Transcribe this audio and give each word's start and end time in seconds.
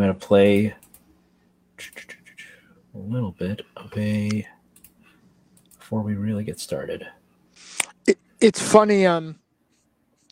gonna 0.00 0.14
play 0.14 0.74
a 2.94 2.98
little 2.98 3.32
bit 3.32 3.62
of 3.76 3.96
a 3.96 4.46
before 5.78 6.02
we 6.02 6.14
really 6.14 6.44
get 6.44 6.60
started. 6.60 7.06
It, 8.06 8.18
it's 8.40 8.62
funny. 8.62 9.06
Um, 9.06 9.38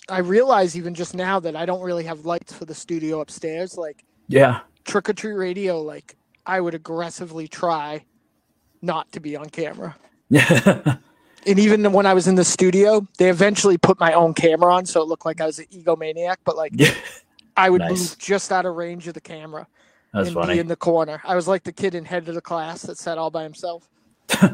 I 0.09 0.19
realize 0.21 0.77
even 0.77 0.95
just 0.95 1.15
now 1.15 1.41
that 1.41 1.57
I 1.57 1.67
don't 1.67 1.83
really 1.83 2.05
have 2.05 2.25
lights 2.25 2.53
for 2.53 2.65
the 2.65 2.75
studio 2.75 3.21
upstairs. 3.21 3.77
Like 3.77 4.05
Yeah. 4.29 4.61
Trick 4.85 5.09
or 5.09 5.13
Treat 5.13 5.35
Radio, 5.35 5.81
like 5.83 6.17
I 6.47 6.61
would 6.61 6.75
aggressively 6.75 7.49
try 7.49 8.05
not 8.83 9.11
to 9.13 9.21
be 9.21 9.37
on 9.37 9.49
camera. 9.51 9.97
Yeah. 10.31 10.97
And 11.47 11.59
even 11.59 11.93
when 11.93 12.05
I 12.05 12.15
was 12.15 12.29
in 12.29 12.35
the 12.35 12.45
studio, 12.45 13.07
they 13.17 13.31
eventually 13.31 13.79
put 13.79 13.99
my 13.99 14.13
own 14.13 14.35
camera 14.35 14.75
on, 14.75 14.85
so 14.85 15.01
it 15.01 15.09
looked 15.09 15.25
like 15.25 15.41
I 15.41 15.47
was 15.47 15.59
an 15.59 15.67
egomaniac. 15.73 16.37
But 16.45 16.57
like 16.57 16.73
yeah. 16.75 16.93
I 17.59 17.71
would 17.71 17.81
Nice. 17.81 18.11
move 18.11 18.19
just 18.19 18.53
out 18.53 18.67
of 18.67 18.77
range 18.77 19.09
of 19.09 19.15
the 19.15 19.21
camera 19.21 19.67
That's 20.15 20.29
and 20.29 20.47
be 20.47 20.61
in 20.61 20.69
the 20.69 20.77
corner. 20.77 21.21
I 21.25 21.35
was 21.35 21.49
like 21.49 21.65
the 21.65 21.73
kid 21.73 21.97
in 21.97 22.05
head 22.05 22.29
of 22.29 22.37
the 22.37 22.41
class 22.41 22.83
that 22.83 22.97
sat 22.97 23.19
all 23.19 23.33
by 23.33 23.43
himself. 23.43 23.91
All 24.41 24.51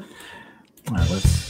right, 0.90 1.10
let's. 1.10 1.44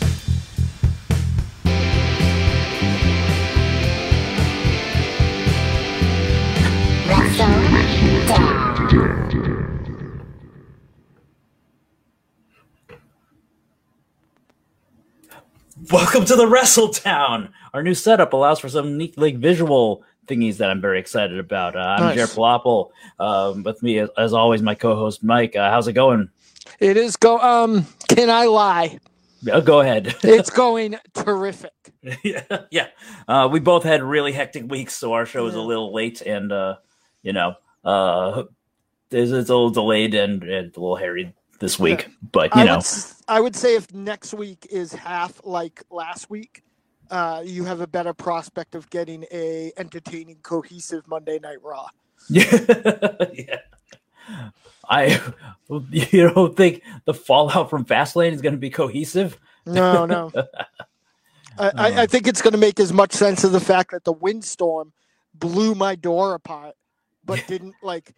Welcome 15.90 16.24
to 16.24 16.34
the 16.36 16.46
Wrestledown. 16.46 17.50
Our 17.72 17.82
new 17.82 17.94
setup 17.94 18.32
allows 18.32 18.58
for 18.58 18.68
some 18.68 18.96
neat, 18.96 19.16
like 19.18 19.36
visual 19.36 20.02
thingies 20.26 20.58
that 20.58 20.70
I'm 20.70 20.80
very 20.80 20.98
excited 20.98 21.38
about. 21.38 21.76
Uh, 21.76 21.80
I'm 21.80 22.00
Nice. 22.00 22.14
Jared 22.16 22.30
Palapple. 22.30 22.90
Um, 23.18 23.62
with 23.62 23.82
me, 23.82 23.98
as, 23.98 24.08
as 24.16 24.32
always, 24.32 24.62
my 24.62 24.74
co-host 24.74 25.22
Mike. 25.22 25.56
Uh, 25.56 25.70
how's 25.70 25.88
it 25.88 25.92
going? 25.94 26.28
It 26.80 26.96
is 26.96 27.16
go. 27.16 27.38
Um, 27.40 27.86
can 28.08 28.30
I 28.30 28.46
lie? 28.46 28.98
Uh, 29.50 29.60
go 29.60 29.80
ahead. 29.80 30.14
It's 30.24 30.50
going 30.50 30.96
terrific. 31.12 31.72
yeah, 32.24 32.42
yeah. 32.70 32.88
Uh, 33.28 33.48
we 33.50 33.60
both 33.60 33.82
had 33.84 34.02
really 34.02 34.32
hectic 34.32 34.70
weeks, 34.70 34.94
so 34.94 35.12
our 35.12 35.26
show 35.26 35.44
was 35.44 35.54
a 35.54 35.60
little 35.60 35.92
late, 35.94 36.20
and 36.22 36.52
uh, 36.52 36.76
you 37.22 37.32
know, 37.32 37.54
uh, 37.84 38.44
it's, 39.10 39.30
it's 39.30 39.50
a 39.50 39.54
little 39.54 39.70
delayed 39.70 40.14
and, 40.14 40.42
and 40.42 40.76
a 40.76 40.80
little 40.80 40.96
hairy 40.96 41.34
this 41.60 41.78
week. 41.78 42.08
But 42.32 42.54
you 42.54 42.62
I 42.62 42.64
know, 42.64 42.76
would, 42.76 42.86
I 43.28 43.40
would 43.40 43.56
say 43.56 43.76
if 43.76 43.92
next 43.92 44.34
week 44.34 44.66
is 44.70 44.92
half 44.92 45.40
like 45.44 45.82
last 45.90 46.30
week, 46.30 46.62
uh, 47.14 47.42
you 47.44 47.62
have 47.62 47.80
a 47.80 47.86
better 47.86 48.12
prospect 48.12 48.74
of 48.74 48.90
getting 48.90 49.24
a 49.30 49.72
entertaining, 49.76 50.36
cohesive 50.42 51.06
Monday 51.06 51.38
Night 51.38 51.62
Raw. 51.62 51.86
yeah. 52.28 52.44
yeah. 53.32 53.58
I 54.88 55.20
you 55.90 56.30
don't 56.30 56.56
think 56.56 56.82
the 57.04 57.14
fallout 57.14 57.70
from 57.70 57.84
Fastlane 57.84 58.32
is 58.32 58.42
going 58.42 58.54
to 58.54 58.58
be 58.58 58.68
cohesive? 58.68 59.38
No, 59.64 60.06
no. 60.06 60.32
I, 61.58 61.70
I, 61.76 62.02
I 62.02 62.06
think 62.06 62.26
it's 62.26 62.42
going 62.42 62.52
to 62.52 62.58
make 62.58 62.80
as 62.80 62.92
much 62.92 63.12
sense 63.12 63.44
of 63.44 63.52
the 63.52 63.60
fact 63.60 63.92
that 63.92 64.02
the 64.02 64.12
windstorm 64.12 64.92
blew 65.32 65.76
my 65.76 65.94
door 65.94 66.34
apart, 66.34 66.74
but 67.24 67.44
didn't 67.46 67.76
like. 67.80 68.12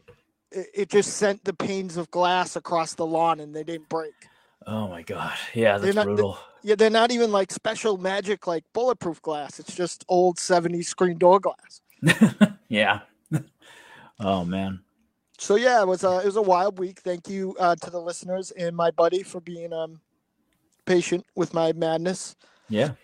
It, 0.50 0.68
it 0.74 0.88
just 0.88 1.18
sent 1.18 1.44
the 1.44 1.52
panes 1.52 1.98
of 1.98 2.10
glass 2.10 2.56
across 2.56 2.94
the 2.94 3.04
lawn, 3.04 3.40
and 3.40 3.54
they 3.54 3.62
didn't 3.62 3.90
break. 3.90 4.14
Oh 4.66 4.88
my 4.88 5.02
god, 5.02 5.36
yeah, 5.52 5.76
that's 5.76 5.94
not- 5.94 6.06
brutal. 6.06 6.38
Yeah, 6.66 6.74
they're 6.74 6.90
not 6.90 7.12
even 7.12 7.30
like 7.30 7.52
special 7.52 7.96
magic, 7.96 8.48
like 8.48 8.64
bulletproof 8.72 9.22
glass. 9.22 9.60
It's 9.60 9.72
just 9.72 10.04
old 10.08 10.38
'70s 10.38 10.86
screen 10.86 11.16
door 11.16 11.38
glass. 11.38 11.80
yeah. 12.68 13.02
oh 14.18 14.44
man. 14.44 14.80
So 15.38 15.54
yeah, 15.54 15.80
it 15.80 15.86
was 15.86 16.02
a 16.02 16.18
it 16.18 16.24
was 16.24 16.34
a 16.34 16.42
wild 16.42 16.80
week. 16.80 16.98
Thank 16.98 17.28
you 17.28 17.54
uh, 17.60 17.76
to 17.76 17.88
the 17.88 18.00
listeners 18.00 18.50
and 18.50 18.74
my 18.74 18.90
buddy 18.90 19.22
for 19.22 19.40
being 19.40 19.72
um 19.72 20.00
patient 20.86 21.24
with 21.36 21.54
my 21.54 21.72
madness 21.72 22.34
Yeah. 22.68 22.94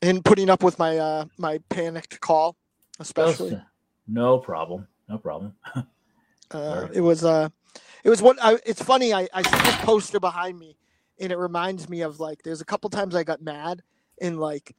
and 0.00 0.24
putting 0.24 0.48
up 0.48 0.62
with 0.62 0.78
my 0.78 0.96
uh 0.96 1.24
my 1.38 1.58
panicked 1.68 2.20
call, 2.20 2.54
especially. 3.00 3.60
No 4.06 4.38
problem. 4.38 4.86
No 5.08 5.18
problem. 5.18 5.54
Uh, 6.52 6.86
it 6.92 7.00
was 7.00 7.24
uh 7.24 7.48
it 8.04 8.08
was 8.08 8.22
what 8.22 8.38
I 8.40 8.56
it's 8.64 8.80
funny 8.80 9.12
I 9.12 9.26
I 9.34 9.42
see 9.42 9.58
this 9.64 9.74
poster 9.78 10.20
behind 10.20 10.56
me 10.60 10.76
and 11.18 11.32
it 11.32 11.38
reminds 11.38 11.88
me 11.88 12.02
of 12.02 12.20
like 12.20 12.42
there's 12.42 12.60
a 12.60 12.64
couple 12.64 12.90
times 12.90 13.14
I 13.14 13.24
got 13.24 13.40
mad 13.42 13.82
and 14.20 14.38
like 14.40 14.74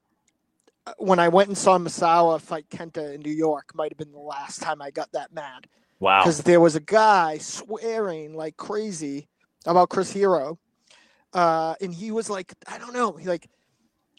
uh, 0.86 0.94
when 0.98 1.20
I 1.20 1.28
went 1.30 1.50
and 1.50 1.58
saw 1.58 1.78
Misawa 1.78 2.40
fight 2.42 2.70
Kenta 2.70 3.14
in 3.14 3.22
New 3.22 3.32
York 3.32 3.72
might 3.76 3.92
have 3.92 3.98
been 3.98 4.12
the 4.12 4.20
last 4.20 4.62
time 4.62 4.82
I 4.82 4.92
got 4.92 5.12
that 5.14 5.34
mad. 5.34 5.68
Wow. 6.00 6.22
because 6.22 6.44
there 6.44 6.60
was 6.62 6.76
a 6.76 6.80
guy 6.80 7.40
swearing 7.40 8.36
like 8.36 8.56
crazy 8.56 9.28
about 9.66 9.90
Chris 9.90 10.12
Hero, 10.12 10.60
uh, 11.34 11.74
and 11.82 11.92
he 11.94 12.12
was 12.12 12.30
like, 12.30 12.54
I 12.68 12.78
don't 12.78 12.94
know, 12.94 13.14
he 13.14 13.26
like 13.28 13.50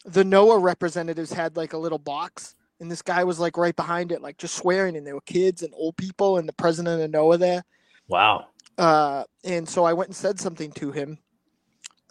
the 0.05 0.23
NOAH 0.25 0.61
representatives 0.61 1.31
had 1.31 1.55
like 1.55 1.71
a 1.71 1.77
little 1.77 1.97
box, 1.97 2.55
and 2.81 2.91
this 2.91 3.01
guy 3.01 3.23
was 3.23 3.39
like 3.39 3.57
right 3.57 3.75
behind 3.75 4.11
it, 4.11 4.21
like 4.21 4.37
just 4.37 4.55
swearing, 4.55 4.97
and 4.97 5.07
there 5.07 5.15
were 5.15 5.21
kids 5.21 5.63
and 5.63 5.73
old 5.73 5.95
people, 5.95 6.37
and 6.37 6.49
the 6.49 6.53
president 6.53 7.01
of 7.01 7.09
NOAH 7.11 7.37
there, 7.39 7.63
Wow. 8.09 8.47
uh, 8.77 9.23
and 9.45 9.67
so 9.67 9.85
I 9.85 9.93
went 9.93 10.09
and 10.09 10.15
said 10.17 10.37
something 10.37 10.73
to 10.73 10.91
him. 10.91 11.17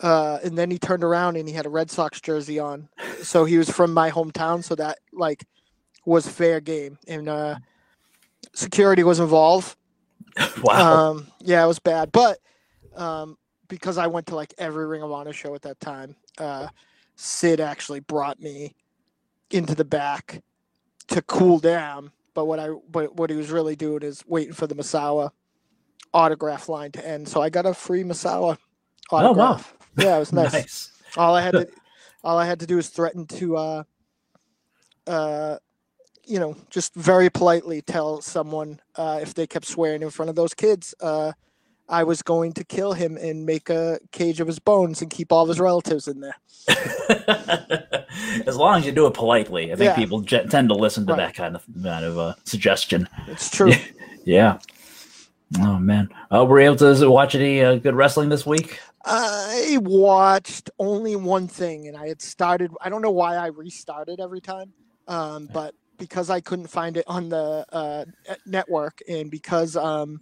Uh, 0.00 0.38
and 0.44 0.56
then 0.56 0.70
he 0.70 0.78
turned 0.78 1.02
around 1.02 1.36
and 1.36 1.48
he 1.48 1.54
had 1.54 1.66
a 1.66 1.70
Red 1.70 1.90
Sox 1.90 2.20
jersey 2.20 2.58
on. 2.58 2.88
So 3.22 3.44
he 3.44 3.58
was 3.58 3.68
from 3.68 3.92
my 3.92 4.10
hometown. 4.10 4.62
So 4.62 4.74
that 4.76 4.98
like 5.12 5.44
was 6.04 6.28
fair 6.28 6.60
game. 6.60 6.98
And 7.08 7.28
uh, 7.28 7.56
security 8.54 9.02
was 9.02 9.20
involved. 9.20 9.76
Wow. 10.62 11.10
Um, 11.10 11.26
yeah, 11.40 11.64
it 11.64 11.66
was 11.66 11.80
bad, 11.80 12.12
but 12.12 12.38
um, 12.96 13.36
because 13.66 13.98
I 13.98 14.06
went 14.06 14.26
to 14.26 14.36
like 14.36 14.54
every 14.56 14.86
Ring 14.86 15.02
of 15.02 15.10
Honor 15.10 15.32
show 15.32 15.52
at 15.56 15.62
that 15.62 15.80
time, 15.80 16.14
uh, 16.38 16.68
Sid 17.16 17.60
actually 17.60 18.00
brought 18.00 18.40
me 18.40 18.74
into 19.50 19.74
the 19.74 19.84
back 19.84 20.42
to 21.08 21.22
cool 21.22 21.58
down. 21.58 22.12
But 22.34 22.44
what 22.44 22.60
I 22.60 22.68
but 22.88 23.16
what 23.16 23.30
he 23.30 23.36
was 23.36 23.50
really 23.50 23.74
doing 23.74 24.02
is 24.02 24.22
waiting 24.28 24.52
for 24.52 24.68
the 24.68 24.76
Misawa 24.76 25.30
autograph 26.14 26.68
line 26.68 26.92
to 26.92 27.04
end. 27.04 27.26
So 27.26 27.40
I 27.40 27.50
got 27.50 27.66
a 27.66 27.74
free 27.74 28.04
Misawa 28.04 28.58
Oh, 29.10 29.32
wow. 29.32 29.60
Yeah, 29.98 30.16
it 30.16 30.20
was 30.20 30.32
nice. 30.42 30.52
nice. 30.52 30.92
All 31.16 31.34
I 31.34 31.42
had 31.42 31.52
to 31.52 31.68
all 32.24 32.38
I 32.38 32.46
had 32.46 32.60
to 32.60 32.66
do 32.66 32.76
was 32.76 32.88
threaten 32.88 33.26
to 33.26 33.56
uh 33.56 33.82
uh 35.06 35.58
you 36.26 36.38
know, 36.38 36.54
just 36.68 36.94
very 36.94 37.30
politely 37.30 37.80
tell 37.80 38.20
someone 38.20 38.80
uh 38.96 39.18
if 39.22 39.34
they 39.34 39.46
kept 39.46 39.66
swearing 39.66 40.02
in 40.02 40.10
front 40.10 40.28
of 40.28 40.36
those 40.36 40.54
kids, 40.54 40.94
uh 41.00 41.32
I 41.90 42.04
was 42.04 42.20
going 42.20 42.52
to 42.52 42.64
kill 42.64 42.92
him 42.92 43.16
and 43.16 43.46
make 43.46 43.70
a 43.70 43.98
cage 44.12 44.40
of 44.40 44.46
his 44.46 44.58
bones 44.58 45.00
and 45.00 45.10
keep 45.10 45.32
all 45.32 45.44
of 45.44 45.48
his 45.48 45.58
relatives 45.58 46.06
in 46.06 46.20
there. 46.20 46.36
as 48.46 48.56
long 48.56 48.78
as 48.80 48.84
you 48.86 48.92
do 48.92 49.06
it 49.06 49.14
politely, 49.14 49.72
I 49.72 49.76
think 49.76 49.88
Yeah. 49.88 49.96
people 49.96 50.20
ge- 50.20 50.48
tend 50.50 50.68
to 50.68 50.74
listen 50.74 51.06
to 51.06 51.14
Right. 51.14 51.28
that 51.28 51.34
kind 51.34 51.56
of 51.56 51.64
kind 51.82 52.04
of 52.04 52.18
uh, 52.18 52.34
suggestion. 52.44 53.08
It's 53.26 53.48
true. 53.50 53.72
Yeah. 54.24 54.58
Oh 55.60 55.78
man, 55.78 56.10
uh, 56.30 56.44
were 56.44 56.60
you 56.60 56.66
able 56.66 56.76
to 56.94 57.10
watch 57.10 57.34
any 57.34 57.62
uh, 57.64 57.76
good 57.76 57.94
wrestling 57.94 58.28
this 58.28 58.44
week? 58.44 58.80
I 59.04 59.78
watched 59.80 60.70
only 60.78 61.16
one 61.16 61.48
thing 61.48 61.88
and 61.88 61.96
I 61.96 62.08
had 62.08 62.22
started 62.22 62.72
I 62.80 62.88
don't 62.88 63.02
know 63.02 63.10
why 63.10 63.36
I 63.36 63.46
restarted 63.48 64.20
every 64.20 64.40
time. 64.40 64.72
Um 65.06 65.48
but 65.52 65.74
because 65.98 66.30
I 66.30 66.40
couldn't 66.40 66.68
find 66.68 66.96
it 66.96 67.04
on 67.06 67.28
the 67.28 67.66
uh, 67.72 68.04
network 68.46 69.00
and 69.08 69.30
because 69.30 69.76
um, 69.76 70.20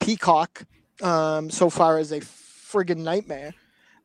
Peacock 0.00 0.64
um, 1.02 1.50
so 1.50 1.70
far 1.70 1.98
is 1.98 2.12
a 2.12 2.20
friggin' 2.20 2.98
nightmare 2.98 3.54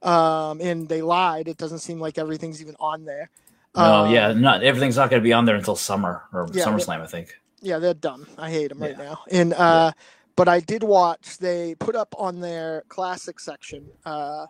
um, 0.01 0.61
and 0.61 0.87
they 0.87 1.01
lied, 1.01 1.47
it 1.47 1.57
doesn't 1.57 1.79
seem 1.79 1.99
like 1.99 2.17
everything's 2.17 2.61
even 2.61 2.75
on 2.79 3.05
there. 3.05 3.29
Oh 3.75 4.03
Um, 4.03 4.13
yeah, 4.13 4.33
not 4.33 4.63
everything's 4.63 4.97
not 4.97 5.09
going 5.09 5.21
to 5.21 5.23
be 5.23 5.33
on 5.33 5.45
there 5.45 5.55
until 5.55 5.75
summer 5.75 6.23
or 6.33 6.47
Yeah, 6.53 6.65
SummerSlam, 6.65 7.01
I 7.01 7.07
think. 7.07 7.39
yeah, 7.61 7.79
they're 7.79 7.93
dumb. 7.93 8.27
I 8.37 8.49
hate 8.51 8.69
them 8.69 8.81
right 8.81 8.97
now. 8.97 9.19
And 9.31 9.53
uh, 9.53 9.91
but 10.39 10.47
I 10.47 10.61
did 10.61 10.83
watch. 10.83 11.37
They 11.37 11.75
put 11.75 11.97
up 11.97 12.15
on 12.17 12.39
their 12.39 12.85
classic 12.87 13.41
section 13.41 13.85
uh, 14.05 14.45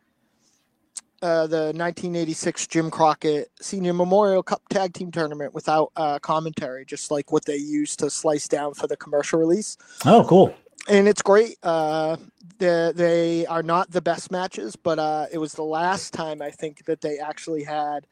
uh, 1.23 1.47
the 1.47 1.73
1986 1.73 2.67
Jim 2.67 2.91
Crockett 2.91 3.49
Senior 3.59 3.93
Memorial 3.93 4.43
Cup 4.43 4.61
Tag 4.69 4.93
Team 4.93 5.11
Tournament 5.11 5.51
without 5.55 5.91
uh, 5.95 6.19
commentary, 6.19 6.85
just 6.85 7.09
like 7.09 7.31
what 7.31 7.43
they 7.45 7.55
used 7.55 7.97
to 7.99 8.11
slice 8.11 8.47
down 8.47 8.75
for 8.75 8.85
the 8.85 8.95
commercial 8.97 9.39
release. 9.39 9.77
Oh, 10.05 10.23
cool. 10.29 10.55
And 10.87 11.07
it's 11.07 11.23
great. 11.23 11.57
Uh, 11.63 12.17
they 12.59 12.91
they 12.93 13.45
are 13.47 13.63
not 13.63 13.89
the 13.89 14.01
best 14.01 14.29
matches, 14.29 14.75
but 14.75 14.99
uh, 14.99 15.25
it 15.31 15.39
was 15.39 15.53
the 15.53 15.63
last 15.63 16.13
time 16.13 16.39
I 16.39 16.51
think 16.51 16.85
that 16.85 17.01
they 17.01 17.17
actually 17.17 17.63
had. 17.63 18.05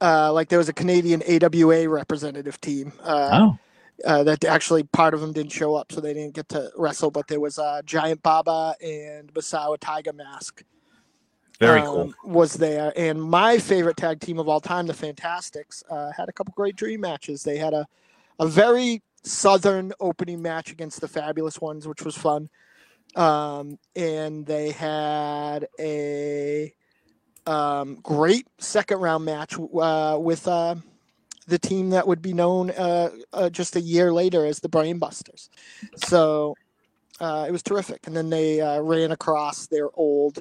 Uh, 0.00 0.32
like 0.32 0.48
there 0.48 0.58
was 0.58 0.68
a 0.68 0.72
Canadian 0.72 1.22
AWA 1.22 1.88
representative 1.88 2.60
team. 2.60 2.92
Uh, 3.00 3.30
Oh, 3.32 3.58
uh, 4.04 4.22
that 4.24 4.44
actually 4.44 4.82
part 4.84 5.14
of 5.14 5.20
them 5.20 5.32
didn't 5.32 5.52
show 5.52 5.74
up, 5.74 5.92
so 5.92 6.00
they 6.00 6.14
didn't 6.14 6.34
get 6.34 6.48
to 6.50 6.70
wrestle. 6.76 7.10
But 7.10 7.28
there 7.28 7.40
was 7.40 7.58
uh, 7.58 7.82
Giant 7.84 8.22
Baba 8.22 8.74
and 8.82 9.32
Misawa 9.34 9.78
Tiger 9.80 10.12
Mask. 10.12 10.62
very 11.58 11.80
um, 11.80 11.86
cool. 11.86 12.14
Was 12.24 12.54
there, 12.54 12.92
and 12.96 13.22
my 13.22 13.58
favorite 13.58 13.96
tag 13.96 14.20
team 14.20 14.38
of 14.38 14.48
all 14.48 14.60
time, 14.60 14.86
the 14.86 14.94
Fantastics, 14.94 15.82
uh, 15.90 16.12
had 16.16 16.28
a 16.28 16.32
couple 16.32 16.52
great 16.56 16.76
dream 16.76 17.00
matches. 17.00 17.42
They 17.42 17.56
had 17.56 17.74
a 17.74 17.86
a 18.40 18.46
very 18.46 19.02
Southern 19.22 19.92
opening 20.00 20.42
match 20.42 20.70
against 20.70 21.00
the 21.00 21.08
Fabulous 21.08 21.60
Ones, 21.60 21.88
which 21.88 22.02
was 22.02 22.16
fun. 22.16 22.48
Um, 23.16 23.78
and 23.94 24.44
they 24.44 24.70
had 24.70 25.68
a 25.78 26.74
um, 27.46 27.96
great 28.02 28.46
second 28.58 28.98
round 28.98 29.24
match 29.24 29.54
uh, 29.58 30.18
with 30.20 30.46
uh, 30.48 30.74
the 31.46 31.58
team 31.58 31.90
that 31.90 32.06
would 32.06 32.22
be 32.22 32.32
known 32.32 32.70
uh, 32.70 33.10
uh 33.32 33.50
just 33.50 33.76
a 33.76 33.80
year 33.80 34.12
later 34.12 34.46
as 34.46 34.60
the 34.60 34.68
Brainbusters. 34.68 35.48
So 36.06 36.54
uh, 37.20 37.46
it 37.48 37.52
was 37.52 37.62
terrific. 37.62 38.06
And 38.06 38.16
then 38.16 38.30
they 38.30 38.60
uh, 38.60 38.80
ran 38.80 39.12
across 39.12 39.66
their 39.66 39.88
old, 39.94 40.40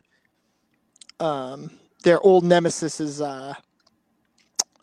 um, 1.19 1.71
their 2.03 2.19
old 2.21 2.43
nemesis 2.43 2.99
is 2.99 3.21
uh, 3.21 3.53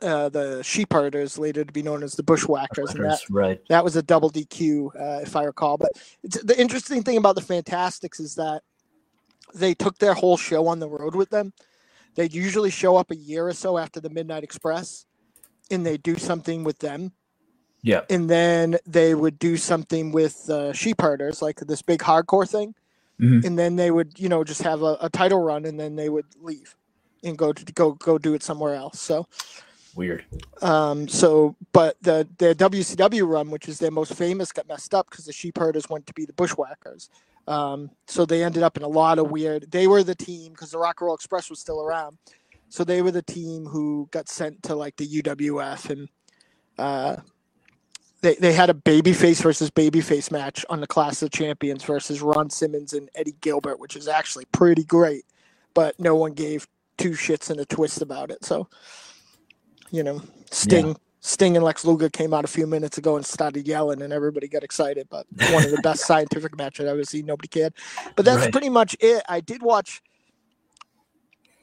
the 0.01 0.63
sheep 0.63 0.93
herders, 0.93 1.39
later 1.39 1.65
to 1.65 1.73
be 1.73 1.83
known 1.83 2.03
as 2.03 2.15
the 2.15 2.23
bushwhackers. 2.23 2.95
And 2.95 3.05
that, 3.05 3.21
right. 3.29 3.61
that 3.69 3.85
was 3.85 3.97
a 3.97 4.03
double 4.03 4.31
DQ, 4.31 4.87
uh, 4.89 5.21
if 5.23 5.37
I 5.37 5.45
recall. 5.45 5.77
But 5.77 5.93
the 6.23 6.59
interesting 6.59 7.03
thing 7.03 7.17
about 7.17 7.35
the 7.35 7.43
Fantastics 7.43 8.21
is 8.21 8.35
that 8.37 8.63
they 9.55 9.75
took 9.75 9.99
their 9.99 10.15
whole 10.15 10.37
show 10.37 10.69
on 10.69 10.79
the 10.79 10.89
road 10.89 11.15
with 11.15 11.31
them. 11.31 11.53
They'd 12.15 12.33
usually 12.33 12.71
show 12.71 12.97
up 12.97 13.11
a 13.11 13.17
year 13.17 13.47
or 13.47 13.53
so 13.53 13.79
after 13.79 14.01
the 14.01 14.11
Midnight 14.11 14.45
Express, 14.45 15.07
and 15.71 15.85
they 15.87 15.97
do 15.97 16.17
something 16.17 16.65
with 16.65 16.79
them. 16.81 17.13
Yeah. 17.83 18.03
And 18.11 18.29
then 18.29 18.77
they 18.87 19.15
would 19.15 19.39
do 19.39 19.57
something 19.57 20.13
with 20.13 20.49
uh, 20.51 20.73
sheep 20.73 21.01
herders, 21.01 21.41
like 21.41 21.61
this 21.61 21.81
big 21.83 22.01
hardcore 22.01 22.49
thing. 22.49 22.75
Mhm. 23.21 23.45
And 23.45 23.59
then 23.59 23.77
they 23.77 23.91
would, 23.91 24.19
you 24.19 24.29
know, 24.29 24.45
just 24.45 24.63
have 24.63 24.83
a, 24.83 24.97
a 25.01 25.09
title 25.11 25.41
run, 25.43 25.65
and 25.67 25.79
then 25.79 25.97
they 25.97 26.09
would 26.09 26.27
leave 26.41 26.75
and 27.23 27.37
go 27.37 27.53
to 27.53 27.73
go 27.73 27.93
go 27.93 28.17
do 28.19 28.33
it 28.35 28.43
somewhere 28.43 28.75
else. 28.75 28.99
So 29.01 29.27
Weird. 29.95 30.25
um, 30.63 31.07
so, 31.09 31.55
but 31.73 31.97
the 32.03 32.27
the 32.39 32.55
WCW 32.55 33.27
run, 33.29 33.51
which 33.51 33.69
is 33.69 33.79
their 33.79 33.91
most 33.91 34.15
famous, 34.15 34.53
got 34.53 34.69
messed 34.69 34.95
up 34.95 35.11
because 35.11 35.27
the 35.27 35.33
sheep 35.33 35.59
herders 35.59 35.89
went 35.89 36.07
to 36.07 36.15
be 36.15 36.25
the 36.25 36.33
bushwhackers. 36.33 37.11
Um, 37.47 37.91
so 38.07 38.25
they 38.25 38.45
ended 38.45 38.63
up 38.63 38.77
in 38.77 38.83
a 38.85 38.89
lot 38.89 39.19
of 39.19 39.31
weird. 39.31 39.71
They 39.71 39.87
were 39.87 40.03
the 40.03 40.15
team 40.15 40.53
because 40.53 40.71
the 40.71 40.79
Rock 40.79 41.01
and 41.01 41.07
Roll 41.07 41.15
Express 41.15 41.51
was 41.51 41.59
still 41.59 41.81
around. 41.83 42.17
So 42.71 42.85
they 42.85 43.03
were 43.03 43.11
the 43.11 43.23
team 43.23 43.67
who 43.67 44.09
got 44.13 44.29
sent 44.29 44.63
to 44.65 44.77
like 44.77 44.97
the 44.97 45.07
UWF, 45.07 45.91
and 45.91 46.09
uh, 46.79 47.17
they 48.23 48.37
they 48.37 48.53
had 48.53 48.71
a 48.71 48.75
babyface 48.75 49.43
versus 49.43 49.71
babyface 49.71 50.31
match 50.31 50.65
on 50.71 50.81
the 50.81 50.87
Clash 50.87 51.21
of 51.23 51.31
Champions 51.33 51.85
versus 51.85 52.23
Ron 52.23 52.49
Simmons 52.51 52.93
and 52.95 53.11
Eddie 53.17 53.37
Gilbert, 53.43 53.81
which 53.81 53.97
is 53.97 54.09
actually 54.09 54.47
pretty 54.53 54.85
great, 54.85 55.25
but 55.75 55.99
no 56.01 56.15
one 56.15 56.33
gave 56.33 56.69
two 56.97 57.11
shits 57.11 57.51
and 57.51 57.61
a 57.61 57.67
twist 57.67 58.03
about 58.03 58.31
it. 58.31 58.45
So 58.45 58.69
you 59.91 60.03
know, 60.05 60.23
Sting, 60.53 60.97
Sting 61.21 61.57
and 61.57 61.65
Lex 61.65 61.85
Luger 61.85 62.09
came 62.09 62.33
out 62.33 62.45
a 62.45 62.49
few 62.49 62.67
minutes 62.67 62.99
ago 62.99 63.17
and 63.17 63.27
started 63.27 63.67
yelling, 63.67 64.03
and 64.03 64.13
everybody 64.13 64.49
got 64.49 64.63
excited. 64.63 65.09
But 65.11 65.27
one 65.51 65.65
of 65.65 65.71
the 65.73 65.81
best 65.83 66.07
scientific 66.07 66.57
matches 66.57 66.87
I've 66.87 66.93
ever 66.93 67.05
seen. 67.05 67.27
Nobody 67.27 67.49
cared. 67.49 67.75
But 68.17 68.25
that's 68.25 68.43
Right. 68.43 68.53
pretty 68.53 68.69
much 68.71 68.97
it. 69.01 69.23
I 69.29 69.41
did 69.41 69.63
watch. 69.63 70.03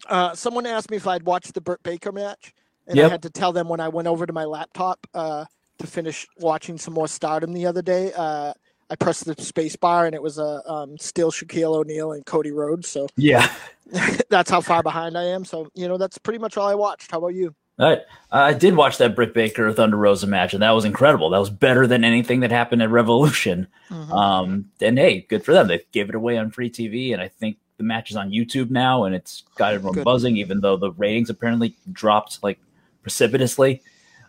Uh, 0.07 0.33
someone 0.35 0.65
asked 0.65 0.89
me 0.91 0.97
if 0.97 1.07
I'd 1.07 1.23
watched 1.23 1.53
the 1.53 1.61
Britt 1.61 1.83
Baker 1.83 2.11
match, 2.11 2.53
and 2.87 2.99
I 2.99 3.09
had 3.09 3.23
to 3.23 3.29
tell 3.29 3.51
them 3.51 3.67
when 3.67 3.79
I 3.79 3.89
went 3.89 4.07
over 4.07 4.25
to 4.25 4.33
my 4.33 4.45
laptop 4.45 5.05
uh, 5.13 5.45
to 5.79 5.87
finish 5.87 6.27
watching 6.37 6.77
some 6.77 6.93
more 6.93 7.07
Stardom 7.07 7.53
the 7.53 7.65
other 7.65 7.81
day. 7.81 8.11
Uh, 8.15 8.53
I 8.89 8.95
pressed 8.95 9.25
the 9.25 9.35
space 9.41 9.75
bar, 9.75 10.05
and 10.05 10.15
it 10.15 10.21
was 10.21 10.37
a 10.37 10.61
um, 10.69 10.97
still 10.97 11.31
Shaquille 11.31 11.75
O'Neal 11.75 12.13
and 12.13 12.25
Cody 12.25 12.51
Rhodes. 12.51 12.87
So 12.87 13.07
Yeah. 13.17 13.51
that's 14.29 14.49
how 14.49 14.61
far 14.61 14.83
behind 14.83 15.17
I 15.17 15.23
am. 15.23 15.43
So 15.45 15.69
you 15.73 15.87
know, 15.87 15.97
that's 15.97 16.17
pretty 16.17 16.39
much 16.39 16.57
all 16.57 16.67
I 16.67 16.75
watched. 16.75 17.11
How 17.11 17.17
about 17.17 17.33
you? 17.33 17.53
All 17.79 17.89
right. 17.89 18.01
I 18.31 18.53
did 18.53 18.75
watch 18.75 18.97
that 18.97 19.15
Britt 19.15 19.33
Baker 19.33 19.71
Thunder 19.71 19.97
Rosa 19.97 20.25
match, 20.25 20.53
and 20.53 20.63
that 20.63 20.71
was 20.71 20.83
incredible. 20.85 21.29
That 21.29 21.39
was 21.39 21.49
better 21.51 21.85
than 21.85 22.03
anything 22.03 22.39
that 22.39 22.49
happened 22.51 22.81
at 22.81 22.89
Revolution. 22.89 23.67
Mhm. 23.89 24.11
Um, 24.11 24.71
and 24.81 24.97
hey, 24.97 25.25
good 25.29 25.43
for 25.45 25.53
them. 25.53 25.67
They 25.67 25.81
gave 25.91 26.09
it 26.09 26.15
away 26.15 26.37
on 26.37 26.49
free 26.49 26.69
TV, 26.69 27.13
and 27.13 27.21
I 27.21 27.27
think 27.27 27.57
the 27.77 27.83
match 27.83 28.11
is 28.11 28.17
on 28.17 28.31
YouTube 28.31 28.69
now, 28.69 29.05
and 29.05 29.15
it's 29.15 29.43
got 29.55 29.73
everyone 29.73 29.93
Good. 29.93 30.03
buzzing, 30.03 30.37
even 30.37 30.61
though 30.61 30.77
the 30.77 30.91
ratings 30.91 31.29
apparently 31.29 31.75
dropped 31.91 32.43
like 32.43 32.59
precipitously. 33.01 33.81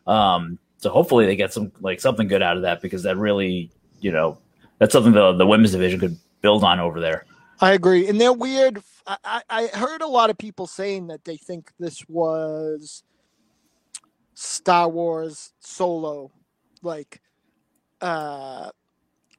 Um, 0.06 0.58
so 0.78 0.90
hopefully 0.90 1.26
they 1.26 1.36
get 1.36 1.52
some 1.52 1.72
like 1.80 2.00
something 2.00 2.28
good 2.28 2.42
out 2.42 2.56
of 2.56 2.62
that 2.62 2.80
because 2.80 3.02
that 3.02 3.16
really, 3.16 3.70
you 4.00 4.12
know, 4.12 4.38
that's 4.78 4.92
something 4.92 5.12
the 5.12 5.32
the 5.32 5.46
women's 5.46 5.72
division 5.72 5.98
could 5.98 6.16
build 6.40 6.62
on 6.62 6.78
over 6.78 7.00
there. 7.00 7.24
I 7.60 7.72
agree, 7.72 8.08
and 8.08 8.20
they're 8.20 8.32
weird. 8.32 8.82
I, 9.06 9.16
I 9.24 9.42
I 9.50 9.66
heard 9.68 10.02
a 10.02 10.06
lot 10.06 10.30
of 10.30 10.38
people 10.38 10.66
saying 10.66 11.08
that 11.08 11.24
they 11.24 11.36
think 11.36 11.72
this 11.78 12.08
was 12.08 13.02
Star 14.34 14.88
Wars 14.88 15.52
Solo, 15.58 16.30
like 16.82 17.20
uh, 18.00 18.70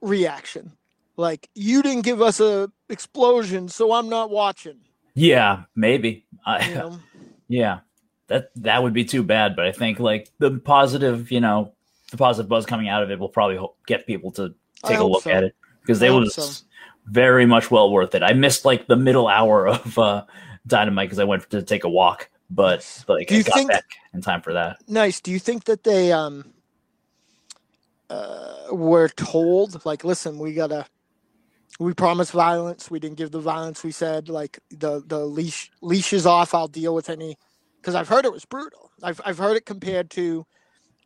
reaction. 0.02 0.72
Like 1.16 1.48
you 1.54 1.82
didn't 1.82 2.02
give 2.02 2.20
us 2.20 2.40
a 2.40 2.70
explosion, 2.90 3.68
so 3.68 3.92
I'm 3.92 4.08
not 4.08 4.30
watching. 4.30 4.78
Yeah, 5.14 5.64
maybe. 5.74 6.26
I, 6.46 6.68
You 6.68 6.74
know? 6.74 6.98
Yeah, 7.48 7.80
that 8.28 8.50
that 8.56 8.80
would 8.82 8.92
be 8.92 9.04
too 9.04 9.24
bad. 9.24 9.56
But 9.56 9.66
I 9.66 9.72
think 9.72 9.98
like 9.98 10.28
the 10.38 10.58
positive, 10.58 11.32
you 11.32 11.40
know, 11.40 11.72
the 12.12 12.16
positive 12.16 12.48
buzz 12.48 12.64
coming 12.64 12.88
out 12.88 13.02
of 13.02 13.10
it 13.10 13.18
will 13.18 13.28
probably 13.28 13.56
ho- 13.56 13.74
get 13.88 14.06
people 14.06 14.30
to 14.32 14.54
take 14.84 14.98
a 14.98 15.04
look 15.04 15.24
so. 15.24 15.30
at 15.32 15.42
it 15.42 15.56
because 15.82 15.98
they 15.98 16.10
was 16.10 16.34
so. 16.34 16.64
very 17.06 17.44
much 17.46 17.70
well 17.72 17.90
worth 17.90 18.14
it. 18.14 18.22
I 18.22 18.34
missed 18.34 18.64
like 18.64 18.86
the 18.86 18.94
middle 18.94 19.26
hour 19.26 19.66
of 19.76 19.98
uh, 19.98 20.24
Dynamite 20.66 21.08
because 21.08 21.18
I 21.18 21.24
went 21.24 21.50
to 21.50 21.60
take 21.62 21.82
a 21.82 21.88
walk, 21.88 22.30
but 22.50 22.86
like 23.08 23.26
Do 23.26 23.38
I 23.38 23.42
got 23.42 23.54
think- 23.54 23.70
back 23.70 23.86
in 24.14 24.20
time 24.22 24.42
for 24.42 24.52
that. 24.52 24.78
nice. 24.86 25.20
Do 25.20 25.32
you 25.32 25.40
think 25.40 25.64
that 25.64 25.82
they 25.82 26.12
um 26.12 26.52
uh, 28.08 28.66
were 28.72 29.08
told 29.08 29.84
like, 29.84 30.04
listen, 30.04 30.38
we 30.38 30.52
gotta, 30.54 30.86
we 31.78 31.94
promised 31.94 32.32
violence. 32.32 32.90
We 32.90 32.98
didn't 32.98 33.16
give 33.16 33.30
the 33.30 33.40
violence 33.40 33.82
we 33.84 33.92
said. 33.92 34.28
Like 34.28 34.58
the 34.70 35.02
the 35.06 35.24
leash 35.24 35.70
leashes 35.82 36.26
off. 36.26 36.54
I'll 36.54 36.68
deal 36.68 36.94
with 36.94 37.08
any. 37.08 37.36
Because 37.80 37.94
I've 37.94 38.08
heard 38.08 38.24
it 38.24 38.32
was 38.32 38.44
brutal. 38.44 38.90
I've 39.02 39.20
I've 39.24 39.38
heard 39.38 39.56
it 39.56 39.64
compared 39.64 40.10
to, 40.10 40.44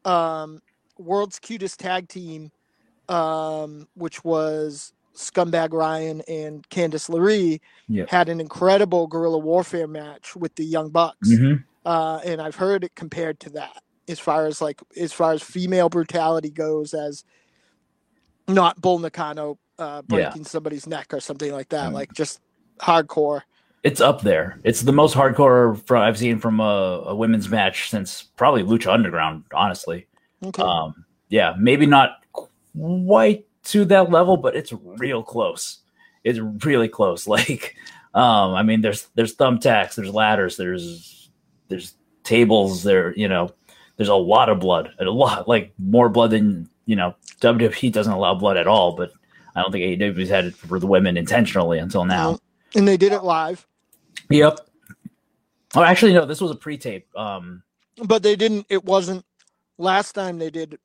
um, 0.04 0.60
World's 0.98 1.38
Cutest 1.38 1.78
Tag 1.78 2.08
Team, 2.08 2.50
um, 3.08 3.86
which 3.94 4.24
was 4.24 4.92
Scumbag 5.14 5.72
Ryan 5.72 6.22
and 6.26 6.68
Candice 6.70 7.08
LeRae, 7.08 7.60
Yeah. 7.88 8.06
had 8.08 8.28
an 8.28 8.40
incredible 8.40 9.06
guerrilla 9.06 9.38
warfare 9.38 9.86
match 9.86 10.34
with 10.34 10.54
the 10.56 10.64
Young 10.64 10.90
Bucks 10.90 11.28
Mhm. 11.30 11.64
uh, 11.84 12.20
and 12.24 12.40
I've 12.42 12.56
heard 12.56 12.82
it 12.82 12.96
compared 12.96 13.38
to 13.40 13.50
that 13.50 13.82
as 14.08 14.18
far 14.18 14.46
as 14.46 14.60
like 14.60 14.80
as 14.96 15.12
far 15.12 15.32
as 15.32 15.42
female 15.42 15.88
brutality 15.88 16.50
goes, 16.50 16.92
as 16.94 17.24
not 18.48 18.80
Bull 18.80 18.98
Nakano 18.98 19.58
uh, 19.78 20.02
Yeah. 20.08 20.16
breaking 20.16 20.44
somebody's 20.44 20.86
neck 20.86 21.12
or 21.12 21.20
something 21.20 21.52
like 21.52 21.68
that, 21.70 21.90
Mm. 21.90 21.94
like 21.94 22.12
just 22.12 22.40
hardcore. 22.80 23.42
It's 23.82 24.00
up 24.00 24.22
there. 24.22 24.60
It's 24.64 24.80
the 24.82 24.92
most 24.92 25.14
hardcore 25.14 25.84
fro- 25.86 26.00
I've 26.02 26.16
seen 26.18 26.38
from 26.38 26.58
a, 26.60 27.04
a 27.08 27.14
women's 27.14 27.48
match 27.50 27.90
since 27.90 28.22
probably 28.22 28.62
Lucha 28.62 28.92
Underground. 28.92 29.44
Honestly, 29.52 30.06
Okay, 30.44 30.62
um, 30.62 31.04
yeah, 31.28 31.54
maybe 31.58 31.84
not 31.86 32.24
quite 32.32 33.46
to 33.64 33.84
that 33.86 34.10
level, 34.10 34.36
but 34.36 34.56
it's 34.56 34.72
real 34.98 35.22
close. 35.22 35.80
It's 36.22 36.38
really 36.64 36.88
close. 36.88 37.26
Like, 37.28 37.74
um, 38.14 38.54
I 38.54 38.62
mean, 38.62 38.80
there's 38.80 39.08
there's 39.16 39.36
thumbtacks, 39.36 39.96
there's 39.96 40.14
ladders, 40.14 40.56
there's 40.56 41.30
there's 41.68 41.94
tables, 42.22 42.82
there, 42.84 43.12
you 43.16 43.28
know, 43.28 43.50
there's 43.96 44.08
a 44.08 44.14
lot 44.14 44.48
of 44.48 44.60
blood, 44.60 44.90
and 44.98 45.08
a 45.08 45.12
lot 45.12 45.46
like 45.48 45.72
more 45.78 46.08
blood 46.08 46.30
than 46.30 46.68
you 46.86 46.96
know. 46.96 47.14
WWE 47.40 47.92
doesn't 47.92 48.12
allow 48.12 48.34
blood 48.34 48.56
at 48.56 48.66
all, 48.66 48.96
but 48.96 49.10
I 49.54 49.62
don't 49.62 49.70
think 49.70 50.00
AEW's 50.00 50.28
had 50.28 50.46
it 50.46 50.54
for 50.54 50.78
the 50.78 50.86
women 50.86 51.16
intentionally 51.16 51.78
until 51.78 52.04
now. 52.04 52.38
And 52.74 52.88
they 52.88 52.96
did 52.96 53.12
it 53.12 53.22
live, 53.22 53.66
Yep. 54.30 54.58
Oh, 55.76 55.82
actually, 55.82 56.12
no. 56.12 56.24
This 56.24 56.40
was 56.40 56.50
a 56.50 56.56
pre-tape. 56.56 57.06
Um, 57.16 57.62
but 58.02 58.22
they 58.22 58.36
didn't. 58.36 58.66
It 58.68 58.84
wasn't 58.84 59.24
last 59.78 60.12
time 60.12 60.38
they 60.38 60.50
did 60.50 60.78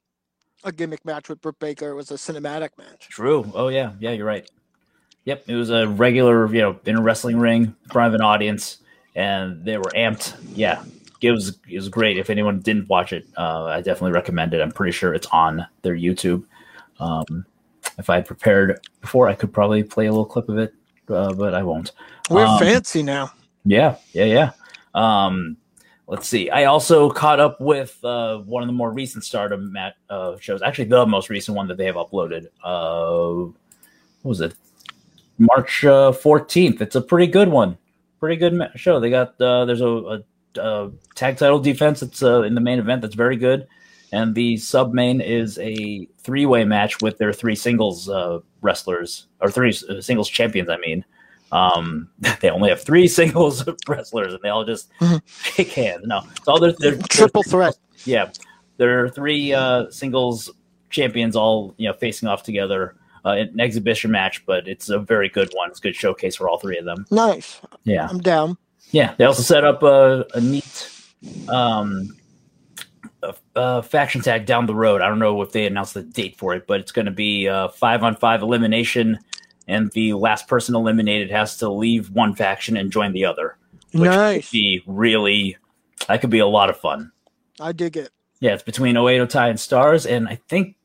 a 0.64 0.72
gimmick 0.72 1.06
match 1.06 1.30
with 1.30 1.42
Britt 1.42 1.60
Baker. 1.60 1.90
It 1.90 1.96
was 1.96 2.12
a 2.12 2.16
cinematic 2.16 2.70
match. 2.78 3.08
True. 3.10 3.50
Oh 3.54 3.70
yeah, 3.70 3.94
yeah, 4.00 4.12
you're 4.12 4.26
right. 4.26 4.50
Yep, 5.26 5.46
it 5.48 5.56
was 5.56 5.70
a 5.70 5.88
regular, 5.88 6.52
you 6.54 6.62
know, 6.62 6.80
in 6.86 6.98
a 6.98 7.02
wrestling 7.02 7.40
ring 7.40 7.64
in 7.64 7.90
front 7.92 8.14
of 8.14 8.20
an 8.20 8.22
audience, 8.22 8.78
and 9.16 9.64
they 9.64 9.78
were 9.78 9.92
amped. 9.96 10.36
Yeah, 10.56 10.84
it 11.22 11.32
was 11.32 11.58
it 11.70 11.76
was 11.76 11.90
great. 11.90 12.18
If 12.18 12.30
anyone 12.30 12.60
didn't 12.60 12.90
watch 12.90 13.14
it, 13.14 13.28
uh, 13.38 13.66
I 13.66 13.78
definitely 13.78 14.12
recommend 14.12 14.54
it. 14.54 14.62
I'm 14.62 14.72
pretty 14.72 14.92
sure 14.92 15.14
it's 15.14 15.28
on 15.28 15.66
their 15.82 15.96
YouTube. 15.96 16.46
Um, 17.00 17.46
if 18.00 18.10
I 18.10 18.16
had 18.16 18.26
prepared 18.26 18.80
before, 19.02 19.28
I 19.28 19.36
could 19.36 19.54
probably 19.54 19.84
play 19.84 20.08
a 20.08 20.12
little 20.12 20.26
clip 20.26 20.50
of 20.50 20.58
it, 20.58 20.74
uh, 21.10 21.34
but 21.34 21.54
I 21.54 21.62
won't. 21.62 21.92
We're 22.30 22.46
Um, 22.46 22.60
fancy 22.60 23.04
now. 23.04 23.32
Yeah, 23.66 23.98
yeah, 24.14 24.26
yeah. 24.26 24.52
Um, 24.96 25.58
let's 26.08 26.28
see. 26.28 26.50
I 26.50 26.66
also 26.66 27.10
caught 27.10 27.40
up 27.40 27.60
with 27.60 28.04
uh, 28.04 28.40
one 28.40 28.64
of 28.64 28.68
the 28.68 28.74
more 28.74 28.92
recent 28.92 29.24
Stardom 29.24 29.72
mat 29.72 29.96
uh, 30.10 30.38
shows. 30.40 30.62
Actually, 30.62 30.86
the 30.86 31.06
most 31.06 31.30
recent 31.30 31.56
one 31.58 31.68
that 31.68 31.78
they 31.78 31.86
have 31.86 31.96
uploaded. 31.96 32.48
Uh, 32.64 33.52
what 34.22 34.30
was 34.30 34.42
it? 34.42 34.56
March 35.38 35.86
uh, 35.86 36.12
fourteenth. 36.12 36.82
it's 36.82 36.96
a 36.96 37.02
pretty 37.02 37.28
good 37.28 37.48
one. 37.50 37.78
Pretty 38.20 38.36
good 38.36 38.54
ma- 38.54 38.68
show. 38.76 39.00
They 39.00 39.10
got 39.10 39.40
uh, 39.42 39.66
there's 39.66 39.82
a, 39.82 39.88
a, 39.88 40.24
a 40.60 40.92
tag 41.16 41.38
title 41.38 41.60
defense. 41.60 42.02
That's 42.02 42.22
uh, 42.24 42.42
in 42.42 42.56
the 42.56 42.62
main 42.62 42.80
event. 42.80 43.02
That's 43.02 43.16
very 43.16 43.38
good. 43.38 43.68
And 44.12 44.34
the 44.36 44.58
sub 44.58 44.94
main 44.94 45.22
is 45.22 45.58
a 45.60 46.08
three 46.20 46.46
way 46.46 46.64
match 46.64 47.02
with 47.02 47.18
their 47.18 47.34
three 47.34 47.56
singles 47.56 48.10
uh, 48.10 48.40
wrestlers 48.62 49.28
or 49.42 49.50
three 49.52 49.74
uh, 49.90 50.02
singles 50.02 50.30
champions. 50.30 50.70
I 50.70 50.78
mean, 50.78 51.06
um, 51.52 52.10
they 52.42 52.50
only 52.50 52.70
have 52.70 52.82
three 52.82 53.08
singles 53.20 53.64
wrestlers, 53.88 54.34
and 54.34 54.42
they 54.44 54.50
all 54.50 54.66
just 54.66 54.90
Mhm. 55.00 55.22
shake 55.28 55.72
hands. 55.74 56.06
No, 56.06 56.22
it's 56.36 56.48
all 56.48 56.60
their, 56.60 56.74
their 56.80 56.98
Triple 57.10 57.44
threat. 57.44 57.76
yeah, 58.06 58.30
there 58.78 59.04
are 59.04 59.10
three 59.10 59.54
uh, 59.54 59.90
singles 59.92 60.50
champions 60.90 61.36
all 61.36 61.76
you 61.78 61.88
know 61.88 61.94
facing 61.94 62.28
off 62.28 62.42
together 62.44 62.96
uh, 63.26 63.32
in 63.32 63.48
an 63.50 63.60
exhibition 63.60 64.10
match, 64.12 64.44
but 64.46 64.68
it's 64.68 64.90
a 64.90 64.98
very 64.98 65.30
good 65.30 65.50
one. 65.54 65.70
It's 65.70 65.80
a 65.80 65.84
good 65.84 65.96
showcase 65.96 66.36
for 66.38 66.50
all 66.50 66.58
three 66.58 66.78
of 66.78 66.86
them. 66.86 67.06
Nice. 67.12 67.62
Yeah, 67.84 68.08
I'm 68.10 68.20
down. 68.20 68.58
yeah. 68.92 69.14
They 69.18 69.26
also 69.26 69.44
set 69.44 69.64
up 69.66 69.84
a, 69.84 70.26
a 70.34 70.42
neat 70.42 70.90
um, 71.50 72.16
a, 73.24 73.36
a 73.56 73.84
faction 73.84 74.22
tag 74.22 74.46
down 74.46 74.66
the 74.66 74.76
road. 74.76 75.02
I 75.02 75.08
don't 75.08 75.20
know 75.20 75.42
if 75.42 75.52
they 75.52 75.66
announced 75.66 75.94
the 75.94 76.04
date 76.04 76.38
for 76.38 76.54
it, 76.54 76.68
but 76.68 76.80
it's 76.80 76.92
going 76.92 77.06
to 77.06 77.12
be 77.12 77.48
uh, 77.48 77.70
five 77.70 78.04
on 78.04 78.16
five 78.16 78.42
elimination, 78.42 79.20
and 79.68 79.92
the 79.92 80.14
last 80.14 80.48
person 80.48 80.76
eliminated 80.76 81.32
has 81.32 81.58
to 81.58 81.70
leave 81.70 82.12
one 82.12 82.36
faction 82.36 82.78
and 82.78 82.92
join 82.92 83.14
the 83.14 83.26
other. 83.26 83.58
Which 83.92 84.04
Nice. 84.10 84.50
Could 84.50 84.54
be 84.54 84.84
really 84.86 85.58
that 86.08 86.22
could 86.22 86.30
be 86.30 86.40
a 86.40 86.48
lot 86.48 86.70
of 86.70 86.78
fun. 86.78 87.12
I 87.60 87.72
dig 87.72 87.98
it. 87.98 88.12
Yeah, 88.40 88.54
it's 88.54 88.64
between 88.64 88.96
Oedo 88.96 89.28
Tai 89.28 89.50
and 89.50 89.60
Stars, 89.60 90.06
and 90.06 90.28
I 90.28 90.40
think 90.48 90.76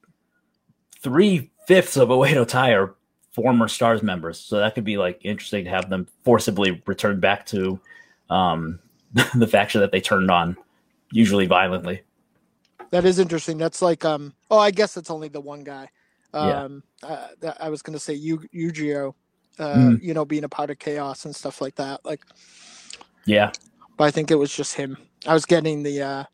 three 1.00 1.50
fifths 1.66 1.96
of 1.96 2.08
Oedo 2.08 2.46
Tai 2.46 2.72
are 2.72 2.94
former 3.30 3.68
Stars 3.68 4.02
members. 4.02 4.38
So 4.40 4.58
that 4.58 4.74
could 4.74 4.84
be 4.84 4.96
like 4.96 5.20
interesting 5.22 5.64
to 5.64 5.70
have 5.70 5.88
them 5.88 6.08
forcibly 6.24 6.82
return 6.86 7.20
back 7.20 7.46
to 7.46 7.80
um, 8.28 8.80
the 9.34 9.46
faction 9.46 9.80
that 9.80 9.92
they 9.92 10.00
turned 10.00 10.30
on, 10.30 10.56
usually 11.12 11.46
violently. 11.46 12.02
That 12.90 13.04
is 13.04 13.18
interesting. 13.18 13.58
That's 13.58 13.82
like 13.82 14.04
um. 14.04 14.34
Oh, 14.50 14.58
I 14.58 14.70
guess 14.70 14.96
it's 14.96 15.10
only 15.10 15.28
the 15.28 15.40
one 15.40 15.64
guy. 15.64 15.88
Yeah. 16.32 16.64
Um, 16.64 16.82
uh, 17.02 17.28
that, 17.40 17.56
I 17.60 17.68
was 17.70 17.82
gonna 17.82 17.98
say 17.98 18.14
Yu 18.14 18.40
Yu-Gi-Oh. 18.52 19.14
Uh, 19.58 19.64
Mm. 19.76 20.02
you 20.02 20.14
know, 20.14 20.24
being 20.24 20.42
a 20.42 20.48
part 20.48 20.70
of 20.70 20.80
chaos 20.80 21.24
and 21.26 21.34
stuff 21.34 21.60
like 21.60 21.76
that. 21.76 22.04
Like, 22.04 22.22
Yeah, 23.24 23.52
but 23.96 24.04
I 24.04 24.10
think 24.10 24.32
it 24.32 24.34
was 24.34 24.52
just 24.54 24.74
him. 24.74 24.96
I 25.28 25.32
was 25.32 25.44
getting 25.46 25.84
the 25.84 26.02
uh, 26.02 26.24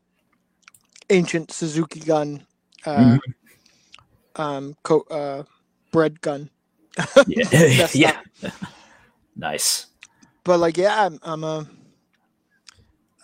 ancient 1.11 1.51
Suzuki 1.51 1.99
gun, 1.99 2.47
uh, 2.83 3.17
um, 4.37 4.75
co- 4.81 5.05
uh, 5.11 5.43
bread 5.91 6.19
gun. 6.21 6.49
yeah, 7.27 7.87
yeah. 7.93 8.19
nice. 9.35 9.85
But 10.43 10.59
like, 10.59 10.77
yeah, 10.77 11.05
I'm, 11.05 11.19
I'm 11.21 11.43
a. 11.43 11.67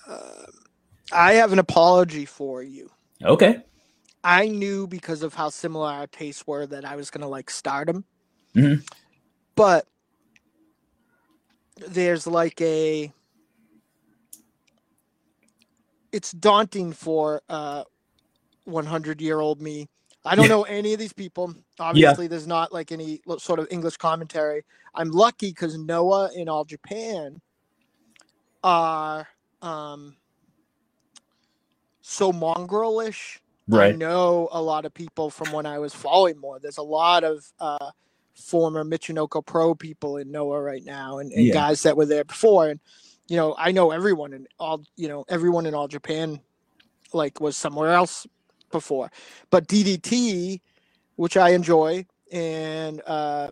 Uh, 0.07 0.45
I 1.11 1.33
have 1.33 1.53
an 1.53 1.59
apology 1.59 2.25
for 2.25 2.61
you. 2.61 2.91
Okay. 3.23 3.63
I 4.23 4.47
knew 4.49 4.87
because 4.87 5.23
of 5.23 5.35
how 5.35 5.49
similar 5.49 5.89
our 5.89 6.07
tastes 6.07 6.47
were 6.47 6.67
that 6.67 6.85
I 6.85 6.95
was 6.97 7.11
gonna 7.11 7.29
like 7.29 7.49
stardom. 7.49 8.05
Mhm. 8.55 8.83
But 9.55 9.85
there's 11.77 12.27
like 12.27 12.61
a 12.61 13.13
it's 16.13 16.31
daunting 16.33 16.93
for 16.93 17.41
uh 17.49 17.83
100 18.65 19.21
year 19.21 19.39
old 19.39 19.61
me. 19.61 19.87
I 20.25 20.35
don't 20.35 20.45
Yeah. 20.45 20.49
know 20.49 20.63
any 20.63 20.93
of 20.93 20.99
these 20.99 21.13
people. 21.13 21.53
Obviously, 21.79 22.27
there's 22.27 22.47
not 22.47 22.73
like 22.73 22.91
any 22.91 23.21
sort 23.39 23.59
of 23.59 23.67
English 23.71 23.97
commentary. 23.97 24.63
I'm 24.95 25.11
lucky 25.11 25.49
because 25.49 25.77
Noah 25.77 26.31
in 26.35 26.49
All 26.49 26.65
Japan 26.65 27.41
are 28.63 29.27
um, 29.61 30.17
so 32.09 32.31
mongrelish 32.31 33.39
Right. 33.67 33.93
I 33.93 33.97
know 33.97 34.47
a 34.51 34.61
lot 34.61 34.85
of 34.85 34.93
people 34.93 35.29
from 35.29 35.51
when 35.51 35.65
I 35.65 35.77
was 35.79 35.93
following 35.93 36.37
more. 36.39 36.57
There's 36.59 36.77
a 36.77 36.83
lot 36.83 37.23
of 37.25 37.45
uh, 37.59 37.91
former 38.33 38.85
Michinoku 38.85 39.45
Pro 39.45 39.75
people 39.75 40.17
in 40.17 40.31
Noah 40.31 40.61
right 40.61 40.83
now, 40.85 41.17
and, 41.19 41.31
and 41.33 41.47
Yeah. 41.47 41.53
guys 41.53 41.83
that 41.83 41.97
were 41.97 42.05
there 42.05 42.23
before. 42.23 42.69
And 42.69 42.79
you 43.27 43.35
know, 43.35 43.55
I 43.57 43.73
know 43.73 43.91
everyone 43.91 44.31
in 44.31 44.47
all. 44.57 44.83
You 44.95 45.09
know, 45.09 45.25
everyone 45.27 45.65
in 45.65 45.73
all 45.73 45.89
Japan, 45.89 46.39
like, 47.11 47.41
was 47.41 47.57
somewhere 47.57 47.91
else 47.91 48.25
before. 48.71 49.11
But 49.49 49.67
DDT, 49.67 50.61
which 51.17 51.35
I 51.35 51.49
enjoy, 51.49 52.05
and 52.31 53.01
uh, 53.05 53.49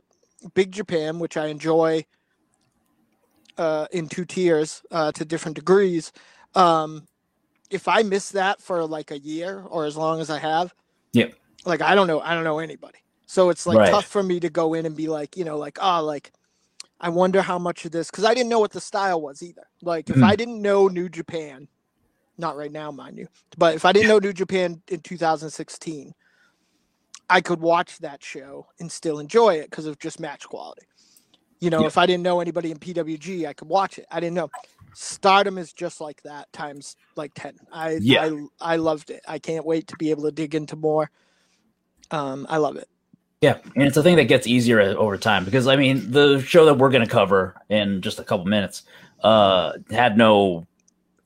Big 0.54 0.72
Japan, 0.72 1.20
which 1.20 1.36
I 1.36 1.48
enjoy, 1.48 2.06
uh, 3.58 3.88
in 3.92 4.08
two 4.08 4.24
tiers 4.24 4.82
uh, 4.92 5.12
to 5.12 5.26
different 5.26 5.56
degrees. 5.56 6.14
Um, 6.54 7.06
if 7.70 7.88
I 7.88 8.04
miss 8.04 8.30
that 8.32 8.62
for 8.62 8.86
like 8.86 9.12
a 9.12 9.20
year 9.20 9.64
or 9.68 9.86
as 9.86 9.98
long 9.98 10.22
as 10.22 10.30
I 10.30 10.40
have, 10.40 10.74
Yep. 11.14 11.36
like 11.66 11.82
I 11.82 11.96
don't 11.96 12.08
know, 12.08 12.20
I 12.22 12.34
don't 12.36 12.44
know 12.44 12.60
anybody. 12.60 13.00
So 13.26 13.50
it's 13.50 13.66
like 13.66 13.78
Right. 13.80 13.90
tough 13.92 14.06
for 14.06 14.22
me 14.24 14.40
to 14.40 14.50
go 14.50 14.74
in 14.74 14.86
and 14.86 14.96
be 14.96 15.08
like, 15.08 15.36
you 15.38 15.46
know, 15.46 15.58
like, 15.58 15.78
oh, 15.82 16.04
like 16.04 16.32
I 17.00 17.10
wonder 17.10 17.42
how 17.42 17.60
much 17.60 17.86
of 17.86 17.92
this 17.92 18.10
because 18.12 18.24
I 18.26 18.34
didn't 18.34 18.50
know 18.50 18.60
what 18.60 18.72
the 18.72 18.82
style 18.82 19.22
was 19.22 19.44
either. 19.44 19.68
Like 19.82 20.10
if 20.10 20.18
Mhm. 20.18 20.24
I 20.24 20.36
didn't 20.36 20.62
know 20.62 20.88
New 20.88 21.10
Japan, 21.10 21.68
not 22.38 22.56
right 22.58 22.72
now, 22.72 22.92
mind 22.92 23.18
you, 23.18 23.28
but 23.58 23.76
if 23.76 23.86
I 23.86 23.92
didn't 23.92 24.08
know 24.10 24.20
New 24.20 24.34
Japan 24.34 24.82
in 24.88 25.02
2016, 25.02 26.14
I 27.30 27.42
could 27.42 27.60
watch 27.60 27.98
that 28.00 28.24
show 28.24 28.68
and 28.80 28.92
still 28.92 29.20
enjoy 29.20 29.56
it 29.56 29.70
because 29.70 29.88
of 29.88 30.00
just 30.00 30.20
match 30.20 30.48
quality. 30.48 30.84
You 31.60 31.70
know, 31.70 31.82
Yeah. 31.82 31.88
if 31.88 31.98
I 31.98 32.06
didn't 32.06 32.24
know 32.24 32.40
anybody 32.42 32.72
in 32.72 32.78
PWG, 32.80 33.48
I 33.48 33.54
could 33.54 33.68
watch 33.70 33.98
it. 33.98 34.06
I 34.12 34.20
didn't 34.20 34.36
know. 34.36 34.52
Stardom 34.96 35.58
is 35.58 35.74
just 35.74 36.02
like 36.02 36.22
that 36.24 36.52
times 36.54 36.96
like 37.16 37.34
10. 37.36 37.56
I 37.72 38.00
Yeah. 38.02 38.24
I 38.62 38.74
I 38.74 38.76
loved 38.78 39.10
it. 39.10 39.22
I 39.28 39.40
can't 39.40 39.66
wait 39.66 39.88
to 39.88 39.96
be 39.98 40.12
able 40.12 40.24
to 40.24 40.32
dig 40.32 40.56
into 40.56 40.76
more. 40.76 41.12
Um 42.12 42.46
I 42.50 42.58
love 42.58 42.78
it. 42.78 42.88
Yeah, 43.42 43.58
and 43.76 43.84
it's 43.84 43.98
a 43.98 44.02
thing 44.04 44.16
that 44.16 44.26
gets 44.26 44.48
easier 44.48 44.80
over 44.82 45.18
time 45.18 45.46
because 45.46 45.68
I 45.68 45.76
mean 45.76 46.12
the 46.12 46.42
show 46.42 46.66
that 46.66 46.76
we're 46.76 46.90
going 46.90 47.06
to 47.06 47.12
cover 47.12 47.56
in 47.70 48.02
just 48.02 48.20
a 48.20 48.24
couple 48.24 48.46
minutes 48.46 48.84
uh 49.24 49.74
had 49.92 50.18
no 50.18 50.66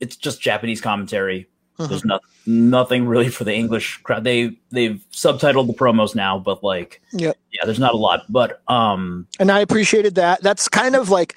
it's 0.00 0.16
just 0.16 0.40
Japanese 0.40 0.80
commentary. 0.80 1.46
There's 1.88 2.04
no, 2.04 2.20
nothing 2.46 3.06
really 3.06 3.30
for 3.30 3.44
the 3.44 3.54
English 3.54 3.98
crowd. 4.02 4.24
They 4.24 4.58
they've 4.70 5.02
subtitled 5.12 5.66
the 5.66 5.72
promos 5.72 6.14
now, 6.14 6.38
but 6.38 6.62
like 6.62 7.00
Yep. 7.12 7.36
yeah, 7.52 7.64
there's 7.64 7.78
not 7.78 7.94
a 7.94 7.96
lot. 7.96 8.24
But 8.28 8.60
um 8.68 9.26
And 9.38 9.50
I 9.50 9.60
appreciated 9.60 10.14
that. 10.16 10.42
That's 10.42 10.68
kind 10.68 10.94
of 10.94 11.08
like 11.10 11.36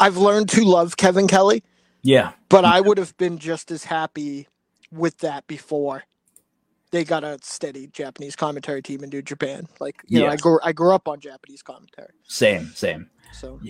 I've 0.00 0.16
learned 0.16 0.48
to 0.50 0.64
love 0.64 0.96
Kevin 0.96 1.28
Kelly, 1.28 1.62
yeah, 2.02 2.32
but 2.48 2.64
I 2.64 2.80
would 2.80 2.98
have 2.98 3.16
been 3.16 3.38
just 3.38 3.70
as 3.70 3.84
happy 3.84 4.48
with 4.90 5.18
that 5.18 5.46
before 5.46 6.04
they 6.90 7.04
got 7.04 7.24
a 7.24 7.38
steady 7.42 7.86
Japanese 7.86 8.36
commentary 8.36 8.82
team 8.82 9.02
in 9.02 9.08
New 9.10 9.22
Japan. 9.22 9.66
Like, 9.80 9.96
you 10.06 10.18
know, 10.20 10.26
Yeah. 10.26 10.32
I 10.32 10.36
grew 10.36 10.58
I 10.62 10.72
grew 10.72 10.94
up 10.94 11.08
on 11.08 11.20
Japanese 11.20 11.62
commentary. 11.62 12.10
same, 12.28 12.66
same. 12.74 13.08
So 13.32 13.60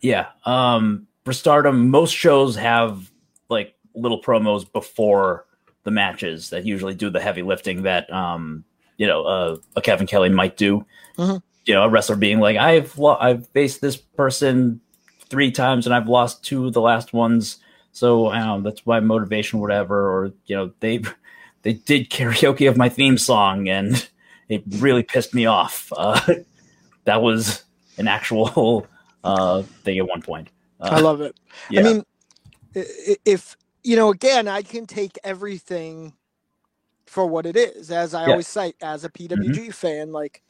Yeah. 0.00 0.28
Um 0.46 1.06
for 1.26 1.32
Stardom, 1.34 1.90
most 1.90 2.12
shows 2.14 2.56
have 2.56 3.10
like 3.50 3.74
little 3.94 4.22
promos 4.22 4.70
before 4.72 5.44
the 5.84 5.90
matches 5.90 6.50
that 6.50 6.64
usually 6.64 6.94
do 6.94 7.10
the 7.10 7.20
heavy 7.20 7.42
lifting 7.42 7.82
that 7.82 8.10
um 8.12 8.64
you 8.96 9.06
know 9.06 9.24
uh, 9.24 9.56
a 9.76 9.82
Kevin 9.82 10.06
Kelly 10.06 10.30
might 10.30 10.56
do. 10.56 10.86
Mhm. 11.18 11.42
You 11.66 11.74
know, 11.74 11.82
a 11.84 11.88
wrestler 11.90 12.16
being 12.16 12.40
like, 12.40 12.56
I've 12.56 12.96
lo- 12.96 13.18
I've 13.20 13.46
faced 13.48 13.82
this 13.82 13.96
person 13.98 14.80
three 15.28 15.50
times 15.50 15.86
and 15.86 15.94
I've 15.94 16.08
lost 16.08 16.42
two 16.42 16.66
of 16.66 16.72
the 16.72 16.80
last 16.80 17.12
ones, 17.12 17.58
so 17.92 18.28
I 18.28 18.58
that's 18.60 18.86
my 18.86 19.00
motivation, 19.00 19.60
whatever. 19.60 20.10
Or 20.10 20.32
you 20.46 20.56
know, 20.56 20.72
they 20.80 21.02
they 21.62 21.74
did 21.74 22.10
karaoke 22.10 22.68
of 22.68 22.76
my 22.76 22.88
theme 22.88 23.18
song 23.18 23.68
and 23.68 24.08
it 24.48 24.62
really 24.78 25.02
pissed 25.02 25.34
me 25.34 25.46
off. 25.46 25.92
Uh, 25.96 26.20
that 27.04 27.22
was 27.22 27.64
an 27.98 28.08
actual 28.08 28.86
uh, 29.24 29.62
thing 29.84 29.98
at 29.98 30.08
one 30.08 30.22
point. 30.22 30.48
Uh, 30.80 30.88
I 30.92 31.00
love 31.00 31.20
it. 31.20 31.34
yeah. 31.70 31.80
I 31.80 31.84
mean, 31.84 32.04
if 33.24 33.56
you 33.82 33.96
know, 33.96 34.10
again, 34.10 34.48
I 34.48 34.62
can 34.62 34.86
take 34.86 35.18
everything 35.24 36.14
for 37.06 37.26
what 37.26 37.46
it 37.46 37.56
is. 37.56 37.90
As 37.90 38.14
I 38.14 38.22
Yeah. 38.26 38.30
always 38.30 38.46
cite, 38.48 38.76
as 38.80 39.04
a 39.04 39.10
PWG 39.10 39.74
fan, 39.74 40.12
like 40.12 40.42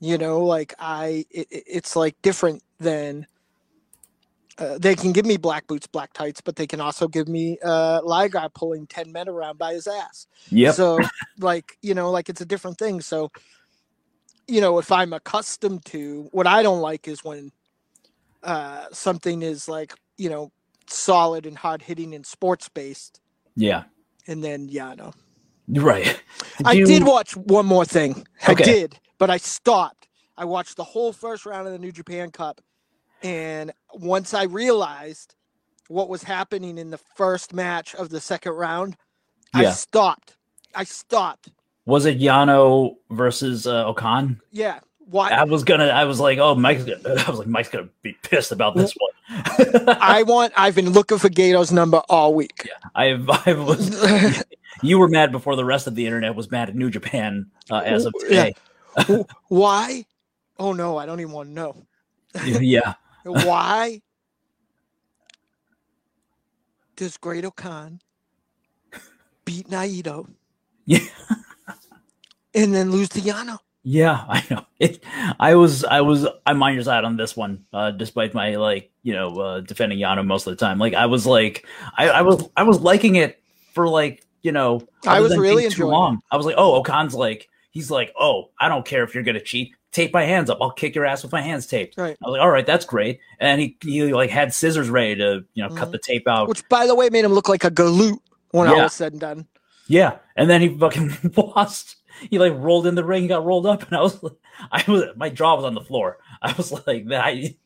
you 0.00 0.18
know, 0.18 0.44
like 0.44 0.74
I, 0.78 1.24
it- 1.30 1.48
it's 1.50 1.96
like 1.96 2.20
different 2.22 2.62
than. 2.78 3.26
Uh, 4.58 4.76
they 4.78 4.94
can 4.94 5.12
give 5.12 5.24
me 5.24 5.36
black 5.36 5.66
boots, 5.66 5.86
black 5.86 6.12
tights, 6.12 6.40
but 6.40 6.56
they 6.56 6.66
can 6.66 6.80
also 6.80 7.08
give 7.08 7.26
me 7.26 7.58
uh, 7.64 8.00
Liger 8.04 8.48
pulling 8.54 8.86
ten 8.86 9.10
men 9.10 9.28
around 9.28 9.58
by 9.58 9.72
his 9.72 9.86
ass. 9.86 10.26
Yeah. 10.50 10.72
So, 10.72 10.98
like, 11.38 11.78
you 11.80 11.94
know, 11.94 12.10
like 12.10 12.28
it's 12.28 12.40
a 12.42 12.44
different 12.46 12.78
thing. 12.78 13.00
So, 13.00 13.30
you 14.46 14.60
know, 14.60 14.78
if 14.78 14.92
I'm 14.92 15.12
accustomed 15.14 15.84
to 15.86 16.28
what 16.32 16.46
I 16.46 16.62
don't 16.62 16.80
like 16.80 17.08
is 17.08 17.24
when 17.24 17.50
uh, 18.42 18.86
something 18.92 19.42
is 19.42 19.68
like, 19.68 19.94
you 20.18 20.28
know, 20.28 20.52
solid 20.86 21.46
and 21.46 21.56
hard 21.56 21.80
hitting 21.82 22.14
and 22.14 22.26
sports 22.26 22.68
based. 22.68 23.20
yeah. 23.56 23.84
And 24.28 24.44
then, 24.44 24.68
yeah, 24.68 24.94
no. 24.94 25.12
Right. 25.68 26.22
I 26.64 26.76
did 26.76 27.04
watch 27.04 27.36
one 27.36 27.66
more 27.66 27.84
thing. 27.84 28.24
I 28.46 28.54
did, 28.54 28.98
but 29.18 29.30
I 29.30 29.38
stopped. 29.38 30.06
I 30.36 30.44
watched 30.44 30.76
the 30.76 30.84
whole 30.84 31.12
first 31.12 31.44
round 31.46 31.66
of 31.66 31.72
the 31.72 31.78
New 31.78 31.90
Japan 31.92 32.30
Cup. 32.30 32.60
And 33.22 33.72
once 33.94 34.34
I 34.34 34.44
realized 34.44 35.34
what 35.88 36.08
was 36.08 36.22
happening 36.22 36.78
in 36.78 36.90
the 36.90 36.98
first 36.98 37.52
match 37.52 37.94
of 37.94 38.08
the 38.08 38.20
second 38.20 38.52
round, 38.52 38.96
I 39.54 39.70
stopped. 39.70 40.36
I 40.74 40.84
stopped 40.84 41.50
Was 41.84 42.06
it 42.06 42.18
Yano 42.18 42.96
versus 43.10 43.66
uh, 43.66 43.86
O-Khan? 43.86 44.40
Yeah. 44.50 44.80
Why? 45.06 45.28
I 45.28 45.44
was 45.44 45.62
gonna. 45.62 45.88
I 45.88 46.04
was 46.04 46.20
like, 46.20 46.38
oh, 46.38 46.54
Mike's. 46.54 46.84
Gonna, 46.84 47.00
I 47.26 47.30
was 47.30 47.38
like, 47.38 47.48
Mike's 47.48 47.68
gonna 47.68 47.88
be 48.00 48.14
pissed 48.22 48.50
about 48.50 48.74
this 48.74 48.94
one. 48.94 49.88
I 50.00 50.22
want. 50.22 50.54
I've 50.56 50.74
been 50.74 50.90
looking 50.90 51.18
for 51.18 51.28
Gedo's 51.28 51.70
number 51.70 51.98
all 52.08 52.32
week. 52.32 52.66
Yeah, 52.66 52.72
I. 52.94 53.42
I 53.46 53.52
was. 53.52 54.42
you 54.82 54.98
were 54.98 55.08
mad 55.08 55.30
before 55.30 55.54
the 55.54 55.66
rest 55.66 55.86
of 55.86 55.96
the 55.96 56.06
internet 56.06 56.34
was 56.34 56.50
mad 56.50 56.70
at 56.70 56.76
New 56.76 56.88
Japan 56.88 57.50
uh, 57.70 57.82
as 57.84 58.06
of 58.06 58.14
today. 58.20 58.54
Yeah. 59.08 59.22
Why? 59.48 60.06
Oh 60.58 60.72
no, 60.72 60.96
I 60.96 61.04
don't 61.04 61.20
even 61.20 61.32
want 61.32 61.50
to 61.50 61.52
know. 61.52 61.76
yeah. 62.44 62.94
Why 63.24 64.00
does 66.96 67.16
Great-O-Khan 67.16 68.00
beat 69.44 69.68
Naito? 69.68 70.28
Yeah. 70.84 70.98
and 72.54 72.74
then 72.74 72.90
lose 72.90 73.08
to 73.10 73.20
Yano? 73.20 73.58
Yeah, 73.84 74.24
I 74.28 74.44
know. 74.50 74.66
It, 74.78 75.02
I 75.40 75.54
was, 75.54 75.84
I 75.84 76.00
was, 76.00 76.26
I'm 76.46 76.62
on 76.62 76.74
your 76.74 76.82
side 76.82 77.04
on 77.04 77.16
this 77.16 77.36
one, 77.36 77.64
uh, 77.72 77.92
despite 77.92 78.34
my 78.34 78.56
like, 78.56 78.90
you 79.02 79.12
know, 79.12 79.38
uh, 79.38 79.60
defending 79.60 79.98
Yano 79.98 80.26
most 80.26 80.46
of 80.46 80.56
the 80.56 80.64
time. 80.64 80.78
Like, 80.78 80.94
I 80.94 81.06
was 81.06 81.26
like, 81.26 81.66
I, 81.96 82.08
I 82.08 82.22
was, 82.22 82.48
I 82.56 82.62
was 82.62 82.80
liking 82.80 83.16
it 83.16 83.40
for 83.74 83.88
like, 83.88 84.24
you 84.42 84.52
know, 84.52 84.86
I 85.06 85.20
was 85.20 85.36
really 85.36 85.68
too 85.68 85.86
long. 85.86 86.14
It. 86.14 86.20
I 86.32 86.36
was 86.36 86.46
like, 86.46 86.56
oh, 86.58 86.74
O-Khan's 86.74 87.14
like, 87.14 87.48
he's 87.72 87.90
like, 87.90 88.14
oh, 88.18 88.50
I 88.60 88.68
don't 88.68 88.86
care 88.86 89.02
if 89.02 89.14
you're 89.14 89.24
gonna 89.24 89.40
cheat. 89.40 89.74
Tape 89.90 90.14
my 90.14 90.24
hands 90.24 90.48
up. 90.48 90.58
I'll 90.62 90.70
kick 90.70 90.94
your 90.94 91.04
ass 91.04 91.22
with 91.22 91.32
my 91.32 91.42
hands 91.42 91.66
taped. 91.66 91.98
Right. 91.98 92.16
I 92.22 92.26
was 92.26 92.32
like, 92.32 92.40
all 92.40 92.50
right, 92.50 92.64
that's 92.64 92.86
great. 92.86 93.20
And 93.40 93.60
he, 93.60 93.76
he 93.82 94.14
like 94.14 94.30
had 94.30 94.54
scissors 94.54 94.88
ready 94.88 95.16
to, 95.16 95.44
you 95.52 95.62
know, 95.62 95.68
mm-hmm. 95.68 95.76
cut 95.76 95.92
the 95.92 95.98
tape 95.98 96.26
out. 96.26 96.48
Which, 96.48 96.66
by 96.70 96.86
the 96.86 96.94
way, 96.94 97.10
made 97.10 97.26
him 97.26 97.32
look 97.32 97.48
like 97.48 97.64
a 97.64 97.70
galoot 97.70 98.18
when 98.52 98.68
yeah. 98.68 98.74
all 98.74 98.82
was 98.84 98.94
said 98.94 99.12
and 99.12 99.20
done. 99.20 99.46
Yeah, 99.88 100.18
and 100.36 100.48
then 100.48 100.62
he 100.62 100.78
fucking 100.78 101.32
lost 101.36 101.96
he 102.30 102.38
like 102.38 102.52
rolled 102.56 102.86
in 102.86 102.94
the 102.94 103.04
ring, 103.04 103.26
got 103.26 103.44
rolled 103.44 103.66
up, 103.66 103.82
and 103.82 103.96
I 103.96 104.00
was 104.00 104.22
like, 104.22 104.32
I 104.72 104.84
was 104.88 105.04
my 105.16 105.28
jaw 105.28 105.56
was 105.56 105.64
on 105.64 105.74
the 105.74 105.80
floor. 105.80 106.18
I 106.40 106.52
was 106.52 106.72
like 106.86 107.06
that. 107.08 107.24
I 107.24 107.56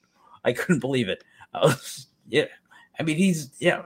I 0.45 0.53
couldn't 0.53 0.81
believe 0.81 1.09
it. 1.09 1.23
I 1.53 1.67
was 1.67 2.07
yeah. 2.29 2.47
I 2.99 3.03
mean, 3.03 3.17
he's 3.17 3.51
yeah. 3.59 3.83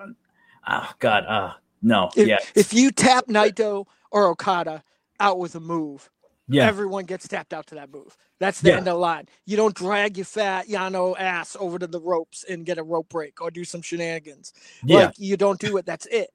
Oh 0.66 0.90
God, 0.98 1.24
uh 1.26 1.54
no, 1.82 2.10
if, 2.16 2.28
yeah. 2.28 2.38
If 2.54 2.74
you 2.74 2.90
tap 2.90 3.26
Naito 3.26 3.86
or 4.10 4.26
Okada 4.26 4.82
out 5.20 5.38
with 5.38 5.54
a 5.54 5.60
move, 5.60 6.10
yeah. 6.48 6.66
everyone 6.66 7.04
gets 7.04 7.28
tapped 7.28 7.52
out 7.52 7.66
to 7.68 7.74
that 7.76 7.92
move. 7.92 8.16
That's 8.38 8.60
the 8.60 8.70
yeah. 8.70 8.76
end 8.76 8.88
of 8.88 8.94
the 8.94 9.00
line. 9.00 9.26
You 9.46 9.56
don't 9.56 9.74
drag 9.74 10.16
your 10.16 10.24
fat 10.24 10.68
Yano 10.68 11.14
ass 11.18 11.56
over 11.60 11.78
to 11.78 11.86
the 11.86 12.00
ropes 12.00 12.44
and 12.48 12.66
get 12.66 12.78
a 12.78 12.82
rope 12.82 13.08
break 13.08 13.40
or 13.40 13.50
do 13.50 13.64
some 13.64 13.82
shenanigans. 13.82 14.52
Yeah. 14.84 15.06
Like 15.06 15.14
you 15.18 15.36
don't 15.36 15.60
do 15.60 15.76
it. 15.76 15.86
That's 15.86 16.06
it. 16.06 16.30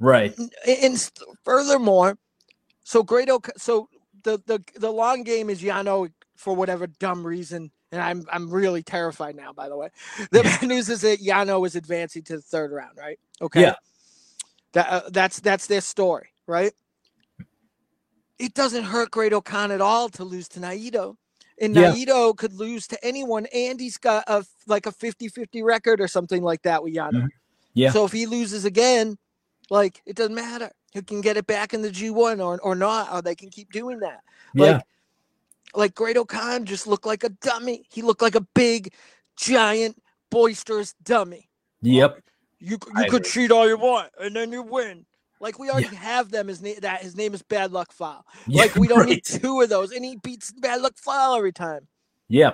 Right. 0.00 0.36
And 0.66 1.10
furthermore, 1.44 2.18
so 2.82 3.02
Great-O-Khan, 3.02 3.54
so 3.56 3.88
the 4.22 4.42
the 4.46 4.62
the 4.76 4.90
long 4.90 5.22
game 5.22 5.48
is 5.48 5.62
Yano 5.62 6.10
for 6.36 6.54
whatever 6.54 6.86
dumb 6.86 7.26
reason, 7.26 7.70
and 7.92 8.02
I'm 8.02 8.24
I'm 8.30 8.50
really 8.50 8.82
terrified 8.82 9.36
now. 9.36 9.52
By 9.52 9.68
the 9.68 9.76
way, 9.76 9.88
the 10.30 10.42
bad 10.42 10.62
news 10.62 10.88
is 10.88 11.02
that 11.02 11.20
Yano 11.20 11.64
is 11.66 11.76
advancing 11.76 12.22
to 12.24 12.36
the 12.36 12.42
third 12.42 12.72
round, 12.72 12.98
right? 12.98 13.18
Okay. 13.40 13.62
Yeah. 13.62 13.74
That 14.72 14.88
uh, 14.90 15.02
that's 15.10 15.40
that's 15.40 15.68
their 15.68 15.80
story, 15.80 16.30
right? 16.46 16.72
It 18.38 18.54
doesn't 18.54 18.84
hurt 18.84 19.10
Great-O-Khan 19.10 19.70
at 19.70 19.80
all 19.80 20.08
to 20.10 20.24
lose 20.24 20.48
to 20.48 20.60
Naito. 20.60 21.16
And 21.60 21.74
yeah. 21.74 21.92
Naito 21.92 22.36
could 22.36 22.52
lose 22.52 22.88
to 22.88 23.04
anyone, 23.04 23.46
and 23.54 23.78
he's 23.78 23.96
got 23.96 24.24
a 24.26 24.44
like 24.66 24.86
a 24.86 24.92
50-50 24.92 25.62
record 25.62 26.00
or 26.00 26.08
something 26.08 26.42
like 26.42 26.62
that 26.62 26.82
with 26.82 26.94
Yano. 26.94 27.12
Mm-hmm. 27.12 27.26
Yeah. 27.74 27.90
So 27.90 28.04
if 28.04 28.12
he 28.12 28.26
loses 28.26 28.64
again, 28.64 29.18
like 29.70 30.02
it 30.04 30.16
doesn't 30.16 30.34
matter 30.34 30.70
who 30.94 31.02
can 31.02 31.20
get 31.20 31.36
it 31.36 31.46
back 31.46 31.74
in 31.74 31.82
the 31.82 31.90
G1 31.90 32.44
or, 32.44 32.60
or 32.60 32.74
not, 32.74 33.12
or 33.12 33.22
they 33.22 33.34
can 33.34 33.50
keep 33.50 33.72
doing 33.72 34.00
that. 34.00 34.20
Yeah. 34.54 34.64
Like, 34.64 34.82
like 35.74 35.94
Great-O-Khan 35.94 36.64
just 36.64 36.86
looked 36.86 37.06
like 37.06 37.24
a 37.24 37.28
dummy. 37.28 37.84
He 37.92 38.02
looked 38.02 38.22
like 38.22 38.36
a 38.36 38.46
big, 38.54 38.92
giant, 39.36 40.00
boisterous 40.30 40.94
dummy. 41.02 41.48
Yep. 41.82 42.20
You 42.60 42.78
you 42.96 43.10
could 43.10 43.24
cheat 43.24 43.50
all 43.50 43.68
you 43.68 43.76
want 43.76 44.10
and 44.18 44.34
then 44.34 44.50
you 44.52 44.62
win. 44.62 45.04
Like 45.44 45.58
we 45.58 45.68
already 45.68 45.88
yeah. 45.92 45.98
have 45.98 46.30
them. 46.30 46.48
His 46.48 46.62
name 46.62 46.76
that 46.80 47.02
his 47.02 47.16
name 47.16 47.34
is 47.34 47.42
Bad 47.42 47.70
Luck 47.70 47.92
Fale. 47.92 48.24
Yeah, 48.46 48.62
like 48.62 48.74
we 48.76 48.88
don't 48.88 49.00
right. 49.00 49.10
need 49.10 49.24
two 49.24 49.60
of 49.60 49.68
those, 49.68 49.92
and 49.92 50.02
he 50.02 50.16
beats 50.16 50.50
Bad 50.52 50.80
Luck 50.80 50.94
Fale 50.96 51.34
every 51.36 51.52
time. 51.52 51.86
Yeah, 52.28 52.52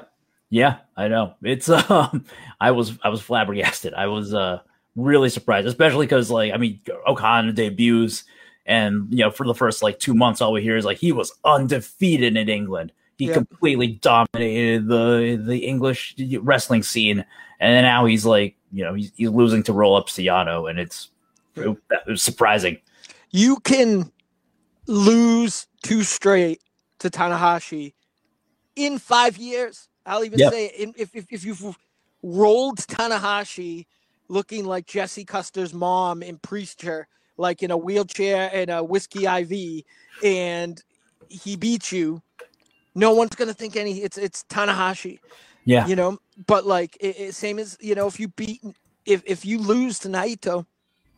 yeah, 0.50 0.78
I 0.96 1.06
know. 1.06 1.34
It's 1.44 1.68
um, 1.90 2.24
I 2.60 2.72
was 2.72 2.98
I 3.04 3.08
was 3.08 3.22
flabbergasted. 3.22 3.94
I 3.94 4.08
was 4.08 4.34
uh 4.34 4.58
really 4.96 5.28
surprised, 5.28 5.68
especially 5.68 6.06
because 6.06 6.32
like 6.32 6.52
I 6.52 6.56
mean 6.56 6.80
O-Khan 7.06 7.54
debuts 7.54 8.24
and 8.66 9.06
you 9.10 9.24
know 9.24 9.30
for 9.30 9.46
the 9.46 9.54
first 9.54 9.84
like 9.84 10.00
two 10.00 10.14
months 10.14 10.40
all 10.40 10.52
we 10.52 10.60
hear 10.60 10.76
is 10.76 10.84
like 10.84 10.98
he 10.98 11.12
was 11.12 11.32
undefeated 11.44 12.36
in 12.36 12.48
England. 12.48 12.90
He 13.18 13.28
completely 13.28 13.86
dominated 13.86 14.88
the 14.88 15.40
the 15.40 15.58
English 15.58 16.16
wrestling 16.40 16.82
scene, 16.82 17.24
and 17.60 17.86
now 17.86 18.06
he's 18.06 18.26
like 18.26 18.56
you 18.72 18.82
know 18.82 18.94
he's, 18.94 19.12
he's 19.14 19.28
losing 19.28 19.62
to 19.64 19.72
roll 19.72 19.94
up 19.94 20.08
Ciano, 20.08 20.68
and 20.68 20.80
it's 20.80 21.10
it, 21.56 21.76
was 22.06 22.22
surprising. 22.22 22.78
You 23.30 23.56
can 23.60 24.10
lose 24.86 25.66
two 25.82 26.02
straight 26.02 26.60
to 26.98 27.10
Tanahashi 27.10 27.94
in 28.76 28.98
five 28.98 29.36
years. 29.36 29.88
I'll 30.06 30.24
even 30.24 30.38
yep. 30.38 30.52
say 30.52 30.66
if, 30.66 31.14
if 31.14 31.26
if 31.30 31.44
you've 31.44 31.76
rolled 32.22 32.78
Tanahashi 32.78 33.86
looking 34.28 34.64
like 34.64 34.86
Jesse 34.86 35.24
Custer's 35.24 35.74
mom 35.74 36.22
in 36.22 36.38
Preacher, 36.38 37.08
like 37.36 37.62
in 37.62 37.70
a 37.70 37.76
wheelchair 37.76 38.50
and 38.52 38.70
a 38.70 38.82
whiskey 38.82 39.26
IV, 39.26 39.84
and 40.24 40.82
he 41.28 41.56
beats 41.56 41.92
you, 41.92 42.22
no 42.94 43.12
one's 43.12 43.34
gonna 43.34 43.54
think 43.54 43.76
any. 43.76 43.98
It's 43.98 44.18
it's 44.18 44.44
Tanahashi. 44.44 45.18
Yeah, 45.64 45.86
you 45.86 45.96
know. 45.96 46.18
But 46.46 46.66
like, 46.66 46.96
it, 47.00 47.18
it, 47.18 47.34
same 47.34 47.58
as 47.58 47.76
you 47.80 47.94
know, 47.94 48.06
if 48.06 48.18
you 48.18 48.28
beat, 48.28 48.62
if 49.04 49.22
if 49.26 49.44
you 49.44 49.58
lose 49.58 49.98
to 50.00 50.08
Naito, 50.08 50.66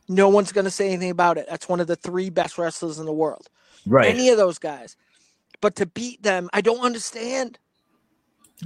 no 0.08 0.28
one's 0.28 0.52
gonna 0.52 0.70
say 0.70 0.88
anything 0.88 1.10
about 1.10 1.38
it. 1.38 1.46
That's 1.48 1.68
one 1.68 1.80
of 1.80 1.86
the 1.86 1.96
three 1.96 2.30
best 2.30 2.58
wrestlers 2.58 2.98
in 2.98 3.06
the 3.06 3.12
world. 3.12 3.48
Right. 3.86 4.08
Any 4.08 4.28
of 4.28 4.36
those 4.36 4.58
guys. 4.58 4.96
But 5.60 5.76
to 5.76 5.86
beat 5.86 6.22
them, 6.22 6.50
I 6.52 6.60
don't 6.60 6.80
understand. 6.80 7.58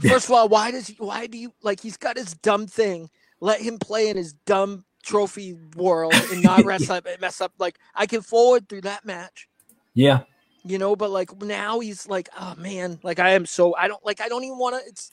First 0.00 0.26
of 0.26 0.32
all, 0.32 0.48
why 0.48 0.70
does 0.70 0.88
he, 0.88 0.94
why 0.98 1.26
do 1.26 1.38
you 1.38 1.52
like 1.62 1.80
he's 1.80 1.96
got 1.96 2.16
his 2.16 2.34
dumb 2.34 2.66
thing 2.66 3.10
let 3.40 3.60
him 3.60 3.78
play 3.78 4.08
in 4.08 4.16
his 4.16 4.32
dumb 4.32 4.84
trophy 5.02 5.56
world 5.76 6.14
and 6.32 6.42
not 6.42 6.64
mess 6.66 6.90
up 6.90 7.06
mess 7.20 7.40
up 7.40 7.52
like 7.58 7.78
I 7.94 8.06
can 8.06 8.22
forward 8.22 8.68
through 8.68 8.82
that 8.82 9.04
match. 9.04 9.48
Yeah. 9.94 10.20
You 10.64 10.78
know, 10.78 10.96
but 10.96 11.10
like 11.10 11.40
now 11.40 11.78
he's 11.80 12.08
like, 12.08 12.28
oh 12.38 12.54
man, 12.56 12.98
like 13.02 13.18
I 13.18 13.30
am 13.30 13.46
so 13.46 13.74
I 13.76 13.88
don't 13.88 14.04
like 14.04 14.20
I 14.20 14.28
don't 14.28 14.44
even 14.44 14.58
want 14.58 14.76
to 14.76 14.88
it's 14.88 15.12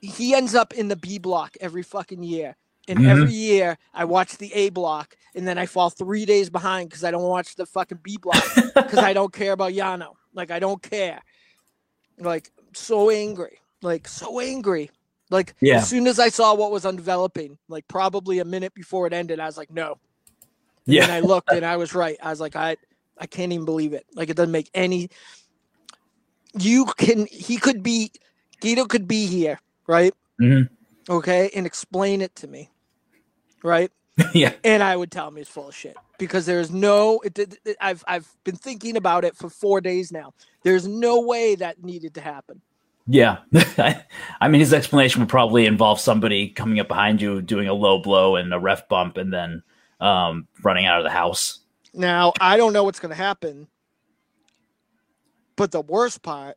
he 0.00 0.34
ends 0.34 0.54
up 0.54 0.74
in 0.74 0.88
the 0.88 0.96
B 0.96 1.18
block 1.18 1.56
every 1.60 1.82
fucking 1.82 2.22
year. 2.22 2.56
And 2.88 2.98
mm-hmm. 2.98 3.08
every 3.08 3.32
year 3.32 3.78
I 3.92 4.04
watch 4.04 4.36
the 4.36 4.52
A 4.52 4.70
block 4.70 5.16
and 5.34 5.46
then 5.48 5.58
I 5.58 5.66
fall 5.66 5.90
three 5.90 6.24
days 6.26 6.50
behind 6.50 6.90
because 6.90 7.04
I 7.04 7.10
don't 7.10 7.22
watch 7.22 7.56
the 7.56 7.66
fucking 7.66 8.00
B 8.02 8.18
block 8.20 8.42
because 8.74 8.98
I 8.98 9.12
don't 9.14 9.32
care 9.32 9.52
about 9.52 9.72
Yano. 9.72 10.12
Like 10.34 10.50
I 10.50 10.58
don't 10.58 10.82
care. 10.82 11.20
Like 12.18 12.50
so 12.72 13.10
angry. 13.10 13.58
Like 13.82 14.06
so 14.06 14.40
angry. 14.40 14.90
Like 15.30 15.54
yeah. 15.60 15.78
as 15.78 15.88
soon 15.88 16.06
as 16.06 16.18
I 16.18 16.28
saw 16.28 16.54
what 16.54 16.70
was 16.70 16.84
undeveloping, 16.84 17.58
like 17.68 17.88
probably 17.88 18.38
a 18.38 18.44
minute 18.44 18.74
before 18.74 19.06
it 19.06 19.12
ended, 19.12 19.40
I 19.40 19.46
was 19.46 19.56
like, 19.56 19.70
no. 19.70 19.98
And 20.86 20.96
yeah. 20.96 21.14
I 21.14 21.20
looked 21.20 21.50
and 21.50 21.64
I 21.64 21.76
was 21.76 21.94
right. 21.94 22.16
I 22.22 22.30
was 22.30 22.40
like, 22.40 22.56
I 22.56 22.76
I 23.18 23.26
can't 23.26 23.52
even 23.52 23.64
believe 23.64 23.94
it. 23.94 24.04
Like 24.14 24.28
it 24.28 24.36
doesn't 24.36 24.52
make 24.52 24.70
any 24.74 25.08
you 26.58 26.84
can 26.96 27.26
he 27.30 27.56
could 27.56 27.82
be 27.82 28.12
Gedo 28.60 28.88
could 28.88 29.08
be 29.08 29.26
here, 29.26 29.60
right? 29.86 30.14
Mm-hmm. 30.40 30.72
Okay, 31.12 31.50
and 31.54 31.66
explain 31.66 32.22
it 32.22 32.34
to 32.36 32.46
me. 32.46 32.70
Right? 33.64 33.90
yeah. 34.32 34.52
And 34.62 34.82
I 34.82 34.94
would 34.94 35.10
tell 35.10 35.26
him 35.26 35.36
he's 35.36 35.48
full 35.48 35.68
of 35.68 35.74
shit 35.74 35.96
because 36.18 36.46
there's 36.46 36.70
no 36.70 37.18
it, 37.24 37.36
it, 37.36 37.58
it, 37.64 37.76
I've 37.80 38.04
I've 38.06 38.28
been 38.44 38.54
thinking 38.54 38.96
about 38.96 39.24
it 39.24 39.36
for 39.36 39.50
4 39.50 39.80
days 39.80 40.12
now. 40.12 40.32
There's 40.62 40.86
no 40.86 41.20
way 41.22 41.56
that 41.56 41.82
needed 41.82 42.14
to 42.14 42.20
happen. 42.20 42.60
Yeah. 43.06 43.38
I 44.40 44.48
mean, 44.48 44.60
his 44.60 44.72
explanation 44.72 45.20
would 45.20 45.28
probably 45.28 45.66
involve 45.66 46.00
somebody 46.00 46.48
coming 46.48 46.80
up 46.80 46.88
behind 46.88 47.20
you, 47.20 47.42
doing 47.42 47.68
a 47.68 47.74
low 47.74 47.98
blow 47.98 48.36
and 48.36 48.52
a 48.54 48.58
ref 48.58 48.88
bump, 48.88 49.16
and 49.16 49.32
then 49.32 49.62
um, 50.00 50.46
running 50.62 50.86
out 50.86 50.98
of 50.98 51.04
the 51.04 51.10
house. 51.10 51.60
Now, 51.92 52.32
I 52.40 52.56
don't 52.56 52.72
know 52.72 52.84
what's 52.84 53.00
going 53.00 53.10
to 53.10 53.16
happen. 53.16 53.68
But 55.56 55.70
the 55.70 55.82
worst 55.82 56.22
part 56.22 56.56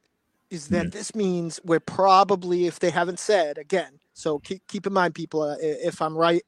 is 0.50 0.70
that 0.70 0.88
mm 0.88 0.92
this 0.92 1.14
means 1.14 1.60
we're 1.64 1.80
probably, 1.80 2.66
if 2.66 2.80
they 2.80 2.90
haven't 2.90 3.20
said 3.20 3.58
again, 3.58 4.00
so 4.14 4.40
keep, 4.40 4.66
keep 4.68 4.88
in 4.88 4.94
mind, 4.94 5.14
people, 5.14 5.42
uh, 5.42 5.58
if 5.60 6.02
I'm 6.02 6.18
right, 6.18 6.42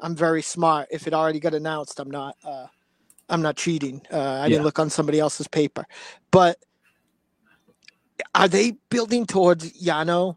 I'm 0.00 0.14
very 0.14 0.42
smart. 0.42 0.88
If 0.90 1.06
it 1.06 1.14
already 1.14 1.40
got 1.40 1.54
announced, 1.54 2.00
I'm 2.00 2.10
not. 2.10 2.36
Uh, 2.44 2.66
I'm 3.28 3.42
not 3.42 3.56
cheating. 3.56 4.02
Uh, 4.12 4.16
I 4.16 4.42
yeah. 4.42 4.48
didn't 4.48 4.64
look 4.64 4.78
on 4.78 4.88
somebody 4.88 5.18
else's 5.18 5.48
paper, 5.48 5.84
but 6.30 6.58
are 8.34 8.46
they 8.46 8.76
building 8.88 9.26
towards 9.26 9.72
Yano, 9.82 10.36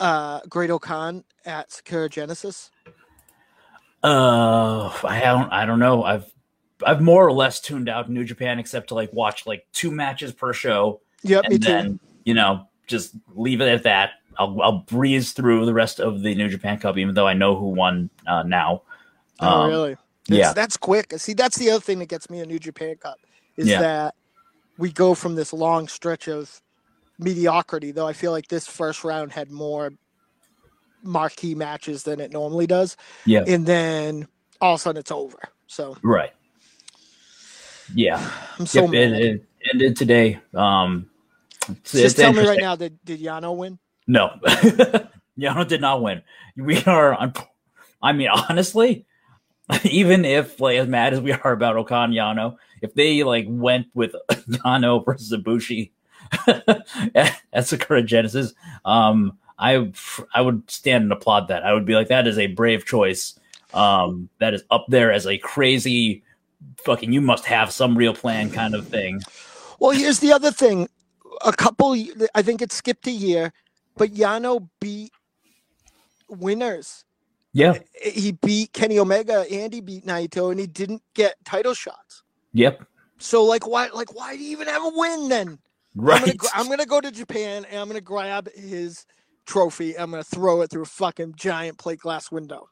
uh, 0.00 0.40
Great-O-Khan 0.48 1.22
at 1.44 1.70
Sakura 1.70 2.08
Genesis? 2.08 2.70
Uh, 4.02 4.88
I 5.04 5.20
don't. 5.20 5.52
I 5.52 5.66
don't 5.66 5.78
know. 5.78 6.02
I've 6.02 6.32
I've 6.84 7.00
more 7.00 7.26
or 7.26 7.32
less 7.32 7.60
tuned 7.60 7.88
out 7.88 8.08
New 8.08 8.24
Japan 8.24 8.58
except 8.58 8.88
to 8.88 8.94
like 8.94 9.12
watch 9.12 9.46
like 9.46 9.66
two 9.72 9.90
matches 9.90 10.32
per 10.32 10.52
show. 10.52 11.00
Yep, 11.22 11.44
and 11.44 11.52
me 11.52 11.58
too. 11.58 12.00
you 12.24 12.34
know 12.34 12.68
just 12.88 13.14
leave 13.34 13.60
it 13.60 13.68
at 13.68 13.84
that. 13.84 14.10
I'll 14.38 14.60
I'll 14.62 14.78
breeze 14.78 15.32
through 15.32 15.66
the 15.66 15.74
rest 15.74 16.00
of 16.00 16.22
the 16.22 16.34
New 16.34 16.48
Japan 16.48 16.78
Cup, 16.78 16.96
even 16.96 17.14
though 17.14 17.26
I 17.26 17.34
know 17.34 17.56
who 17.56 17.70
won 17.70 18.10
uh, 18.26 18.42
now. 18.44 18.82
oh, 19.40 19.64
Um, 19.64 19.70
really? 19.70 19.96
yeah. 20.28 20.52
That's, 20.52 20.54
that's 20.54 20.76
quick. 20.76 21.12
See, 21.18 21.32
that's 21.34 21.56
the 21.58 21.70
other 21.70 21.80
thing 21.80 21.98
that 22.00 22.08
gets 22.08 22.30
me 22.30 22.40
a 22.40 22.46
New 22.46 22.58
Japan 22.58 22.96
Cup 22.96 23.18
is 23.56 23.68
Yeah. 23.68 23.80
that 23.80 24.14
we 24.78 24.92
go 24.92 25.14
from 25.14 25.34
this 25.34 25.52
long 25.52 25.88
stretch 25.88 26.28
of 26.28 26.60
mediocrity. 27.18 27.90
Though 27.90 28.06
I 28.06 28.12
feel 28.12 28.32
like 28.32 28.48
this 28.48 28.66
first 28.66 29.04
round 29.04 29.32
had 29.32 29.50
more 29.50 29.90
marquee 31.02 31.54
matches 31.54 32.02
than 32.02 32.20
it 32.20 32.32
normally 32.32 32.66
does, 32.66 32.96
Yeah, 33.24 33.44
and 33.46 33.66
then 33.66 34.28
all 34.60 34.74
of 34.74 34.80
a 34.80 34.82
sudden 34.82 35.00
it's 35.00 35.10
over. 35.12 35.38
So 35.66 35.96
right. 36.02 36.32
Yeah, 37.94 38.30
I'm 38.58 38.66
so 38.66 38.86
yep, 38.86 38.94
it, 38.94 39.10
mad. 39.10 39.22
it 39.22 39.44
ended 39.72 39.96
today. 39.96 40.40
Um, 40.54 41.08
Just 41.84 41.94
it's 41.94 42.14
tell 42.14 42.32
me 42.32 42.46
right 42.46 42.60
now, 42.60 42.76
did 42.76 42.98
did 43.04 43.20
Yano 43.20 43.56
win? 43.56 43.78
No, 44.08 44.30
Yano 45.38 45.68
did 45.68 45.80
not 45.80 46.02
win. 46.02 46.22
We 46.56 46.82
are. 46.84 47.32
I 48.02 48.12
mean, 48.12 48.28
honestly, 48.28 49.06
even 49.84 50.24
if 50.24 50.60
like 50.60 50.78
as 50.78 50.88
mad 50.88 51.12
as 51.12 51.20
we 51.20 51.32
are 51.32 51.52
about 51.52 51.76
O-Khan 51.76 52.12
Yano, 52.12 52.56
if 52.82 52.94
they 52.94 53.22
like 53.22 53.46
went 53.48 53.86
with 53.94 54.14
Yano 54.30 55.04
versus 55.04 55.32
Ibushi 55.32 55.90
at 57.14 57.66
Sakura 57.66 58.02
Genesis, 58.02 58.54
um, 58.84 59.38
I 59.58 59.92
I 60.34 60.40
would 60.40 60.68
stand 60.70 61.04
and 61.04 61.12
applaud 61.12 61.48
that. 61.48 61.64
I 61.64 61.74
would 61.74 61.84
be 61.84 61.94
like, 61.94 62.08
that 62.08 62.26
is 62.26 62.38
a 62.38 62.48
brave 62.48 62.86
choice. 62.86 63.38
Um, 63.74 64.30
that 64.38 64.54
is 64.54 64.64
up 64.70 64.86
there 64.88 65.12
as 65.12 65.26
a 65.26 65.36
crazy 65.36 66.22
fucking. 66.84 67.12
You 67.12 67.20
must 67.20 67.44
have 67.44 67.70
some 67.70 67.98
real 67.98 68.14
plan 68.14 68.50
kind 68.50 68.74
of 68.74 68.88
thing. 68.88 69.20
Well, 69.78 69.90
here's 69.90 70.20
the 70.20 70.32
other 70.32 70.50
thing. 70.50 70.88
A 71.44 71.52
couple, 71.52 71.94
I 72.34 72.42
think 72.42 72.62
it 72.62 72.72
skipped 72.72 73.06
a 73.06 73.12
year, 73.12 73.52
but 73.98 74.14
Yano 74.14 74.68
beat 74.80 75.12
winners. 76.28 77.04
Yeah. 77.52 77.78
He 78.02 78.32
beat 78.32 78.72
Kenny 78.72 78.98
Omega 78.98 79.44
and 79.50 79.72
he 79.72 79.80
beat 79.80 80.06
Naito, 80.06 80.50
and 80.50 80.60
he 80.60 80.66
didn't 80.66 81.02
get 81.14 81.36
title 81.44 81.74
shots. 81.74 82.22
Yep. 82.52 82.84
So, 83.18 83.44
like, 83.44 83.66
why, 83.66 83.88
like, 83.88 84.14
why 84.14 84.36
do 84.36 84.42
you 84.42 84.50
even 84.52 84.68
have 84.68 84.84
a 84.84 84.90
win 84.94 85.28
then? 85.28 85.48
I'm 85.48 85.58
Right. 85.96 86.20
gonna, 86.20 86.34
go- 86.34 86.48
I'm 86.54 86.68
gonna 86.68 86.86
go 86.86 87.00
to 87.00 87.10
Japan 87.10 87.64
and 87.64 87.80
I'm 87.80 87.88
gonna 87.88 88.00
grab 88.00 88.48
his 88.54 89.04
trophy. 89.46 89.98
I'm 89.98 90.10
gonna 90.10 90.22
throw 90.22 90.60
it 90.62 90.70
through 90.70 90.82
a 90.82 90.86
fucking 90.86 91.34
giant 91.36 91.78
plate 91.78 91.98
glass 91.98 92.30
window. 92.30 92.68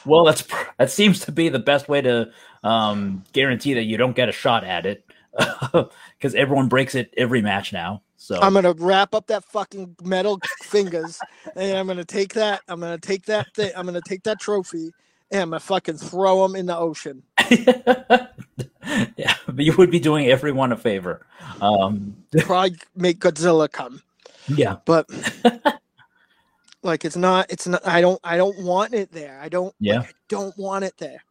well, 0.05 0.25
that's 0.25 0.43
that 0.77 0.91
seems 0.91 1.21
to 1.21 1.31
be 1.31 1.47
the 1.49 1.59
best 1.59 1.87
way 1.87 2.01
to 2.01 2.29
um, 2.63 3.23
guarantee 3.31 3.75
that 3.75 3.83
you 3.83 3.95
don't 3.97 4.15
get 4.15 4.27
a 4.27 4.33
shot 4.33 4.63
at 4.65 4.85
it, 4.85 5.05
because 5.71 6.35
everyone 6.35 6.67
breaks 6.67 6.95
it 6.95 7.13
every 7.15 7.41
match 7.41 7.71
now. 7.71 8.01
So 8.25 8.39
I'm 8.41 8.55
gonna 8.55 8.73
wrap 8.73 9.13
up 9.13 9.27
that 9.27 9.43
fucking 9.43 9.97
metal 10.03 10.39
fingers, 10.63 11.19
and 11.55 11.77
I'm 11.77 11.85
gonna 11.85 12.03
take 12.03 12.33
that. 12.33 12.61
I'm 12.67 12.79
gonna 12.79 12.97
take 12.97 13.25
that 13.25 13.53
thing. 13.53 13.71
I'm 13.77 13.85
gonna 13.85 14.01
take 14.01 14.23
that 14.23 14.39
trophy, 14.39 14.89
and 15.29 15.43
I'm 15.43 15.49
gonna 15.51 15.59
fucking 15.59 15.97
throw 15.97 16.43
him 16.43 16.55
in 16.55 16.65
the 16.65 16.75
ocean. 16.75 17.21
yeah, 17.51 19.35
but 19.45 19.63
you 19.63 19.75
would 19.77 19.91
be 19.91 19.99
doing 19.99 20.25
everyone 20.25 20.71
a 20.71 20.75
favor. 20.75 21.27
Um, 21.61 22.17
Probably 22.39 22.77
make 22.95 23.19
Godzilla 23.19 23.71
come, 23.71 24.01
yeah, 24.47 24.77
but 24.85 25.07
like 26.81 27.05
it's 27.05 27.15
not. 27.15 27.45
It's 27.51 27.67
not. 27.67 27.85
I 27.85 28.01
don't. 28.01 28.19
I 28.23 28.37
don't 28.37 28.57
want 28.63 28.95
it 28.95 29.11
there. 29.11 29.39
I 29.39 29.49
don't. 29.49 29.75
Yeah. 29.79 29.99
like, 29.99 30.09
I 30.09 30.13
don't 30.29 30.57
want 30.57 30.83
it 30.83 30.97
there. 30.97 31.23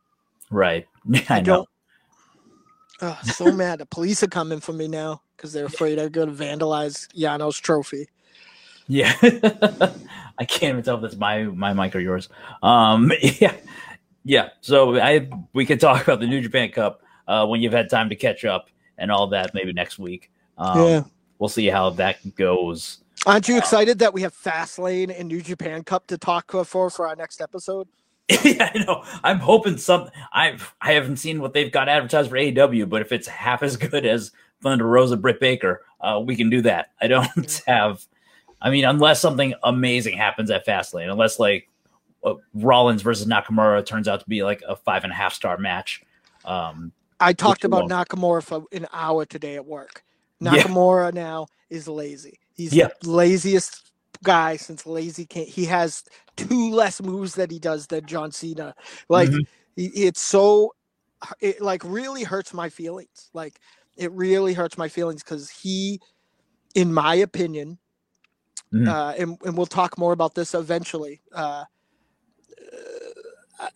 right. 0.48 0.87
I, 1.12 1.24
I 1.28 1.40
know. 1.40 1.42
don't. 1.42 1.68
Oh, 3.02 3.18
so 3.24 3.50
mad. 3.50 3.80
The 3.80 3.87
police 3.87 4.22
are 4.22 4.28
coming 4.28 4.61
for 4.61 4.72
me 4.72 4.87
now 4.87 5.22
because 5.36 5.52
they're 5.52 5.66
afraid 5.66 5.98
I'm 5.98 6.10
going 6.10 6.34
to 6.34 6.44
vandalize 6.44 7.08
Yano's 7.14 7.58
trophy. 7.58 8.08
Yeah, 8.86 9.14
I 9.22 10.44
can't 10.44 10.72
even 10.74 10.82
tell 10.82 10.96
if 10.96 11.02
that's 11.02 11.16
my 11.16 11.44
my 11.44 11.72
mic 11.72 11.96
or 11.96 12.00
yours. 12.00 12.28
Um, 12.62 13.10
yeah, 13.22 13.54
yeah. 14.24 14.48
So 14.60 14.98
I 14.98 15.28
we 15.52 15.64
could 15.64 15.80
talk 15.80 16.02
about 16.02 16.20
the 16.20 16.26
New 16.26 16.40
Japan 16.40 16.70
Cup 16.70 17.02
uh, 17.26 17.46
when 17.46 17.62
you've 17.62 17.72
had 17.72 17.88
time 17.88 18.10
to 18.10 18.16
catch 18.16 18.44
up 18.44 18.68
and 18.98 19.10
all 19.10 19.28
that 19.28 19.54
maybe 19.54 19.72
next 19.72 19.98
week. 19.98 20.30
Um, 20.58 20.78
yeah. 20.78 21.02
we'll 21.38 21.48
see 21.48 21.66
how 21.66 21.90
that 21.90 22.34
goes. 22.36 22.98
Aren't 23.26 23.48
you 23.48 23.56
excited 23.56 24.00
that 24.00 24.12
we 24.12 24.22
have 24.22 24.34
Fastlane 24.34 25.18
and 25.18 25.28
New 25.28 25.40
Japan 25.40 25.82
Cup 25.82 26.06
to 26.08 26.18
talk 26.18 26.52
for 26.52 26.90
for 26.90 27.08
our 27.08 27.16
next 27.16 27.40
episode? 27.40 27.88
yeah, 28.42 28.70
I 28.74 28.78
know. 28.78 29.02
I'm 29.22 29.38
hoping 29.38 29.76
some. 29.76 30.10
I've 30.32 30.74
I 30.80 30.92
haven't 30.92 31.18
seen 31.18 31.40
what 31.40 31.52
they've 31.52 31.72
got 31.72 31.88
advertised 31.88 32.30
for 32.30 32.36
AEW, 32.36 32.88
but 32.88 33.02
if 33.02 33.12
it's 33.12 33.28
half 33.28 33.62
as 33.62 33.76
good 33.76 34.06
as 34.06 34.32
Thunder 34.62 34.86
Rosa, 34.86 35.16
Britt 35.16 35.40
Baker, 35.40 35.82
uh, 36.00 36.20
we 36.24 36.36
can 36.36 36.50
do 36.50 36.62
that. 36.62 36.90
I 37.00 37.06
don't 37.06 37.62
have. 37.66 38.04
I 38.60 38.70
mean, 38.70 38.84
unless 38.84 39.20
something 39.20 39.54
amazing 39.62 40.16
happens 40.16 40.50
at 40.50 40.66
Fastlane, 40.66 41.10
unless 41.10 41.38
like 41.38 41.68
uh, 42.24 42.34
Rollins 42.54 43.02
versus 43.02 43.26
Nakamura 43.26 43.84
turns 43.84 44.08
out 44.08 44.20
to 44.20 44.26
be 44.28 44.42
like 44.42 44.62
a 44.66 44.74
five 44.76 45.04
and 45.04 45.12
a 45.12 45.16
half 45.16 45.34
star 45.34 45.58
match. 45.58 46.02
Um, 46.44 46.92
I 47.20 47.32
talked 47.32 47.64
about 47.64 47.88
won't. 47.90 48.08
Nakamura 48.08 48.42
for 48.42 48.64
an 48.72 48.86
hour 48.92 49.24
today 49.24 49.56
at 49.56 49.66
work. 49.66 50.02
Yeah. 50.40 50.52
Nakamura 50.64 51.14
now 51.14 51.46
is 51.70 51.88
lazy. 51.88 52.38
He's 52.54 52.74
Yeah. 52.74 52.88
the 53.00 53.10
laziest 53.10 53.92
guy 54.22 54.56
since 54.56 54.84
lazy 54.84 55.24
can't. 55.24 55.48
He 55.48 55.64
has 55.66 56.04
two 56.36 56.70
less 56.70 57.00
moves 57.00 57.34
that 57.36 57.50
he 57.50 57.58
does 57.58 57.86
than 57.86 58.04
John 58.04 58.30
Cena. 58.32 58.74
Like 59.08 59.30
Mhm. 59.30 59.46
it's 59.76 60.20
so 60.20 60.74
it 61.40 61.62
like 61.62 61.82
really 61.84 62.24
hurts 62.24 62.52
my 62.52 62.68
feelings. 62.68 63.30
Like 63.32 63.58
it 63.96 64.11
really 64.12 64.54
hurts 64.54 64.76
my 64.78 64.88
feelings 64.88 65.22
because 65.22 65.50
he, 65.50 66.00
in 66.74 66.92
my 66.92 67.14
opinion, 67.16 67.78
Mhm. 68.72 68.88
uh, 68.88 69.14
and 69.18 69.38
and 69.44 69.57
we'll 69.57 69.66
talk 69.66 69.96
more 69.98 70.12
about 70.12 70.35
this 70.35 70.54
eventually. 70.54 71.20
Uh, 71.33 71.64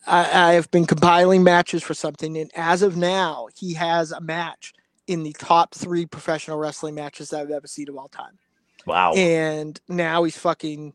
I, 0.05 0.49
I 0.49 0.53
have 0.53 0.69
been 0.71 0.85
compiling 0.85 1.43
matches 1.43 1.83
for 1.83 1.93
something, 1.93 2.37
and 2.37 2.51
as 2.55 2.81
of 2.81 2.97
now, 2.97 3.47
he 3.57 3.73
has 3.75 4.11
a 4.11 4.21
match 4.21 4.73
in 5.07 5.23
the 5.23 5.33
top 5.33 5.73
three 5.73 6.05
professional 6.05 6.57
wrestling 6.57 6.95
matches 6.95 7.29
that 7.29 7.41
I've 7.41 7.51
ever 7.51 7.67
seen 7.67 7.89
of 7.89 7.97
all 7.97 8.09
time. 8.09 8.37
wow. 8.85 9.13
And 9.13 9.79
now 9.87 10.23
he's 10.23 10.37
fucking 10.37 10.93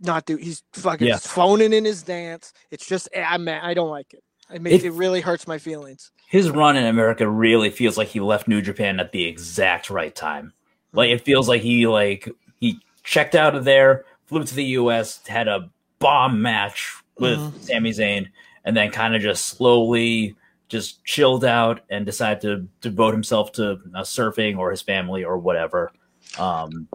not 0.00 0.24
do. 0.26 0.36
He's 0.36 0.62
fucking 0.72 1.06
Yeah. 1.08 1.18
phoning 1.18 1.72
in 1.72 1.84
his 1.84 2.02
dance. 2.02 2.52
It's 2.70 2.86
just 2.86 3.08
I'm. 3.16 3.46
I 3.48 3.74
don't 3.74 3.90
like 3.90 4.14
it. 4.14 4.24
It 4.52 4.62
makes 4.62 4.84
It- 4.84 4.88
it 4.88 4.92
really 4.92 5.20
hurts 5.20 5.46
my 5.46 5.58
feelings. 5.58 6.10
His 6.28 6.50
run 6.50 6.76
in 6.76 6.84
America 6.86 7.28
really 7.28 7.70
feels 7.70 7.98
like 7.98 8.08
he 8.08 8.20
left 8.20 8.46
New 8.48 8.62
Japan 8.62 9.00
at 9.00 9.12
the 9.12 9.24
exact 9.24 9.90
right 9.90 10.14
time. 10.14 10.52
Like 10.92 11.10
it 11.10 11.22
feels 11.22 11.48
like 11.48 11.62
he 11.62 11.86
like 11.86 12.28
he 12.60 12.80
checked 13.02 13.34
out 13.34 13.54
of 13.54 13.64
there, 13.64 14.04
flew 14.26 14.44
to 14.44 14.54
the 14.54 14.64
US, 14.64 15.24
had 15.26 15.48
a 15.48 15.70
bomb 15.98 16.40
match 16.42 16.92
with 17.18 17.38
Mhm. 17.38 17.60
Sami 17.60 17.90
Zayn, 17.90 18.28
and 18.64 18.76
then 18.76 18.90
kind 18.90 19.14
of 19.14 19.22
just 19.22 19.44
slowly 19.46 20.34
just 20.68 21.04
chilled 21.04 21.44
out 21.44 21.80
and 21.90 22.06
decided 22.06 22.40
to 22.42 22.68
devote 22.80 23.12
himself 23.12 23.50
to 23.52 23.72
uh, 23.94 24.02
surfing 24.02 24.56
or 24.56 24.70
his 24.70 24.80
family 24.82 25.24
or 25.24 25.36
whatever. 25.36 25.90
Um, 26.38 26.86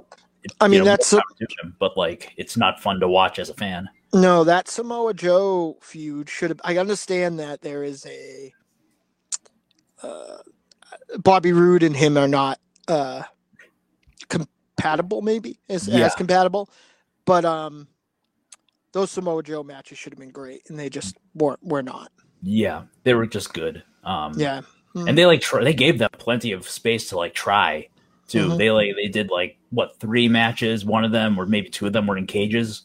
it- 0.43 0.53
I 0.61 0.65
you 0.65 0.71
mean, 0.71 0.79
know, 0.79 0.85
that's 0.85 1.11
a- 1.11 1.21
him, 1.61 1.75
but 1.79 1.97
like 1.97 2.33
it's 2.37 2.55
not 2.55 2.79
fun 2.81 2.99
to 3.01 3.07
watch 3.09 3.37
as 3.37 3.49
a 3.49 3.53
fan. 3.53 3.89
No, 4.15 4.43
that 4.45 4.67
Samoa 4.69 5.13
Joe 5.13 5.77
feud 5.81 6.29
should 6.29 6.49
have. 6.49 6.61
I 6.63 6.77
understand 6.77 7.39
that 7.39 7.61
there 7.61 7.83
is 7.83 8.05
a 8.05 8.53
uh, 10.01 10.37
Bobby 11.19 11.51
Roode 11.51 11.83
and 11.83 11.95
him 11.95 12.17
are 12.17 12.27
not 12.27 12.59
uh, 12.87 13.23
compatible, 14.29 15.21
maybe 15.21 15.59
as, 15.69 15.87
Yeah. 15.87 16.05
as 16.05 16.15
compatible, 16.15 16.69
but 17.25 17.43
um, 17.45 17.87
those 18.93 19.11
Samoa 19.11 19.43
Joe 19.43 19.63
matches 19.63 19.97
should 19.97 20.13
have 20.13 20.19
been 20.19 20.31
great, 20.31 20.61
and 20.69 20.79
they 20.79 20.89
just 20.89 21.17
weren't. 21.33 21.61
Were 21.61 21.83
not. 21.83 22.11
Yeah, 22.41 22.83
they 23.03 23.13
were 23.15 23.25
just 23.25 23.53
good. 23.53 23.83
Um, 24.03 24.33
Yeah, 24.37 24.61
and 24.95 25.17
they 25.17 25.25
like 25.25 25.41
try, 25.41 25.63
they 25.63 25.73
gave 25.73 25.97
them 25.99 26.09
plenty 26.17 26.53
of 26.53 26.69
space 26.69 27.09
to 27.09 27.17
like 27.17 27.33
try 27.33 27.89
too. 28.27 28.49
Mhm. 28.49 28.57
They 28.57 28.71
like 28.71 28.95
they 28.95 29.09
did 29.09 29.29
like 29.29 29.57
what 29.71 29.99
three 29.99 30.29
matches? 30.29 30.85
One 30.85 31.03
of 31.03 31.11
them 31.11 31.37
or 31.37 31.45
maybe 31.45 31.69
two 31.69 31.85
of 31.87 31.91
them 31.93 32.07
were 32.07 32.17
in 32.17 32.27
cages, 32.27 32.83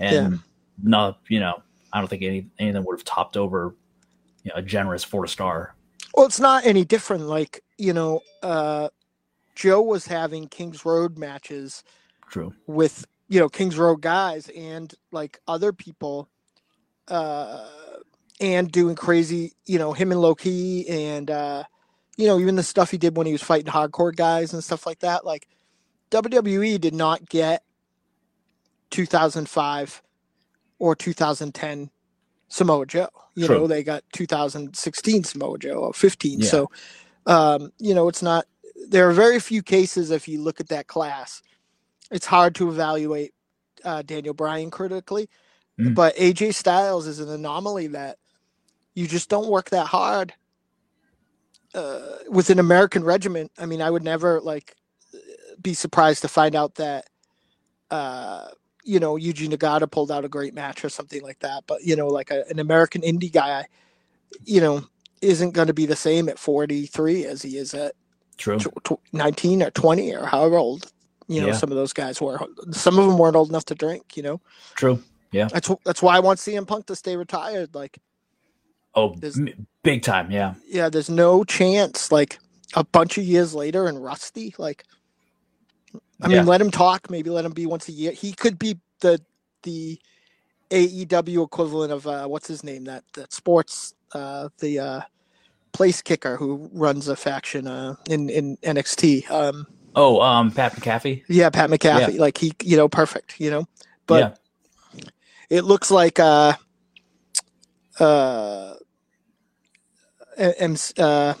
and 0.00 0.40
no, 0.82 1.16
you 1.28 1.40
know, 1.40 1.62
I 1.92 1.98
don't 1.98 2.08
think 2.08 2.22
any 2.22 2.46
any 2.58 2.70
of 2.70 2.74
them 2.74 2.84
would 2.84 2.98
have 2.98 3.04
topped 3.04 3.36
over 3.36 3.74
you 4.42 4.50
know, 4.50 4.56
a 4.56 4.62
generous 4.62 5.04
four 5.04 5.26
star. 5.26 5.74
Well, 6.14 6.26
it's 6.26 6.40
not 6.40 6.66
any 6.66 6.84
different. 6.84 7.24
Like 7.24 7.62
you 7.78 7.92
know, 7.92 8.20
uh, 8.42 8.88
Joe 9.54 9.82
was 9.82 10.06
having 10.06 10.48
Kings 10.48 10.84
Road 10.84 11.18
matches 11.18 11.84
True. 12.28 12.54
with 12.66 13.06
you 13.28 13.40
know 13.40 13.48
Kings 13.48 13.76
Road 13.76 14.00
guys 14.00 14.48
and 14.50 14.92
like 15.10 15.40
other 15.46 15.72
people, 15.72 16.28
uh, 17.08 17.68
and 18.40 18.70
doing 18.70 18.96
crazy. 18.96 19.52
You 19.66 19.78
know, 19.78 19.92
him 19.92 20.12
and 20.12 20.20
Low 20.20 20.34
Ki 20.34 20.86
and 20.88 21.30
uh, 21.30 21.64
you 22.16 22.26
know 22.26 22.38
even 22.38 22.56
the 22.56 22.62
stuff 22.62 22.90
he 22.90 22.98
did 22.98 23.16
when 23.16 23.26
he 23.26 23.32
was 23.32 23.42
fighting 23.42 23.72
hardcore 23.72 24.14
guys 24.14 24.52
and 24.52 24.62
stuff 24.62 24.86
like 24.86 25.00
that. 25.00 25.24
Like 25.24 25.48
WWE 26.10 26.80
did 26.80 26.94
not 26.94 27.26
get 27.28 27.62
2005 28.90 30.02
or 30.82 30.96
2010 30.96 31.90
Samoa 32.48 32.86
Joe. 32.86 33.08
You 33.36 33.46
True. 33.46 33.60
know, 33.60 33.66
they 33.68 33.84
got 33.84 34.02
2016 34.14 35.22
Samoa 35.24 35.56
Joe 35.58 35.74
or 35.76 35.94
15. 35.94 36.40
Yeah. 36.40 36.46
So, 36.48 36.70
um, 37.26 37.72
you 37.78 37.94
know, 37.94 38.08
it's 38.08 38.22
not. 38.22 38.46
There 38.88 39.08
are 39.08 39.12
very 39.12 39.38
few 39.38 39.62
cases 39.62 40.10
if 40.10 40.26
you 40.26 40.42
look 40.42 40.58
at 40.58 40.68
that 40.68 40.88
class. 40.88 41.40
It's 42.10 42.26
hard 42.26 42.56
to 42.56 42.68
evaluate 42.68 43.32
uh, 43.84 44.02
Daniel 44.02 44.34
Bryan 44.34 44.70
critically, 44.70 45.28
Mm. 45.80 45.94
but 45.94 46.14
AJ 46.16 46.54
Styles 46.54 47.06
is 47.06 47.20
an 47.20 47.30
anomaly 47.30 47.86
that 47.88 48.18
you 48.94 49.06
just 49.06 49.30
don't 49.30 49.48
work 49.48 49.70
that 49.70 49.86
hard 49.86 50.34
uh, 51.74 52.16
with 52.28 52.50
an 52.50 52.58
American 52.58 53.04
regiment. 53.04 53.52
I 53.56 53.66
mean, 53.66 53.80
I 53.80 53.88
would 53.88 54.02
never 54.04 54.40
like 54.40 54.76
be 55.62 55.74
surprised 55.74 56.22
to 56.22 56.28
find 56.28 56.54
out 56.54 56.74
that 56.74 57.06
uh, 57.90 58.48
you 58.84 58.98
know 59.00 59.14
Yuji 59.14 59.48
Nagata 59.48 59.90
pulled 59.90 60.10
out 60.10 60.24
a 60.24 60.28
great 60.28 60.54
match 60.54 60.84
or 60.84 60.88
something 60.88 61.22
like 61.22 61.38
that. 61.40 61.64
But 61.66 61.82
you 61.84 61.96
know, 61.96 62.06
like 62.08 62.30
a, 62.30 62.44
an 62.50 62.58
American 62.58 63.02
indie 63.02 63.32
guy, 63.32 63.66
you 64.44 64.60
know, 64.60 64.84
isn't 65.20 65.52
going 65.52 65.68
to 65.68 65.74
be 65.74 65.86
the 65.86 65.96
same 65.96 66.28
at 66.28 66.38
43 66.38 67.26
as 67.26 67.42
he 67.42 67.56
is 67.56 67.74
at 67.74 67.94
True. 68.38 68.58
tw- 68.58 68.84
tw- 68.84 69.00
19 69.14 69.62
or 69.62 69.70
20 69.70 70.14
or 70.14 70.26
however 70.26 70.56
old. 70.56 70.90
You 71.28 71.40
know, 71.40 71.46
Yeah. 71.48 71.52
some 71.54 71.70
of 71.70 71.76
those 71.76 71.92
guys 71.92 72.20
were. 72.20 72.40
Some 72.72 72.98
of 72.98 73.06
them 73.06 73.16
weren't 73.18 73.36
old 73.36 73.48
enough 73.48 73.64
to 73.66 73.74
drink. 73.74 74.16
You 74.16 74.22
know, 74.24 74.40
True. 74.74 75.02
Yeah. 75.30 75.48
That's 75.52 75.70
that's 75.84 76.02
why 76.02 76.16
I 76.16 76.20
want 76.20 76.38
CM 76.40 76.66
Punk 76.66 76.86
to 76.86 76.96
stay 76.96 77.16
retired. 77.16 77.74
Like, 77.74 77.98
Oh, 78.94 79.14
m- 79.22 79.66
big 79.82 80.02
time. 80.02 80.30
Yeah. 80.30 80.54
yeah, 80.68 80.90
there's 80.90 81.08
no 81.08 81.44
chance. 81.44 82.12
Like 82.12 82.38
a 82.74 82.84
bunch 82.84 83.16
of 83.16 83.24
years 83.24 83.54
later 83.54 83.86
and 83.86 84.02
rusty. 84.02 84.54
Like, 84.58 84.84
I 86.22 86.28
mean, 86.28 86.38
Yeah. 86.38 86.44
let 86.44 86.60
him 86.60 86.70
talk. 86.70 87.10
Maybe 87.10 87.30
let 87.30 87.44
him 87.44 87.52
be 87.52 87.66
once 87.66 87.88
a 87.88 87.92
year. 87.92 88.12
He 88.12 88.32
could 88.32 88.58
be 88.58 88.78
the 89.00 89.20
the 89.64 89.98
AEW 90.70 91.44
equivalent 91.44 91.92
of 91.92 92.06
uh, 92.06 92.26
what's 92.26 92.46
his 92.48 92.64
name? 92.64 92.84
That 92.84 93.04
that 93.14 93.32
sports 93.32 93.94
uh, 94.12 94.48
the 94.58 94.78
uh, 94.78 95.00
place 95.72 96.00
kicker 96.02 96.36
who 96.36 96.70
runs 96.72 97.08
a 97.08 97.16
faction 97.16 97.66
uh, 97.66 97.96
in 98.08 98.30
in 98.30 98.56
NXT. 98.58 99.30
Um, 99.30 99.66
Oh, 99.94 100.22
um, 100.22 100.50
Pat 100.50 100.72
McAfee. 100.72 101.24
yeah, 101.28 101.50
Pat 101.50 101.68
McAfee. 101.68 102.18
Like 102.18 102.38
he, 102.38 102.52
you 102.62 102.78
know, 102.78 102.88
perfect. 102.88 103.38
You 103.38 103.50
know, 103.50 103.68
but 104.06 104.38
yeah. 104.94 105.04
it 105.50 105.64
looks 105.64 105.90
like 105.90 106.18
uh 106.18 106.54
uh 108.00 108.74
and 110.38 110.92
uh 110.98 111.34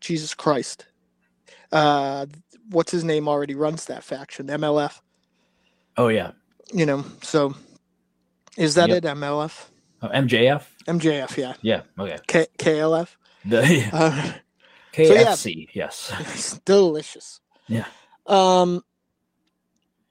jesus 0.00 0.34
christ 0.34 0.86
uh 1.70 2.26
what's 2.72 2.90
his 2.92 3.04
name 3.04 3.28
already 3.28 3.54
runs 3.54 3.84
that 3.86 4.02
faction 4.04 4.46
mlf 4.48 5.00
Oh, 5.96 6.08
yeah. 6.08 6.32
you 6.72 6.86
know 6.86 7.04
so 7.22 7.54
is 8.56 8.74
that 8.74 8.88
Yep. 8.90 9.04
it 9.04 9.08
mlf 9.16 9.66
Oh, 10.02 10.08
MJF. 10.08 10.64
mjf 10.86 11.36
yeah 11.36 11.54
Yeah. 11.62 11.82
Okay. 11.98 12.18
K- 12.26 12.46
klf 12.58 13.16
The 13.44 13.60
uh, 13.92 14.32
KFC. 14.92 15.68
Yes. 15.74 16.12
it's 16.20 16.58
delicious 16.60 17.40
Yeah. 17.68 17.84
um 18.26 18.82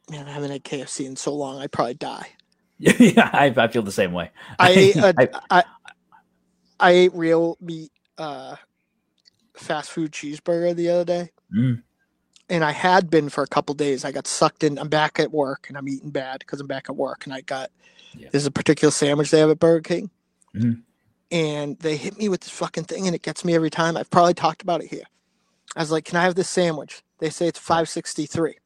man 0.09 0.27
i 0.27 0.31
haven't 0.31 0.51
had 0.51 0.63
kfc 0.63 1.05
in 1.05 1.15
so 1.15 1.33
long 1.35 1.59
i'd 1.59 1.71
probably 1.71 1.93
die 1.95 2.27
yeah. 2.79 3.29
I, 3.31 3.53
I 3.55 3.67
feel 3.67 3.83
the 3.83 3.91
same 3.91 4.11
way. 4.11 4.31
I 4.57 4.71
ate 4.71 4.95
a, 4.95 5.13
I- 5.19 5.29
I, 5.51 5.63
I 6.79 6.91
ate 6.91 7.13
real 7.13 7.55
meat 7.61 7.91
uh, 8.17 8.55
fast 9.55 9.91
food 9.91 10.11
cheeseburger 10.11 10.75
the 10.75 10.89
other 10.89 11.05
day, 11.05 11.29
Mm. 11.55 11.83
And 12.51 12.65
I 12.65 12.71
had 12.71 13.09
been 13.09 13.29
for 13.29 13.43
a 13.43 13.47
couple 13.47 13.73
days. 13.73 14.03
I 14.03 14.11
got 14.11 14.27
sucked 14.27 14.63
in. 14.65 14.77
I'm 14.77 14.89
back 14.89 15.19
at 15.19 15.31
work, 15.31 15.67
and 15.69 15.77
I'm 15.77 15.87
eating 15.87 16.11
bad 16.11 16.39
because 16.39 16.59
I'm 16.59 16.67
back 16.67 16.89
at 16.89 16.95
work, 16.97 17.25
and 17.25 17.33
I 17.33 17.41
got 17.41 17.71
Yeah. 18.13 18.27
there's 18.31 18.45
a 18.45 18.51
particular 18.51 18.91
sandwich 18.91 19.31
they 19.31 19.39
have 19.39 19.49
at 19.49 19.57
Burger 19.59 19.81
King, 19.81 20.11
Mhm. 20.53 20.83
and 21.31 21.79
they 21.79 21.95
hit 21.95 22.17
me 22.17 22.27
with 22.27 22.41
this 22.41 22.49
fucking 22.51 22.83
thing, 22.83 23.07
and 23.07 23.15
it 23.15 23.21
gets 23.21 23.45
me 23.45 23.55
every 23.55 23.69
time. 23.69 23.95
I've 23.95 24.09
probably 24.09 24.33
talked 24.33 24.61
about 24.61 24.83
it 24.83 24.89
here. 24.89 25.05
I 25.77 25.79
was 25.79 25.91
like, 25.91 26.03
"Can 26.03 26.17
I 26.17 26.23
have 26.23 26.35
this 26.35 26.49
sandwich?" 26.49 27.03
They 27.19 27.29
say 27.29 27.47
it's 27.47 27.57
five 27.57 27.87
sixty 27.87 28.25
three, 28.25 28.57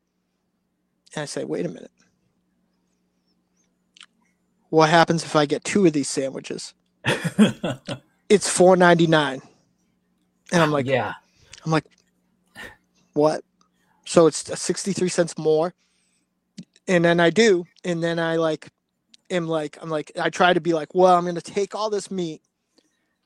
and 1.13 1.21
I 1.21 1.25
say, 1.25 1.43
"Wait 1.45 1.63
a 1.65 1.69
minute." 1.69 1.91
What 4.69 4.89
happens 4.89 5.23
if 5.23 5.35
I 5.35 5.45
get 5.45 5.63
two 5.63 5.85
of 5.85 5.93
these 5.93 6.09
sandwiches? 6.09 6.73
it's 8.29 8.49
four 8.49 8.75
ninety 8.75 9.05
nine, 9.05 9.43
and 10.51 10.61
I'm 10.63 10.71
like, 10.71 10.87
yeah. 10.87 11.13
I'm 11.63 11.71
like, 11.71 11.85
what? 13.13 13.43
So 14.05 14.27
it's 14.27 14.59
sixty 14.61 14.93
three 14.93 15.09
cents 15.09 15.37
more, 15.37 15.73
and 16.87 17.03
then 17.03 17.19
I 17.19 17.29
do, 17.31 17.65
and 17.83 18.03
then 18.03 18.19
I 18.19 18.35
like, 18.35 18.69
am 19.29 19.47
like, 19.47 19.77
I'm 19.81 19.89
like, 19.89 20.11
I 20.19 20.29
try 20.29 20.53
to 20.53 20.61
be 20.61 20.73
like, 20.73 20.93
well, 20.93 21.15
I'm 21.15 21.25
gonna 21.25 21.41
take 21.41 21.73
all 21.75 21.89
this 21.89 22.11
meat, 22.11 22.41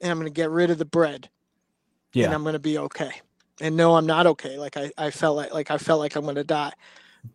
and 0.01 0.11
I'm 0.11 0.17
gonna 0.17 0.29
get 0.29 0.49
rid 0.49 0.69
of 0.69 0.77
the 0.77 0.85
bread, 0.85 1.29
Yeah. 2.13 2.25
and 2.25 2.33
I'm 2.33 2.43
gonna 2.43 2.59
be 2.59 2.77
okay. 2.77 3.11
And 3.61 3.75
no, 3.75 3.95
I'm 3.95 4.05
not 4.05 4.25
okay. 4.25 4.57
Like 4.57 4.77
I, 4.77 4.91
I 4.97 5.11
felt 5.11 5.35
like, 5.35 5.53
like 5.53 5.69
I 5.69 5.77
felt 5.77 5.99
like 5.99 6.15
I'm 6.15 6.25
gonna 6.25 6.45
die. 6.45 6.71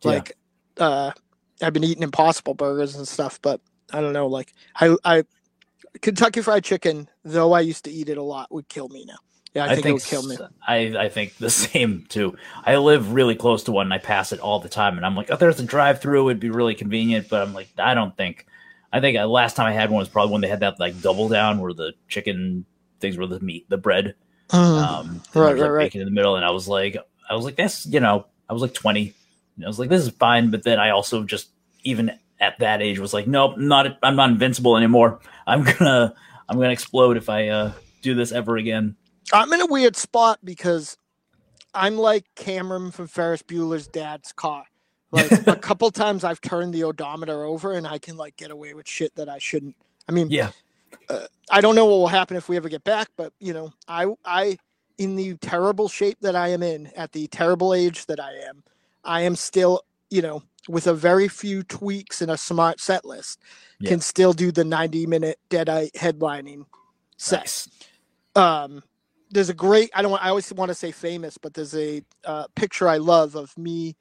Yeah. 0.03 0.11
Like, 0.11 0.33
uh, 0.79 1.13
I've 1.63 1.75
been 1.75 1.85
eating 1.85 2.03
Impossible 2.03 2.55
burgers 2.55 2.97
and 2.97 3.07
stuff, 3.07 3.39
but 3.43 3.61
I 3.93 4.01
don't 4.01 4.15
know. 4.15 4.27
Like 4.27 4.55
I, 4.77 4.97
I, 5.05 5.25
Kentucky 6.01 6.41
Fried 6.41 6.65
Chicken, 6.65 7.09
though 7.25 7.53
I 7.53 7.61
used 7.61 7.85
to 7.85 7.91
eat 7.91 8.09
it 8.09 8.17
a 8.17 8.23
lot, 8.23 8.51
would 8.51 8.69
kill 8.69 8.89
me 8.89 9.05
now. 9.07 9.19
Yeah, 9.55 9.67
I, 9.67 9.77
think, 9.77 9.87
it 9.87 9.93
would 9.93 10.03
kill 10.03 10.25
me. 10.25 10.37
I, 10.67 10.77
I 10.99 11.09
think 11.09 11.37
the 11.37 11.51
same 11.51 12.07
too. 12.09 12.37
I 12.65 12.77
live 12.77 13.13
really 13.13 13.37
close 13.37 13.63
to 13.65 13.73
one 13.73 13.87
and 13.87 13.95
I 13.95 13.99
pass 13.99 14.33
it 14.33 14.41
all 14.41 14.59
the 14.59 14.69
time. 14.69 14.97
And 14.97 15.07
I'm 15.07 15.15
like, 15.15 15.31
oh, 15.31 15.37
there's 15.37 15.61
a 15.61 15.65
drive 15.65 16.01
through. 16.01 16.29
It'd 16.29 16.41
be 16.41 16.51
really 16.51 16.75
convenient. 16.75 17.29
But 17.29 17.43
I'm 17.43 17.55
like, 17.55 17.69
I 17.79 17.95
don't 17.95 18.17
think. 18.17 18.47
I 18.93 19.01
think 19.01 19.17
uh, 19.19 19.27
last 19.27 19.57
time 19.57 19.67
I 19.67 19.73
had 19.73 19.91
one 19.91 19.99
was 19.99 20.09
probably 20.09 20.33
when 20.33 20.41
they 20.41 20.49
had 20.49 20.61
that 20.61 20.79
like 20.79 21.01
double 21.01 21.29
down 21.29 21.61
where 21.61 21.73
the 21.73 21.95
chicken 22.09 22.65
things 23.01 23.17
were 23.17 23.27
the 23.27 23.41
meat, 23.41 23.69
the 23.69 23.77
bread. 23.77 24.15
Mm. 24.49 24.59
Um, 24.59 25.23
Right, 25.35 25.53
was, 25.53 25.61
right, 25.61 25.61
like, 25.61 25.71
right. 25.71 25.85
bacon 25.87 26.01
in 26.01 26.07
the 26.07 26.13
middle. 26.13 26.37
And 26.37 26.45
I 26.45 26.51
was 26.51 26.69
like, 26.69 26.97
I 27.29 27.35
was 27.35 27.45
like, 27.45 27.57
this, 27.57 27.87
you 27.87 28.01
know, 28.01 28.27
I 28.49 28.53
was 28.53 28.63
like 28.63 28.75
20. 28.75 29.15
And 29.57 29.65
I 29.65 29.69
was 29.69 29.79
like, 29.79 29.89
this 29.89 30.03
is 30.03 30.11
fine. 30.11 30.51
But 30.51 30.65
then 30.65 30.81
I 30.81 30.91
also 30.91 31.23
just, 31.23 31.51
even 31.85 32.19
at 32.41 32.59
that 32.59 32.83
age, 32.83 32.99
was 32.99 33.15
like, 33.15 33.27
nope, 33.27 33.57
not, 33.57 33.99
I'm 34.03 34.17
not 34.17 34.31
invincible 34.31 34.77
anymore. 34.77 35.21
I'm 35.47 35.63
gonna, 35.63 36.15
I'm 36.49 36.57
gonna 36.57 36.71
explode 36.71 37.17
if 37.17 37.29
I 37.29 37.49
uh, 37.49 37.73
do 38.03 38.15
this 38.15 38.33
ever 38.33 38.57
again. 38.57 38.97
I'm 39.33 39.53
in 39.53 39.61
a 39.61 39.67
weird 39.67 39.97
spot 39.97 40.39
because 40.45 40.97
I'm 41.75 41.97
like 41.97 42.25
Cameron 42.37 42.91
from 42.91 43.07
Ferris 43.09 43.43
Bueller's 43.43 43.89
dad's 43.89 44.33
car. 44.33 44.65
Like 45.13 45.31
a 45.47 45.57
couple 45.63 45.91
times 45.91 46.25
I've 46.25 46.41
turned 46.41 46.75
the 46.75 46.85
odometer 46.85 47.45
over 47.45 47.73
and 47.73 47.87
I 47.87 47.99
can 47.99 48.17
like 48.17 48.37
get 48.37 48.51
away 48.51 48.75
with 48.75 48.89
shit 48.89 49.15
that 49.17 49.29
I 49.29 49.39
shouldn't. 49.39 49.77
I 50.09 50.13
mean, 50.13 50.31
Yeah. 50.31 50.51
I 51.51 51.61
don't 51.61 51.75
know 51.75 51.85
what 51.87 51.97
will 51.99 52.09
happen 52.09 52.37
if 52.37 52.49
we 52.49 52.57
ever 52.57 52.69
get 52.69 52.85
back, 52.85 53.09
but 53.17 53.33
you 53.41 53.53
know, 53.53 53.73
I 53.89 54.07
I 54.25 54.59
in 54.99 55.17
the 55.17 55.35
terrible 55.39 55.89
shape 55.89 56.19
that 56.21 56.37
I 56.37 56.49
am 56.49 56.63
in 56.63 56.87
at 56.97 57.13
the 57.13 57.27
terrible 57.29 57.75
age 57.75 58.07
that 58.07 58.21
I 58.21 58.33
am, 58.49 58.63
I 59.05 59.23
am 59.23 59.37
still, 59.37 59.83
you 60.11 60.23
know, 60.23 60.43
with 60.69 60.87
a 60.87 60.95
very 60.95 61.29
few 61.29 61.63
tweaks 61.65 62.23
and 62.23 62.31
a 62.31 62.37
smart 62.39 62.81
set 62.81 63.05
list, 63.05 63.41
Yeah. 63.81 63.91
can 63.91 64.01
still 64.01 64.33
do 64.33 64.53
the 64.53 64.65
90 64.65 65.07
minute 65.07 65.39
dead 65.51 65.69
eye 65.69 65.91
headlining 65.97 66.67
set. 67.19 67.41
Nice. 67.41 67.69
um 68.37 68.83
there's 69.35 69.51
a 69.51 69.55
great 69.55 69.91
i 69.95 70.03
don't 70.03 70.13
want 70.13 70.25
i 70.25 70.31
always 70.31 70.53
want 70.55 70.71
to 70.71 70.77
say 70.77 70.93
famous 70.93 71.39
but 71.39 71.55
there's 71.55 71.77
a 71.77 72.03
uh, 72.27 72.47
picture 72.57 72.89
i 72.89 72.99
love 72.99 73.37
of 73.37 73.57
me 73.59 73.95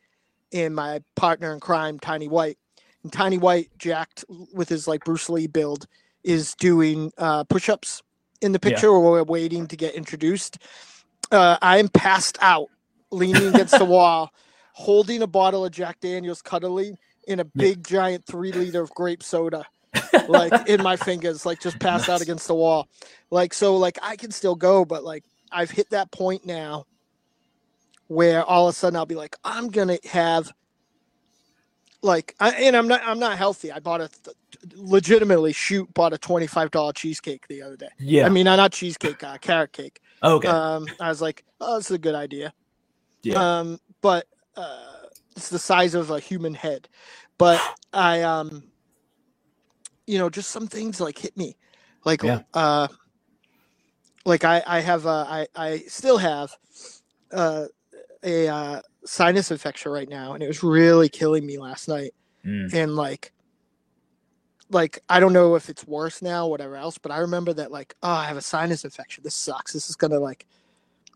and 0.54 0.76
my 0.76 1.02
partner 1.16 1.54
in 1.54 1.60
crime 1.60 2.00
tiny 2.00 2.28
white. 2.28 2.58
And 3.04 3.14
tiny 3.14 3.38
white 3.38 3.70
jacked 3.78 4.26
with 4.54 4.70
his 4.70 4.88
like 4.88 5.04
bruce 5.04 5.30
lee 5.30 5.48
build 5.48 5.88
is 6.24 6.56
doing 6.56 7.12
uh 7.18 7.44
push-ups. 7.46 8.02
In 8.42 8.52
the 8.54 8.60
Yeah. 8.62 8.62
picture 8.62 8.92
where 8.92 9.02
we're 9.02 9.24
waiting 9.24 9.68
to 9.68 9.78
get 9.78 9.96
introduced. 9.96 10.60
Uh 11.32 11.58
i'm 11.62 11.90
passed 11.90 12.38
out 12.42 12.70
leaning 13.12 13.48
against 13.48 13.78
the 13.78 13.86
wall 13.86 14.32
holding 14.74 15.22
a 15.22 15.28
bottle 15.28 15.66
of 15.66 15.72
jack 15.72 16.00
daniels 16.02 16.42
cuddly 16.42 16.96
in 17.28 17.40
a 17.40 17.46
big 17.46 17.86
giant 17.86 18.26
three 18.26 18.52
liter 18.52 18.82
of 18.82 18.94
grape 18.94 19.24
soda 19.24 19.66
like 20.28 20.68
in 20.68 20.82
my 20.82 20.96
fingers, 21.10 21.46
like 21.46 21.60
just 21.60 21.80
passed 21.80 22.10
out 22.10 22.22
against 22.22 22.48
the 22.48 22.56
wall. 22.56 22.88
Like 23.32 23.54
so, 23.54 23.76
like 23.78 23.98
I 24.02 24.16
can 24.16 24.32
still 24.32 24.56
go, 24.56 24.86
but 24.86 25.04
like 25.04 25.24
I've 25.52 25.72
hit 25.72 25.90
that 25.92 26.12
point 26.12 26.46
now 26.46 26.86
where 28.08 28.44
all 28.44 28.68
of 28.68 28.74
a 28.74 28.78
sudden 28.78 28.98
I'll 28.98 29.06
be 29.06 29.16
like, 29.16 29.36
I'm 29.44 29.70
gonna 29.70 29.98
have 30.12 30.52
like, 32.02 32.36
I, 32.40 32.52
and 32.52 32.76
I'm 32.76 32.88
not, 32.88 33.02
I'm 33.06 33.20
not 33.20 33.38
healthy. 33.38 33.72
I 33.72 33.80
bought 33.80 34.02
a 34.02 34.10
legitimately 34.76 35.54
shoot 35.54 35.92
bought 35.94 36.14
a 36.14 36.18
twenty 36.18 36.48
five 36.48 36.72
dollar 36.72 36.94
cheesecake 36.94 37.48
the 37.48 37.62
other 37.62 37.78
day. 37.78 37.90
Yeah. 37.98 38.26
I 38.26 38.30
mean, 38.30 38.46
not 38.46 38.72
cheesecake, 38.72 39.24
uh, 39.24 39.38
carrot 39.38 39.72
cake. 39.72 40.00
okay. 40.22 40.48
Um, 40.48 40.86
I 41.00 41.10
was 41.10 41.22
like, 41.22 41.44
oh, 41.62 41.78
this 41.78 41.86
is 41.86 41.96
a 41.96 42.00
good 42.00 42.16
idea. 42.16 42.54
Yeah. 43.24 43.60
Um, 43.60 43.80
but 44.02 44.28
uh, 44.56 44.84
it's 45.36 45.50
the 45.50 45.60
size 45.60 45.96
of 45.96 46.12
a 46.12 46.20
human 46.20 46.54
head. 46.54 46.90
But 47.38 47.62
I, 47.94 48.22
um, 48.22 48.64
you 50.08 50.18
know, 50.18 50.30
just 50.30 50.52
some 50.52 50.68
things 50.68 51.00
like 51.00 51.18
hit 51.18 51.36
me, 51.38 51.56
like, 52.06 52.24
Yeah. 52.24 52.42
uh, 52.54 52.88
like 54.26 54.44
I, 54.44 54.64
I 54.66 54.80
have, 54.80 55.06
uh, 55.06 55.26
I, 55.28 55.48
I 55.56 55.78
still 55.88 56.18
have, 56.18 56.52
uh, 57.32 57.66
a 58.24 58.48
uh, 58.48 58.82
sinus 59.06 59.52
infection 59.52 59.92
right 59.92 60.08
now, 60.08 60.34
and 60.34 60.42
it 60.42 60.48
was 60.48 60.64
really 60.64 61.10
killing 61.10 61.46
me 61.46 61.58
last 61.58 61.88
night. 61.90 62.14
Mm. 62.46 62.74
And 62.74 62.96
like, 62.96 63.34
like 64.70 65.00
I 65.10 65.20
don't 65.20 65.34
know 65.34 65.56
if 65.56 65.70
it's 65.70 65.86
worse 65.86 66.22
now, 66.22 66.48
whatever 66.48 66.76
else, 66.78 66.98
but 66.98 67.12
I 67.12 67.18
remember 67.20 67.54
that 67.54 67.72
like, 67.72 67.96
oh, 68.02 68.10
I 68.10 68.26
have 68.26 68.38
a 68.38 68.42
sinus 68.42 68.86
infection. 68.86 69.24
This 69.24 69.36
sucks. 69.36 69.74
This 69.74 69.90
is 69.90 69.96
gonna 69.96 70.20
like, 70.20 70.46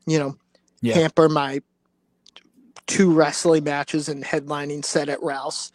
you 0.06 0.20
know, 0.20 0.36
Yeah. 0.82 0.96
hamper 0.96 1.30
my 1.30 1.62
two 2.88 3.12
wrestling 3.14 3.64
matches 3.64 4.10
and 4.10 4.24
headlining 4.24 4.84
set 4.84 5.10
at 5.10 5.22
Rouse 5.24 5.72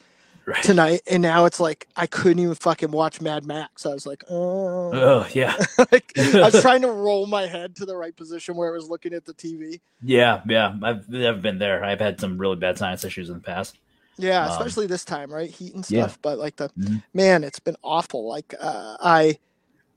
Right. 0.52 0.62
tonight. 0.64 1.00
And 1.10 1.22
now 1.22 1.44
it's 1.46 1.60
like 1.60 1.88
I 1.96 2.06
couldn't 2.06 2.38
even 2.40 2.54
fucking 2.54 2.90
watch 2.90 3.20
Mad 3.20 3.46
Max. 3.46 3.86
I 3.86 3.92
was 3.94 4.06
like, 4.06 4.24
oh, 4.30 4.90
Oh 4.92 5.26
yeah, 5.32 5.56
like, 5.92 6.12
I 6.18 6.40
was 6.50 6.60
trying 6.62 6.82
to 6.82 6.90
roll 6.90 7.26
my 7.26 7.46
head 7.46 7.76
to 7.76 7.86
the 7.86 7.96
right 7.96 8.14
position 8.16 8.56
where 8.56 8.68
I 8.72 8.76
was 8.76 8.88
looking 8.88 9.12
at 9.14 9.24
the 9.24 9.34
TV. 9.34 9.80
yeah, 10.02 10.42
yeah. 10.48 10.74
I've 10.82 11.04
I've 11.14 11.42
been 11.42 11.58
there. 11.58 11.84
I've 11.84 12.00
had 12.00 12.20
some 12.20 12.38
really 12.38 12.56
bad 12.56 12.78
science 12.78 13.04
issues 13.04 13.28
in 13.28 13.34
the 13.36 13.40
past. 13.42 13.78
Yeah, 14.18 14.44
Um, 14.44 14.50
especially 14.52 14.86
this 14.86 15.04
time, 15.04 15.32
right? 15.32 15.50
Heat 15.50 15.74
and 15.74 15.88
yeah. 15.90 16.02
stuff. 16.06 16.18
But 16.22 16.38
like 16.38 16.56
the 16.56 16.68
Mhm. 16.78 17.02
man, 17.14 17.44
it's 17.44 17.60
been 17.60 17.76
awful. 17.82 18.28
Like 18.28 18.54
uh, 18.60 18.96
I, 19.00 19.38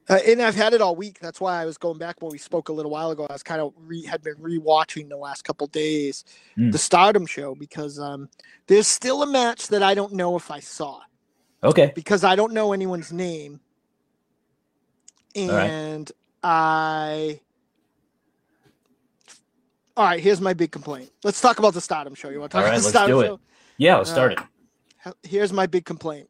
uh, 0.10 0.20
and 0.28 0.42
I've 0.42 0.56
had 0.56 0.74
it 0.74 0.82
all 0.82 0.96
week. 0.96 1.20
That's 1.20 1.42
why 1.42 1.62
I 1.62 1.66
was 1.66 1.78
going 1.78 1.98
back 2.00 2.22
when 2.22 2.32
we 2.32 2.38
spoke 2.38 2.70
a 2.70 2.74
little 2.74 2.92
while 2.92 3.12
ago. 3.12 3.28
I 3.30 3.34
was 3.34 3.44
kind 3.44 3.62
of 3.62 3.74
re, 3.78 4.04
had 4.06 4.24
been 4.24 4.36
rewatching 4.38 5.10
the 5.10 5.18
last 5.18 5.44
couple 5.44 5.68
days 5.68 6.26
Mm. 6.58 6.72
the 6.72 6.78
Stardom 6.80 7.26
show 7.26 7.56
because 7.56 8.00
um, 8.00 8.30
there's 8.68 8.88
still 8.88 9.24
a 9.24 9.28
match 9.28 9.70
that 9.70 9.84
I 9.84 9.94
don't 9.96 10.14
know 10.14 10.36
if 10.38 10.52
I 10.52 10.60
saw 10.62 11.02
Okay. 11.64 11.94
because 11.96 12.24
I 12.24 12.36
don't 12.36 12.54
know 12.54 12.74
anyone's 12.74 13.12
name, 13.14 13.62
right. 15.36 15.74
and 15.74 16.12
I. 16.44 17.42
All 19.98 20.06
right, 20.06 20.20
here's 20.22 20.42
my 20.42 20.54
big 20.54 20.72
complaint. 20.72 21.12
Let's 21.24 21.42
talk 21.42 21.60
about 21.60 21.74
the 21.74 21.82
Stardom 21.82 22.16
show. 22.16 22.30
You 22.30 22.40
want 22.40 22.52
to 22.52 22.58
talk 22.58 22.64
All 22.64 22.66
about 22.66 22.74
right, 22.74 22.78
the 22.78 22.84
let's 22.84 22.90
Stardom 22.90 23.16
do 23.16 23.22
it. 23.22 23.28
show? 23.28 23.40
Yeah, 23.78 23.98
let's 23.98 24.10
start 24.12 24.32
Uh, 24.32 24.34
it. 24.34 24.40
here's 25.24 25.54
my 25.54 25.68
big 25.68 25.86
complaint. 25.86 26.30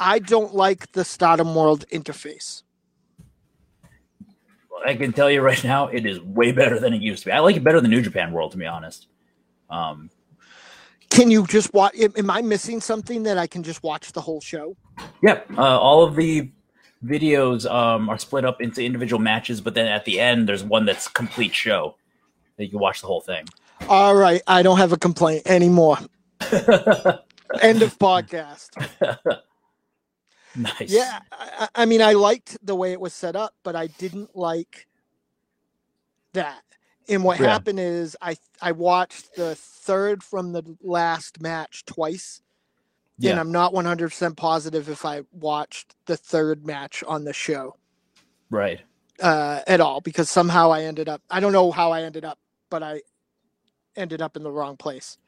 I 0.00 0.18
don't 0.18 0.54
like 0.54 0.92
the 0.92 1.04
Stardom 1.04 1.54
World 1.54 1.84
interface. 1.92 2.62
I 4.84 4.94
can 4.94 5.12
tell 5.12 5.30
you 5.30 5.42
right 5.42 5.62
now, 5.62 5.88
it 5.88 6.06
is 6.06 6.18
way 6.20 6.52
better 6.52 6.80
than 6.80 6.94
it 6.94 7.02
used 7.02 7.22
to 7.24 7.28
be. 7.28 7.32
I 7.32 7.40
like 7.40 7.56
it 7.56 7.62
better 7.62 7.82
than 7.82 7.90
New 7.90 8.00
Japan 8.00 8.32
World, 8.32 8.52
to 8.52 8.58
be 8.58 8.64
honest. 8.64 9.08
Um, 9.68 10.10
Can 11.10 11.30
you 11.30 11.46
just 11.46 11.74
watch? 11.74 11.94
Am, 12.16 12.30
I 12.30 12.40
missing 12.40 12.80
something 12.80 13.24
that 13.24 13.36
I 13.36 13.46
can 13.46 13.62
just 13.62 13.82
watch 13.82 14.12
the 14.12 14.22
whole 14.22 14.40
show? 14.40 14.74
Yep. 15.22 15.50
Uh, 15.58 15.78
all 15.78 16.02
of 16.02 16.16
the 16.16 16.50
videos 17.04 17.70
um, 17.70 18.08
are 18.08 18.18
split 18.18 18.46
up 18.46 18.62
into 18.62 18.82
individual 18.82 19.20
matches, 19.20 19.60
but 19.60 19.74
then 19.74 19.86
at 19.86 20.06
the 20.06 20.18
end, 20.18 20.48
there's 20.48 20.64
one 20.64 20.86
that's 20.86 21.08
complete 21.08 21.54
show 21.54 21.96
that 22.56 22.64
you 22.64 22.70
can 22.70 22.80
watch 22.80 23.02
the 23.02 23.06
whole 23.06 23.20
thing. 23.20 23.44
All 23.88 24.14
right, 24.14 24.40
I 24.46 24.62
don't 24.62 24.78
have 24.78 24.92
a 24.92 24.98
complaint 24.98 25.42
anymore. 25.46 25.98
End 27.60 27.82
of 27.82 27.98
podcast. 27.98 28.70
nice. 30.56 30.78
Yeah, 30.86 31.20
I, 31.32 31.68
I 31.74 31.86
mean, 31.86 32.02
I 32.02 32.14
liked 32.14 32.58
the 32.66 32.76
way 32.76 32.92
it 32.92 33.00
was 33.00 33.14
set 33.14 33.36
up, 33.36 33.54
but 33.64 33.76
I 33.76 33.88
didn't 33.88 34.36
like 34.36 34.88
that. 36.34 36.62
And 37.08 37.24
what 37.24 37.38
Yeah. 37.38 37.60
happened 37.60 37.80
is, 37.80 38.16
I 38.22 38.36
I 38.62 38.72
watched 38.72 39.36
the 39.36 39.56
third 39.56 40.22
from 40.24 40.52
the 40.52 40.64
last 40.82 41.40
match 41.42 41.84
twice, 41.86 42.42
and 43.24 43.38
I'm 43.40 43.52
not 43.52 43.74
100 43.74 44.10
percent 44.10 44.36
positive 44.38 44.88
if 44.88 45.04
I 45.04 45.22
watched 45.32 45.96
the 46.06 46.16
third 46.18 46.66
match 46.66 47.04
on 47.06 47.24
the 47.24 47.34
show. 47.34 47.74
Right. 48.50 48.80
uh, 49.22 49.60
at 49.66 49.80
all 49.80 50.00
because 50.00 50.30
somehow 50.30 50.70
I 50.72 50.82
ended 50.84 51.08
up. 51.08 51.22
I 51.30 51.40
don't 51.40 51.52
know 51.52 51.70
how 51.72 51.92
I 51.92 52.02
ended 52.02 52.24
up, 52.24 52.38
but 52.70 52.82
I 52.82 53.02
ended 53.96 54.22
up 54.22 54.36
in 54.36 54.42
the 54.42 54.52
wrong 54.52 54.78
place. 54.78 55.18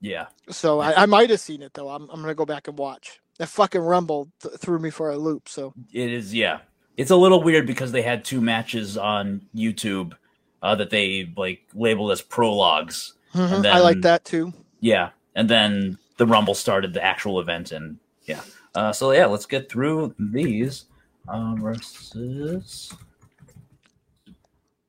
Yeah. 0.00 0.26
So 0.50 0.80
I, 0.80 1.04
I 1.04 1.06
might 1.06 1.30
have 1.30 1.40
seen 1.40 1.62
it 1.62 1.74
though. 1.74 1.90
I'm 1.90 2.08
I'm 2.10 2.20
gonna 2.22 2.34
go 2.34 2.46
back 2.46 2.68
and 2.68 2.78
watch. 2.78 3.20
That 3.38 3.48
fucking 3.48 3.80
Rumble 3.80 4.28
th- 4.40 4.56
threw 4.56 4.78
me 4.78 4.90
for 4.90 5.10
a 5.10 5.16
loop. 5.16 5.48
So 5.48 5.72
It 5.92 6.12
is. 6.12 6.34
Yeah. 6.34 6.58
It's 6.96 7.10
a 7.12 7.16
little 7.16 7.42
weird 7.42 7.66
because 7.66 7.92
they 7.92 8.02
had 8.02 8.24
two 8.24 8.40
matches 8.40 8.98
on 8.98 9.42
YouTube 9.54 10.14
uh, 10.62 10.74
that 10.74 10.90
they 10.90 11.32
like 11.36 11.60
labeled 11.74 12.10
as 12.10 12.20
prologues. 12.20 13.14
Mhm, 13.34 13.58
And 13.58 13.66
I 13.66 13.78
like 13.80 14.00
that 14.00 14.24
too. 14.24 14.52
Yeah. 14.80 15.10
And 15.36 15.48
then 15.48 15.98
the 16.16 16.26
Rumble 16.26 16.54
started 16.54 16.94
the 16.94 17.04
actual 17.04 17.38
event, 17.38 17.70
and 17.70 17.98
yeah. 18.24 18.40
Uh, 18.74 18.92
so 18.92 19.12
yeah, 19.12 19.26
let's 19.26 19.46
get 19.46 19.70
through 19.70 20.14
these 20.18 20.86
um, 21.28 21.60
versus. 21.60 22.92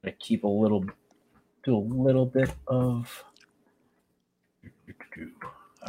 I 0.03 0.12
keep 0.12 0.43
a 0.43 0.47
little, 0.47 0.85
do 1.63 1.75
a 1.75 1.77
little 1.77 2.25
bit 2.25 2.49
of. 2.67 3.23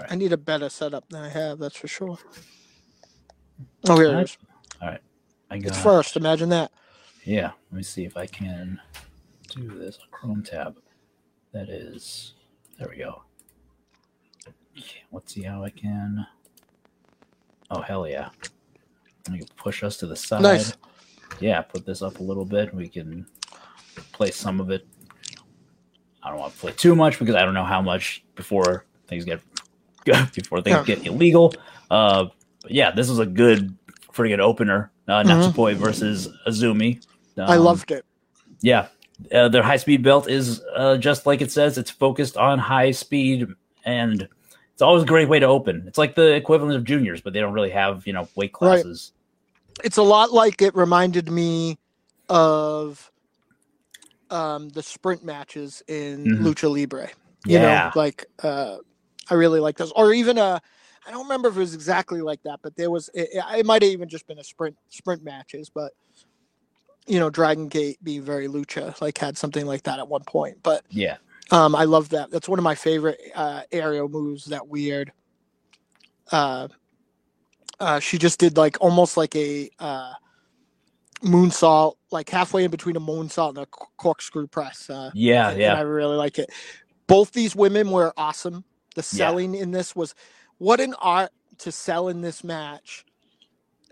I 0.08 0.14
need 0.14 0.32
a 0.32 0.36
better 0.36 0.68
setup 0.68 1.08
than 1.08 1.22
I 1.22 1.28
have. 1.28 1.58
That's 1.58 1.76
for 1.76 1.88
sure. 1.88 2.18
Oh, 3.88 3.96
here 3.96 4.18
it 4.18 4.36
Alright. 4.80 5.00
I 5.50 5.58
got, 5.58 5.68
It's 5.68 5.82
first. 5.82 6.16
Imagine 6.16 6.48
that. 6.50 6.70
Yeah, 7.24 7.52
let 7.70 7.76
me 7.76 7.82
see 7.82 8.04
if 8.04 8.16
I 8.16 8.26
can 8.26 8.80
do 9.48 9.68
this 9.68 9.98
on 9.98 10.08
Chrome 10.10 10.42
tab. 10.42 10.76
That 11.52 11.68
is, 11.68 12.34
there 12.78 12.88
we 12.88 12.96
go. 12.96 13.22
Okay, 14.78 15.02
let's 15.12 15.34
see 15.34 15.42
how 15.42 15.64
I 15.64 15.70
can. 15.70 16.26
Oh 17.70 17.80
hell 17.80 18.08
yeah! 18.08 18.30
Let 19.28 19.38
me 19.38 19.46
push 19.56 19.82
us 19.82 19.96
to 19.98 20.06
the 20.06 20.16
side. 20.16 20.42
Nice. 20.42 20.72
Yeah, 21.40 21.60
put 21.62 21.84
this 21.84 22.02
up 22.02 22.18
a 22.18 22.22
little 22.22 22.44
bit. 22.44 22.74
We 22.74 22.88
can 22.88 23.26
play 24.12 24.30
some 24.30 24.60
of 24.60 24.70
it. 24.70 24.86
I 26.22 26.30
don't 26.30 26.38
want 26.38 26.54
to 26.54 26.58
play 26.58 26.72
too 26.72 26.94
much 26.94 27.18
because 27.18 27.34
I 27.34 27.44
don't 27.44 27.54
know 27.54 27.64
how 27.64 27.80
much 27.80 28.24
before 28.34 28.86
things 29.06 29.24
get 29.24 29.40
before 30.34 30.62
things 30.62 30.84
get 30.84 31.06
illegal. 31.06 31.54
Uh, 31.90 32.26
but 32.62 32.72
yeah, 32.72 32.90
this 32.90 33.08
was 33.08 33.18
a 33.18 33.26
good 33.26 33.76
friggin' 34.12 34.38
opener. 34.40 34.92
Uh, 35.08 35.22
Mhm. 35.24 35.54
Natsupoi 35.54 35.76
versus 35.76 36.28
Azumi. 36.46 37.00
I 37.46 37.56
Um, 37.56 37.56
loved 37.56 37.90
it. 37.90 38.04
yeah, 38.62 38.88
uh, 39.32 39.48
their 39.48 39.62
high 39.62 39.76
speed 39.76 40.02
belt 40.02 40.28
is 40.28 40.62
uh, 40.76 40.96
just 40.98 41.26
like 41.26 41.40
it 41.40 41.50
says. 41.52 41.78
It's 41.78 41.90
focused 41.90 42.36
on 42.36 42.58
high 42.58 42.90
speed, 42.92 43.48
and 43.84 44.28
it's 44.72 44.82
always 44.82 45.02
a 45.04 45.06
great 45.06 45.28
way 45.28 45.38
to 45.40 45.46
open. 45.46 45.84
It's 45.86 45.98
like 45.98 46.14
the 46.14 46.34
equivalent 46.34 46.76
of 46.76 46.84
juniors, 46.84 47.20
but 47.20 47.32
they 47.32 47.40
don't 47.40 47.52
really 47.54 47.70
have 47.70 48.06
you 48.06 48.12
know 48.12 48.28
weight 48.36 48.52
Right. 48.60 48.84
classes. 48.84 49.12
It's 49.84 49.96
a 49.96 50.02
lot 50.02 50.32
like 50.32 50.62
it 50.62 50.74
reminded 50.74 51.30
me 51.30 51.78
of 52.28 53.10
um, 54.30 54.68
the 54.70 54.82
sprint 54.82 55.24
matches 55.24 55.82
in 55.88 56.28
Mhm. 56.28 56.44
Lucha 56.44 56.70
Libre. 56.70 57.10
you 57.46 57.54
Yeah, 57.54 57.60
know 57.60 57.90
like 57.94 58.26
uh 58.42 58.78
i 59.30 59.34
really 59.34 59.60
like 59.60 59.76
those 59.76 59.92
or 59.92 60.12
even 60.12 60.38
uh 60.38 60.58
i 61.06 61.10
don't 61.10 61.24
remember 61.24 61.48
if 61.48 61.56
it 61.56 61.60
was 61.60 61.74
exactly 61.74 62.20
like 62.20 62.42
that 62.42 62.60
but 62.62 62.76
there 62.76 62.90
was 62.90 63.10
it, 63.14 63.28
it 63.32 63.66
might 63.66 63.82
have 63.82 63.90
even 63.90 64.08
just 64.08 64.26
been 64.26 64.38
a 64.38 64.44
sprint 64.44 64.76
sprint 64.88 65.22
matches 65.24 65.70
but 65.70 65.92
you 67.06 67.18
know 67.18 67.30
dragon 67.30 67.68
gate 67.68 67.98
being 68.02 68.22
very 68.22 68.48
lucha 68.48 68.98
like 69.00 69.18
had 69.18 69.36
something 69.38 69.66
like 69.66 69.82
that 69.84 69.98
at 69.98 70.08
one 70.08 70.24
point 70.24 70.58
but 70.62 70.84
yeah, 70.90 71.16
um 71.50 71.74
i 71.74 71.84
love 71.84 72.10
that 72.10 72.30
that's 72.30 72.48
one 72.48 72.58
of 72.58 72.64
my 72.64 72.74
favorite 72.74 73.20
uh 73.34 73.62
aerial 73.72 74.08
moves 74.08 74.46
that 74.46 74.68
weird 74.68 75.12
uh 76.32 76.68
uh 77.80 78.00
she 78.00 78.18
just 78.18 78.38
did 78.40 78.56
like 78.56 78.76
almost 78.80 79.16
like 79.16 79.34
a 79.36 79.70
uh 79.80 80.12
moonsault 81.22 81.94
like 82.10 82.28
halfway 82.30 82.64
in 82.64 82.70
between 82.70 82.96
a 82.96 83.00
moonsault 83.00 83.50
and 83.50 83.58
a 83.58 83.66
corkscrew 83.66 84.46
press 84.46 84.90
uh 84.90 85.10
yeah, 85.12 85.50
and, 85.50 85.60
and 85.62 85.76
I 85.76 85.80
really 85.80 86.16
like 86.16 86.38
it. 86.38 86.50
Both 87.06 87.32
these 87.32 87.56
women 87.56 87.90
were 87.90 88.12
awesome. 88.16 88.64
The 89.00 89.16
Yeah. 89.16 89.28
selling 89.28 89.54
in 89.54 89.70
this 89.70 89.96
was 89.96 90.14
what 90.58 90.78
an 90.80 90.94
art 91.00 91.30
to 91.58 91.72
sell 91.72 92.08
in 92.08 92.20
this 92.20 92.44
match, 92.44 93.04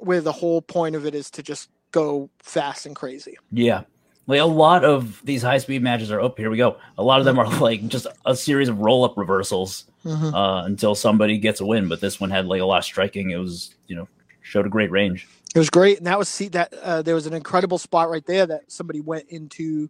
where 0.01 0.21
the 0.21 0.33
whole 0.33 0.61
point 0.63 0.95
of 0.97 1.07
it 1.07 1.15
is 1.15 1.31
to 1.33 1.43
just 1.43 1.71
go 1.93 2.29
fast 2.41 2.87
and 2.87 2.95
crazy. 2.95 3.37
yeah. 3.51 3.83
Like 4.27 4.41
a 4.43 4.45
lot 4.45 4.85
of 4.85 5.23
these 5.25 5.41
high 5.41 5.57
speed 5.57 5.83
matches 5.83 6.11
are. 6.13 6.21
Oh, 6.21 6.35
here 6.37 6.51
we 6.51 6.59
go. 6.59 6.77
A 6.99 7.03
lot 7.03 7.19
of 7.19 7.25
them 7.25 7.39
are 7.39 7.49
like 7.61 7.89
just 7.89 8.07
a 8.27 8.37
series 8.37 8.69
of 8.69 8.79
roll 8.79 9.03
up 9.05 9.17
reversals 9.17 9.87
Mhm. 10.05 10.35
uh, 10.35 10.65
until 10.67 10.95
somebody 10.95 11.39
gets 11.39 11.63
a 11.63 11.67
win. 11.67 11.89
But 11.89 12.03
this 12.03 12.21
one 12.21 12.31
had 12.31 12.45
like 12.45 12.61
a 12.61 12.67
lot 12.67 12.77
of 12.79 12.85
striking. 12.85 13.31
It 13.31 13.39
was 13.39 13.75
you 13.87 13.97
know 13.97 14.07
showed 14.43 14.67
a 14.67 14.69
great 14.69 14.91
range. 14.91 15.27
It 15.55 15.59
was 15.59 15.71
great, 15.71 15.97
and 15.97 16.07
that 16.07 16.19
was 16.19 16.29
see 16.29 16.49
that 16.49 16.75
uh, 16.75 17.01
there 17.01 17.15
was 17.15 17.27
an 17.27 17.33
incredible 17.33 17.79
spot 17.79 18.11
right 18.11 18.25
there 18.27 18.45
that 18.47 18.71
somebody 18.71 19.01
went 19.01 19.31
into. 19.31 19.89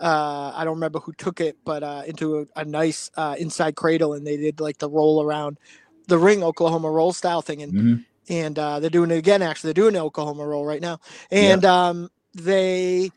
Uh, 0.00 0.52
I 0.54 0.64
don't 0.64 0.74
remember 0.74 1.00
who 1.00 1.12
took 1.12 1.40
it, 1.40 1.56
but 1.64 1.82
uh, 1.82 2.02
into 2.06 2.40
a, 2.40 2.60
a 2.60 2.64
nice 2.64 3.10
uh, 3.16 3.34
inside 3.38 3.74
cradle, 3.76 4.14
and 4.14 4.26
they 4.26 4.36
did 4.36 4.60
like 4.60 4.78
the 4.78 4.88
roll 4.88 5.22
around 5.22 5.58
the 6.06 6.18
ring 6.18 6.42
Oklahoma 6.42 6.90
roll 6.90 7.12
style 7.12 7.42
thing, 7.42 7.62
and 7.62 7.72
Mhm. 7.72 8.04
and 8.28 8.58
uh, 8.58 8.78
they're 8.80 8.90
doing 8.90 9.10
it 9.10 9.18
again. 9.18 9.42
Actually, 9.42 9.68
they're 9.68 9.82
doing 9.82 9.94
the 9.94 10.00
Oklahoma 10.00 10.46
roll 10.46 10.64
right 10.64 10.80
now, 10.80 11.00
and 11.30 11.64
um, 11.64 12.10
they 12.34 13.10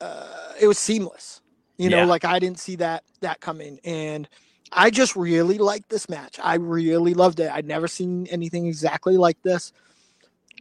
uh, 0.00 0.52
it 0.60 0.66
was 0.66 0.78
seamless. 0.78 1.40
You 1.78 1.90
know, 1.90 1.98
Yeah. 1.98 2.04
like 2.06 2.24
I 2.24 2.38
didn't 2.38 2.58
see 2.60 2.76
that 2.76 3.04
that 3.20 3.40
coming, 3.40 3.78
and 3.84 4.28
I 4.72 4.90
just 4.90 5.16
really 5.16 5.58
liked 5.58 5.90
this 5.90 6.08
match. 6.08 6.38
I 6.42 6.54
really 6.54 7.14
loved 7.14 7.40
it. 7.40 7.50
I'd 7.52 7.66
never 7.66 7.88
seen 7.88 8.26
anything 8.30 8.66
exactly 8.66 9.16
like 9.16 9.40
this. 9.42 9.72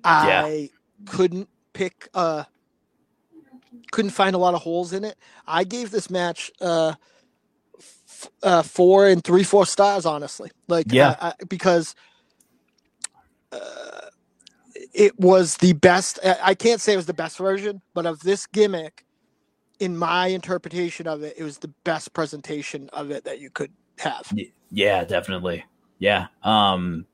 Yeah. 0.03 0.43
I 0.45 0.69
couldn't 1.05 1.47
pick. 1.73 2.09
Uh, 2.13 2.43
couldn't 3.91 4.11
find 4.11 4.35
a 4.35 4.39
lot 4.39 4.55
of 4.55 4.61
holes 4.61 4.93
in 4.93 5.03
it. 5.05 5.17
I 5.47 5.63
gave 5.65 5.91
this 5.91 6.09
match 6.09 6.51
uh, 6.61 6.95
f- 8.07 8.29
uh, 8.43 8.63
four 8.63 9.07
and 9.07 9.23
three 9.23 9.43
four 9.43 9.65
stars. 9.65 10.05
Honestly, 10.05 10.51
like 10.67 10.93
Yeah. 10.93 11.15
I, 11.17 11.17
I, 11.21 11.33
because 11.49 11.95
uh, 13.51 14.07
it 14.93 15.19
was 15.19 15.57
the 15.57 15.73
best. 15.73 16.19
I 16.25 16.37
I 16.43 16.55
can't 16.55 16.81
say 16.81 16.93
it 16.93 16.97
was 16.97 17.07
the 17.07 17.13
best 17.13 17.37
version, 17.37 17.81
but 17.95 18.05
of 18.05 18.21
this 18.21 18.47
gimmick, 18.47 19.05
in 19.79 19.97
my 19.97 20.27
interpretation 20.27 21.07
of 21.07 21.23
it, 21.23 21.35
it 21.37 21.43
was 21.43 21.59
the 21.59 21.73
best 21.85 22.13
presentation 22.13 22.89
of 22.93 23.11
it 23.11 23.25
that 23.25 23.39
you 23.41 23.49
could 23.51 23.73
have. 23.99 24.35
Yeah, 24.71 25.03
definitely. 25.05 25.65
Yeah. 25.99 26.27
Um 26.43 27.05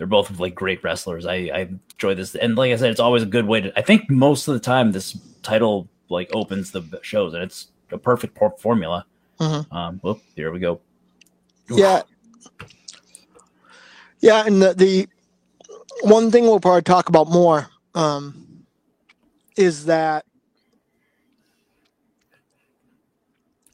they're 0.00 0.06
both 0.06 0.40
like 0.40 0.54
great 0.54 0.82
wrestlers. 0.82 1.26
I, 1.26 1.50
I 1.52 1.68
enjoy 1.92 2.14
this. 2.14 2.34
And 2.34 2.56
like 2.56 2.72
I 2.72 2.76
said, 2.76 2.90
it's 2.90 3.00
always 3.00 3.22
a 3.22 3.26
good 3.26 3.46
way 3.46 3.60
to 3.60 3.78
I 3.78 3.82
think 3.82 4.08
most 4.08 4.48
of 4.48 4.54
the 4.54 4.60
time 4.60 4.92
this 4.92 5.14
title 5.42 5.90
like 6.08 6.30
opens 6.32 6.70
the 6.70 6.82
shows 7.02 7.34
and 7.34 7.42
it's 7.42 7.68
a 7.92 7.98
perfect 7.98 8.34
por- 8.34 8.56
formula. 8.58 9.04
Mhm. 9.38 9.70
Um 9.70 10.00
well, 10.02 10.18
here 10.34 10.50
we 10.52 10.58
go. 10.58 10.80
Yeah. 11.68 12.00
Yeah, 14.20 14.46
and 14.46 14.62
the, 14.62 14.72
the 14.72 15.08
one 16.02 16.30
thing 16.30 16.44
we'll 16.44 16.60
probably 16.60 16.80
talk 16.80 17.10
about 17.10 17.28
more 17.28 17.68
um, 17.94 18.64
is 19.58 19.84
that 19.84 20.24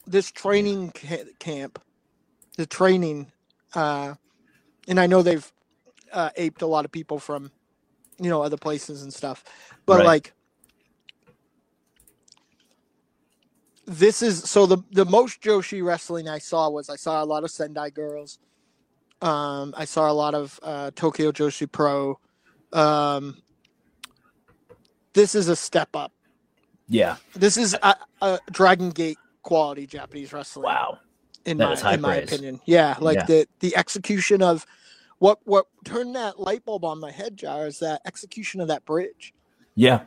this 0.09 0.33
training 0.33 0.93
ca- 0.93 1.25
camp, 1.39 1.81
the 2.57 2.67
training, 2.67 3.31
uh, 3.75 4.15
and 4.89 5.01
I 5.01 5.07
know 5.07 5.23
they've 5.23 5.53
uh, 6.17 6.31
aped 6.37 6.63
a 6.63 6.67
lot 6.69 6.87
of 6.87 6.93
people 6.93 7.21
from, 7.21 7.53
you 8.21 8.31
know, 8.31 8.43
other 8.43 8.59
places 8.59 9.03
and 9.05 9.15
stuff, 9.15 9.45
but 9.87 10.01
Right. 10.01 10.05
like 10.05 10.35
this 13.87 14.23
is 14.23 14.45
so 14.51 14.67
the 14.67 14.79
the 14.93 15.07
most 15.07 15.43
Joshi 15.43 15.85
wrestling 15.85 16.29
I 16.29 16.39
saw 16.39 16.71
was 16.71 16.91
I 16.91 16.97
saw 16.97 17.23
a 17.23 17.27
lot 17.27 17.45
of 17.45 17.51
Sendai 17.53 17.91
girls. 17.91 18.39
Um, 19.23 19.75
I 19.77 19.87
saw 19.87 20.11
a 20.11 20.15
lot 20.15 20.35
of 20.35 20.61
uh, 20.63 20.93
Tokyo 20.97 21.33
Joshi 21.33 21.71
Pro. 21.71 22.21
Um, 22.73 23.43
this 25.15 25.35
is 25.35 25.49
a 25.49 25.57
step 25.57 25.91
up. 25.97 26.13
Yeah. 26.89 27.17
This 27.35 27.57
is 27.59 27.77
a, 27.83 27.97
a 28.23 28.41
Dragon 28.51 28.91
Gate 28.91 29.21
quality 29.43 29.87
Japanese 29.87 30.33
wrestling. 30.33 30.65
Wow. 30.65 30.99
in 31.47 31.59
That 31.59 31.69
my 31.69 31.77
in 31.91 32.01
my 32.01 32.17
praise. 32.17 32.29
opinion. 32.29 32.61
Yeah, 32.67 32.97
like 33.01 33.19
Yeah. 33.19 33.27
the 33.27 33.49
the 33.61 33.77
execution 33.77 34.43
of 34.43 34.67
what 35.19 35.39
what 35.45 35.67
turned 35.85 36.15
that 36.17 36.39
light 36.41 36.65
bulb 36.65 36.85
on 36.85 37.01
my 37.01 37.11
head 37.11 37.37
jar 37.37 37.67
is 37.67 37.79
that 37.81 38.03
execution 38.07 38.61
of 38.61 38.69
that 38.69 38.85
bridge. 38.85 39.35
Yeah. 39.75 40.03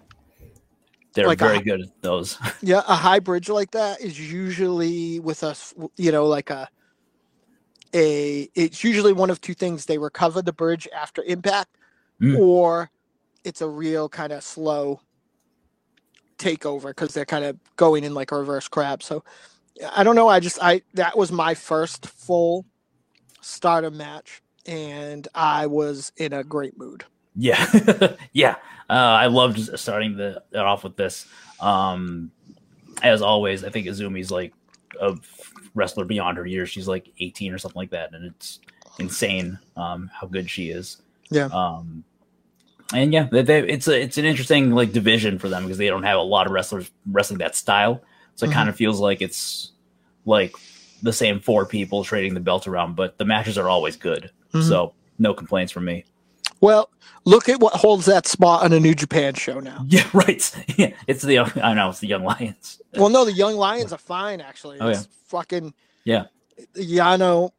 They're 1.14 1.28
Like 1.28 1.40
very 1.40 1.58
a- 1.58 1.64
good 1.64 1.82
at 1.82 2.02
those. 2.02 2.38
Yeah, 2.62 2.84
a 2.88 2.96
high 2.96 3.20
bridge 3.20 3.50
like 3.50 3.72
that 3.72 4.02
is 4.02 4.20
usually 4.20 5.20
with 5.20 5.44
us, 5.44 5.74
you 5.98 6.12
know, 6.12 6.28
like 6.28 6.50
a 6.52 6.70
a 7.96 8.50
it's 8.56 8.84
usually 8.84 9.14
one 9.14 9.30
of 9.32 9.42
two 9.42 9.54
things. 9.56 9.86
They 9.86 9.98
recover 9.98 10.42
the 10.42 10.54
bridge 10.54 10.88
after 10.96 11.24
impact 11.24 11.70
Mm. 12.22 12.38
or 12.40 12.92
it's 13.46 13.62
a 13.62 13.68
real 13.70 14.10
kind 14.10 14.34
of 14.34 14.44
slow 14.44 15.00
takeover 16.38 16.88
because 16.90 17.14
they're 17.14 17.26
kind 17.26 17.46
of 17.46 17.58
going 17.78 18.04
in 18.04 18.14
like 18.14 18.32
a 18.32 18.38
reverse 18.38 18.68
crab. 18.68 19.02
So 19.04 19.24
I 19.96 20.04
don't 20.04 20.16
know. 20.16 20.28
I 20.28 20.40
just 20.40 20.60
I 20.62 20.82
that 20.96 21.18
was 21.18 21.32
my 21.32 21.54
first 21.56 22.08
full 22.08 22.66
starter 23.42 23.92
match 23.92 24.42
and 24.70 25.28
I 25.34 25.66
was 25.68 26.12
in 26.18 26.32
a 26.34 26.44
great 26.44 26.78
mood. 26.78 27.04
Yeah, 27.36 27.66
yeah. 28.34 28.56
Uh, 28.90 28.94
I 28.94 29.28
loved 29.28 29.78
starting 29.80 30.16
the 30.18 30.44
off 30.56 30.84
with 30.84 30.96
this. 30.96 31.26
Um, 31.60 32.32
as 33.02 33.22
always, 33.22 33.64
I 33.64 33.70
think 33.70 33.88
Izumi's 33.88 34.32
like 34.32 34.54
a 35.02 35.16
wrestler 35.74 36.06
beyond 36.06 36.38
her 36.38 36.46
years. 36.46 36.70
She's 36.70 36.88
like 36.88 37.10
18 37.20 37.54
or 37.54 37.58
something 37.58 37.80
like 37.80 37.92
that, 37.92 38.14
and 38.14 38.26
it's 38.26 38.60
insane 39.00 39.58
um, 39.78 40.10
how 40.14 40.28
good 40.28 40.50
she 40.50 40.70
is. 40.70 41.02
Yeah. 41.30 41.46
Um, 41.46 42.04
and 42.94 43.14
yeah, 43.14 43.28
they, 43.32 43.44
they, 43.44 43.60
it's 43.68 43.88
a 43.88 44.02
it's 44.02 44.18
an 44.18 44.26
interesting 44.26 44.72
like 44.72 44.92
division 44.92 45.40
for 45.40 45.48
them 45.50 45.64
because 45.64 45.78
they 45.78 45.88
don't 45.88 46.04
have 46.04 46.18
a 46.18 46.24
lot 46.24 46.48
of 46.48 46.52
wrestlers 46.54 46.90
wrestling 47.06 47.40
that 47.40 47.56
style. 47.56 48.02
So 48.36 48.46
it 48.46 48.50
Mhm. 48.50 48.54
kind 48.54 48.70
of 48.70 48.76
feels 48.76 49.00
like 49.00 49.22
it's 49.22 49.72
like 50.26 50.56
the 51.04 51.14
same 51.14 51.40
four 51.40 51.66
people 51.66 52.04
trading 52.04 52.34
the 52.34 52.40
belt 52.40 52.68
around, 52.68 52.96
but 52.96 53.18
the 53.18 53.26
matches 53.26 53.58
are 53.58 53.70
always 53.70 53.96
good. 53.96 54.32
Mhm. 54.54 54.68
So 54.68 54.94
no 55.18 55.34
complaints 55.34 55.72
from 55.72 55.86
me. 55.86 56.06
Well, 56.62 56.90
look 57.26 57.48
at 57.48 57.60
what 57.60 57.74
holds 57.74 58.06
that 58.08 58.28
spot 58.28 58.64
on 58.64 58.74
a 58.74 58.80
New 58.80 58.94
Japan 58.96 59.34
show 59.34 59.60
now. 59.60 59.86
Yeah, 59.88 60.08
right. 60.14 60.66
Yeah, 60.78 60.92
it's 61.08 61.24
the 61.24 61.40
I 61.40 61.74
know 61.74 61.90
it's 61.90 62.00
the 62.00 62.08
Young 62.08 62.24
Lions. 62.24 62.82
Well, 62.96 63.10
no, 63.10 63.26
the 63.26 63.32
Young 63.34 63.56
Lions 63.56 63.94
are 63.94 63.98
fine 63.98 64.42
actually. 64.42 64.78
Oh, 64.80 64.88
It's 64.90 65.08
fucking 65.28 65.74
Yeah. 66.04 66.26
Yano 66.76 67.52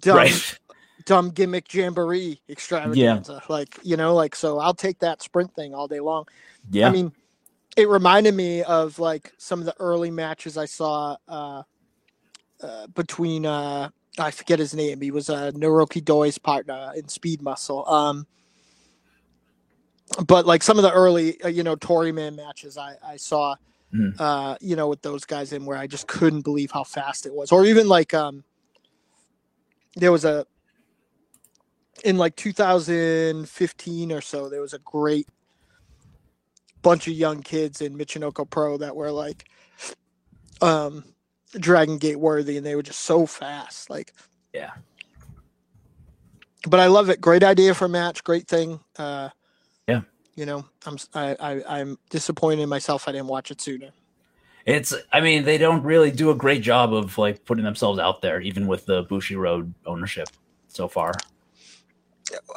dumb 0.00 0.16
Right. 0.16 0.58
dumb 1.06 1.30
gimmick 1.30 1.72
jamboree 1.72 2.40
extravaganza. 2.48 3.42
Like 3.48 3.78
you 3.82 3.96
know, 3.96 4.14
like 4.14 4.34
so 4.34 4.58
I'll 4.58 4.74
take 4.74 4.98
that 5.00 5.22
sprint 5.22 5.54
thing 5.54 5.74
all 5.74 5.88
day 5.88 6.00
long. 6.00 6.26
Yeah. 6.70 6.88
I 6.88 6.90
mean, 6.90 7.12
it 7.76 7.88
reminded 7.88 8.34
me 8.34 8.62
of 8.62 8.98
like 8.98 9.32
some 9.38 9.60
of 9.60 9.66
the 9.66 9.74
early 9.78 10.10
matches 10.10 10.56
I 10.56 10.64
saw 10.66 11.16
uh, 11.28 11.62
uh, 12.62 12.86
between 12.88 13.44
uh, 13.46 13.90
I 14.18 14.30
forget 14.30 14.58
his 14.58 14.74
name. 14.74 15.00
He 15.00 15.10
was 15.10 15.28
uh, 15.30 15.50
Naruki 15.52 16.02
Doi's 16.04 16.38
partner 16.38 16.92
in 16.96 17.08
Speed 17.08 17.42
Muscle. 17.42 17.88
Um, 17.88 18.26
but 20.26 20.46
like 20.46 20.62
some 20.62 20.78
of 20.78 20.82
the 20.82 20.92
early, 20.92 21.40
uh, 21.42 21.48
you 21.48 21.62
know, 21.62 21.76
Toryumon 21.76 22.36
matches 22.36 22.78
I, 22.78 22.96
I 23.04 23.16
saw, 23.16 23.56
Mhm. 23.92 24.14
uh, 24.18 24.56
you 24.60 24.76
know, 24.76 24.88
with 24.88 25.02
those 25.02 25.24
guys 25.24 25.52
in 25.52 25.64
where 25.64 25.78
I 25.78 25.86
just 25.86 26.06
couldn't 26.08 26.42
believe 26.42 26.70
how 26.70 26.84
fast 26.84 27.26
it 27.26 27.34
was. 27.34 27.52
Or 27.52 27.64
even 27.64 27.88
like 27.88 28.12
um, 28.14 28.44
there 29.96 30.12
was 30.12 30.24
a 30.24 30.46
in 32.04 32.18
like 32.18 32.36
2015 32.36 34.12
or 34.12 34.20
so, 34.20 34.48
there 34.48 34.60
was 34.60 34.74
a 34.74 34.78
great 34.80 35.28
bunch 36.82 37.06
of 37.06 37.14
young 37.14 37.42
kids 37.42 37.80
in 37.80 37.96
Michinoku 37.96 38.48
Pro 38.50 38.76
that 38.78 38.94
were 38.94 39.10
like 39.10 39.48
um 40.60 41.04
Dragon 41.58 41.98
Gate 41.98 42.18
worthy 42.18 42.56
and 42.56 42.66
they 42.66 42.74
were 42.76 42.82
just 42.82 43.00
so 43.00 43.26
fast. 43.26 43.90
Like 43.90 44.12
Yeah. 44.52 44.72
But 46.66 46.80
I 46.80 46.86
love 46.86 47.10
it. 47.10 47.20
Great 47.20 47.42
idea 47.44 47.74
for 47.74 47.86
a 47.86 47.88
match, 47.90 48.24
great 48.24 48.48
thing. 48.48 48.80
Uh 48.98 49.30
Yeah. 49.88 50.02
You 50.34 50.46
know, 50.46 50.64
I'm 50.86 50.98
I 51.14 51.62
I'm 51.68 51.98
disappointed 52.10 52.62
in 52.62 52.68
myself 52.68 53.08
I 53.08 53.12
didn't 53.12 53.28
watch 53.28 53.50
it 53.50 53.60
sooner. 53.60 53.90
It's 54.66 54.94
I 55.12 55.20
mean, 55.20 55.44
they 55.44 55.58
don't 55.58 55.82
really 55.82 56.10
do 56.10 56.30
a 56.30 56.34
great 56.34 56.62
job 56.62 56.94
of 56.94 57.18
like 57.18 57.44
putting 57.44 57.64
themselves 57.64 57.98
out 57.98 58.22
there, 58.22 58.40
even 58.40 58.66
with 58.66 58.86
the 58.86 59.04
Bushiroad 59.04 59.72
ownership 59.86 60.28
so 60.68 60.88
far. 60.88 61.12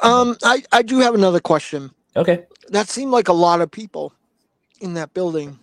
Um 0.02 0.36
I, 0.44 0.62
I 0.72 0.82
do 0.82 1.00
have 1.00 1.14
another 1.14 1.40
question. 1.40 1.92
Okay. 2.16 2.46
That 2.68 2.88
seemed 2.88 3.12
like 3.12 3.28
a 3.28 3.32
lot 3.32 3.60
of 3.60 3.70
people 3.70 4.12
in 4.80 4.94
that 4.94 5.14
building. 5.14 5.58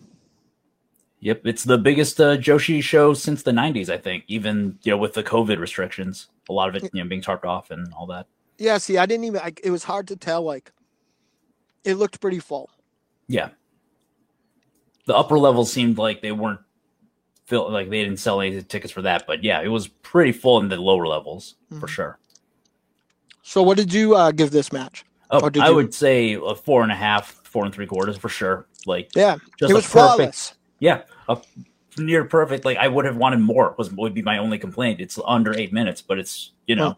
Yep, 1.26 1.40
it's 1.44 1.64
the 1.64 1.76
biggest 1.76 2.20
uh, 2.20 2.36
Joshi 2.36 2.80
show 2.80 3.12
since 3.12 3.42
the 3.42 3.50
'90s, 3.50 3.88
I 3.88 3.98
think. 3.98 4.22
Even 4.28 4.78
you 4.84 4.92
know 4.92 4.96
with 4.96 5.14
the 5.14 5.24
COVID 5.24 5.58
restrictions, 5.58 6.28
a 6.48 6.52
lot 6.52 6.68
of 6.68 6.76
it 6.76 6.88
you 6.94 7.02
know 7.02 7.08
being 7.08 7.20
tarped 7.20 7.44
off 7.44 7.72
and 7.72 7.92
all 7.94 8.06
that. 8.06 8.28
Yeah, 8.58 8.78
see, 8.78 8.96
I 8.96 9.06
didn't 9.06 9.24
even. 9.24 9.40
I, 9.40 9.52
it 9.64 9.72
was 9.72 9.82
hard 9.82 10.06
to 10.06 10.14
tell. 10.16 10.42
Like, 10.42 10.70
it 11.84 11.94
looked 11.94 12.20
pretty 12.20 12.38
full. 12.38 12.70
Yeah, 13.26 13.48
the 15.06 15.16
upper 15.16 15.36
levels 15.36 15.72
seemed 15.72 15.98
like 15.98 16.22
they 16.22 16.30
weren't 16.30 16.60
fill 17.46 17.72
like 17.72 17.90
they 17.90 18.04
didn't 18.04 18.20
sell 18.20 18.40
any 18.40 18.62
tickets 18.62 18.92
for 18.92 19.02
that, 19.02 19.26
but 19.26 19.42
yeah, 19.42 19.60
it 19.62 19.68
was 19.68 19.88
pretty 19.88 20.30
full 20.30 20.60
in 20.60 20.68
the 20.68 20.76
lower 20.76 21.08
levels 21.08 21.56
for 21.80 21.88
Mhm. 21.88 21.90
sure. 21.90 22.18
So, 23.42 23.64
what 23.64 23.76
did 23.76 23.92
you 23.92 24.14
uh, 24.14 24.30
give 24.30 24.52
this 24.52 24.72
match? 24.72 25.04
Oh, 25.28 25.50
I 25.60 25.70
you- 25.70 25.74
would 25.74 25.92
say 25.92 26.34
a 26.34 26.54
four 26.54 26.84
and 26.84 26.92
a 26.92 26.96
half, 26.96 27.32
four 27.42 27.64
and 27.64 27.74
three 27.74 27.86
quarters 27.86 28.16
for 28.16 28.28
sure. 28.28 28.68
Like 28.86 29.10
Yeah, 29.16 29.38
just 29.58 29.72
it 29.72 29.74
was 29.74 29.82
perfect, 29.86 29.90
flawless. 29.90 30.52
Yeah, 30.78 31.02
a 31.28 31.38
near 31.98 32.24
perfect. 32.24 32.64
Like 32.64 32.76
I 32.78 32.88
would 32.88 33.04
have 33.04 33.16
wanted 33.16 33.40
more. 33.40 33.74
Was 33.78 33.92
would 33.92 34.14
be 34.14 34.22
my 34.22 34.38
only 34.38 34.58
complaint. 34.58 35.00
It's 35.00 35.18
under 35.26 35.56
eight 35.56 35.72
minutes, 35.72 36.02
but 36.02 36.18
it's 36.18 36.52
you 36.66 36.76
know, 36.76 36.96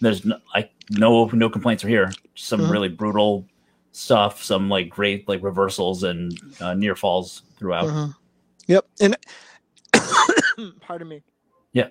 there's 0.00 0.24
no 0.24 0.38
like 0.54 0.72
no 0.90 1.26
no 1.26 1.48
complaints 1.48 1.84
are 1.84 1.88
here. 1.88 2.12
Some 2.34 2.62
Mhm. 2.62 2.70
really 2.70 2.88
brutal 2.88 3.46
stuff. 3.92 4.42
Some 4.42 4.68
like 4.68 4.88
great 4.88 5.28
like 5.28 5.42
reversals 5.42 6.02
and 6.02 6.38
uh, 6.60 6.74
near 6.74 6.96
falls 6.96 7.42
throughout. 7.58 7.88
Mhm. 7.88 8.14
Yep, 8.68 8.86
and 9.00 9.16
pardon 10.80 11.08
me. 11.08 11.22
Yeah. 11.72 11.88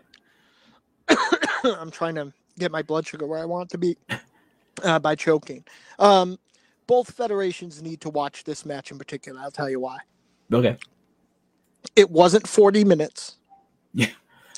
I'm 1.64 1.92
trying 1.92 2.16
to 2.16 2.34
get 2.58 2.72
my 2.72 2.82
blood 2.82 3.06
sugar 3.08 3.28
where 3.28 3.40
I 3.40 3.46
want 3.46 3.70
it 3.70 3.72
to 3.72 3.78
be 3.78 3.98
uh, 4.84 5.00
by 5.00 5.16
choking. 5.16 5.64
Um, 6.00 6.38
both 6.88 7.12
federations 7.12 7.82
need 7.82 8.02
to 8.02 8.10
watch 8.10 8.44
this 8.44 8.66
match 8.66 8.92
in 8.92 8.98
particular. 8.98 9.40
I'll 9.40 9.52
tell 9.52 9.70
you 9.70 9.80
why. 9.80 9.98
Okay, 10.52 10.78
It 11.96 12.10
wasn't 12.10 12.48
40 12.48 12.84
minutes. 12.86 13.38
Yeah. 13.94 14.08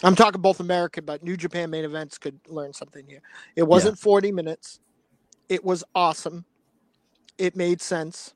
I'm 0.04 0.16
talking 0.16 0.42
both 0.42 0.60
American, 0.60 1.06
but 1.06 1.24
New 1.24 1.38
Japan 1.38 1.70
main 1.70 1.86
events 1.86 2.18
could 2.18 2.40
learn 2.48 2.74
something 2.74 3.06
here. 3.08 3.22
It 3.56 3.64
wasn't 3.64 3.98
40 3.98 4.32
minutes. 4.32 4.80
It 5.50 5.64
was 5.64 5.84
awesome. 5.96 6.46
It 7.38 7.56
made 7.56 7.82
sense. 7.82 8.34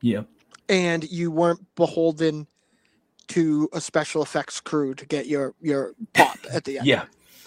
yeah, 0.00 0.22
And 0.68 1.04
you 1.10 1.30
weren't 1.30 1.60
beholden 1.76 2.46
to 3.28 3.68
a 3.72 3.80
special 3.80 4.22
effects 4.22 4.60
crew 4.60 4.94
to 4.94 5.06
get 5.06 5.26
your 5.26 5.54
your 5.62 5.94
pop 6.12 6.36
at 6.52 6.64
the 6.64 6.78
end. 6.78 6.86
yeah, 6.86 7.04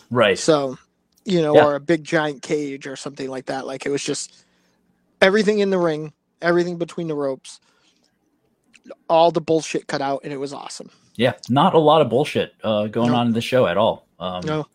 right. 0.10 0.40
So, 0.40 0.78
you 1.24 1.42
know, 1.42 1.54
Yeah. 1.56 1.66
or 1.66 1.76
a 1.76 1.80
big 1.80 2.04
giant 2.04 2.42
cage 2.42 2.88
or 2.88 2.96
something 2.96 3.30
like 3.30 3.46
that. 3.46 3.68
Like 3.68 3.86
it 3.86 3.90
was 3.90 4.04
just 4.04 4.44
everything 5.22 5.60
in 5.60 5.70
the 5.70 5.78
ring, 5.78 6.14
everything 6.42 6.78
between 6.78 7.08
the 7.08 7.16
ropes, 7.16 7.60
all 9.10 9.32
the 9.32 9.42
bullshit 9.42 9.88
cut 9.88 10.02
out, 10.02 10.22
and 10.24 10.32
it 10.34 10.38
was 10.38 10.54
awesome. 10.54 10.90
Yeah, 11.16 11.34
not 11.50 11.74
a 11.74 11.80
lot 11.80 12.02
of 12.02 12.10
bullshit 12.10 12.54
uh, 12.64 12.88
going 12.88 13.12
No. 13.12 13.18
on 13.18 13.28
in 13.28 13.34
the 13.34 13.42
show 13.42 13.66
at 13.68 13.78
all. 13.78 14.08
Um, 14.20 14.46
No. 14.46 14.68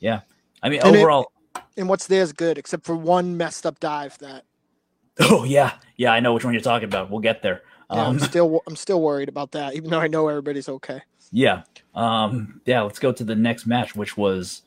Yeah, 0.00 0.20
I 0.62 0.68
mean 0.68 0.80
And 0.84 0.94
it- 0.96 0.98
overall. 1.00 1.32
And 1.76 1.88
what's 1.88 2.06
there 2.06 2.22
is 2.22 2.32
good, 2.32 2.58
except 2.58 2.84
for 2.84 2.94
one 2.94 3.36
messed 3.38 3.64
up 3.66 3.80
dive 3.80 4.18
that 4.18 4.44
oh 5.20 5.44
yeah, 5.44 5.72
yeah, 5.96 6.12
I 6.12 6.20
know 6.20 6.32
which 6.34 6.44
one 6.44 6.52
you're 6.54 6.62
talking 6.62 6.84
about. 6.88 7.10
We'll 7.10 7.20
get 7.20 7.42
there. 7.42 7.62
yeah, 7.90 8.02
I'm 8.02 8.06
Um, 8.14 8.18
still 8.30 8.62
I'm 8.66 8.76
still 8.76 9.00
worried 9.00 9.28
about 9.28 9.52
that, 9.52 9.74
even 9.74 9.90
though 9.90 10.00
I 10.00 10.08
know 10.08 10.28
everybody's 10.28 10.68
okay. 10.68 11.00
yeah, 11.30 11.62
um, 11.94 12.60
yeah. 12.66 12.82
Let's 12.82 12.98
go 12.98 13.10
to 13.12 13.24
the 13.24 13.34
next 13.34 13.66
match, 13.66 13.94
which 13.96 14.16
was 14.16 14.62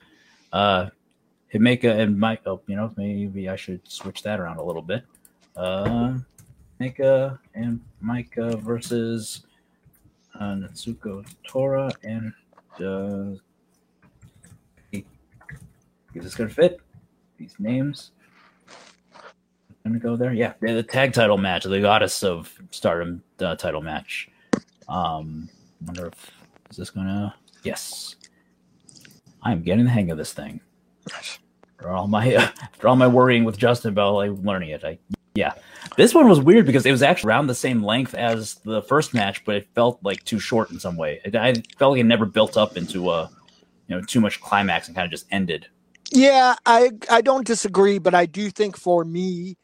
uh, 0.53 0.89
Himeka 1.53 1.99
and 1.99 2.19
Mike. 2.19 2.41
Oh, 2.45 2.61
you 2.67 2.75
know, 2.75 2.91
maybe 2.97 3.47
I 3.49 3.55
should 3.55 3.81
switch 3.89 4.23
that 4.23 4.39
around 4.39 4.57
a 4.57 4.63
little 4.63 4.81
bit. 4.81 5.03
Uh, 5.55 6.15
Himeka 6.79 7.39
and 7.53 7.81
Maika 8.03 8.59
versus 8.61 9.45
uh, 10.39 10.55
Natsuko 10.55 11.25
Tora 11.47 11.91
and 12.03 12.33
uh, 12.79 13.37
is 14.91 16.23
this 16.23 16.35
gonna 16.35 16.49
fit? 16.49 16.79
These 17.37 17.55
names 17.59 18.11
I'm 19.85 19.91
gonna 19.91 19.99
go 19.99 20.15
there. 20.15 20.33
Yeah, 20.33 20.53
they're 20.59 20.73
the 20.73 20.83
tag 20.83 21.13
title 21.13 21.37
match, 21.37 21.63
the 21.63 21.79
Goddess 21.79 22.23
of 22.23 22.51
Stardom 22.71 23.21
uh, 23.39 23.55
title 23.55 23.81
match. 23.81 24.29
Um, 24.89 25.47
wonder 25.85 26.07
if 26.07 26.31
is 26.71 26.77
this 26.77 26.89
gonna? 26.89 27.35
Yes, 27.63 28.15
I'm 29.43 29.61
getting 29.61 29.85
the 29.85 29.91
hang 29.91 30.09
of 30.09 30.17
this 30.17 30.33
thing. 30.33 30.59
For 31.79 31.89
all 31.89 32.07
my 32.07 32.37
for 32.79 32.87
all 32.87 32.95
my 32.95 33.07
worrying 33.07 33.43
with 33.43 33.59
Justin 33.59 33.89
about 33.89 34.15
like 34.15 34.31
learning 34.41 34.69
it, 34.69 34.83
I 34.83 34.97
yeah. 35.35 35.53
This 35.97 36.13
one 36.13 36.27
was 36.27 36.41
weird 36.41 36.65
because 36.65 36.85
it 36.85 36.91
was 36.91 37.01
actually 37.01 37.29
around 37.29 37.47
the 37.47 37.55
same 37.55 37.81
length 37.83 38.13
as 38.13 38.55
the 38.65 38.81
first 38.81 39.13
match, 39.13 39.45
but 39.45 39.55
it 39.55 39.67
felt 39.75 39.99
like 40.03 40.23
too 40.25 40.39
short 40.39 40.71
in 40.71 40.79
some 40.79 40.97
way. 40.97 41.21
It, 41.23 41.35
I 41.35 41.53
felt 41.77 41.93
like 41.93 42.01
it 42.01 42.05
never 42.05 42.25
built 42.25 42.57
up 42.57 42.75
into 42.77 43.11
a 43.11 43.29
you 43.87 43.95
know 43.95 44.01
too 44.01 44.19
much 44.19 44.41
climax 44.41 44.87
and 44.87 44.95
kind 44.95 45.05
of 45.05 45.11
just 45.11 45.25
ended. 45.31 45.67
Yeah, 46.11 46.55
I 46.65 46.91
I 47.09 47.21
don't 47.21 47.47
disagree, 47.47 47.97
but 47.99 48.13
I 48.13 48.25
do 48.25 48.49
think 48.49 48.77
for 48.77 49.05
me, 49.05 49.57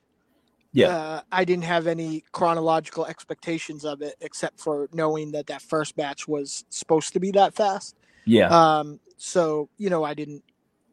Yeah. 0.74 0.88
uh, 0.88 1.22
I 1.32 1.44
didn't 1.46 1.66
have 1.66 1.86
any 1.88 2.24
chronological 2.32 3.06
expectations 3.06 3.84
of 3.86 4.02
it, 4.02 4.16
except 4.22 4.60
for 4.60 4.90
knowing 4.94 5.32
that 5.34 5.48
that 5.48 5.62
first 5.62 5.98
match 5.98 6.28
was 6.28 6.64
supposed 6.70 7.14
to 7.14 7.20
be 7.20 7.32
that 7.32 7.54
fast. 7.56 7.96
Yeah, 8.26 8.48
Um, 8.50 9.00
so 9.18 9.70
you 9.78 9.90
know, 9.90 10.04
I 10.04 10.14
didn't. 10.14 10.44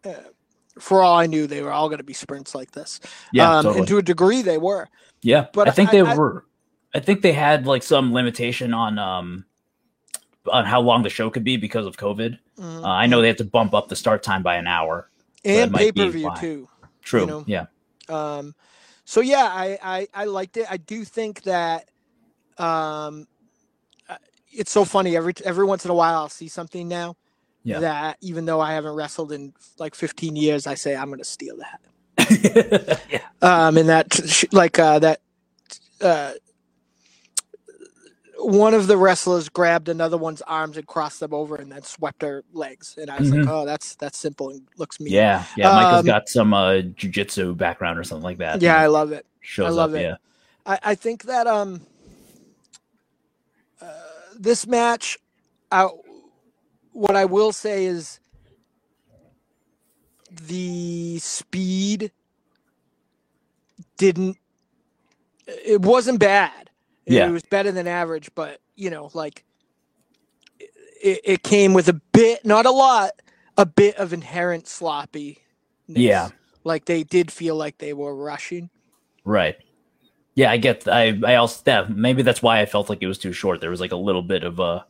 Uh, 0.04 0.14
for 0.80 1.02
all 1.02 1.16
I 1.18 1.26
knew, 1.26 1.46
they 1.48 1.60
were 1.62 1.72
all 1.72 1.88
going 1.88 1.98
to 1.98 2.04
be 2.04 2.12
sprints 2.12 2.54
like 2.54 2.70
this. 2.72 3.00
yeah, 3.32 3.50
um, 3.58 3.62
totally. 3.64 3.78
and 3.80 3.88
to 3.88 3.98
a 3.98 4.02
degree, 4.02 4.42
they 4.42 4.58
were. 4.58 4.88
Yeah, 5.22 5.46
But 5.52 5.68
I 5.68 5.70
think 5.72 5.88
I- 5.90 5.92
they 5.92 6.00
I- 6.02 6.14
were. 6.16 6.44
I 6.94 7.00
think 7.00 7.20
they 7.22 7.32
had 7.32 7.66
like 7.66 7.82
some 7.82 8.12
limitation 8.14 8.72
on 8.72 8.98
um 8.98 9.44
on 10.50 10.64
how 10.64 10.80
long 10.80 11.02
the 11.02 11.10
show 11.10 11.28
could 11.28 11.44
be 11.44 11.56
because 11.58 11.84
of 11.86 11.96
COVID. 11.98 12.38
Mhm. 12.58 12.82
Uh, 12.82 12.86
I 12.88 13.06
know 13.06 13.20
they 13.20 13.26
had 13.28 13.36
to 13.38 13.44
bump 13.44 13.74
up 13.74 13.88
the 13.88 13.96
start 13.96 14.22
time 14.22 14.42
by 14.42 14.56
an 14.56 14.66
hour. 14.66 15.10
that 15.44 15.50
and 15.64 15.72
might 15.72 15.94
pay 15.94 16.04
per 16.06 16.08
view 16.10 16.30
too. 16.40 16.68
True. 17.02 17.26
know, 17.26 17.44
yeah. 17.46 17.66
Um, 18.08 18.54
so 19.04 19.20
yeah, 19.20 19.44
I, 19.52 19.78
I 19.82 20.08
I 20.14 20.24
liked 20.24 20.56
it. 20.56 20.66
I 20.70 20.78
do 20.78 21.04
think 21.04 21.42
that 21.42 21.88
um, 22.58 23.26
uh, 24.08 24.16
it's 24.50 24.70
so 24.70 24.84
funny 24.84 25.16
every 25.16 25.34
every 25.44 25.64
once 25.66 25.84
in 25.84 25.90
a 25.90 25.94
while 25.94 26.14
I'll 26.14 26.28
see 26.28 26.48
something 26.48 26.88
now 26.88 27.16
Yeah. 27.64 27.80
that 27.80 28.16
even 28.20 28.46
though 28.46 28.60
I 28.60 28.72
haven't 28.72 28.94
wrestled 28.94 29.30
in 29.32 29.52
like 29.78 29.94
15 29.94 30.34
years, 30.36 30.66
I 30.66 30.74
say 30.74 30.96
I'm 30.96 31.06
going 31.08 31.18
to 31.18 31.24
steal 31.24 31.56
that. 31.58 31.80
Yeah. 32.30 33.20
Um, 33.42 33.76
and 33.78 33.88
that 33.88 34.44
like 34.52 34.78
uh, 34.78 34.98
that 35.00 35.20
uh, 36.02 36.32
one 38.38 38.74
of 38.74 38.86
the 38.88 38.96
wrestlers 38.96 39.48
grabbed 39.48 39.88
another 39.88 40.18
one's 40.18 40.42
arms 40.42 40.76
and 40.76 40.86
crossed 40.86 41.20
them 41.20 41.34
over 41.34 41.56
and 41.56 41.72
then 41.72 41.82
swept 41.82 42.22
her 42.22 42.44
legs, 42.52 42.96
and 43.00 43.10
I 43.10 43.18
was 43.18 43.30
like, 43.32 43.46
oh, 43.46 43.64
that's 43.66 43.94
that's 43.96 44.18
simple 44.18 44.50
and 44.50 44.62
looks 44.76 45.00
mean. 45.00 45.12
Yeah. 45.14 45.44
Yeah. 45.56 45.70
Michael's 45.70 46.00
Um, 46.00 46.06
got 46.06 46.28
some 46.28 46.54
uh 46.54 46.82
jujitsu 46.96 47.56
background 47.56 47.98
or 47.98 48.04
something 48.04 48.24
like 48.24 48.38
that. 48.38 48.62
yeah, 48.62 48.78
I 48.78 48.86
love 48.86 49.12
it. 49.12 49.26
shows 49.40 49.66
I 49.68 49.70
love 49.70 49.90
up. 49.94 50.00
it. 50.00 50.02
Yeah. 50.02 50.16
I, 50.66 50.78
I 50.82 50.94
think 50.94 51.24
that 51.24 51.46
um 51.46 51.82
uh, 53.80 53.86
this 54.38 54.66
match, 54.66 55.18
I, 55.72 55.88
what 56.92 57.16
I 57.16 57.24
will 57.26 57.52
say 57.52 57.84
is 57.86 58.20
the 60.30 61.18
speed 61.20 62.12
didn't. 63.98 64.38
It 65.46 65.82
wasn't 65.82 66.18
bad. 66.20 66.70
Yeah. 67.06 67.28
it 67.28 67.32
was 67.32 67.42
better 67.42 67.72
than 67.72 67.86
average, 67.86 68.30
but 68.34 68.60
you 68.76 68.90
know, 68.90 69.10
like 69.14 69.44
it, 70.60 71.20
it 71.24 71.42
came 71.42 71.72
with 71.74 71.88
a 71.88 71.94
bit, 72.12 72.44
not 72.44 72.66
a 72.66 72.70
lot, 72.70 73.12
a 73.56 73.64
bit 73.66 73.96
of 73.96 74.12
inherent 74.12 74.66
sloppy. 74.66 75.38
Yeah. 75.86 76.28
like 76.64 76.84
they 76.84 77.02
did 77.02 77.30
feel 77.30 77.56
like 77.56 77.78
they 77.78 77.94
were 77.94 78.14
rushing. 78.14 78.68
Right. 79.24 79.56
Yeah, 80.34 80.50
I 80.50 80.58
get. 80.58 80.86
I 80.86 81.18
I 81.26 81.34
also 81.36 81.62
that 81.64 81.90
maybe 81.90 82.22
that's 82.22 82.42
why 82.42 82.60
I 82.60 82.66
felt 82.66 82.88
like 82.90 82.98
it 83.02 83.06
was 83.08 83.18
too 83.18 83.32
short. 83.32 83.60
There 83.60 83.70
was 83.70 83.80
like 83.80 83.92
a 83.92 83.96
little 83.96 84.22
bit 84.22 84.44
of 84.44 84.60
a 84.60 84.84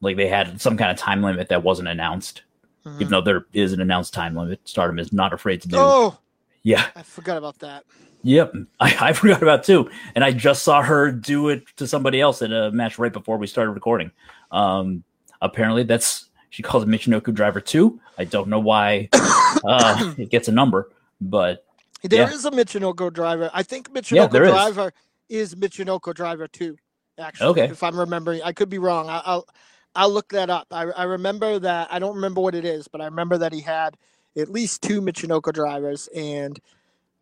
like 0.00 0.16
they 0.16 0.28
had 0.28 0.60
some 0.60 0.76
kind 0.78 0.90
of 0.90 0.96
time 0.96 1.22
limit 1.22 1.48
that 1.50 1.62
wasn't 1.62 1.88
announced, 1.88 2.42
Mhm. 2.86 2.94
even 3.00 3.08
though 3.10 3.20
there 3.20 3.44
is 3.52 3.72
an 3.74 3.80
announced 3.80 4.14
time 4.14 4.34
limit. 4.36 4.60
Stardom 4.64 4.98
is 4.98 5.12
not 5.12 5.32
afraid 5.34 5.60
to 5.62 5.68
do. 5.68 5.76
Oh, 5.78 6.18
Yeah. 6.62 6.86
I 6.96 7.02
forgot 7.02 7.36
about 7.36 7.58
that. 7.58 7.84
Yep, 8.22 8.54
I, 8.80 8.96
I 9.08 9.12
forgot 9.12 9.42
about 9.42 9.64
too, 9.64 9.90
and 10.14 10.24
I 10.24 10.32
just 10.32 10.62
saw 10.62 10.82
her 10.82 11.10
do 11.10 11.48
it 11.48 11.64
to 11.76 11.86
somebody 11.86 12.20
else 12.20 12.42
in 12.42 12.52
a 12.52 12.70
match 12.70 12.98
right 12.98 13.12
before 13.12 13.38
we 13.38 13.46
started 13.46 13.72
recording. 13.72 14.10
Um, 14.50 15.04
apparently, 15.40 15.84
that's 15.84 16.26
she 16.50 16.62
calls 16.62 16.82
it 16.82 16.88
Michinoku 16.88 17.32
Driver 17.32 17.60
Two. 17.60 18.00
I 18.18 18.24
don't 18.24 18.48
know 18.48 18.58
why 18.60 19.10
uh, 19.64 20.04
it 20.18 20.30
gets 20.30 20.48
a 20.48 20.52
number, 20.52 20.90
but 21.20 21.64
There 22.02 22.28
Yeah. 22.28 22.34
is 22.34 22.44
a 22.44 22.50
Michinoku 22.50 23.12
driver. 23.12 23.50
I 23.54 23.62
think 23.62 23.88
Yeah, 24.10 24.26
Michinoku 24.26 24.34
is. 24.44 24.50
driver 24.50 24.92
is 25.28 25.54
Michinoku 25.54 26.14
driver 26.14 26.48
Two. 26.48 26.76
Actually, 27.18 27.50
Okay. 27.50 27.66
if 27.68 27.82
I'm 27.82 27.98
remembering, 27.98 28.42
I 28.42 28.52
could 28.52 28.68
be 28.70 28.78
wrong. 28.78 29.08
I, 29.08 29.22
I'll 29.24 29.46
I'll 29.94 30.10
look 30.10 30.28
that 30.30 30.50
up. 30.50 30.66
I, 30.70 30.82
I 30.84 31.04
remember 31.04 31.58
that. 31.58 31.88
I 31.92 31.98
don't 31.98 32.14
remember 32.14 32.40
what 32.40 32.54
it 32.54 32.64
is, 32.64 32.88
but 32.88 33.00
I 33.00 33.06
remember 33.06 33.38
that 33.38 33.52
he 33.52 33.60
had 33.60 33.96
at 34.36 34.48
least 34.50 34.82
two 34.82 35.00
Michinoku 35.02 35.52
drivers, 35.52 36.08
and 36.14 36.58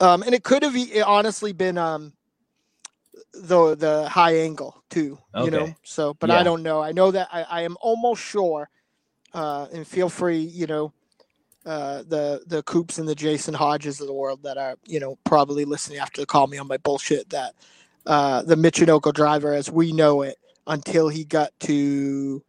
um, 0.01 0.23
and 0.23 0.35
it 0.35 0.45
could 0.45 0.63
have 0.63 0.77
honestly 1.07 1.53
been 1.53 1.79
um 1.79 2.13
the 3.35 3.75
the 3.75 4.09
high 4.09 4.37
angle 4.37 4.83
too. 4.91 5.19
You 5.37 5.51
know, 5.51 5.75
so 5.85 6.15
but 6.15 6.31
Yeah. 6.31 6.41
I 6.41 6.43
don't 6.43 6.63
know. 6.63 6.83
I 6.83 6.93
know 6.93 7.11
that 7.11 7.29
I, 7.33 7.43
I 7.43 7.63
am 7.63 7.77
almost 7.81 8.23
sure. 8.23 8.69
Uh, 9.35 9.67
and 9.73 9.87
feel 9.87 10.09
free, 10.09 10.39
you 10.39 10.67
know, 10.67 10.93
uh, 11.67 12.03
the 12.09 12.43
the 12.47 12.63
Coops 12.63 12.99
and 12.99 13.07
the 13.07 13.15
Jason 13.15 13.55
Hodges 13.55 14.01
of 14.01 14.07
the 14.07 14.13
world 14.13 14.43
that 14.43 14.57
are 14.57 14.77
you 14.87 14.99
know 14.99 15.19
probably 15.25 15.65
listening 15.65 15.99
after 15.99 16.23
to 16.23 16.27
call 16.27 16.47
me 16.47 16.59
on 16.59 16.67
my 16.67 16.79
bullshit 16.79 17.31
that 17.31 17.55
uh, 18.07 18.43
the 18.43 18.55
Michinoku 18.55 19.13
driver 19.13 19.53
as 19.53 19.71
we 19.71 19.93
know 19.93 20.23
it 20.23 20.39
until 20.67 21.09
he 21.09 21.25
got 21.25 21.51
to 21.61 22.43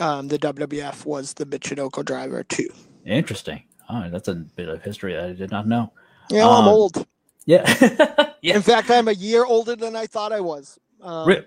um, 0.00 0.28
the 0.28 0.38
WWF 0.38 1.04
was 1.06 1.34
the 1.34 1.46
Michinoku 1.46 2.04
driver 2.04 2.42
too. 2.44 2.68
interesting. 3.04 3.62
Oh, 3.88 4.08
that's 4.10 4.28
a 4.28 4.34
bit 4.34 4.68
of 4.68 4.82
history 4.82 5.14
that 5.14 5.24
I 5.24 5.32
did 5.32 5.50
not 5.50 5.66
know. 5.66 5.92
Yeah, 6.30 6.48
I'm 6.48 6.68
Um, 6.68 6.74
old. 6.74 7.06
Yeah, 7.46 7.64
yeah. 8.42 8.56
In 8.56 8.62
fact, 8.62 8.90
I'm 8.90 9.08
a 9.08 9.12
year 9.12 9.44
older 9.44 9.76
than 9.76 9.96
I 9.96 10.06
thought 10.06 10.32
I 10.32 10.40
was. 10.40 10.78
Um, 11.02 11.26
Ri- 11.28 11.46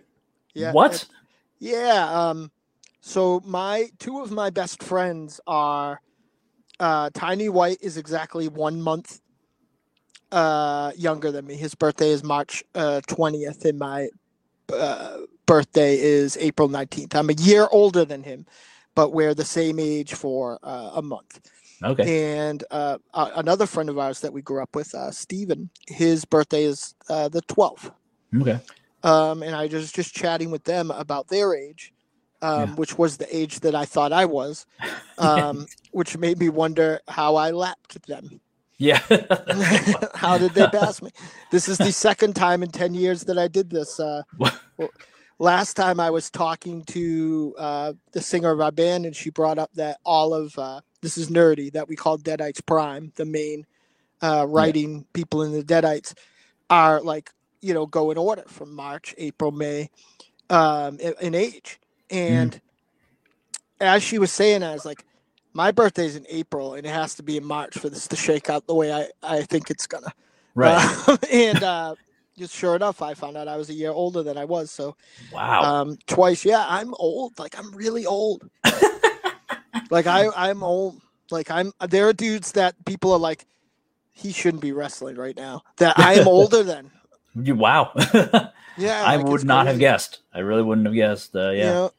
yeah, 0.55 0.73
what? 0.73 0.93
it- 0.95 1.07
Yeah. 1.59 2.09
Um, 2.29 2.51
so 3.01 3.41
my 3.45 3.89
two 3.99 4.21
of 4.21 4.31
my 4.31 4.49
best 4.49 4.83
friends 4.83 5.39
are 5.47 6.01
uh, 6.79 7.09
Tiny 7.13 7.49
White 7.49 7.79
is 7.81 7.97
exactly 7.97 8.47
one 8.49 8.81
month 8.81 9.21
uh, 10.31 10.91
younger 10.97 11.31
than 11.31 11.47
me. 11.47 11.55
His 11.55 11.75
birthday 11.75 12.09
is 12.11 12.23
March 12.23 12.63
uh, 12.75 13.01
twentieth, 13.07 13.65
and 13.65 13.79
my 13.79 14.09
uh, 14.73 15.19
birthday 15.47 15.99
is 15.99 16.37
April 16.37 16.69
nineteenth. 16.69 17.15
I'm 17.15 17.29
a 17.29 17.33
year 17.35 17.67
older 17.71 18.05
than 18.05 18.23
him, 18.23 18.45
but 18.95 19.13
we're 19.13 19.35
the 19.35 19.45
same 19.45 19.79
age 19.79 20.13
for 20.15 20.59
uh, 20.63 20.91
a 20.95 21.01
month. 21.03 21.39
Okay. 21.83 22.37
And 22.37 22.63
uh, 22.71 22.97
another 23.13 23.65
friend 23.65 23.89
of 23.89 23.97
ours 23.97 24.21
that 24.21 24.33
we 24.33 24.41
grew 24.41 24.61
up 24.61 24.75
with, 24.75 24.93
uh, 24.95 25.11
Steven, 25.11 25.69
his 25.87 26.25
birthday 26.25 26.63
is 26.63 26.95
uh, 27.09 27.29
the 27.29 27.41
twelfth 27.41 27.91
Okay. 28.39 28.59
um, 29.03 29.43
and 29.43 29.55
I 29.55 29.67
was 29.67 29.91
just 29.91 30.13
chatting 30.13 30.51
with 30.51 30.63
them 30.63 30.91
about 30.91 31.27
their 31.29 31.55
age, 31.55 31.93
um, 32.41 32.69
Yeah. 32.69 32.75
which 32.75 32.97
was 32.97 33.17
the 33.17 33.35
age 33.35 33.61
that 33.61 33.75
I 33.75 33.85
thought 33.85 34.13
I 34.13 34.25
was, 34.25 34.65
um, 35.17 35.65
which 35.91 36.17
made 36.17 36.39
me 36.39 36.49
wonder 36.49 36.99
how 37.07 37.35
I 37.35 37.51
lapped 37.51 38.05
them. 38.07 38.39
Yeah. 38.77 38.99
how 40.15 40.37
did 40.37 40.53
they 40.53 40.67
pass 40.67 41.01
me? 41.01 41.11
This 41.51 41.67
is 41.69 41.77
the 41.77 41.91
second 42.07 42.35
time 42.35 42.63
in 42.63 42.71
10 42.71 42.93
years 42.95 43.23
that 43.25 43.37
I 43.37 43.47
did 43.47 43.69
this. 43.69 43.99
Uh, 43.99 44.23
last 45.39 45.75
time 45.75 45.99
I 45.99 46.09
was 46.09 46.29
talking 46.31 46.83
to 46.85 47.55
uh, 47.59 47.93
the 48.13 48.21
singer 48.21 48.51
of 48.51 48.61
our 48.61 48.71
band, 48.71 49.05
and 49.05 49.15
she 49.15 49.29
brought 49.29 49.59
up 49.59 49.71
that 49.75 49.97
all 50.05 50.33
of 50.33 50.57
uh, 50.57 50.81
this 51.01 51.17
is 51.17 51.29
nerdy 51.29 51.71
that 51.73 51.87
we 51.87 51.95
call 51.95 52.17
Deadites 52.17 52.65
Prime, 52.65 53.11
the 53.15 53.25
main 53.25 53.65
uh, 54.21 54.45
writing 54.47 55.05
people 55.13 55.43
in 55.43 55.51
the 55.51 55.63
Deadites. 55.63 56.13
are 56.69 57.01
like 57.01 57.31
you 57.61 57.73
know 57.73 57.85
go 57.85 58.11
in 58.11 58.17
order 58.17 58.43
from 58.47 58.73
March, 58.73 59.13
April, 59.17 59.51
May, 59.51 59.89
um, 60.49 60.99
in, 60.99 61.35
age. 61.35 61.79
And 62.09 62.59
as 63.79 64.03
she 64.03 64.19
was 64.19 64.31
saying, 64.31 64.63
I 64.63 64.73
was 64.73 64.85
like, 64.85 65.05
my 65.53 65.71
birthday's 65.71 66.15
in 66.15 66.25
April, 66.29 66.75
and 66.75 66.85
it 66.85 66.89
has 66.89 67.15
to 67.15 67.23
be 67.23 67.37
in 67.37 67.45
March 67.45 67.77
for 67.77 67.89
this 67.89 68.07
to 68.09 68.15
shake 68.15 68.49
out 68.49 68.67
the 68.67 68.75
way 68.75 68.93
I 68.93 69.07
I 69.23 69.41
think 69.43 69.69
it's 69.69 69.87
gonna. 69.87 70.13
Right. 70.55 70.77
Uh, 71.07 71.17
and 71.31 71.63
uh, 71.63 71.95
just 72.37 72.55
sure 72.55 72.75
enough, 72.75 73.01
I 73.01 73.13
found 73.13 73.37
out 73.37 73.47
I 73.47 73.57
was 73.57 73.69
a 73.69 73.73
year 73.73 73.91
older 73.91 74.23
than 74.23 74.37
I 74.37 74.45
was. 74.45 74.71
So 74.71 74.95
wow. 75.31 75.61
um, 75.61 75.97
twice, 76.07 76.45
yeah, 76.45 76.65
I'm 76.67 76.93
old. 76.95 77.37
Like 77.39 77.57
I'm 77.57 77.71
really 77.71 78.05
old. 78.05 78.49
like 79.89 80.07
I 80.07 80.27
I'm 80.35 80.63
old. 80.63 81.01
Like 81.29 81.49
I'm. 81.51 81.71
There 81.89 82.07
are 82.07 82.13
dudes 82.13 82.53
that 82.53 82.75
people 82.85 83.13
are 83.13 83.19
like, 83.19 83.45
he 84.11 84.31
shouldn't 84.33 84.61
be 84.61 84.71
wrestling 84.71 85.15
right 85.15 85.35
now. 85.35 85.61
That 85.77 85.97
I 85.97 86.15
am 86.15 86.27
older 86.27 86.63
than. 86.63 86.91
You, 87.35 87.55
wow. 87.55 87.91
Yeah, 88.77 89.03
I 89.03 89.17
like, 89.17 89.25
would 89.27 89.43
not 89.43 89.67
have 89.67 89.79
guessed. 89.79 90.19
I 90.33 90.39
really 90.39 90.63
wouldn't 90.63 90.87
have 90.87 90.95
guessed. 90.95 91.35
Uh, 91.35 91.49
You 91.49 91.57
yeah. 91.59 91.71
know, 91.71 91.91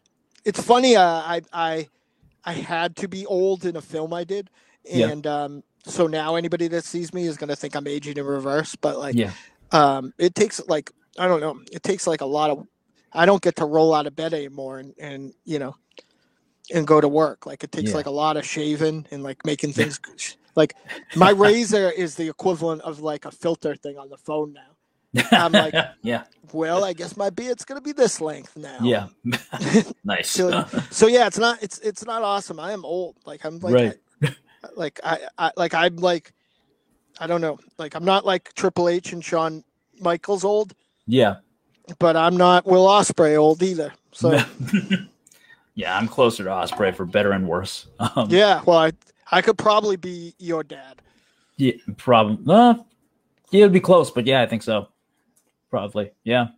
it's 0.44 0.60
funny. 0.60 0.96
Uh, 0.96 1.02
I 1.04 1.42
I 1.52 1.88
I 2.44 2.52
had 2.54 2.96
to 2.96 3.08
be 3.08 3.26
old 3.26 3.66
in 3.66 3.76
a 3.76 3.82
film 3.82 4.12
I 4.14 4.24
did, 4.24 4.48
Yeah. 4.84 5.08
and 5.08 5.26
um, 5.26 5.62
so 5.84 6.06
now 6.06 6.34
anybody 6.36 6.68
that 6.68 6.84
sees 6.84 7.12
me 7.12 7.26
is 7.26 7.36
gonna 7.36 7.54
think 7.56 7.76
I'm 7.76 7.86
aging 7.86 8.16
in 8.16 8.24
reverse. 8.24 8.74
But 8.74 8.98
like, 8.98 9.14
Yeah. 9.14 9.32
um, 9.70 10.14
it 10.18 10.34
takes 10.34 10.60
like 10.66 10.90
I 11.18 11.28
don't 11.28 11.40
know. 11.40 11.60
It 11.70 11.82
takes 11.82 12.06
like 12.06 12.22
a 12.22 12.26
lot 12.26 12.50
of. 12.50 12.66
I 13.12 13.26
don't 13.26 13.42
get 13.42 13.56
to 13.56 13.66
roll 13.66 13.94
out 13.94 14.06
of 14.06 14.16
bed 14.16 14.32
anymore, 14.32 14.78
and 14.78 14.94
and 14.98 15.34
you 15.44 15.58
know, 15.58 15.76
and 16.70 16.86
go 16.86 17.00
to 17.00 17.08
work. 17.08 17.46
Like 17.46 17.64
it 17.64 17.72
takes 17.72 17.90
Yeah. 17.90 17.96
like 17.96 18.06
a 18.06 18.10
lot 18.10 18.36
of 18.36 18.44
shaving 18.46 19.06
and 19.10 19.22
like 19.22 19.44
making 19.44 19.72
things. 19.72 19.98
like 20.54 20.74
my 21.16 21.30
razor 21.30 21.90
is 21.90 22.14
the 22.16 22.28
equivalent 22.28 22.82
of 22.82 23.00
like 23.00 23.24
a 23.24 23.30
filter 23.30 23.74
thing 23.74 23.98
on 23.98 24.08
the 24.10 24.16
phone 24.18 24.52
now. 24.52 25.22
I'm 25.32 25.52
like- 25.52 25.74
yeah. 26.02 26.24
Well, 26.52 26.84
I 26.84 26.92
guess 26.92 27.16
my 27.16 27.30
beard's 27.30 27.64
gonna 27.64 27.80
be 27.80 27.92
this 27.92 28.20
length 28.20 28.56
now. 28.56 28.78
Yeah. 28.82 29.08
nice. 30.04 30.30
So- 30.30 30.64
so 30.90 31.06
yeah, 31.06 31.26
it's 31.26 31.38
not 31.38 31.62
it's 31.62 31.78
it's 31.80 32.04
not 32.04 32.22
awesome. 32.22 32.58
I 32.60 32.72
am 32.72 32.84
old. 32.84 33.16
Like 33.26 33.44
I'm 33.44 33.58
like 33.58 33.74
Right. 33.74 33.96
I, 34.22 34.68
like 34.76 35.00
I, 35.04 35.18
I 35.38 35.50
like 35.56 35.74
I'm 35.74 35.96
like 35.96 36.32
I 37.20 37.26
don't 37.26 37.40
know. 37.40 37.58
Like 37.78 37.94
I'm 37.94 38.04
not 38.04 38.24
like 38.24 38.54
Triple 38.54 38.88
H 38.88 39.12
and 39.12 39.22
Shawn 39.24 39.64
Michaels 40.00 40.44
old, 40.44 40.72
yeah. 41.06 41.36
but 41.98 42.16
I'm 42.16 42.36
not 42.36 42.64
Will 42.66 42.86
Ospreay 42.86 43.36
old 43.38 43.62
either. 43.62 43.92
So 44.12 44.30
yeah, 45.74 45.96
I'm 45.96 46.08
closer 46.08 46.44
to 46.44 46.50
Ospreay 46.50 46.94
for 46.94 47.04
better 47.04 47.32
and 47.32 47.48
worse. 47.48 47.86
Um, 48.16 48.28
yeah, 48.30 48.62
well 48.66 48.78
I 48.78 48.92
I 49.30 49.40
could 49.42 49.56
probably 49.58 49.96
be 49.96 50.34
your 50.38 50.62
dad. 50.62 51.00
Yeah, 51.56 51.72
probably. 51.96 52.52
Uh, 52.52 52.74
yeah, 53.50 53.60
it'd 53.60 53.72
be 53.72 53.80
close, 53.80 54.10
but 54.10 54.26
yeah, 54.26 54.42
I 54.42 54.46
think 54.46 54.62
so. 54.62 54.88
Probably, 55.70 56.10
yeah. 56.24 56.48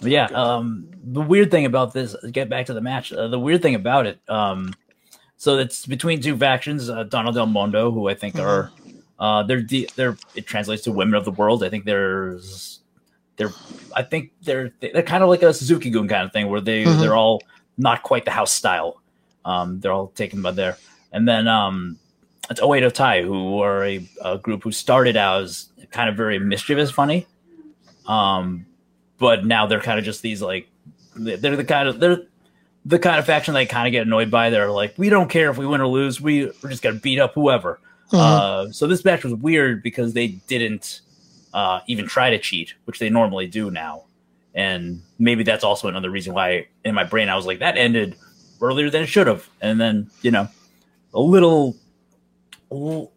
But 0.00 0.10
yeah. 0.10 0.26
Um, 0.26 0.88
the 1.02 1.20
weird 1.22 1.50
thing 1.50 1.64
about 1.64 1.92
this, 1.94 2.14
get 2.32 2.48
back 2.50 2.66
to 2.66 2.74
the 2.74 2.80
match. 2.80 3.12
Uh, 3.12 3.28
the 3.28 3.38
weird 3.38 3.62
thing 3.62 3.74
about 3.74 4.06
it, 4.06 4.18
um, 4.28 4.74
so 5.38 5.58
it's 5.58 5.86
between 5.86 6.20
two 6.20 6.36
factions. 6.36 6.90
Uh, 6.90 7.04
Donna 7.04 7.32
Del 7.32 7.46
Mondo, 7.46 7.90
who 7.90 8.08
I 8.08 8.14
think 8.14 8.34
Mhm. 8.34 8.42
are, 8.42 8.70
uh, 9.18 9.42
they're 9.44 9.62
de- 9.62 9.88
they're 9.96 10.16
it 10.34 10.46
translates 10.46 10.82
to 10.84 10.92
women 10.92 11.14
of 11.14 11.24
the 11.24 11.30
world. 11.30 11.62
I 11.64 11.68
think 11.70 11.84
there's, 11.84 12.80
they're, 13.36 13.52
I 13.94 14.02
think 14.02 14.32
they're 14.42 14.72
they're 14.80 15.02
kind 15.02 15.22
of 15.22 15.28
like 15.30 15.42
a 15.42 15.54
Suzuki 15.54 15.88
Gun 15.90 16.08
kind 16.08 16.24
of 16.24 16.32
thing, 16.32 16.48
where 16.50 16.60
they 16.60 16.84
Mhm. 16.84 17.00
they're 17.00 17.16
all 17.16 17.42
not 17.78 18.02
quite 18.02 18.24
the 18.24 18.30
house 18.30 18.52
style. 18.52 19.02
Um, 19.44 19.80
they're 19.80 19.92
all 19.92 20.08
taken 20.08 20.42
by 20.42 20.50
there, 20.50 20.76
and 21.12 21.28
then 21.28 21.46
um, 21.46 21.98
it's 22.50 22.60
Oedo 22.60 22.92
Tai, 22.92 23.22
who 23.22 23.60
are 23.60 23.84
a, 23.84 24.08
a 24.24 24.38
group 24.38 24.64
who 24.64 24.72
started 24.72 25.16
out 25.16 25.42
as 25.42 25.68
kind 25.90 26.08
of 26.08 26.16
very 26.16 26.38
mischievous, 26.38 26.90
funny, 26.90 27.26
um, 28.06 28.66
but 29.18 29.44
now 29.44 29.66
they're 29.66 29.80
kind 29.80 29.98
of 29.98 30.04
just 30.04 30.22
these 30.22 30.42
like 30.42 30.68
they're 31.14 31.56
the 31.56 31.64
kind 31.64 31.88
of 31.88 32.00
they're 32.00 32.22
the 32.84 32.98
kind 32.98 33.18
of 33.18 33.26
faction 33.26 33.54
that 33.54 33.68
kind 33.68 33.86
of 33.86 33.92
get 33.92 34.06
annoyed 34.06 34.30
by. 34.30 34.50
They're 34.50 34.70
like, 34.70 34.94
we 34.96 35.08
don't 35.08 35.28
care 35.28 35.50
if 35.50 35.58
we 35.58 35.66
win 35.66 35.80
or 35.80 35.88
lose, 35.88 36.20
we 36.20 36.46
we're 36.62 36.70
just 36.70 36.82
gonna 36.82 36.98
beat 36.98 37.18
up 37.18 37.34
whoever. 37.34 37.80
Uh, 38.12 38.70
so 38.70 38.86
this 38.86 39.04
match 39.04 39.24
was 39.24 39.34
weird 39.34 39.82
because 39.82 40.12
they 40.12 40.28
didn't 40.28 41.00
uh, 41.52 41.80
even 41.88 42.06
try 42.06 42.30
to 42.30 42.38
cheat, 42.38 42.74
which 42.84 42.98
they 42.98 43.10
normally 43.10 43.46
do 43.48 43.70
now, 43.70 44.04
and 44.56 45.00
maybe 45.20 45.44
that's 45.44 45.62
also 45.62 45.86
another 45.86 46.10
reason 46.10 46.34
why 46.34 46.66
in 46.84 46.94
my 46.96 47.04
brain 47.04 47.28
I 47.28 47.36
was 47.36 47.46
like, 47.46 47.60
that 47.60 47.76
ended 47.76 48.16
earlier 48.60 48.90
than 48.90 49.02
it 49.02 49.06
should 49.06 49.28
have, 49.28 49.48
and 49.60 49.80
then 49.80 50.10
you 50.22 50.32
know, 50.32 50.48
a 51.14 51.20
little, 51.20 51.76
a 52.72 52.74
little- 52.74 53.12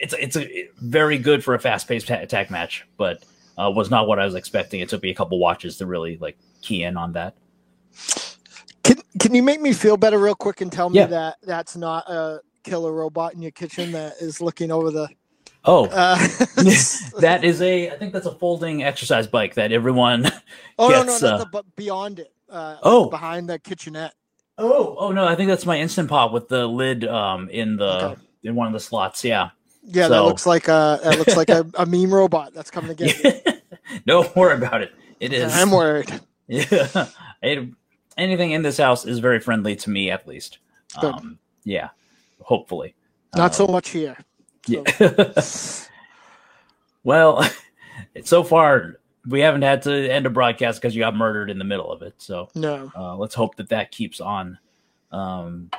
it's 0.00 0.14
it's 0.18 0.36
a 0.36 0.68
very 0.80 1.18
good 1.18 1.42
for 1.44 1.54
a 1.54 1.58
fast 1.58 1.86
paced 1.88 2.08
attack 2.10 2.50
match, 2.50 2.86
but 2.96 3.24
uh, 3.58 3.68
was 3.68 3.90
not 3.90 4.06
what 4.06 4.18
I 4.20 4.24
was 4.24 4.34
expecting. 4.36 4.80
It 4.80 4.88
took 4.88 5.02
me 5.02 5.10
a 5.10 5.14
couple 5.14 5.38
watches 5.40 5.76
to 5.78 5.86
really 5.86 6.16
like 6.18 6.38
key 6.62 6.84
in 6.84 6.96
on 6.96 7.12
that. 7.14 7.34
Can 8.84 8.98
can 9.18 9.34
you 9.34 9.42
make 9.42 9.60
me 9.60 9.72
feel 9.72 9.96
better 9.96 10.18
real 10.18 10.36
quick 10.36 10.60
and 10.60 10.70
tell 10.70 10.88
me 10.88 10.98
Yeah. 11.00 11.06
that 11.06 11.36
that's 11.42 11.76
not 11.76 12.08
a 12.08 12.40
killer 12.62 12.92
robot 12.92 13.34
in 13.34 13.42
your 13.42 13.50
kitchen 13.50 13.90
that 13.92 14.14
is 14.20 14.40
looking 14.40 14.70
over 14.70 14.90
the 14.92 15.08
Oh, 15.70 15.84
uh 15.86 16.16
that 17.20 17.40
is 17.44 17.60
a 17.60 17.90
I 17.90 17.96
think 17.98 18.12
that's 18.14 18.24
a 18.26 18.32
folding 18.34 18.82
exercise 18.82 19.26
bike 19.26 19.54
that 19.54 19.70
everyone. 19.70 20.26
Oh 20.78 20.88
no, 20.88 21.02
no, 21.02 21.18
not 21.18 21.22
uh, 21.22 21.44
the 21.44 21.64
beyond 21.76 22.20
it. 22.20 22.32
Uh 22.50 22.70
like 22.70 22.78
Oh. 22.82 23.10
behind 23.10 23.48
the 23.50 23.58
kitchenette. 23.58 24.14
Oh, 24.56 24.96
oh 24.98 25.12
no, 25.12 25.26
I 25.26 25.34
think 25.36 25.48
that's 25.48 25.66
my 25.66 25.78
Instant 25.78 26.08
Pot 26.08 26.32
with 26.32 26.48
the 26.48 26.66
lid 26.66 27.04
um 27.04 27.48
in 27.50 27.76
the 27.76 28.04
Okay. 28.12 28.20
in 28.44 28.54
one 28.54 28.66
of 28.66 28.72
the 28.72 28.80
slots. 28.80 29.22
Yeah. 29.24 29.50
Yeah, 29.82 30.08
that 30.08 30.20
looks 30.24 30.46
like 30.46 30.68
a 30.68 31.00
that 31.02 31.18
looks 31.18 31.36
like 31.36 31.50
a, 31.50 31.66
a 31.74 31.84
meme 31.86 32.12
robot 32.14 32.54
that's 32.54 32.70
coming 32.70 32.96
to 32.96 33.04
get 33.04 33.22
you. 33.24 33.52
Don't 34.06 34.34
worry 34.36 34.54
about 34.56 34.82
it. 34.82 34.92
It 35.20 35.32
is. 35.32 35.54
I'm 35.54 35.70
worried. 35.70 36.10
Yeah. 36.46 37.08
It, 37.42 37.68
anything 38.16 38.50
in 38.52 38.62
this 38.62 38.78
house 38.78 39.04
is 39.06 39.18
very 39.18 39.38
friendly 39.40 39.76
to 39.76 39.90
me, 39.90 40.10
at 40.10 40.26
least. 40.26 40.58
Good. 41.00 41.14
Um, 41.14 41.38
yeah. 41.64 41.88
Hopefully. 42.42 42.94
Not 43.36 43.54
so 43.54 43.66
Um, 43.66 43.72
much 43.72 43.90
here. 43.90 44.16
Yeah. 44.68 44.82
well, 47.04 47.48
so 48.24 48.42
far 48.44 48.98
we 49.26 49.40
haven't 49.40 49.62
had 49.62 49.82
to 49.82 50.10
end 50.10 50.26
a 50.26 50.30
broadcast 50.30 50.80
because 50.80 50.94
you 50.94 51.00
got 51.00 51.14
murdered 51.16 51.50
in 51.50 51.58
the 51.58 51.64
middle 51.64 51.90
of 51.92 52.02
it. 52.02 52.14
So 52.18 52.48
No. 52.54 52.90
uh, 52.96 53.16
let's 53.16 53.34
hope 53.34 53.56
that 53.56 53.68
that 53.70 53.90
keeps 53.90 54.20
on. 54.20 54.58
Um, 55.12 55.70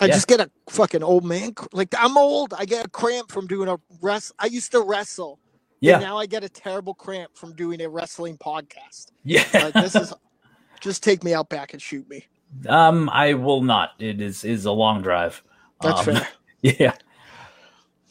I 0.00 0.06
Yeah. 0.06 0.14
just 0.14 0.28
get 0.28 0.40
a 0.40 0.50
fucking 0.68 1.02
old 1.02 1.24
man. 1.24 1.54
Like 1.72 1.94
I'm 1.98 2.16
old. 2.16 2.54
I 2.56 2.64
get 2.64 2.86
a 2.86 2.88
cramp 2.88 3.30
from 3.30 3.46
doing 3.46 3.68
a 3.68 3.78
rest. 4.00 4.32
I 4.38 4.46
used 4.46 4.72
to 4.72 4.80
wrestle. 4.82 5.38
yeah. 5.80 5.94
And 5.94 6.02
now 6.02 6.18
I 6.18 6.26
get 6.26 6.44
a 6.44 6.48
terrible 6.48 6.94
cramp 6.94 7.36
from 7.36 7.54
doing 7.54 7.80
a 7.82 7.88
wrestling 7.88 8.38
podcast. 8.38 9.12
Yeah. 9.24 9.44
Like 9.52 9.74
this 9.74 9.94
is 9.94 10.12
just 10.80 11.02
take 11.02 11.22
me 11.24 11.34
out 11.34 11.48
back 11.48 11.72
and 11.72 11.80
shoot 11.82 12.08
me. 12.08 12.26
Um, 12.68 13.10
I 13.12 13.34
will 13.34 13.62
not. 13.62 13.90
It 13.98 14.20
is 14.20 14.44
is 14.44 14.64
a 14.66 14.72
long 14.72 15.02
drive. 15.02 15.42
That's 15.82 15.98
Um, 16.00 16.04
fair. 16.16 16.28
Yeah, 16.62 16.94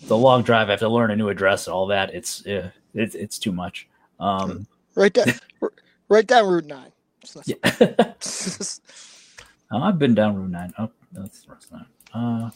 a 0.10 0.14
long 0.16 0.44
drive. 0.44 0.68
I 0.68 0.72
have 0.72 0.80
to 0.82 0.90
learn 0.90 1.12
a 1.12 1.16
new 1.16 1.30
address 1.30 1.68
and 1.68 1.74
all 1.74 1.88
that. 1.88 2.14
It's 2.14 2.46
uh, 2.46 2.70
it's 2.94 3.16
it's 3.16 3.38
too 3.40 3.52
much. 3.52 3.88
Um, 4.20 4.68
Right 4.96 5.12
down 5.12 5.28
right 6.08 6.26
down 6.26 6.48
Route 6.48 6.66
nine. 6.66 6.92
Yeah. 7.46 7.56
Oh, 9.72 9.82
I've 9.82 10.00
been 10.00 10.14
down 10.16 10.36
Route 10.36 10.52
Nine. 10.52 10.74
Oh, 10.78 10.90
that's 11.12 11.42
that's 11.42 11.70
not. 11.72 11.88
Uh, 12.14 12.50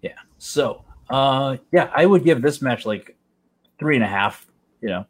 yeah. 0.00 0.12
So, 0.38 0.84
uh, 1.10 1.56
yeah, 1.72 1.90
I 1.94 2.06
would 2.06 2.24
give 2.24 2.40
this 2.40 2.62
match 2.62 2.86
like 2.86 3.16
three 3.78 3.96
and 3.96 4.04
a 4.04 4.08
half. 4.08 4.46
You 4.80 4.88
know, 4.88 5.06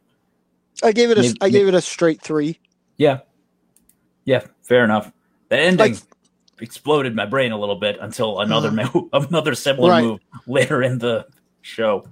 I 0.83 0.91
gave 0.91 1.11
it 1.11 1.17
a 1.19 1.21
Maybe- 1.21 1.37
I 1.41 1.49
gave 1.49 1.67
it 1.67 1.73
a 1.73 1.81
straight 1.81 2.21
three. 2.21 2.59
yeah, 2.97 3.19
yeah, 4.25 4.41
fair 4.63 4.83
enough. 4.83 5.11
The 5.49 5.57
ending 5.59 5.93
Like- 5.93 6.01
exploded 6.61 7.15
my 7.15 7.25
brain 7.25 7.51
a 7.51 7.59
little 7.59 7.75
bit 7.79 7.97
until 8.01 8.39
another 8.41 8.71
move, 8.71 9.09
another 9.13 9.55
similar 9.55 9.93
Right. 9.93 9.95
move 9.95 10.19
later 10.47 10.81
in 10.83 10.99
the 10.99 11.27
show. 11.61 12.07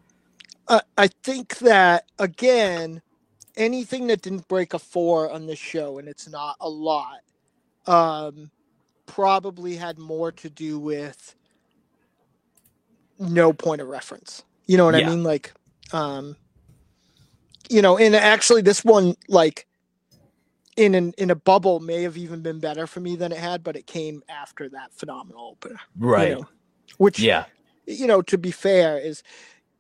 Uh, 0.67 0.81
I 0.97 1.09
think 1.23 1.59
that 1.59 2.05
again, 2.19 3.01
anything 3.57 4.07
that 4.07 4.21
didn't 4.23 4.47
break 4.47 4.73
a 4.73 4.79
four 4.79 5.31
on 5.31 5.47
this 5.47 5.59
show, 5.59 5.99
and 5.99 6.07
it's 6.07 6.29
not 6.29 6.57
a 6.61 6.69
lot, 6.69 7.19
um, 7.87 8.51
probably 9.07 9.75
had 9.77 9.99
more 9.99 10.31
to 10.33 10.49
do 10.49 10.79
with 10.79 11.35
no 13.19 13.53
point 13.53 13.81
of 13.81 13.87
reference. 13.89 14.43
You 14.67 14.77
know 14.77 14.85
what 14.85 14.95
Yeah. 14.95 14.99
I 15.01 15.01
mean? 15.01 15.23
Like, 15.23 15.53
um, 15.93 16.37
you 17.69 17.81
know, 17.83 17.97
and 17.99 18.15
actually, 18.15 18.63
this 18.63 18.85
one, 18.85 19.15
like, 19.29 19.66
in 20.77 20.95
an 20.95 21.13
in 21.17 21.31
a 21.31 21.35
bubble, 21.35 21.79
may 21.81 22.03
have 22.03 22.17
even 22.17 22.41
been 22.41 22.59
better 22.59 22.87
for 22.87 22.99
me 23.01 23.15
than 23.17 23.31
it 23.31 23.39
had, 23.39 23.63
but 23.63 23.75
it 23.75 23.87
came 23.87 24.23
after 24.29 24.69
that 24.69 24.93
phenomenal 24.93 25.49
opener. 25.51 25.79
you 25.95 26.05
Right. 26.07 26.31
know, 26.39 26.47
which 26.97 27.19
Yeah. 27.19 27.45
you 27.87 28.07
know, 28.07 28.21
to 28.21 28.37
be 28.37 28.51
fair, 28.51 28.97
is 28.99 29.23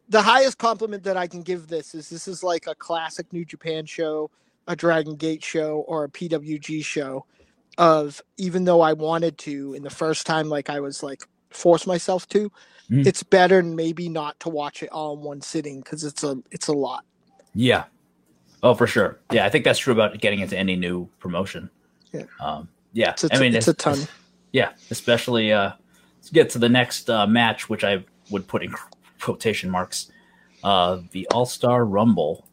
the 0.09 0.21
highest 0.21 0.57
compliment 0.57 1.03
that 1.03 1.17
I 1.17 1.27
can 1.27 1.43
give 1.43 1.67
this 1.67 1.93
is 1.95 2.09
this 2.09 2.27
is 2.27 2.43
like 2.43 2.67
a 2.67 2.75
classic 2.75 3.31
New 3.33 3.45
Japan 3.45 3.85
show, 3.85 4.31
a 4.67 4.75
Dragon 4.75 5.15
Gate 5.15 5.43
show, 5.43 5.79
or 5.87 6.03
a 6.05 6.09
PWG 6.09 6.83
show. 6.83 7.25
Of 7.77 8.21
even 8.37 8.63
though 8.65 8.81
I 8.81 8.93
wanted 8.93 9.37
to, 9.39 9.73
in 9.75 9.83
the 9.83 9.89
first 9.91 10.25
time, 10.25 10.49
like 10.49 10.67
I 10.69 10.79
was 10.79 11.03
like 11.03 11.23
force 11.51 11.85
myself 11.85 12.27
to, 12.29 12.51
Mhm. 12.89 13.05
it's 13.07 13.21
better 13.21 13.61
maybe 13.61 14.09
not 14.09 14.39
to 14.39 14.49
watch 14.49 14.81
it 14.81 14.89
all 14.89 15.15
in 15.15 15.23
one 15.23 15.41
sitting 15.41 15.81
because 15.81 16.03
it's 16.03 16.23
a 16.23 16.37
it's 16.51 16.67
a 16.67 16.73
lot. 16.73 17.05
Yeah. 17.53 17.85
Oh, 18.63 18.73
for 18.73 18.87
sure. 18.87 19.19
Yeah, 19.31 19.45
I 19.45 19.49
think 19.49 19.63
that's 19.65 19.79
true 19.79 19.93
about 19.93 20.19
getting 20.19 20.39
into 20.39 20.57
any 20.57 20.75
new 20.75 21.07
promotion. 21.19 21.69
Yeah. 22.11 22.23
Um, 22.39 22.69
yeah. 22.93 23.11
It's 23.11 23.23
a, 23.23 23.29
I 23.35 23.39
mean, 23.39 23.55
it's 23.55 23.67
a 23.67 23.73
ton. 23.73 23.99
Yeah, 24.51 24.71
especially 24.89 25.51
uh, 25.53 25.71
let's 26.17 26.29
get 26.31 26.49
to 26.51 26.59
the 26.59 26.69
next 26.69 27.09
uh, 27.09 27.27
match, 27.27 27.69
which 27.69 27.83
I 27.83 28.03
would 28.31 28.47
put 28.47 28.63
in 28.63 28.73
quotation 29.21 29.69
marks, 29.69 30.11
uh, 30.63 31.01
the 31.11 31.27
All 31.33 31.45
Star 31.45 31.85
Rumble, 31.85 32.47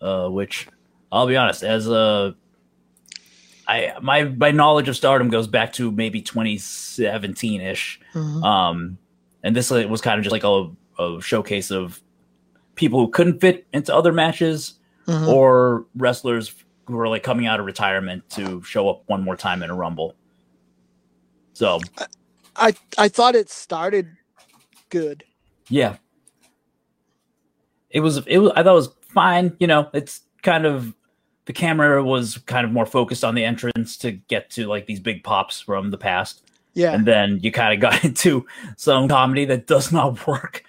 uh, 0.00 0.28
which 0.28 0.68
I'll 1.10 1.26
be 1.26 1.36
honest, 1.36 1.62
as 1.62 1.88
a 1.88 2.34
I 3.66 3.92
my 4.02 4.24
my 4.24 4.50
knowledge 4.50 4.88
of 4.88 4.96
Stardom 4.96 5.28
goes 5.30 5.46
back 5.46 5.72
to 5.74 5.90
maybe 5.90 6.20
2017 6.22 7.60
ish, 7.60 8.00
Mhm. 8.14 8.42
um, 8.44 8.98
and 9.42 9.54
this 9.54 9.70
was 9.70 10.00
kind 10.00 10.18
of 10.18 10.24
just 10.24 10.32
like 10.32 10.44
a, 10.44 10.70
a 11.02 11.20
showcase 11.20 11.70
of 11.70 12.00
people 12.74 12.98
who 13.00 13.08
couldn't 13.10 13.40
fit 13.40 13.66
into 13.72 13.94
other 13.94 14.12
matches 14.12 14.74
Mhm. 15.08 15.26
or 15.26 15.86
wrestlers 15.96 16.54
who 16.86 16.98
are 16.98 17.08
like 17.08 17.22
coming 17.22 17.46
out 17.46 17.58
of 17.60 17.66
retirement 17.66 18.28
to 18.30 18.62
show 18.62 18.88
up 18.90 19.02
one 19.06 19.24
more 19.24 19.36
time 19.36 19.62
in 19.62 19.70
a 19.70 19.74
Rumble. 19.74 20.14
So 21.54 21.80
I 22.56 22.74
I 22.98 23.08
thought 23.08 23.34
it 23.34 23.50
started 23.50 24.08
good. 24.90 25.24
Yeah. 25.68 25.96
It 27.90 28.00
was 28.00 28.18
it 28.26 28.38
was 28.38 28.52
I 28.54 28.62
thought 28.62 28.72
it 28.72 28.74
was 28.74 28.94
fine, 29.12 29.56
you 29.58 29.66
know, 29.66 29.88
it's 29.94 30.20
kind 30.42 30.66
of 30.66 30.94
the 31.46 31.52
camera 31.54 32.04
was 32.04 32.36
kind 32.44 32.66
of 32.66 32.72
more 32.72 32.84
focused 32.86 33.24
on 33.24 33.34
the 33.34 33.44
entrance 33.44 33.96
to 33.98 34.12
get 34.12 34.50
to 34.50 34.66
like 34.66 34.86
these 34.86 35.00
big 35.00 35.24
pops 35.24 35.60
from 35.60 35.90
the 35.90 35.96
past. 35.98 36.42
Yeah. 36.74 36.92
And 36.92 37.06
then 37.06 37.40
you 37.42 37.50
kind 37.50 37.72
of 37.72 37.80
got 37.80 38.04
into 38.04 38.46
some 38.76 39.08
comedy 39.08 39.46
that 39.46 39.66
does 39.66 39.90
not 39.90 40.26
work. 40.26 40.64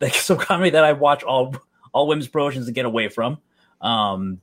Like 0.00 0.14
some 0.14 0.38
comedy 0.38 0.70
that 0.70 0.82
I 0.84 0.92
watch 0.92 1.22
all 1.22 1.54
all 1.92 2.08
women's 2.08 2.26
promotions 2.28 2.66
to 2.66 2.72
get 2.72 2.86
away 2.86 3.08
from. 3.08 3.38
Um 3.82 4.40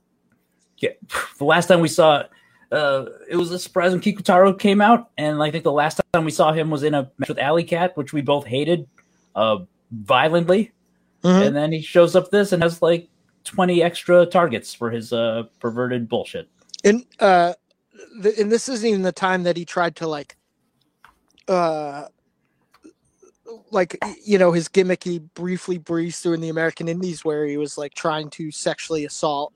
yeah, 0.78 0.90
the 1.38 1.44
last 1.44 1.66
time 1.66 1.80
we 1.80 1.88
saw 1.88 2.24
uh, 2.72 3.04
it 3.28 3.34
was 3.34 3.50
a 3.50 3.58
surprise 3.58 3.90
when 3.90 4.00
Kikutaro 4.00 4.56
came 4.56 4.80
out, 4.80 5.10
and 5.18 5.42
I 5.42 5.50
think 5.50 5.64
the 5.64 5.72
last 5.72 6.00
time 6.12 6.24
we 6.24 6.30
saw 6.30 6.52
him 6.52 6.70
was 6.70 6.84
in 6.84 6.94
a 6.94 7.10
match 7.18 7.28
with 7.28 7.38
Alley 7.40 7.64
Cat, 7.64 7.96
which 7.96 8.12
we 8.12 8.20
both 8.22 8.46
hated 8.46 8.86
uh, 9.34 9.56
violently. 9.90 10.70
Mhm. 11.24 11.48
And 11.48 11.56
then 11.56 11.72
he 11.72 11.80
shows 11.82 12.14
up 12.14 12.30
this 12.30 12.52
and 12.52 12.62
has 12.62 12.80
like 12.80 13.08
twenty 13.42 13.82
extra 13.82 14.24
targets 14.24 14.72
for 14.72 14.88
his 14.90 15.12
uh, 15.12 15.44
perverted 15.58 16.08
bullshit. 16.08 16.48
and 16.84 17.04
uh 17.18 17.54
th- 18.22 18.38
and 18.38 18.50
this 18.52 18.68
isn't 18.68 18.88
even 18.88 19.02
the 19.02 19.12
time 19.12 19.42
that 19.42 19.56
he 19.56 19.64
tried 19.64 19.96
to 19.96 20.06
like 20.06 20.36
uh 21.48 22.04
like 23.70 23.96
you 24.24 24.38
know 24.38 24.52
his 24.52 24.68
gimmick 24.68 25.02
he 25.04 25.18
briefly 25.18 25.78
breezed 25.78 26.22
through 26.22 26.34
in 26.34 26.40
the 26.40 26.48
american 26.48 26.88
indies 26.88 27.24
where 27.24 27.46
he 27.46 27.56
was 27.56 27.76
like 27.78 27.94
trying 27.94 28.28
to 28.30 28.50
sexually 28.50 29.04
assault 29.04 29.52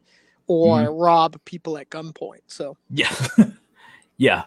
or 0.47 0.93
rob 0.95 1.37
people 1.45 1.79
at 1.79 1.89
gunpoint 1.91 2.41
so 2.47 2.77
Yeah, 2.91 3.13
yeah. 4.17 4.45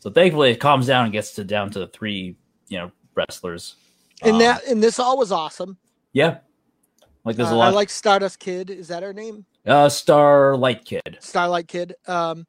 So 0.00 0.10
thankfully, 0.10 0.50
it 0.52 0.60
calms 0.60 0.86
down 0.86 1.04
and 1.04 1.12
gets 1.12 1.32
to 1.32 1.44
down 1.44 1.70
to 1.70 1.86
three, 1.88 2.36
you 2.68 2.78
know, 2.78 2.90
wrestlers. 3.14 3.74
and 4.22 4.34
Um, 4.34 4.38
that 4.40 4.64
and 4.66 4.82
this 4.82 4.98
all 4.98 5.18
was 5.18 5.32
awesome 5.32 5.76
yeah, 6.12 6.38
like 7.24 7.36
there's 7.36 7.50
a 7.50 7.54
Uh, 7.54 7.56
lot. 7.58 7.68
i 7.68 7.70
like 7.70 7.90
stardust 7.90 8.38
kid 8.38 8.70
is 8.70 8.88
that 8.88 9.02
her 9.02 9.12
name 9.12 9.44
uh, 9.66 9.88
Starlight 9.88 10.84
Kid. 10.84 11.18
starlight 11.20 11.68
kid 11.68 11.94
um 12.06 12.46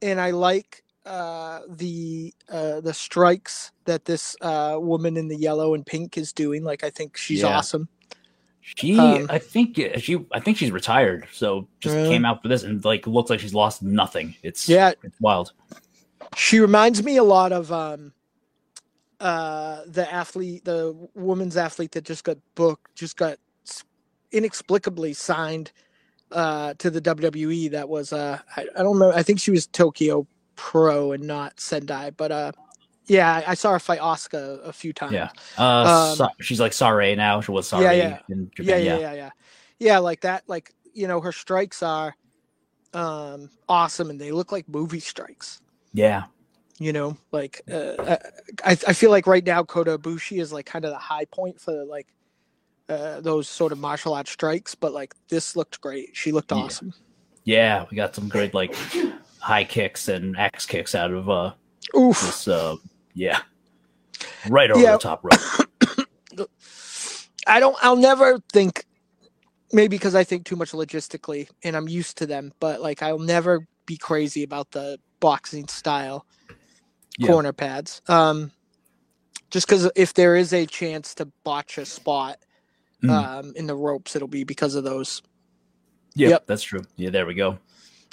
and 0.00 0.20
i 0.20 0.30
like 0.30 0.81
uh 1.06 1.60
the 1.68 2.32
uh 2.48 2.80
the 2.80 2.94
strikes 2.94 3.72
that 3.86 4.04
this 4.04 4.36
uh 4.40 4.76
woman 4.80 5.16
in 5.16 5.28
the 5.28 5.36
yellow 5.36 5.74
and 5.74 5.84
pink 5.84 6.16
is 6.16 6.32
doing 6.32 6.62
like 6.62 6.84
i 6.84 6.90
think 6.90 7.16
she's 7.16 7.42
Yeah. 7.42 7.56
awesome 7.58 7.88
She, 8.60 8.96
Um, 8.96 9.26
I 9.28 9.38
think 9.38 9.76
she, 9.98 10.24
I 10.32 10.38
think 10.38 10.56
she's 10.56 10.70
retired. 10.70 11.26
So 11.32 11.66
just 11.80 11.96
Really? 11.96 12.08
came 12.10 12.24
out 12.24 12.42
for 12.42 12.48
this 12.48 12.62
and 12.62 12.82
like 12.84 13.06
looks 13.08 13.28
like 13.28 13.40
she's 13.40 13.52
lost 13.54 13.82
nothing. 13.82 14.36
It's 14.44 14.68
Yeah. 14.68 14.92
it's 15.02 15.20
wild. 15.20 15.52
She 16.36 16.60
reminds 16.60 17.02
me 17.02 17.16
a 17.16 17.24
lot 17.24 17.50
of 17.52 17.72
um 17.72 18.12
uh 19.20 19.82
the 19.86 20.06
athlete 20.12 20.64
the 20.64 20.94
woman's 21.14 21.56
athlete 21.56 21.92
that 21.92 22.04
just 22.04 22.22
got 22.24 22.38
booked 22.54 22.94
just 22.94 23.16
got 23.16 23.36
inexplicably 24.30 25.12
signed 25.12 25.72
uh 26.30 26.74
to 26.78 26.88
the 26.90 27.00
WWE 27.00 27.70
that 27.72 27.88
was 27.88 28.12
uh 28.12 28.38
I, 28.56 28.62
I 28.76 28.82
don't 28.82 28.94
remember 28.94 29.14
I 29.16 29.22
think 29.24 29.40
she 29.40 29.50
was 29.50 29.66
Tokyo 29.66 30.26
Pro 30.56 31.12
and 31.12 31.24
not 31.24 31.60
Sendai 31.60 32.10
but 32.10 32.32
uh 32.32 32.52
yeah 33.06 33.42
I, 33.46 33.54
saw 33.54 33.72
her 33.72 33.78
fight 33.80 34.00
Oscar 34.00 34.60
a 34.64 34.72
few 34.72 34.92
times 34.92 35.12
Yeah. 35.12 35.30
Uh, 35.58 35.86
Um, 35.86 36.16
Sa- 36.16 36.30
she's 36.40 36.60
like 36.60 36.72
Sareee 36.72 37.16
now. 37.16 37.40
She 37.40 37.52
was 37.52 37.70
Sareee 37.70 37.82
Yeah, 37.82 37.92
yeah. 37.92 38.18
in 38.28 38.50
yeah, 38.58 38.76
Japan. 38.76 38.78
yeah, 38.78 38.98
yeah, 38.98 39.12
yeah, 39.14 39.30
yeah. 39.78 39.98
Like 39.98 40.22
that, 40.22 40.44
like 40.48 40.72
you 40.94 41.08
know, 41.08 41.20
her 41.20 41.32
strikes 41.32 41.82
are 41.82 42.16
um 42.94 43.50
awesome, 43.68 44.10
and 44.10 44.20
they 44.20 44.32
look 44.32 44.52
like 44.52 44.68
movie 44.68 45.00
strikes. 45.00 45.60
yeah. 45.92 46.24
You 46.78 46.92
know, 46.92 47.16
like 47.32 47.62
uh, 47.72 48.16
I, 48.64 48.72
I 48.72 48.92
feel 48.94 49.10
like 49.10 49.26
right 49.28 49.44
now 49.46 49.62
Kota 49.64 49.98
Ibushi 49.98 50.40
is 50.40 50.52
like 50.52 50.66
kind 50.66 50.84
of 50.84 50.90
the 50.92 50.98
high 50.98 51.26
point 51.26 51.60
for 51.60 51.84
like 51.84 52.08
uh, 52.88 53.20
those 53.20 53.48
sort 53.48 53.72
of 53.72 53.78
martial 53.78 54.14
arts 54.14 54.30
strikes. 54.32 54.74
But 54.74 54.92
like 54.92 55.14
this 55.28 55.56
looked 55.56 55.80
great. 55.80 56.10
She 56.14 56.32
looked 56.32 56.52
awesome. 56.52 56.94
Yeah, 57.44 57.86
we 57.90 57.96
got 57.96 58.14
some 58.14 58.28
great 58.28 58.54
like 58.54 58.76
high 59.42 59.64
kicks 59.64 60.08
and 60.08 60.36
axe 60.38 60.66
kicks 60.66 60.94
out 60.94 61.10
of 61.12 61.28
uh 61.28 61.52
Oof. 61.96 62.20
this 62.20 62.48
uh 62.48 62.76
yeah. 63.14 63.40
Right 64.48 64.70
over 64.70 64.80
Yeah. 64.80 64.92
the 64.92 64.98
top 64.98 65.20
rope. 65.24 66.48
I 67.46 67.60
don't. 67.60 67.76
I'll 67.82 67.96
never 67.96 68.38
think. 68.52 68.84
Maybe 69.72 69.96
because 69.96 70.14
I 70.14 70.22
think 70.22 70.44
too 70.44 70.54
much 70.56 70.72
logistically, 70.72 71.48
and 71.64 71.76
I'm 71.76 71.88
used 71.88 72.18
to 72.18 72.26
them. 72.26 72.52
But 72.60 72.80
like, 72.80 73.02
I'll 73.02 73.18
never 73.18 73.66
be 73.86 73.96
crazy 73.96 74.42
about 74.42 74.70
the 74.70 74.98
boxing 75.18 75.66
style 75.68 76.26
Yeah. 77.18 77.28
corner 77.28 77.52
pads. 77.52 78.00
Um, 78.08 78.52
just 79.50 79.66
because 79.66 79.90
if 79.96 80.14
there 80.14 80.36
is 80.36 80.52
a 80.52 80.66
chance 80.66 81.14
to 81.16 81.26
botch 81.44 81.78
a 81.78 81.86
spot 81.86 82.38
Mm. 83.02 83.10
um, 83.10 83.52
in 83.56 83.66
the 83.66 83.74
ropes, 83.74 84.14
it'll 84.14 84.28
be 84.28 84.44
because 84.44 84.76
of 84.76 84.84
those. 84.84 85.22
Yep, 86.14 86.30
Yep. 86.30 86.46
that's 86.46 86.62
true. 86.62 86.82
Yeah, 86.96 87.10
there 87.10 87.26
we 87.26 87.34
go. 87.34 87.58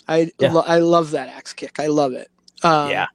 I 0.09 0.31
Yeah. 0.39 0.53
lo- 0.53 0.65
I 0.67 0.79
love 0.79 1.11
that 1.11 1.29
axe 1.29 1.53
kick. 1.53 1.79
I 1.79 1.87
love 1.87 2.13
it. 2.13 2.29
Um, 2.63 2.91
yeah. 2.91 3.07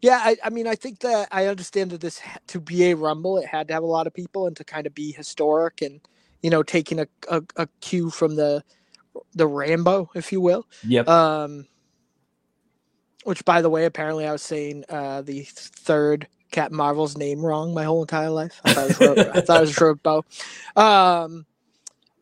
Yeah, 0.00 0.20
I, 0.22 0.36
I 0.44 0.50
mean, 0.50 0.68
I 0.68 0.76
think 0.76 1.00
that 1.00 1.28
I 1.32 1.46
understand 1.46 1.90
that 1.90 2.00
this 2.00 2.20
to 2.48 2.60
be 2.60 2.90
a 2.90 2.96
rumble, 2.96 3.38
it 3.38 3.46
had 3.46 3.68
to 3.68 3.74
have 3.74 3.82
a 3.82 3.86
lot 3.86 4.06
of 4.06 4.14
people 4.14 4.46
and 4.46 4.56
to 4.56 4.64
kind 4.64 4.86
of 4.86 4.94
be 4.94 5.12
historic 5.12 5.82
and 5.82 6.00
you 6.42 6.50
know 6.50 6.62
taking 6.62 7.00
a, 7.00 7.08
a, 7.28 7.42
a 7.56 7.68
cue 7.80 8.10
from 8.10 8.36
the 8.36 8.62
the 9.34 9.48
Rambo, 9.48 10.10
if 10.14 10.30
you 10.32 10.40
will. 10.40 10.66
Yep. 10.86 11.08
Um, 11.08 11.66
which, 13.24 13.44
by 13.44 13.60
the 13.62 13.70
way, 13.70 13.84
apparently 13.86 14.26
I 14.26 14.32
was 14.32 14.42
saying 14.42 14.84
uh, 14.88 15.22
the 15.22 15.42
third 15.44 16.28
Captain 16.52 16.76
Marvel's 16.76 17.16
name 17.16 17.44
wrong 17.44 17.74
my 17.74 17.84
whole 17.84 18.02
entire 18.02 18.30
life. 18.30 18.60
I 18.64 18.74
thought 18.74 18.90
it 18.90 19.00
was, 19.00 19.26
I 19.34 19.40
thought 19.42 19.56
it 19.58 19.60
was 19.60 19.80
Robo. 19.80 20.24
Um, 20.76 21.46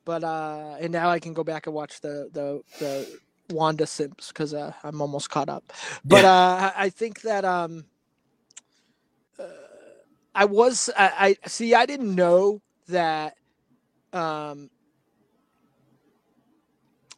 but 0.05 0.25
uh, 0.25 0.77
and 0.81 0.93
now 0.93 1.11
I 1.11 1.21
can 1.21 1.35
go 1.35 1.45
back 1.45 1.67
and 1.67 1.75
watch 1.75 2.01
the 2.01 2.31
the 2.33 2.63
the 2.79 3.19
Wanda 3.51 3.87
Simps 3.87 4.29
because 4.29 4.55
uh, 4.55 4.73
I'm 4.85 5.01
almost 5.01 5.31
caught 5.31 5.49
up. 5.49 5.73
But 6.05 6.25
uh, 6.25 6.73
I 6.77 6.85
I 6.87 6.91
think 6.91 7.23
that 7.23 7.45
um, 7.45 7.87
uh, 9.39 9.45
I 10.35 10.47
was 10.47 10.91
I, 10.97 11.37
I 11.45 11.49
see 11.49 11.75
I 11.75 11.87
didn't 11.87 12.15
know 12.15 12.63
that 12.89 13.35
um. 14.13 14.71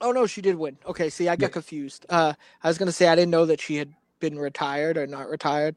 Oh 0.00 0.12
no, 0.12 0.26
she 0.26 0.42
did 0.42 0.56
win. 0.56 0.78
Okay, 0.86 1.10
see, 1.10 1.28
I 1.28 1.36
got 1.36 1.46
Yeah. 1.48 1.52
confused. 1.54 2.06
Uh, 2.08 2.34
I 2.62 2.68
was 2.68 2.78
gonna 2.78 2.92
say 2.92 3.08
I 3.08 3.16
didn't 3.16 3.32
know 3.32 3.46
that 3.46 3.60
she 3.60 3.76
had 3.76 3.92
been 4.20 4.38
retired 4.38 4.96
or 4.98 5.06
not 5.06 5.28
retired, 5.28 5.76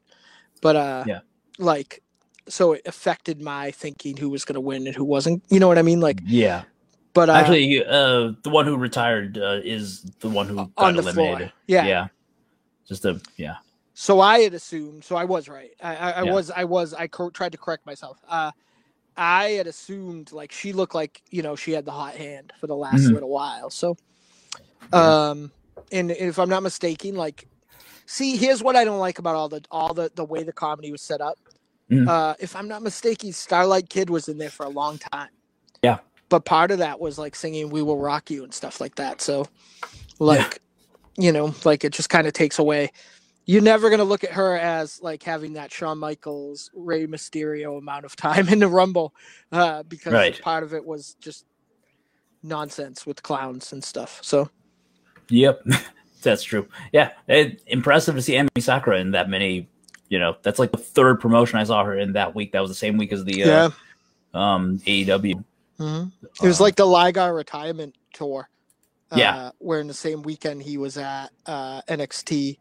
but 0.62 0.76
uh, 0.76 1.04
Yeah. 1.06 1.20
like, 1.58 2.02
so 2.48 2.72
it 2.72 2.82
affected 2.86 3.40
my 3.42 3.70
thinking 3.72 4.16
who 4.18 4.30
was 4.30 4.44
gonna 4.44 4.60
win 4.60 4.86
and 4.86 4.96
who 4.96 5.04
wasn't. 5.04 5.44
You 5.50 5.60
know 5.60 5.68
what 5.68 5.78
I 5.78 5.82
mean? 5.82 6.00
Like, 6.00 6.22
yeah. 6.24 6.64
But 7.14 7.28
uh, 7.28 7.32
Actually, 7.32 7.84
uh, 7.84 8.32
the 8.42 8.50
one 8.50 8.66
who 8.66 8.76
retired 8.76 9.38
uh, 9.38 9.60
is 9.62 10.02
the 10.20 10.28
one 10.28 10.48
who 10.48 10.56
got 10.56 10.70
on 10.78 10.94
the 10.96 11.02
eliminated. 11.02 11.38
floor, 11.38 11.52
yeah. 11.66 11.84
Yeah. 11.86 12.08
Just 12.88 13.04
a 13.04 13.20
yeah. 13.36 13.56
So 13.94 14.20
I 14.20 14.40
had 14.40 14.54
assumed. 14.54 15.04
So 15.04 15.16
I 15.16 15.24
was 15.24 15.48
right. 15.48 15.70
I, 15.82 15.96
I, 15.96 16.10
I 16.10 16.22
Yeah. 16.24 16.32
was. 16.32 16.50
I 16.50 16.64
was. 16.64 16.94
I 16.94 17.06
cor- 17.08 17.30
tried 17.30 17.52
to 17.52 17.58
correct 17.58 17.84
myself. 17.86 18.18
Uh, 18.28 18.50
I 19.16 19.50
had 19.50 19.66
assumed 19.66 20.32
like 20.32 20.52
she 20.52 20.72
looked 20.72 20.94
like 20.94 21.22
you 21.30 21.42
know 21.42 21.54
she 21.56 21.72
had 21.72 21.84
the 21.84 21.92
hot 21.92 22.14
hand 22.14 22.52
for 22.58 22.66
the 22.66 22.76
last 22.76 23.02
Mhm. 23.02 23.12
little 23.14 23.28
while. 23.28 23.68
So, 23.70 23.96
um, 24.92 25.52
and 25.90 26.10
if 26.10 26.38
I'm 26.38 26.48
not 26.48 26.62
mistaken, 26.62 27.14
like, 27.14 27.46
see, 28.06 28.36
here's 28.36 28.62
what 28.62 28.76
I 28.76 28.84
don't 28.84 28.98
like 28.98 29.18
about 29.18 29.36
all 29.36 29.48
the 29.48 29.62
all 29.70 29.92
the 29.94 30.10
the 30.14 30.24
way 30.24 30.42
the 30.42 30.52
comedy 30.52 30.90
was 30.90 31.02
set 31.02 31.20
up. 31.20 31.38
Mhm. 31.90 32.08
Uh, 32.08 32.34
if 32.40 32.56
I'm 32.56 32.68
not 32.68 32.82
mistaken, 32.82 33.32
Starlight 33.32 33.90
Kid 33.90 34.08
was 34.08 34.28
in 34.28 34.38
there 34.38 34.50
for 34.50 34.64
a 34.64 34.70
long 34.70 34.98
time. 34.98 35.28
Yeah. 35.82 35.98
But 36.32 36.46
part 36.46 36.70
of 36.70 36.78
that 36.78 36.98
was 36.98 37.18
like 37.18 37.36
singing 37.36 37.68
"We 37.68 37.82
Will 37.82 37.98
Rock 37.98 38.30
You" 38.30 38.42
and 38.42 38.54
stuff 38.54 38.80
like 38.80 38.94
that. 38.94 39.20
So, 39.20 39.46
like, 40.18 40.62
you 41.18 41.30
know, 41.30 41.54
like 41.66 41.84
it 41.84 41.92
just 41.92 42.08
kind 42.08 42.26
of 42.26 42.32
takes 42.32 42.58
away. 42.58 42.90
You're 43.44 43.60
never 43.60 43.90
gonna 43.90 44.02
look 44.02 44.24
at 44.24 44.30
her 44.30 44.56
as 44.56 44.98
like 45.02 45.22
having 45.22 45.52
that 45.52 45.70
Shawn 45.70 45.98
Michaels, 45.98 46.70
Rey 46.72 47.06
Mysterio 47.06 47.76
amount 47.76 48.06
of 48.06 48.16
time 48.16 48.48
in 48.52 48.60
the 48.60 48.66
Rumble, 48.66 49.12
uh, 49.52 49.82
because 49.82 50.14
Right. 50.14 50.40
part 50.40 50.62
of 50.62 50.72
it 50.72 50.86
was 50.86 51.16
just 51.20 51.44
nonsense 52.42 53.04
with 53.04 53.22
clowns 53.22 53.74
and 53.74 53.84
stuff. 53.84 54.18
So, 54.22 54.48
Yep, 55.28 55.66
that's 56.22 56.42
true. 56.42 56.66
Yeah, 56.94 57.10
it, 57.28 57.62
impressive 57.66 58.14
to 58.14 58.22
see 58.22 58.32
Emi 58.36 58.48
Sakura 58.62 59.00
in 59.00 59.10
that 59.10 59.28
many. 59.28 59.68
You 60.08 60.18
know, 60.18 60.36
that's 60.42 60.58
like 60.58 60.72
the 60.72 60.78
third 60.78 61.20
promotion 61.20 61.58
I 61.58 61.64
saw 61.64 61.84
her 61.84 61.98
in 61.98 62.14
that 62.14 62.34
week. 62.34 62.52
That 62.52 62.60
was 62.60 62.70
the 62.70 62.74
same 62.74 62.96
week 62.96 63.12
as 63.12 63.22
the 63.22 63.44
uh, 63.44 63.46
Yeah. 63.46 63.70
um 64.32 64.78
AEW. 64.86 65.44
Hmm 65.82 66.04
It 66.42 66.46
was 66.46 66.60
Um, 66.60 66.64
like 66.64 66.76
the 66.76 66.86
Liger 66.86 67.32
retirement 67.34 67.94
tour. 68.12 68.48
Uh, 69.10 69.16
Yeah. 69.18 69.50
Where 69.58 69.80
in 69.80 69.86
the 69.88 69.94
same 69.94 70.22
weekend 70.22 70.62
he 70.62 70.78
was 70.78 70.96
at 70.96 71.30
uh, 71.46 71.82
NXT 71.88 72.58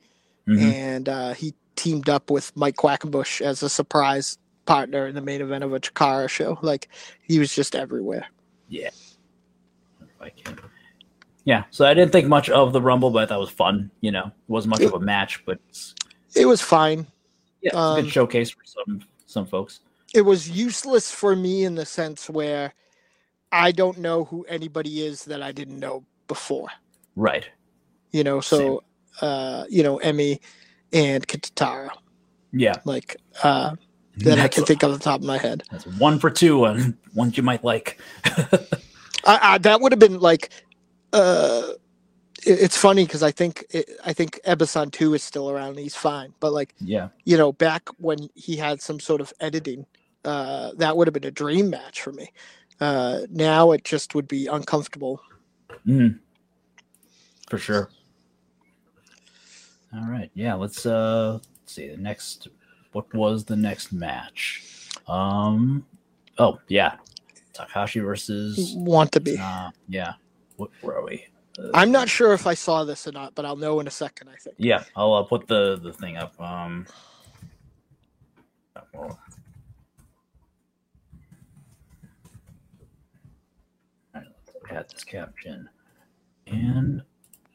mhm. 0.47 0.61
and 0.61 1.09
uh, 1.09 1.33
he 1.33 1.53
teamed 1.75 2.09
up 2.09 2.29
with 2.29 2.55
Mike 2.55 2.75
Quackenbush 2.75 3.41
as 3.41 3.63
a 3.63 3.69
surprise 3.69 4.37
partner 4.65 5.07
in 5.07 5.15
the 5.15 5.21
main 5.21 5.41
event 5.41 5.63
of 5.63 5.73
a 5.73 5.79
Chikara 5.79 6.29
show. 6.29 6.57
Like 6.61 6.89
he 7.21 7.39
was 7.39 7.53
just 7.55 7.75
everywhere. 7.75 8.27
Yeah. 8.69 8.89
If 10.01 10.21
I. 10.21 10.31
Yeah, 11.43 11.63
so 11.71 11.85
I 11.85 11.95
didn't 11.95 12.11
think 12.11 12.27
much 12.27 12.49
of 12.51 12.71
the 12.71 12.81
Rumble, 12.81 13.09
but 13.09 13.29
that 13.29 13.39
was 13.39 13.49
fun. 13.49 13.89
You 14.01 14.11
know, 14.11 14.25
it 14.27 14.33
wasn't 14.47 14.71
much 14.71 14.81
of 14.81 14.93
a 14.93 14.99
match, 14.99 15.43
but 15.45 15.57
it's, 15.69 15.95
It 16.35 16.45
was 16.45 16.61
fine. 16.61 17.07
yeah, 17.63 17.69
it's 17.69 17.75
a 17.75 17.79
Um, 17.79 18.01
good 18.03 18.11
showcase 18.11 18.51
for 18.51 18.63
some 18.63 19.01
some 19.25 19.45
folks. 19.47 19.79
It 20.13 20.21
was 20.21 20.49
useless 20.49 21.09
for 21.11 21.35
me 21.35 21.63
in 21.63 21.75
the 21.75 21.85
sense 21.85 22.29
where 22.29 22.73
I 23.51 23.71
don't 23.71 23.97
know 23.99 24.25
who 24.25 24.43
anybody 24.45 25.01
is 25.05 25.25
that 25.25 25.41
I 25.41 25.51
didn't 25.51 25.79
know 25.79 26.05
before. 26.27 26.67
Right. 27.15 27.47
You 28.11 28.23
know, 28.23 28.41
so 28.41 28.83
uh, 29.21 29.65
you 29.69 29.83
know, 29.83 29.97
Emmy 29.97 30.39
and 30.93 31.27
Kitara, 31.27 31.89
Yeah. 32.51 32.75
like 32.85 33.17
uh 33.43 33.75
that 34.17 34.39
I 34.39 34.47
can 34.49 34.65
think 34.65 34.83
off 34.83 34.91
the 34.91 34.99
top 34.99 35.21
of 35.21 35.25
my 35.25 35.37
head. 35.37 35.63
That's 35.71 35.87
one 35.87 36.19
for 36.19 36.29
two 36.29 36.65
and 36.65 36.97
ones 37.13 37.37
you 37.37 37.43
might 37.43 37.63
like. 37.63 37.99
I, 38.25 38.59
I, 39.25 39.57
that 39.59 39.81
would 39.81 39.91
have 39.91 39.99
been 39.99 40.19
like 40.19 40.51
uh 41.13 41.63
it- 42.45 42.59
it's 42.61 42.77
funny 42.77 43.05
because 43.05 43.23
I 43.23 43.31
think 43.31 43.65
it, 43.69 43.89
I 44.05 44.13
think 44.13 44.39
Ebessan 44.45 44.91
two 44.91 45.13
is 45.13 45.23
still 45.23 45.49
around. 45.49 45.77
He's 45.77 45.95
fine, 45.95 46.33
but 46.39 46.53
like 46.53 46.73
yeah. 46.79 47.09
you 47.25 47.37
know, 47.37 47.51
back 47.51 47.89
when 47.97 48.29
he 48.35 48.55
had 48.57 48.81
some 48.81 48.99
sort 48.99 49.21
of 49.21 49.31
editing, 49.39 49.85
uh, 50.25 50.71
that 50.77 50.97
would 50.97 51.07
have 51.07 51.13
been 51.13 51.25
a 51.25 51.31
dream 51.31 51.69
match 51.69 52.01
for 52.01 52.11
me. 52.13 52.31
Uh, 52.81 53.21
now 53.29 53.71
it 53.71 53.83
just 53.83 54.15
would 54.15 54.27
be 54.27 54.47
uncomfortable. 54.47 55.21
Mhm. 55.87 56.19
For 57.49 57.57
sure. 57.59 57.89
All 59.93 60.07
right. 60.09 60.31
Yeah, 60.33 60.55
let's 60.55 60.85
uh 60.85 61.33
let's 61.33 61.73
see 61.73 61.89
the 61.89 61.97
next 61.97 62.47
what 62.93 63.13
was 63.13 63.45
the 63.45 63.55
next 63.55 63.91
match? 63.93 64.63
Um 65.07 65.85
oh 66.37 66.59
yeah. 66.67 66.95
Takahashi 67.53 67.99
versus 67.99 68.73
Watanabe? 68.77 69.37
uh 69.39 69.69
yeah. 69.87 70.13
What 70.57 70.71
where 70.81 70.97
are 70.97 71.05
we? 71.05 71.25
Uh, 71.59 71.69
I'm 71.73 71.91
not 71.91 72.09
sure 72.09 72.33
if 72.33 72.47
I 72.47 72.53
saw 72.53 72.83
this 72.85 73.05
or 73.07 73.11
not, 73.11 73.35
but 73.35 73.45
I'll 73.45 73.57
know 73.57 73.79
in 73.81 73.87
a 73.87 73.91
second. 73.91 74.29
I 74.29 74.35
think. 74.37 74.55
Yeah, 74.57 74.83
I'll 74.95 75.13
uh, 75.13 75.23
put 75.23 75.47
the 75.47 75.77
the 75.77 75.91
thing 75.91 76.15
up. 76.17 76.39
Um, 76.39 76.87
well, 78.93 79.19
add 84.71 84.89
this 84.89 85.03
caption 85.03 85.69
and 86.47 87.01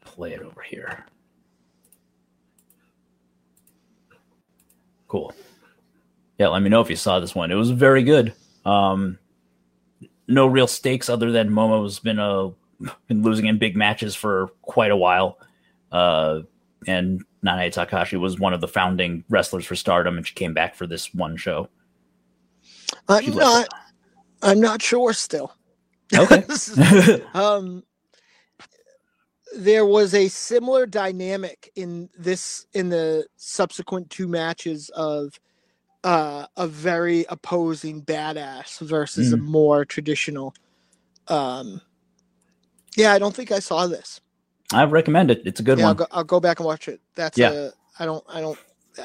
play 0.00 0.32
it 0.32 0.42
over 0.42 0.62
here. 0.62 1.06
Cool. 5.08 5.32
Yeah, 6.38 6.48
let 6.48 6.62
me 6.62 6.68
know 6.68 6.80
if 6.80 6.90
you 6.90 6.96
saw 6.96 7.20
this 7.20 7.34
one. 7.34 7.50
It 7.50 7.54
was 7.54 7.70
very 7.70 8.02
good. 8.02 8.34
Um, 8.64 9.18
no 10.28 10.46
real 10.46 10.66
stakes 10.66 11.08
other 11.08 11.30
than 11.30 11.50
Momo's 11.50 11.98
been 11.98 12.18
a 12.18 12.50
been 13.08 13.22
losing 13.22 13.46
in 13.46 13.58
big 13.58 13.76
matches 13.76 14.14
for 14.14 14.48
quite 14.62 14.90
a 14.90 14.96
while. 14.96 15.38
Uh, 15.90 16.40
and 16.86 17.24
Nanae 17.44 17.72
Takahashi 17.72 18.16
was 18.16 18.38
one 18.38 18.52
of 18.52 18.60
the 18.60 18.68
founding 18.68 19.24
wrestlers 19.28 19.64
for 19.64 19.76
Stardom, 19.76 20.16
and 20.16 20.26
she 20.26 20.34
came 20.34 20.52
back 20.52 20.74
for 20.74 20.86
this 20.86 21.14
one 21.14 21.36
show. 21.36 21.68
I'm 23.08 23.34
not. 23.34 23.68
I'm 24.42 24.60
not 24.60 24.82
sure 24.82 25.12
still. 25.12 25.54
Okay. 26.14 26.44
Um, 27.34 27.84
there 29.56 29.86
was 29.86 30.14
a 30.14 30.28
similar 30.28 30.86
dynamic 30.86 31.72
in 31.76 32.10
this 32.18 32.66
in 32.74 32.90
the 32.90 33.26
subsequent 33.36 34.10
two 34.10 34.28
matches 34.28 34.90
of 34.90 35.40
uh, 36.04 36.46
a 36.56 36.66
very 36.68 37.26
opposing 37.28 38.02
badass 38.02 38.80
versus 38.80 39.32
a 39.32 39.36
more 39.38 39.84
traditional. 39.84 40.54
Um, 41.28 41.80
yeah, 42.96 43.12
I 43.12 43.18
don't 43.18 43.34
think 43.34 43.52
I 43.52 43.60
saw 43.60 43.86
this. 43.86 44.20
I 44.72 44.84
recommend 44.84 45.30
it. 45.30 45.42
It's 45.46 45.60
a 45.60 45.62
good 45.62 45.78
yeah, 45.78 45.86
I'll 45.88 45.88
one. 45.88 45.96
go, 45.96 46.06
I'll 46.12 46.24
go 46.24 46.40
back 46.40 46.60
and 46.60 46.66
watch 46.66 46.88
it. 46.88 47.00
That's 47.16 47.38
Yeah. 47.38 47.50
a. 47.50 47.70
I 47.98 48.06
don't. 48.06 48.24
I 48.28 48.40
don't 48.40 48.58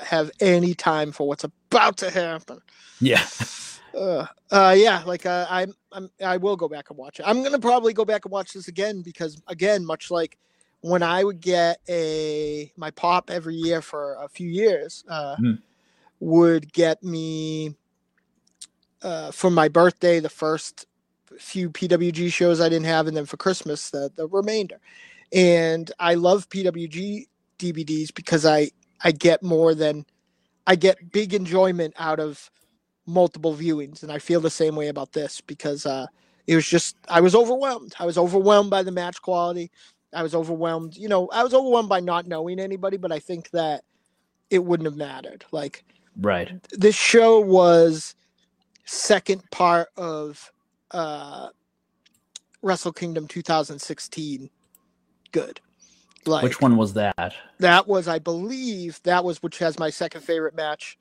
have 0.05 0.31
any 0.41 0.73
time 0.75 1.11
for 1.11 1.27
what's 1.27 1.43
about 1.45 1.97
to 1.97 2.09
happen. 2.11 2.59
Yeah. 3.01 3.25
Uh, 3.95 4.25
uh, 4.51 4.75
yeah, 4.77 5.03
like 5.05 5.25
uh, 5.25 5.45
I'm, 5.49 5.73
I'm, 5.91 6.09
I 6.23 6.37
will 6.37 6.55
go 6.55 6.67
back 6.69 6.89
and 6.89 6.97
watch 6.97 7.19
it. 7.19 7.23
I'm 7.27 7.43
gonna 7.43 7.59
probably 7.59 7.93
go 7.93 8.05
back 8.05 8.25
and 8.25 8.31
watch 8.31 8.53
this 8.53 8.67
again 8.67 9.01
because, 9.01 9.41
again, 9.47 9.85
much 9.85 10.11
like 10.11 10.37
when 10.81 11.03
I 11.03 11.23
would 11.23 11.41
get 11.41 11.79
a 11.89 12.71
my 12.77 12.91
pop 12.91 13.29
every 13.29 13.55
year 13.55 13.81
for 13.81 14.15
a 14.21 14.27
few 14.29 14.49
years, 14.49 15.03
uh, 15.09 15.35
Mhm. 15.39 15.59
would 16.19 16.71
get 16.73 17.03
me 17.03 17.75
uh, 19.01 19.31
for 19.31 19.49
my 19.49 19.67
birthday 19.67 20.19
the 20.19 20.29
first 20.29 20.85
few 21.39 21.69
PWG 21.69 22.31
shows 22.31 22.61
I 22.61 22.69
didn't 22.69 22.85
have, 22.85 23.07
and 23.07 23.15
then 23.15 23.25
for 23.25 23.37
Christmas 23.37 23.89
the 23.89 24.11
the 24.15 24.27
remainder. 24.27 24.79
And 25.33 25.91
I 25.99 26.15
love 26.15 26.49
PWG 26.49 27.27
DVDs 27.59 28.13
because 28.13 28.45
I 28.45 28.71
I 29.03 29.11
get 29.11 29.43
more 29.43 29.73
than 29.75 30.05
I 30.67 30.75
get 30.75 31.11
big 31.11 31.33
enjoyment 31.33 31.93
out 31.97 32.19
of 32.19 32.49
multiple 33.07 33.55
viewings 33.55 34.03
and 34.03 34.11
i 34.11 34.19
feel 34.19 34.39
the 34.41 34.49
same 34.49 34.75
way 34.75 34.87
about 34.89 35.11
this 35.13 35.41
because 35.41 35.85
uh 35.85 36.05
it 36.47 36.55
was 36.55 36.67
just 36.67 36.95
i 37.09 37.21
was 37.21 37.35
overwhelmed 37.35 37.93
i 37.99 38.05
was 38.05 38.17
overwhelmed 38.17 38.69
by 38.69 38.83
the 38.83 38.91
match 38.91 39.21
quality 39.21 39.71
i 40.13 40.23
was 40.23 40.35
overwhelmed 40.35 40.95
you 40.97 41.09
know 41.09 41.27
i 41.33 41.43
was 41.43 41.53
overwhelmed 41.53 41.89
by 41.89 41.99
not 41.99 42.27
knowing 42.27 42.59
anybody 42.59 42.97
but 42.97 43.11
i 43.11 43.19
think 43.19 43.49
that 43.51 43.83
it 44.49 44.63
wouldn't 44.63 44.87
have 44.87 44.97
mattered 44.97 45.45
like 45.51 45.83
Right. 46.17 46.51
this 46.71 46.95
show 46.95 47.39
was 47.39 48.15
second 48.85 49.49
part 49.51 49.89
of 49.97 50.51
uh 50.91 51.49
wrestle 52.61 52.93
kingdom 52.93 53.27
2016 53.27 54.49
good 55.31 55.61
like 56.25 56.43
Which 56.43 56.61
one 56.61 56.77
was 56.77 56.93
that? 56.93 57.33
that 57.59 57.87
was 57.87 58.07
i 58.07 58.19
believe 58.19 58.99
that 59.03 59.23
was 59.23 59.43
which 59.43 59.59
has 59.59 59.79
my 59.79 59.89
second 59.89 60.21
favorite 60.21 60.55
match 60.55 60.97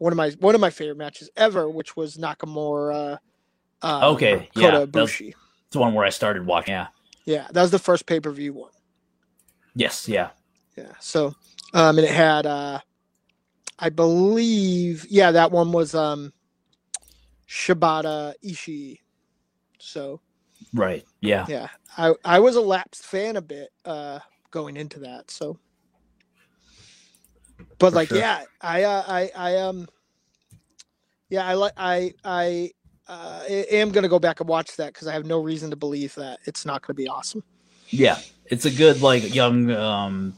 one 0.00 0.12
of 0.12 0.16
my 0.16 0.30
one 0.40 0.54
of 0.54 0.60
my 0.60 0.70
favorite 0.70 0.96
matches 0.98 1.30
ever 1.36 1.68
which 1.70 1.94
was 1.96 2.16
nakamura 2.16 3.18
uh 3.82 4.10
Okay, 4.12 4.48
Kota 4.54 4.60
yeah, 4.60 4.70
that 4.70 4.94
was- 4.94 5.10
Ibushi. 5.12 5.28
It's 5.28 5.72
the 5.74 5.78
one 5.78 5.94
where 5.94 6.04
I 6.04 6.10
started 6.10 6.44
watching. 6.46 6.72
Yeah. 6.74 6.88
yeah 7.26 7.46
that 7.52 7.62
was 7.62 7.70
the 7.70 7.78
first 7.78 8.06
pay-per-view 8.06 8.52
one 8.54 8.72
Yes. 9.74 10.08
Yeah. 10.08 10.30
yeah 10.76 10.92
so 11.00 11.34
um 11.74 11.96
and 11.98 12.06
it 12.06 12.10
had 12.10 12.44
uh 12.46 12.80
i 13.78 13.88
believe 13.88 15.06
yeah 15.08 15.30
that 15.32 15.50
one 15.52 15.70
was 15.72 15.94
um 15.94 16.32
shibata 17.48 18.34
ishii 18.44 18.98
so 19.78 20.20
Right. 20.74 21.04
Yeah. 21.20 21.46
yeah 21.48 21.68
i 21.96 22.14
i 22.24 22.38
was 22.38 22.56
a 22.56 22.60
lapsed 22.60 23.04
fan 23.04 23.36
a 23.36 23.40
bit 23.42 23.70
uh 23.84 24.18
going 24.50 24.76
into 24.76 25.00
that 25.00 25.30
so 25.30 25.58
but 27.78 27.90
For 27.90 27.96
like 27.96 28.08
sure. 28.08 28.18
yeah 28.18 28.44
i 28.60 28.82
uh, 28.84 29.04
i 29.06 29.30
i 29.36 29.56
um 29.58 29.88
yeah 31.28 31.46
i 31.46 31.54
like 31.54 31.72
i 31.76 32.12
i 32.24 32.70
uh, 33.08 33.42
I 33.48 33.66
am 33.72 33.90
gonna 33.90 34.08
go 34.08 34.20
back 34.20 34.38
and 34.38 34.48
watch 34.48 34.76
that 34.76 34.92
because 34.94 35.08
I 35.08 35.12
have 35.14 35.26
no 35.26 35.40
reason 35.42 35.68
to 35.70 35.74
believe 35.76 36.14
that 36.14 36.38
it's 36.44 36.64
not 36.64 36.80
gonna 36.86 36.94
be 36.94 37.08
awesome. 37.08 37.42
Yeah. 37.88 38.18
It's 38.46 38.66
a 38.66 38.70
good 38.70 39.02
like 39.02 39.34
young 39.34 39.68
um 39.72 40.34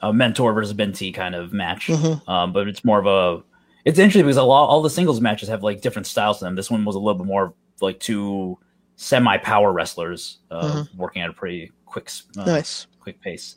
a 0.00 0.10
mentor 0.10 0.54
versus 0.54 0.72
mentee 0.74 1.12
kind 1.12 1.34
of 1.34 1.52
match. 1.52 1.88
Mhm. 1.88 2.26
Um, 2.26 2.54
but 2.54 2.66
it's 2.66 2.82
more 2.82 2.98
of 2.98 3.04
a 3.06 3.42
it's 3.84 3.98
interesting 3.98 4.22
because 4.24 4.38
a 4.38 4.42
lot 4.42 4.68
all 4.70 4.80
the 4.80 4.88
singles 4.88 5.20
matches 5.20 5.50
have 5.50 5.62
like 5.62 5.82
different 5.82 6.06
styles 6.06 6.38
to 6.38 6.46
them. 6.46 6.54
This 6.54 6.70
one 6.70 6.82
was 6.86 6.96
a 6.96 6.98
little 6.98 7.18
bit 7.18 7.26
more 7.26 7.52
like 7.82 8.00
two 8.00 8.58
semi 8.96 9.36
power 9.36 9.70
wrestlers 9.70 10.38
uh, 10.50 10.84
working 10.96 11.20
at 11.20 11.28
a 11.28 11.34
pretty 11.34 11.72
quick 11.84 12.10
uh, 12.38 12.44
Nice. 12.46 12.86
quick 13.00 13.20
pace. 13.20 13.56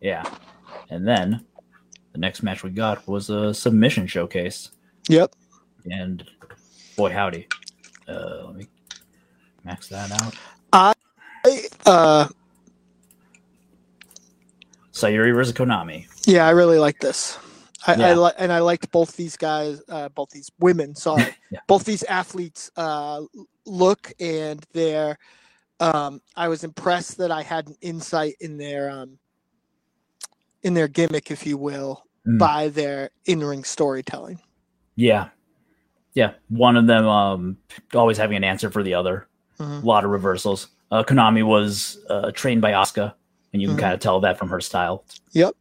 Yeah. 0.00 0.24
And 0.90 1.06
then 1.06 1.44
the 2.18 2.26
next 2.26 2.42
match 2.42 2.64
we 2.64 2.70
got 2.70 3.06
was 3.06 3.30
a 3.30 3.54
submission 3.54 4.06
showcase. 4.08 4.70
Yep. 5.08 5.32
And 5.86 6.24
boy, 6.96 7.12
howdy. 7.12 7.46
Uh, 8.08 8.42
let 8.46 8.56
me 8.56 8.66
max 9.64 9.86
that 9.88 10.10
out. 10.10 10.34
I, 10.72 10.94
uh, 11.86 12.26
Sayuri 14.92 15.32
versus 15.32 15.54
Konami. 15.54 16.06
yeah, 16.26 16.44
I 16.44 16.50
really 16.50 16.78
like 16.78 16.98
this. 16.98 17.38
I, 17.86 17.94
I 17.94 17.96
Yeah. 17.96 18.14
li- 18.14 18.32
and 18.36 18.52
I 18.52 18.58
liked 18.58 18.90
both 18.90 19.14
these 19.16 19.36
guys, 19.36 19.80
uh, 19.88 20.08
both 20.08 20.30
these 20.30 20.50
women. 20.58 20.96
Sorry, 20.96 21.36
Yeah. 21.50 21.60
both 21.68 21.84
these 21.84 22.02
athletes 22.02 22.70
uh, 22.76 23.22
look 23.64 24.12
and 24.18 24.64
their. 24.72 25.18
Um, 25.78 26.20
I 26.34 26.48
was 26.48 26.64
impressed 26.64 27.18
that 27.18 27.30
I 27.30 27.42
had 27.42 27.68
an 27.68 27.76
insight 27.80 28.34
in 28.40 28.58
their 28.58 28.90
um, 28.90 29.18
in 30.64 30.74
their 30.74 30.88
gimmick, 30.88 31.30
if 31.30 31.46
you 31.46 31.56
will, 31.56 32.02
Mm. 32.28 32.38
by 32.38 32.68
their 32.68 33.10
in-ring 33.26 33.64
storytelling. 33.64 34.40
Yeah. 34.96 35.28
Yeah. 36.14 36.32
One 36.48 36.76
of 36.76 36.86
them 36.86 37.06
um, 37.06 37.56
always 37.94 38.18
having 38.18 38.36
an 38.36 38.44
answer 38.44 38.70
for 38.70 38.82
the 38.82 38.94
other. 38.94 39.26
Mhm. 39.58 39.82
A 39.82 39.86
lot 39.86 40.04
of 40.04 40.10
reversals. 40.10 40.68
Uh, 40.90 41.02
Konami 41.02 41.44
was 41.44 41.98
uh, 42.10 42.30
trained 42.32 42.60
by 42.60 42.72
Asuka, 42.72 43.14
and 43.52 43.62
you 43.62 43.68
can 43.68 43.76
Mhm. 43.76 43.80
kind 43.80 43.94
of 43.94 44.00
tell 44.00 44.20
that 44.20 44.38
from 44.38 44.48
her 44.50 44.60
style. 44.60 45.04
Yep, 45.32 45.54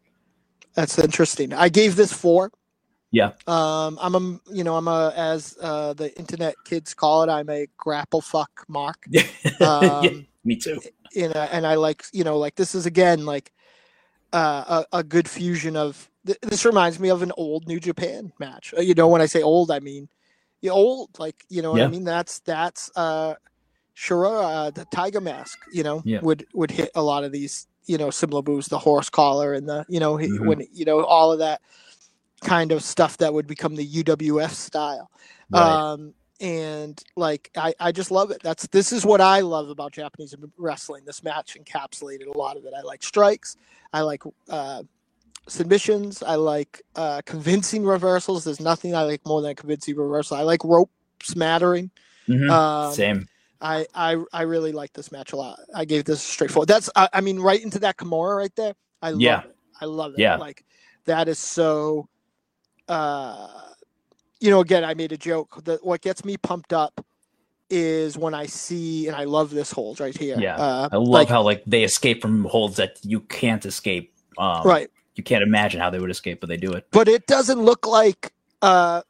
that's 0.74 0.98
interesting. 1.00 1.54
I 1.54 1.70
gave 1.70 1.96
this 1.96 2.12
four. 2.14 2.52
Yeah. 3.12 3.32
Um, 3.48 3.98
I'm 4.02 4.16
a, 4.16 4.40
you 4.54 4.64
know, 4.64 4.76
I'm 4.76 4.88
a, 4.88 5.14
as 5.16 5.58
uh, 5.62 5.94
the 5.94 6.16
internet 6.18 6.56
kids 6.66 6.94
call 6.94 7.24
it, 7.24 7.30
I'm 7.30 7.50
a 7.50 7.68
grapple 7.78 8.22
fuck 8.22 8.66
mark. 8.68 9.06
yeah, 9.10 9.24
Um, 9.62 10.28
me 10.44 10.56
too. 10.58 10.82
You 11.14 11.30
know, 11.30 11.48
and 11.52 11.66
I 11.66 11.76
like, 11.76 12.04
you 12.14 12.24
know, 12.24 12.38
like 12.38 12.56
this 12.56 12.76
is 12.76 12.86
again 12.86 13.26
like 13.26 13.52
uh, 14.34 14.84
a, 14.92 14.98
a 15.00 15.04
good 15.04 15.30
fusion 15.30 15.76
of. 15.78 16.10
Th- 16.28 16.38
this 16.42 16.64
reminds 16.66 17.00
me 17.00 17.10
of 17.10 17.24
an 17.24 17.32
old 17.38 17.68
New 17.68 17.80
Japan 17.80 18.32
match. 18.40 18.74
Uh, 18.78 18.82
You 18.82 18.94
know, 18.94 19.08
when 19.08 19.22
I 19.22 19.26
say 19.26 19.42
old, 19.42 19.72
I 19.72 19.80
mean, 19.80 20.08
yeah, 20.62 20.72
old. 20.72 21.18
Like, 21.18 21.46
you 21.50 21.62
know 21.64 21.72
what 21.72 21.80
Yeah. 21.80 21.86
I 21.86 21.90
mean? 21.90 22.04
That's 22.04 22.40
that's 22.40 22.92
uh, 22.96 23.34
Shura, 23.96 24.44
uh, 24.44 24.70
the 24.72 24.86
Tiger 24.86 25.22
Mask. 25.22 25.58
You 25.74 25.84
know, 25.84 26.02
Yeah. 26.06 26.20
would 26.22 26.46
would 26.54 26.70
hit 26.72 26.92
a 26.94 27.02
lot 27.02 27.24
of 27.24 27.32
these, 27.32 27.68
you 27.88 27.98
know, 27.98 28.12
similar 28.12 28.44
moves, 28.46 28.68
the 28.68 28.78
horse 28.80 29.10
collar 29.10 29.54
and 29.54 29.68
the, 29.68 29.86
you 29.90 30.00
know, 30.00 30.18
Mhm. 30.18 30.46
when 30.46 30.68
you 30.72 30.86
know 30.86 31.04
all 31.04 31.32
of 31.32 31.40
that 31.40 31.62
kind 32.42 32.72
of 32.72 32.84
stuff 32.84 33.18
that 33.18 33.34
would 33.34 33.48
become 33.48 33.76
the 33.76 33.86
UWF 33.86 34.54
style. 34.54 35.10
Right. 35.50 35.62
Um, 35.62 36.14
and 36.40 37.04
like 37.16 37.50
I, 37.58 37.74
I 37.80 37.92
just 37.92 38.12
love 38.12 38.30
it. 38.30 38.44
That's 38.44 38.68
this 38.68 38.92
is 38.92 39.04
what 39.04 39.22
I 39.22 39.40
love 39.40 39.70
about 39.70 39.92
Japanese 39.94 40.36
wrestling. 40.58 41.04
This 41.06 41.24
match 41.24 41.58
encapsulated 41.60 42.28
a 42.34 42.38
lot 42.38 42.58
of 42.58 42.66
it. 42.66 42.74
I 42.78 42.82
like 42.82 43.02
strikes. 43.02 43.58
I 43.92 44.02
like 44.02 44.22
uh, 44.50 44.84
submissions. 45.48 46.24
I 46.24 46.36
like 46.36 46.82
uh, 46.96 47.22
convincing 47.26 47.86
reversals. 47.86 48.44
There's 48.44 48.60
nothing 48.60 48.96
I 48.96 49.04
like 49.04 49.26
more 49.26 49.42
than 49.42 49.52
a 49.52 49.56
convincing 49.56 49.96
reversal. 49.96 50.38
I 50.38 50.42
like 50.42 50.64
rope 50.64 50.92
smattering. 51.24 51.92
Mhm. 52.28 52.50
Um, 52.50 52.94
Same. 52.94 53.28
I, 53.60 53.88
I 53.96 54.18
I 54.34 54.42
really 54.44 54.72
like 54.72 54.94
this 54.94 55.12
match 55.12 55.34
a 55.34 55.36
lot. 55.36 55.60
I 55.74 55.86
gave 55.86 56.06
this 56.06 56.22
straightforward. 56.22 56.68
That's 56.70 56.90
I, 56.96 57.10
I 57.14 57.22
mean 57.22 57.40
right 57.40 57.62
into 57.62 57.80
that 57.80 57.98
Kimura 57.98 58.38
right 58.38 58.56
there. 58.56 58.74
I 59.02 59.12
love 59.12 59.22
Yeah. 59.22 59.42
it. 59.42 59.56
I 59.82 59.86
love 59.86 60.14
it. 60.14 60.20
Yeah. 60.20 60.36
Like 60.36 60.64
that 61.06 61.28
is 61.28 61.40
so 61.40 62.08
uh 62.88 63.48
you 64.40 64.50
know 64.52 64.60
again 64.60 64.84
I 64.84 64.94
made 64.94 65.12
a 65.12 65.18
joke 65.18 65.64
that 65.66 65.84
what 65.84 66.02
gets 66.02 66.24
me 66.24 66.38
pumped 66.38 66.72
up 66.74 67.04
is 67.70 68.18
when 68.18 68.34
I 68.34 68.46
see 68.46 69.08
and 69.08 69.16
I 69.16 69.24
love 69.24 69.50
this 69.50 69.72
hold 69.72 70.00
right 70.00 70.16
here. 70.16 70.38
Yeah. 70.40 70.56
Uh, 70.56 70.90
I 70.92 70.96
love 70.98 71.08
like, 71.08 71.28
how 71.28 71.42
like 71.42 71.64
they 71.66 71.84
escape 71.84 72.22
from 72.22 72.46
holds 72.46 72.78
that 72.78 73.00
you 73.04 73.22
can't 73.22 73.66
escape. 73.66 74.14
Um, 74.38 74.64
right. 74.64 74.90
You 75.18 75.24
can't 75.24 75.42
imagine 75.44 75.82
how 75.82 75.90
they 75.90 76.00
would 76.00 76.12
escape, 76.12 76.40
but 76.40 76.48
they 76.48 76.58
do 76.58 76.72
it. 76.74 76.88
But 76.92 77.08
it 77.08 77.26
doesn't 77.28 77.60
look 77.60 77.86
like 77.88 78.32
uh 78.62 79.02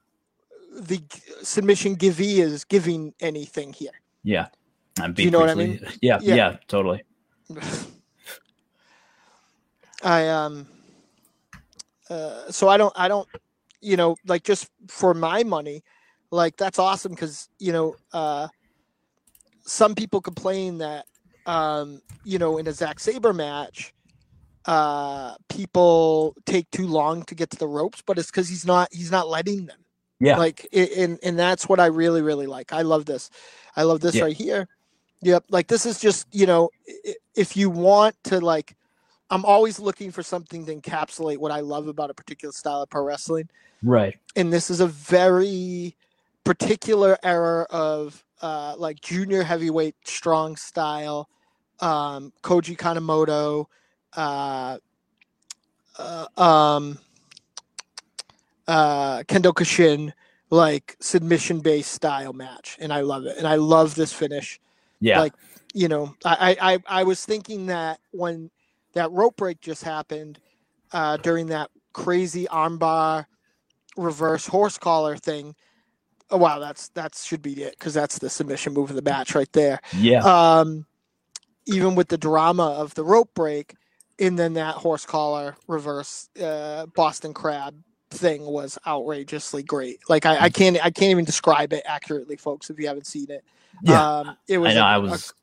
the 0.80 1.02
submission 1.44 1.96
givee 1.96 2.40
is 2.40 2.64
giving 2.64 3.14
anything 3.20 3.74
here. 3.74 3.92
Yeah. 4.24 4.48
I'm 5.00 5.14
you 5.18 5.32
know 5.32 5.40
what 5.40 5.50
I 5.50 5.54
briefly- 5.56 5.98
Yeah, 6.02 6.20
Yeah. 6.22 6.36
yeah. 6.36 6.58
totally. 6.68 7.04
I 10.04 10.28
um 10.30 10.68
uh 12.10 12.52
so 12.52 12.68
I 12.70 12.78
don't 12.78 12.94
I 12.96 13.08
don't 13.08 13.28
you 13.82 13.98
know 13.98 14.16
like 14.26 14.44
just 14.44 14.70
for 14.88 15.14
my 15.14 15.44
money 15.44 15.84
like 16.32 16.56
that's 16.58 16.80
awesome 16.80 17.16
cuz 17.16 17.50
you 17.60 17.74
know 17.74 17.96
uh 18.14 18.48
some 19.66 19.96
people 19.96 20.22
complain 20.22 20.78
that 20.78 21.06
um 21.46 22.02
you 22.24 22.38
know 22.40 22.58
in 22.58 22.68
a 22.68 22.74
Zack 22.74 23.00
Sabre 23.00 23.34
match 23.34 23.94
uh 24.68 25.36
people 25.50 26.36
take 26.46 26.70
too 26.72 26.86
long 26.88 27.24
to 27.24 27.34
get 27.34 27.50
to 27.50 27.58
the 27.58 27.68
ropes 27.68 28.04
but 28.06 28.18
it's 28.20 28.30
cuz 28.30 28.50
he's 28.50 28.66
not 28.66 28.90
he's 28.94 29.12
not 29.12 29.28
letting 29.30 29.66
them. 29.66 29.80
Yeah. 30.20 30.38
Like 30.38 30.68
and 30.74 31.18
and 31.24 31.40
that's 31.40 31.68
what 31.70 31.80
I 31.80 31.88
really 31.88 32.22
really 32.22 32.48
like. 32.48 32.74
I 32.74 32.82
love 32.82 33.06
this. 33.06 33.30
I 33.76 33.84
love 33.84 34.02
this 34.02 34.16
Yeah. 34.16 34.24
right 34.24 34.36
here. 34.36 34.68
Yep, 35.22 35.46
like 35.50 35.68
this 35.68 35.86
is 35.86 36.00
just, 36.00 36.28
you 36.32 36.46
know 36.46 36.70
if 37.36 37.58
you 37.58 37.70
want 37.70 38.16
to 38.26 38.40
like 38.40 38.76
I'm 39.30 39.46
always 39.46 39.80
looking 39.80 40.12
for 40.12 40.24
something 40.24 40.66
to 40.66 40.76
encapsulate 40.76 41.38
what 41.38 41.52
I 41.52 41.60
love 41.60 41.88
about 41.88 42.10
a 42.10 42.14
particular 42.14 42.52
style 42.54 42.82
of 42.82 42.90
pro 42.90 43.04
wrestling. 43.04 43.50
Right. 43.84 44.18
And 44.36 44.54
this 44.54 44.70
is 44.70 44.80
a 44.80 44.88
very 44.88 45.96
particular 46.44 47.18
era 47.24 47.66
of 47.70 48.24
uh, 48.42 48.76
like 48.78 49.02
junior 49.02 49.44
heavyweight 49.44 49.96
strong 50.06 50.56
style, 50.56 51.28
um, 51.82 52.32
Koji 52.42 52.78
Kanemoto, 52.78 53.66
uh, 54.18 54.80
uh, 56.00 56.28
um, 56.42 57.00
uh, 58.68 59.20
Kendo 59.24 59.54
Kashin, 59.54 60.14
like 60.52 60.98
submission 61.02 61.62
based 61.62 61.92
style 61.94 62.34
match. 62.34 62.78
And 62.82 62.94
I 62.94 63.02
love 63.02 63.26
it. 63.26 63.38
And 63.38 63.48
I 63.48 63.56
love 63.56 63.96
this 63.96 64.14
finish 64.14 64.52
Yeah. 65.02 65.20
Like, 65.20 65.34
you 65.74 65.88
know, 65.88 66.16
I, 66.26 66.58
I, 66.62 66.74
I- 66.74 67.02
I 67.02 67.04
was 67.04 67.26
thinking 67.26 67.68
that 67.68 68.00
when 68.12 68.52
that 68.94 69.12
rope 69.12 69.38
break 69.38 69.62
just 69.62 69.84
happened 69.84 70.40
uh, 70.94 71.18
during 71.20 71.48
that 71.48 71.72
crazy 71.94 72.48
armbar 72.48 73.26
reverse 73.98 74.48
horse 74.48 74.78
collar 74.78 75.18
thing. 75.18 75.56
Oh 76.32 76.38
wow, 76.38 76.60
that's 76.60 76.90
that 76.90 77.16
should 77.16 77.42
be 77.44 77.64
it 77.64 77.74
because 77.80 77.94
that's 77.94 78.20
the 78.20 78.30
submission 78.30 78.74
move 78.74 78.90
of 78.92 78.96
the 78.98 79.02
match 79.04 79.36
right 79.36 79.52
there. 79.54 79.82
yeah. 79.92 80.24
Um, 80.24 80.86
even 81.68 81.96
with 81.96 82.10
the 82.10 82.18
drama 82.18 82.66
of 82.72 82.96
the 82.96 83.06
rope 83.06 83.32
break, 83.36 83.76
and 84.20 84.38
then 84.38 84.54
that 84.54 84.76
horse 84.76 85.06
collar 85.06 85.56
reverse 85.68 86.30
uh, 86.42 86.86
Boston 86.88 87.34
Crab 87.34 87.76
thing 88.10 88.46
was 88.46 88.78
outrageously 88.88 89.64
great. 89.64 90.00
Like 90.10 90.26
I, 90.26 90.46
I 90.46 90.50
can't 90.50 90.78
I 90.78 90.90
can't 90.92 91.12
even 91.12 91.26
describe 91.26 91.74
it 91.74 91.84
accurately, 91.86 92.36
folks. 92.38 92.70
If 92.70 92.80
you 92.80 92.88
haven't 92.88 93.08
seen 93.08 93.30
it, 93.30 93.44
yeah. 93.84 94.18
um, 94.20 94.38
it 94.48 94.58
was 94.58 94.72
I 94.72 94.74
know. 94.76 94.82
a- 94.82 94.86
I 94.86 94.96
a 94.96 95.02
was. 95.02 95.34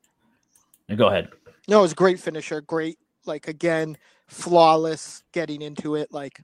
Go 0.97 1.07
ahead. 1.09 1.29
no, 1.69 1.79
it 1.79 1.83
was 1.83 1.93
a 1.93 1.97
great 1.97 2.21
finisher. 2.21 2.61
Great, 2.61 2.99
like 3.27 3.49
again, 3.49 3.97
flawless 4.27 5.23
getting 5.33 5.63
into 5.63 5.95
it. 5.95 6.13
Like 6.13 6.41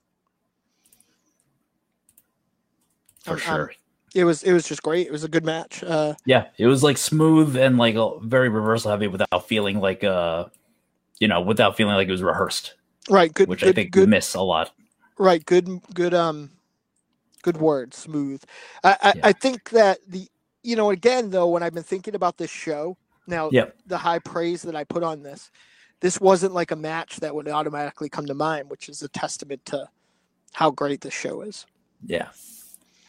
For 3.24 3.33
I'm- 3.33 3.39
sure. 3.41 3.55
I'm- 3.68 3.76
it 4.12 4.24
was, 4.24 4.43
it 4.43 4.53
was 4.53 4.66
just 4.66 4.83
great. 4.83 5.07
It 5.07 5.12
was 5.12 5.22
a 5.22 5.28
good 5.28 5.45
match. 5.45 5.85
Uh, 5.85 6.14
Yeah, 6.26 6.47
it 6.59 6.66
was 6.66 6.83
like 6.83 6.97
smooth 6.99 7.55
and 7.57 7.78
like 7.78 7.95
a- 7.95 8.18
very 8.22 8.49
reversal 8.49 8.91
heavy 8.91 9.07
without 9.07 9.47
feeling 9.47 9.78
like 9.78 10.03
uh 10.03 10.47
you 11.21 11.29
know, 11.29 11.41
without 11.43 11.77
feeling 11.77 11.95
like 11.97 12.09
it 12.09 12.12
was 12.12 12.23
rehearsed, 12.23 12.75
right, 13.11 13.33
good, 13.35 13.49
which 13.49 13.62
good, 13.62 13.71
I 13.71 13.73
think 13.73 13.93
good, 13.93 14.09
miss 14.09 14.35
a 14.35 14.43
lot. 14.43 14.73
right, 15.18 15.45
good, 15.47 15.68
good, 15.95 16.14
um, 16.14 16.51
good 17.43 17.59
word, 17.59 17.95
smooth. 17.95 18.43
I, 18.85 18.97
I, 19.03 19.14
Yeah. 19.16 19.29
I 19.29 19.33
think 19.33 19.71
that 19.71 19.99
the, 20.09 20.29
you 20.62 20.77
know, 20.77 20.91
again 20.91 21.31
though, 21.31 21.49
when 21.49 21.62
I've 21.62 21.75
been 21.75 21.83
thinking 21.85 22.14
about 22.16 22.39
this 22.39 22.51
show 22.51 22.97
now, 23.27 23.53
Yep. 23.53 23.77
the 23.87 23.99
high 23.99 24.21
praise 24.21 24.62
that 24.62 24.77
I 24.77 24.85
put 24.85 25.03
on 25.05 25.23
this, 25.23 25.51
this 26.01 26.21
wasn't 26.21 26.55
like 26.55 26.71
a 26.73 26.77
match 26.77 27.18
that 27.18 27.35
would 27.35 27.49
automatically 27.49 28.09
come 28.09 28.27
to 28.27 28.35
mind, 28.35 28.71
which 28.71 28.89
is 28.89 29.03
a 29.03 29.09
testament 29.09 29.64
to 29.66 29.89
how 30.55 30.71
great 30.71 31.03
this 31.03 31.14
show 31.14 31.43
is. 31.43 31.66
Yeah. 32.05 32.29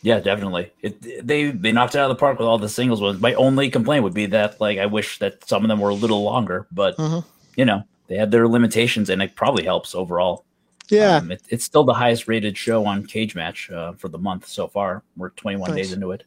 Yeah, 0.03 0.19
definitely. 0.21 0.71
It 0.81 1.27
they 1.27 1.51
they 1.51 1.71
knocked 1.73 1.95
it 1.95 1.99
out 1.99 2.09
of 2.09 2.17
the 2.17 2.19
park 2.19 2.39
with 2.39 2.47
all 2.47 2.57
the 2.57 2.69
singles 2.69 3.01
ones. 3.01 3.21
My 3.21 3.33
only 3.35 3.69
complaint 3.69 4.03
would 4.03 4.13
be 4.15 4.27
that 4.27 4.59
like 4.61 4.79
I 4.79 4.87
wish 4.87 5.19
that 5.19 5.47
some 5.47 5.63
of 5.63 5.69
them 5.69 5.79
were 5.79 5.89
a 5.89 5.95
little 5.95 6.23
longer, 6.23 6.67
but 6.71 6.97
Mhm. 6.97 7.25
you 7.57 7.65
know, 7.65 7.83
they 8.07 8.15
had 8.15 8.31
their 8.31 8.47
limitations 8.47 9.09
and 9.09 9.21
it 9.21 9.35
probably 9.35 9.63
helps 9.63 9.95
overall. 9.95 10.45
Yeah. 10.89 11.17
Um, 11.17 11.31
it, 11.31 11.41
it's 11.49 11.63
still 11.63 11.83
the 11.83 11.93
highest 11.93 12.27
rated 12.27 12.57
show 12.57 12.85
on 12.85 13.05
Cagematch 13.05 13.71
uh, 13.73 13.93
for 13.93 14.09
the 14.09 14.17
month 14.17 14.47
so 14.47 14.67
far. 14.67 15.03
We're 15.15 15.29
21 15.29 15.69
Nice. 15.69 15.77
days 15.77 15.93
into 15.93 16.11
it. 16.11 16.23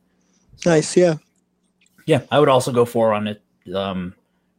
nice. 0.64 0.96
Yeah. 0.96 1.14
Yeah, 2.06 2.20
I 2.30 2.38
would 2.38 2.48
also 2.50 2.70
go 2.72 2.84
four 2.84 3.14
on 3.14 3.26
it. 3.26 3.42
Um, 3.74 4.14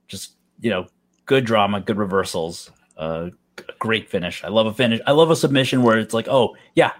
just 0.07 0.33
you 0.61 0.69
know, 0.71 0.87
good 1.27 1.45
drama, 1.45 1.79
good 1.79 1.97
reversals, 1.97 2.71
uh, 2.97 3.29
great 3.77 4.09
finish. 4.09 4.43
I 4.43 4.47
love 4.47 4.65
a 4.65 4.73
finish. 4.73 4.99
I 5.05 5.11
love 5.11 5.29
a 5.29 5.35
submission 5.35 5.83
where 5.83 5.99
it's 5.99 6.13
like, 6.13 6.27
oh 6.27 6.55
yeah, 6.73 6.91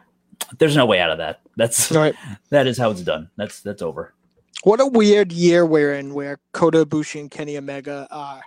there's 0.59 0.75
no 0.75 0.85
way 0.85 0.99
out 0.99 1.09
of 1.09 1.17
that. 1.17 1.41
That's 1.55 1.91
right. 1.91 2.13
that 2.49 2.67
is 2.67 2.77
how 2.77 2.91
it's 2.91 3.01
done. 3.01 3.29
That's 3.37 3.61
that's 3.61 3.81
over. 3.81 4.13
What 4.63 4.79
a 4.81 4.85
weird 4.85 5.31
year 5.31 5.65
we're 5.65 5.93
in 5.95 6.13
where 6.13 6.39
Kota 6.51 6.85
Ibushi 6.85 7.21
and 7.21 7.31
Kenny 7.31 7.57
Omega 7.57 8.07
are 8.11 8.41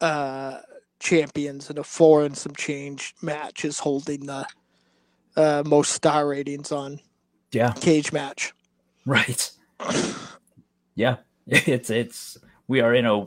uh, 0.00 0.58
champions 0.98 1.70
in 1.70 1.78
a 1.78 1.84
four 1.84 2.24
and 2.24 2.36
some 2.36 2.54
change 2.54 3.14
match 3.22 3.64
is 3.64 3.78
holding 3.78 4.26
the 4.26 4.46
uh, 5.36 5.62
most 5.66 5.92
star 5.92 6.26
ratings 6.28 6.72
on 6.72 7.00
Yeah, 7.52 7.72
Cagematch. 7.72 8.52
right. 9.06 9.50
Yeah, 10.94 11.16
it's 11.46 11.90
it's 11.90 12.38
we 12.68 12.80
are 12.80 12.94
in 12.94 13.06
a 13.06 13.24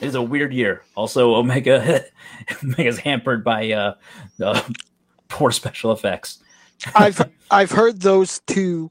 it's 0.00 0.14
a 0.14 0.22
weird 0.22 0.52
year. 0.52 0.82
Also, 0.96 1.34
Omega 1.34 2.04
Omega's 2.62 2.98
hampered 2.98 3.44
by 3.44 3.70
uh, 3.72 3.94
uh 4.42 4.60
poor 5.28 5.50
special 5.50 5.92
effects. 5.92 6.38
I've 6.94 7.20
I've 7.50 7.70
heard 7.70 8.00
those 8.00 8.40
two 8.46 8.90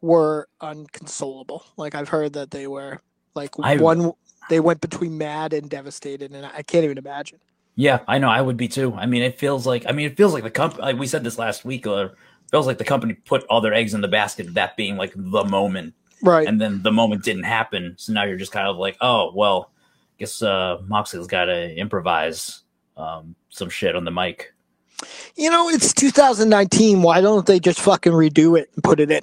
were 0.00 0.48
unconsolable. 0.60 1.64
Like 1.76 1.94
I've 1.94 2.08
heard 2.08 2.34
that 2.34 2.50
they 2.52 2.66
were 2.66 3.00
like 3.34 3.50
I- 3.60 3.76
one 3.76 4.12
they 4.50 4.60
went 4.60 4.82
between 4.82 5.16
mad 5.16 5.54
and 5.54 5.70
devastated, 5.70 6.32
and 6.34 6.44
I 6.44 6.62
can't 6.62 6.84
even 6.84 6.98
imagine. 6.98 7.38
Yeah, 7.76 8.00
I 8.06 8.18
know. 8.18 8.28
I 8.28 8.42
would 8.42 8.58
be 8.58 8.68
too. 8.68 8.92
I 8.94 9.06
mean, 9.06 9.22
it 9.22 9.38
feels 9.38 9.66
like. 9.66 9.86
I 9.88 9.92
mean, 9.92 10.06
it 10.06 10.16
feels 10.18 10.34
like 10.34 10.42
the 10.42 10.50
company. 10.50 10.82
Like 10.82 10.98
we 10.98 11.06
said 11.06 11.24
this 11.24 11.38
last 11.38 11.64
week. 11.64 11.86
Uh, 11.86 12.08
feels 12.50 12.66
like 12.66 12.76
the 12.78 12.84
company 12.84 13.14
put 13.14 13.44
all 13.48 13.60
their 13.62 13.72
eggs 13.72 13.94
in 13.94 14.02
the 14.02 14.08
basket. 14.08 14.52
That 14.54 14.76
being 14.76 14.96
like 14.98 15.12
the 15.16 15.44
moment, 15.44 15.94
Right. 16.22 16.46
and 16.46 16.60
then 16.60 16.82
the 16.82 16.92
moment 16.92 17.24
didn't 17.24 17.44
happen. 17.44 17.94
So 17.96 18.12
now 18.12 18.24
you're 18.24 18.36
just 18.36 18.52
kind 18.52 18.66
of 18.68 18.76
like, 18.76 18.96
oh 19.00 19.32
well, 19.34 19.70
I 19.72 20.14
guess 20.18 20.42
uh, 20.42 20.78
Moxley's 20.86 21.26
got 21.28 21.46
to 21.46 21.74
improvise 21.76 22.62
um, 22.98 23.34
some 23.48 23.70
shit 23.70 23.96
on 23.96 24.04
the 24.04 24.10
mic. 24.10 24.52
you 25.36 25.48
know, 25.48 25.70
it's 25.70 25.94
2019. 25.94 27.00
Why 27.02 27.20
don't 27.22 27.46
they 27.46 27.58
just 27.60 27.80
fucking 27.80 28.12
redo 28.12 28.58
it 28.58 28.68
and 28.74 28.84
put 28.84 29.00
it 29.00 29.10
in? 29.10 29.22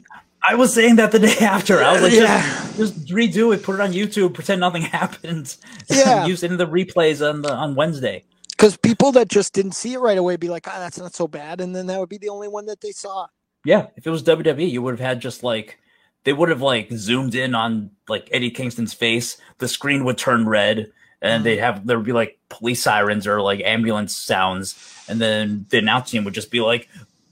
I 0.49 0.55
was 0.55 0.73
saying 0.73 0.95
that 0.97 1.11
the 1.11 1.19
day 1.19 1.37
after. 1.41 1.81
I 1.83 1.93
was 1.93 2.01
like, 2.01 2.13
Yeah. 2.13 2.41
just, 2.77 2.77
just 2.77 3.07
redo 3.07 3.53
it, 3.53 3.63
put 3.63 3.75
it 3.75 3.81
on 3.81 3.91
YouTube, 3.93 4.33
pretend 4.33 4.61
nothing 4.61 4.81
happened. 4.99 5.55
Yeah. 5.89 6.25
use 6.25 6.43
it 6.43 6.51
in 6.51 6.57
the 6.57 6.67
replays 6.67 7.27
on 7.27 7.41
the 7.41 7.53
on 7.53 7.75
Wednesday. 7.75 8.23
Because 8.49 8.75
people 8.77 9.11
that 9.13 9.27
just 9.27 9.53
didn't 9.53 9.73
see 9.73 9.93
it 9.93 9.99
right 9.99 10.17
away 10.17 10.35
be 10.35 10.49
like, 10.49 10.67
ah, 10.67 10.79
that's 10.79 10.97
not 10.97 11.13
so 11.13 11.27
bad. 11.27 11.61
And 11.61 11.75
then 11.75 11.85
that 11.87 11.99
would 11.99 12.09
be 12.09 12.17
the 12.17 12.29
only 12.29 12.47
one 12.47 12.65
that 12.65 12.81
they 12.81 12.91
saw. 12.91 13.27
Yeah, 13.63 13.87
if 13.95 14.07
it 14.07 14.09
was 14.09 14.23
WWE, 14.23 14.69
you 14.69 14.81
would 14.81 14.93
have 14.93 15.05
had 15.05 15.19
just 15.21 15.43
like 15.43 15.77
they 16.23 16.33
would 16.33 16.49
have 16.49 16.61
like 16.61 16.89
zoomed 16.91 17.35
in 17.35 17.53
on 17.55 17.91
like 18.07 18.27
Eddie 18.31 18.49
Kingston's 18.51 18.93
face. 18.93 19.37
The 19.59 19.67
screen 19.67 20.03
would 20.05 20.17
turn 20.17 20.47
red, 20.47 20.91
and 21.21 21.43
they'd 21.43 21.57
have 21.59 21.85
there 21.85 21.97
would 21.97 22.05
be 22.05 22.13
like 22.13 22.39
police 22.49 22.81
sirens 22.81 23.27
or 23.27 23.41
like 23.41 23.61
ambulance 23.61 24.15
sounds, 24.15 24.75
and 25.07 25.19
then 25.21 25.65
the 25.69 25.77
announce 25.79 26.09
team 26.11 26.23
would 26.23 26.33
just 26.33 26.49
be 26.51 26.59
like, 26.61 26.89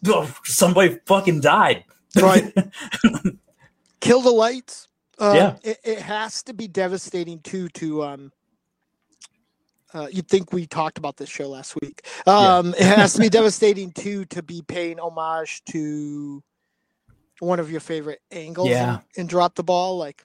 oh, 0.08 0.34
"Somebody 0.44 1.00
fucking 1.06 1.42
died." 1.42 1.84
Right. 2.22 2.54
Kill 4.00 4.22
the 4.22 4.32
lights. 4.32 4.88
Um, 5.20 5.36
Yeah. 5.36 5.56
It, 5.64 5.78
it 5.84 6.00
has 6.00 6.44
to 6.44 6.54
be 6.54 6.68
devastating 6.68 7.40
too 7.40 7.70
to 7.70 8.04
um 8.04 8.32
uh, 9.94 10.08
you'd 10.12 10.28
think 10.28 10.52
we 10.52 10.66
talked 10.68 10.98
about 10.98 11.16
this 11.16 11.30
show 11.30 11.48
last 11.48 11.78
week. 11.82 12.06
Um, 12.28 12.74
it 12.74 12.84
has 12.84 13.14
to 13.14 13.22
be 13.22 13.30
devastating 13.30 13.92
too 13.92 14.26
to 14.26 14.44
be 14.44 14.62
paying 14.62 15.00
homage 15.00 15.64
to 15.70 16.44
one 17.40 17.62
of 17.62 17.72
your 17.72 17.80
favorite 17.80 18.20
angles 18.30 18.68
Yeah. 18.68 18.96
and, 18.96 19.02
and 19.18 19.30
drop 19.30 19.56
the 19.56 19.64
ball. 19.64 19.98
Like, 19.98 20.22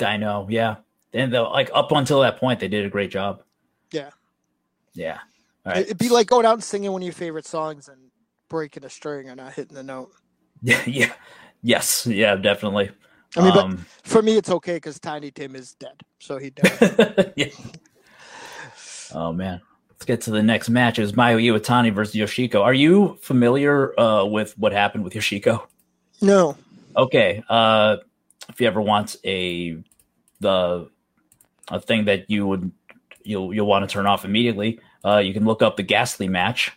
I 0.00 0.16
know, 0.16 0.46
yeah. 0.48 0.76
And 1.12 1.32
the, 1.32 1.42
like 1.42 1.70
up 1.74 1.90
until 1.90 2.20
that 2.20 2.38
point, 2.38 2.60
they 2.60 2.68
did 2.68 2.86
a 2.86 2.88
great 2.88 3.10
job. 3.10 3.42
Yeah. 3.90 4.10
yeah. 4.92 5.18
All 5.66 5.72
right. 5.72 5.82
it'd 5.82 5.98
be 5.98 6.08
like 6.08 6.28
going 6.28 6.46
out 6.46 6.54
and 6.54 6.62
singing 6.62 6.92
one 6.92 7.02
of 7.02 7.06
your 7.06 7.14
favorite 7.14 7.46
songs 7.46 7.88
and 7.88 7.98
breaking 8.48 8.84
a 8.84 8.90
string 8.90 9.28
or 9.28 9.34
not 9.34 9.54
hitting 9.54 9.74
the 9.74 9.82
note. 9.82 10.12
Yeah, 10.64 10.82
yeah, 10.86 11.12
yes, 11.62 12.06
yeah, 12.06 12.36
definitely. 12.36 12.90
I 13.36 13.42
mean, 13.42 13.54
but 13.54 13.64
Um, 13.64 13.86
for 14.04 14.22
me, 14.22 14.36
it's 14.38 14.50
okay 14.50 14.76
because 14.76 14.98
Tiny 15.00 15.30
Tim 15.30 15.56
is 15.56 15.74
dead, 15.74 16.02
so 16.20 16.38
he 16.38 16.50
died. 16.50 17.32
yeah. 17.36 17.48
Oh 19.12 19.32
man, 19.32 19.60
let's 19.90 20.04
get 20.06 20.22
to 20.22 20.32
the 20.32 20.42
next 20.42 20.70
match. 20.70 20.98
It 20.98 21.02
was 21.02 21.12
Mayu 21.12 21.40
Iwatani 21.42 21.94
versus 21.94 22.14
Yoshiko. 22.14 22.62
Are 22.62 22.74
you 22.74 23.18
familiar 23.20 23.98
uh, 24.00 24.24
with 24.24 24.58
what 24.58 24.72
happened 24.72 25.04
with 25.04 25.14
Yoshiko? 25.14 25.66
no, 26.22 26.56
Okay, 26.96 27.42
uh, 27.48 27.98
if 28.48 28.60
you 28.60 28.66
ever 28.66 28.80
want 28.80 29.16
a 29.24 29.78
the 30.40 30.90
a 31.70 31.80
thing 31.80 32.06
that 32.06 32.30
you 32.30 32.46
would 32.46 32.72
you'll 33.24 33.54
you'll 33.54 33.66
want 33.66 33.88
to 33.88 33.92
turn 33.92 34.06
off 34.06 34.24
immediately, 34.24 34.80
uh, 35.04 35.18
you 35.18 35.32
can 35.34 35.44
look 35.44 35.62
up 35.62 35.76
the 35.76 35.82
Ghastly 35.82 36.28
match. 36.28 36.72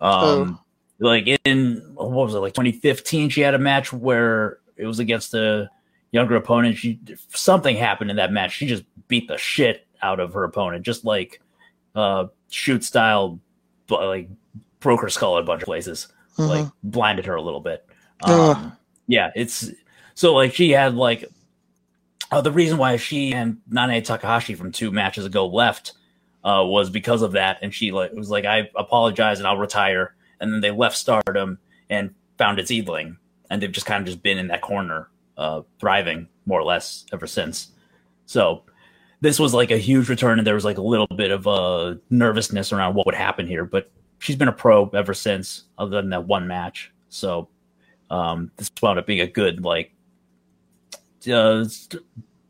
Um, 0.00 0.60
like 1.00 1.26
in 1.44 1.82
what 1.94 2.10
was 2.10 2.34
it 2.34 2.38
like 2.38 2.54
2015? 2.54 3.30
She 3.30 3.40
had 3.40 3.54
a 3.54 3.58
match 3.58 3.92
where 3.92 4.58
it 4.76 4.86
was 4.86 4.98
against 4.98 5.34
a 5.34 5.70
younger 6.12 6.36
opponent. 6.36 6.76
She 6.76 6.98
something 7.34 7.76
happened 7.76 8.10
in 8.10 8.16
that 8.16 8.32
match. 8.32 8.52
She 8.52 8.66
just 8.66 8.84
beat 9.08 9.28
the 9.28 9.38
shit 9.38 9.86
out 10.02 10.20
of 10.20 10.32
her 10.34 10.44
opponent, 10.44 10.84
just 10.84 11.04
like 11.04 11.40
uh 11.94 12.26
shoot 12.50 12.84
style, 12.84 13.40
but 13.86 14.06
like 14.06 14.28
broke 14.80 15.00
her 15.02 15.08
skull 15.08 15.36
at 15.36 15.42
a 15.42 15.46
bunch 15.46 15.62
of 15.62 15.66
places, 15.66 16.08
Mhm. 16.36 16.48
like 16.48 16.66
blinded 16.82 17.26
her 17.26 17.34
a 17.34 17.42
little 17.42 17.60
bit. 17.60 17.84
Um, 18.24 18.76
yeah, 19.06 19.30
it's 19.36 19.70
so 20.14 20.34
like 20.34 20.54
she 20.54 20.70
had 20.70 20.94
like 20.94 21.24
uh, 22.30 22.40
the 22.40 22.52
reason 22.52 22.76
why 22.76 22.96
she 22.96 23.32
and 23.32 23.58
Nanae 23.70 24.04
Takahashi 24.04 24.54
from 24.54 24.70
two 24.70 24.90
matches 24.90 25.24
ago 25.24 25.46
left 25.46 25.94
uh, 26.44 26.62
was 26.64 26.90
because 26.90 27.22
of 27.22 27.32
that, 27.32 27.58
and 27.62 27.72
she 27.74 27.90
like 27.90 28.12
was 28.12 28.28
like, 28.30 28.44
"I 28.44 28.68
apologize 28.76 29.38
and 29.38 29.46
I'll 29.48 29.56
retire." 29.56 30.14
And 30.40 30.52
then 30.52 30.60
they 30.60 30.70
left 30.70 30.96
Stardom 30.96 31.58
and 31.90 32.14
founded 32.36 32.66
SEAdLINNNG, 32.66 33.16
and 33.50 33.60
they've 33.62 33.72
just 33.72 33.86
kind 33.86 34.00
of 34.00 34.06
just 34.06 34.22
been 34.22 34.38
in 34.38 34.48
that 34.48 34.60
corner, 34.62 35.08
uh, 35.36 35.62
thriving 35.80 36.28
more 36.46 36.60
or 36.60 36.64
less 36.64 37.04
ever 37.12 37.26
since. 37.26 37.68
So 38.26 38.62
this 39.20 39.40
was 39.40 39.52
like 39.54 39.70
a 39.70 39.78
huge 39.78 40.08
return, 40.08 40.38
and 40.38 40.46
there 40.46 40.54
was 40.54 40.64
like 40.64 40.78
a 40.78 40.82
little 40.82 41.06
bit 41.08 41.30
of 41.30 41.46
uh, 41.46 41.94
nervousness 42.10 42.72
around 42.72 42.94
what 42.94 43.06
would 43.06 43.14
happen 43.16 43.46
here, 43.46 43.64
but 43.64 43.90
she's 44.20 44.36
been 44.36 44.48
a 44.48 44.52
pro 44.52 44.88
ever 44.90 45.14
since, 45.14 45.64
other 45.78 45.96
than 45.96 46.10
that 46.10 46.26
one 46.26 46.46
match. 46.46 46.92
So 47.08 47.48
um, 48.10 48.50
this 48.56 48.70
wound 48.80 48.98
up 48.98 49.06
being 49.06 49.20
a 49.20 49.26
good 49.26 49.64
like 49.64 49.92
uh, 51.32 51.64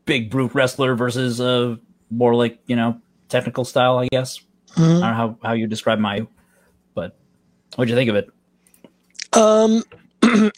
big 0.05 0.29
brute 0.29 0.53
wrestler 0.53 0.95
versus 0.95 1.41
uh, 1.41 1.75
more 2.11 2.35
like 2.35 2.59
you 2.67 2.75
know 2.75 2.99
technical 3.29 3.65
style, 3.65 3.97
I 3.97 4.07
guess. 4.11 4.39
I 4.75 4.79
Mhm. 4.81 4.87
don't 4.87 4.99
know 5.01 5.13
how, 5.13 5.37
how 5.43 5.53
you 5.53 5.65
describe 5.67 5.99
Mayu, 5.99 6.27
but 6.27 6.38
what'd 7.79 7.89
you 7.89 7.95
think 7.95 8.09
of 8.09 8.17
it? 8.17 8.29
Um, 9.33 9.83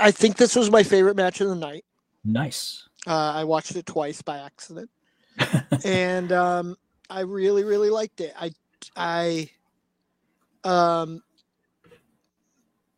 I 0.00 0.10
think 0.10 0.36
this 0.36 0.56
was 0.56 0.70
my 0.70 0.82
favorite 0.82 1.16
match 1.16 1.40
of 1.40 1.48
the 1.48 1.56
night. 1.56 1.84
Nice. 2.24 2.88
Uh, 3.06 3.32
I 3.36 3.44
watched 3.44 3.76
it 3.76 3.86
twice 3.86 4.22
by 4.22 4.38
accident, 4.38 4.90
and 5.84 6.32
um, 6.32 6.76
I 7.10 7.20
really, 7.20 7.64
really 7.64 7.90
liked 7.90 8.20
it. 8.20 8.34
I, 8.38 8.52
I, 8.96 9.50
um, 10.64 11.22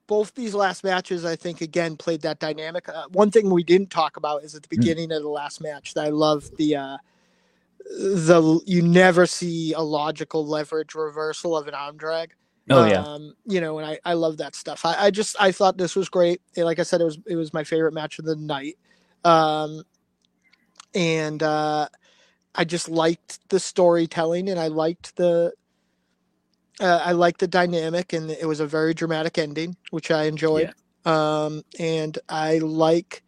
both 0.09 0.35
these 0.35 0.55
last 0.55 0.85
matches, 0.85 1.25
I 1.25 1.37
think, 1.37 1.61
again 1.63 1.97
played 1.97 2.23
that 2.23 2.41
dynamic. 2.41 2.89
Uh, 2.89 3.07
one 3.13 3.31
thing 3.31 3.51
we 3.51 3.65
didn't 3.65 3.91
talk 3.91 4.17
about 4.17 4.45
is 4.45 4.55
at 4.55 4.63
the 4.63 4.69
Hmm. 4.77 4.81
beginning 4.81 5.13
of 5.13 5.23
the 5.23 5.29
last 5.29 5.61
match 5.63 5.95
that 5.95 6.05
I 6.07 6.11
love 6.11 6.51
the. 6.59 6.77
Uh, 6.77 6.97
the 7.91 8.61
you 8.67 8.83
never 8.83 9.27
see 9.27 9.73
a 9.75 9.81
logical 9.81 10.47
leverage 10.47 10.95
reversal 10.95 11.57
of 11.57 11.69
an 11.69 11.75
arm 11.75 11.97
drag. 11.97 12.35
Oh 12.71 12.85
yeah, 12.85 13.07
Um, 13.07 13.35
you 13.47 13.61
know, 13.61 13.79
and 13.79 13.87
I, 13.87 14.01
I 14.05 14.15
love 14.15 14.39
that 14.39 14.55
stuff. 14.55 14.85
I, 14.85 15.07
I 15.07 15.11
just 15.11 15.37
I 15.41 15.53
thought 15.53 15.79
this 15.79 15.97
was 15.97 16.09
great. 16.09 16.41
And 16.57 16.67
like 16.67 16.79
I 16.79 16.85
said, 16.85 17.01
it 17.01 17.05
was 17.05 17.19
it 17.27 17.37
was 17.37 17.55
my 17.55 17.65
favorite 17.65 17.95
match 17.95 18.19
of 18.19 18.25
the 18.27 18.37
night. 18.37 18.79
Um, 19.25 19.85
and 20.95 21.43
uh, 21.43 21.89
I 22.55 22.65
just 22.65 22.89
liked 22.89 23.49
the 23.51 23.61
storytelling, 23.61 24.49
and 24.51 24.61
I 24.61 24.69
liked 24.69 25.17
the 25.17 25.53
uh, 26.81 27.03
I 27.05 27.13
liked 27.13 27.41
the 27.41 27.49
dynamic, 27.49 28.13
and 28.13 28.31
it 28.31 28.47
was 28.47 28.61
a 28.61 28.67
very 28.67 28.95
dramatic 28.95 29.39
ending, 29.39 29.77
which 29.91 30.11
I 30.11 30.25
enjoyed. 30.25 30.73
Um, 31.05 31.65
and 31.79 32.19
I 32.29 32.59
like. 32.59 33.23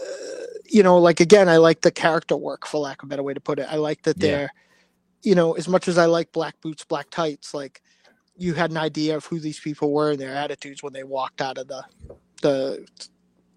Uh, 0.00 0.44
you 0.66 0.82
know, 0.82 0.98
like 0.98 1.20
again, 1.20 1.48
I 1.48 1.58
like 1.58 1.82
the 1.82 1.90
character 1.90 2.36
work, 2.36 2.66
for 2.66 2.78
lack 2.78 3.02
of 3.02 3.08
a 3.08 3.10
better 3.10 3.22
way 3.22 3.34
to 3.34 3.40
put 3.40 3.58
it. 3.58 3.66
I 3.70 3.76
like 3.76 4.02
that 4.04 4.20
they're, 4.20 4.52
you 5.22 5.34
know, 5.34 5.54
as 5.54 5.68
much 5.68 5.88
as 5.88 5.98
I 5.98 6.06
like 6.06 6.32
black 6.32 6.60
boots, 6.62 6.84
black 6.84 7.10
tights, 7.10 7.54
like 7.54 7.82
you 8.36 8.54
had 8.54 8.70
an 8.70 8.76
idea 8.76 9.16
of 9.16 9.26
who 9.26 9.38
these 9.38 9.60
people 9.60 9.92
were 9.92 10.12
and 10.12 10.20
their 10.20 10.34
attitudes 10.34 10.82
when 10.82 10.92
they 10.92 11.04
walked 11.04 11.40
out 11.40 11.58
of 11.58 11.68
the 11.68 11.84
the 12.40 12.86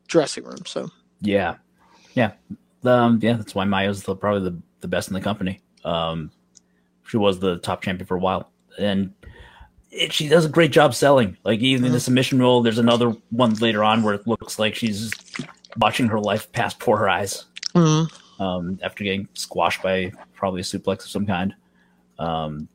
dressing 0.08 0.44
room. 0.44 0.66
So 0.66 0.90
yeah, 1.22 1.56
yeah. 2.14 2.34
Um, 2.84 3.20
yeah, 3.22 3.34
that's 3.34 3.56
why 3.56 3.66
Mayu's 3.66 4.04
the, 4.04 4.16
probably 4.16 4.50
the, 4.50 4.62
the 4.82 4.88
best 4.88 5.08
in 5.08 5.16
the 5.16 5.22
company. 5.22 5.60
Um, 5.84 6.30
she 7.08 7.18
was 7.18 7.40
the 7.40 7.58
top 7.58 7.82
champion 7.82 8.06
for 8.06 8.16
a 8.16 8.20
while, 8.20 8.52
and 8.78 9.12
it, 9.92 10.14
she 10.14 10.28
does 10.28 10.46
a 10.46 10.50
great 10.50 10.72
job 10.72 10.94
selling. 10.94 11.38
Like 11.44 11.62
even 11.62 11.86
in 11.86 11.92
the 11.92 12.00
submission 12.00 12.40
role, 12.40 12.62
there's 12.62 12.78
another 12.78 13.16
one 13.32 13.54
later 13.56 13.84
on 13.84 14.04
where 14.04 14.14
it 14.14 14.28
looks 14.28 14.60
like 14.60 14.76
she's 14.76 15.12
watching 15.78 16.08
her 16.08 16.20
life 16.20 16.52
pass 16.52 16.74
before 16.74 16.98
her 16.98 17.10
eyes. 17.10 17.46
um, 18.40 18.80
after 18.84 19.04
getting 19.04 19.28
squashed 19.34 19.82
by 19.82 20.12
probably 20.34 20.62
a 20.62 20.64
suplex 20.64 21.04
of 21.04 21.10
some 21.10 21.26
kind. 21.26 21.56
Um, 22.20 22.68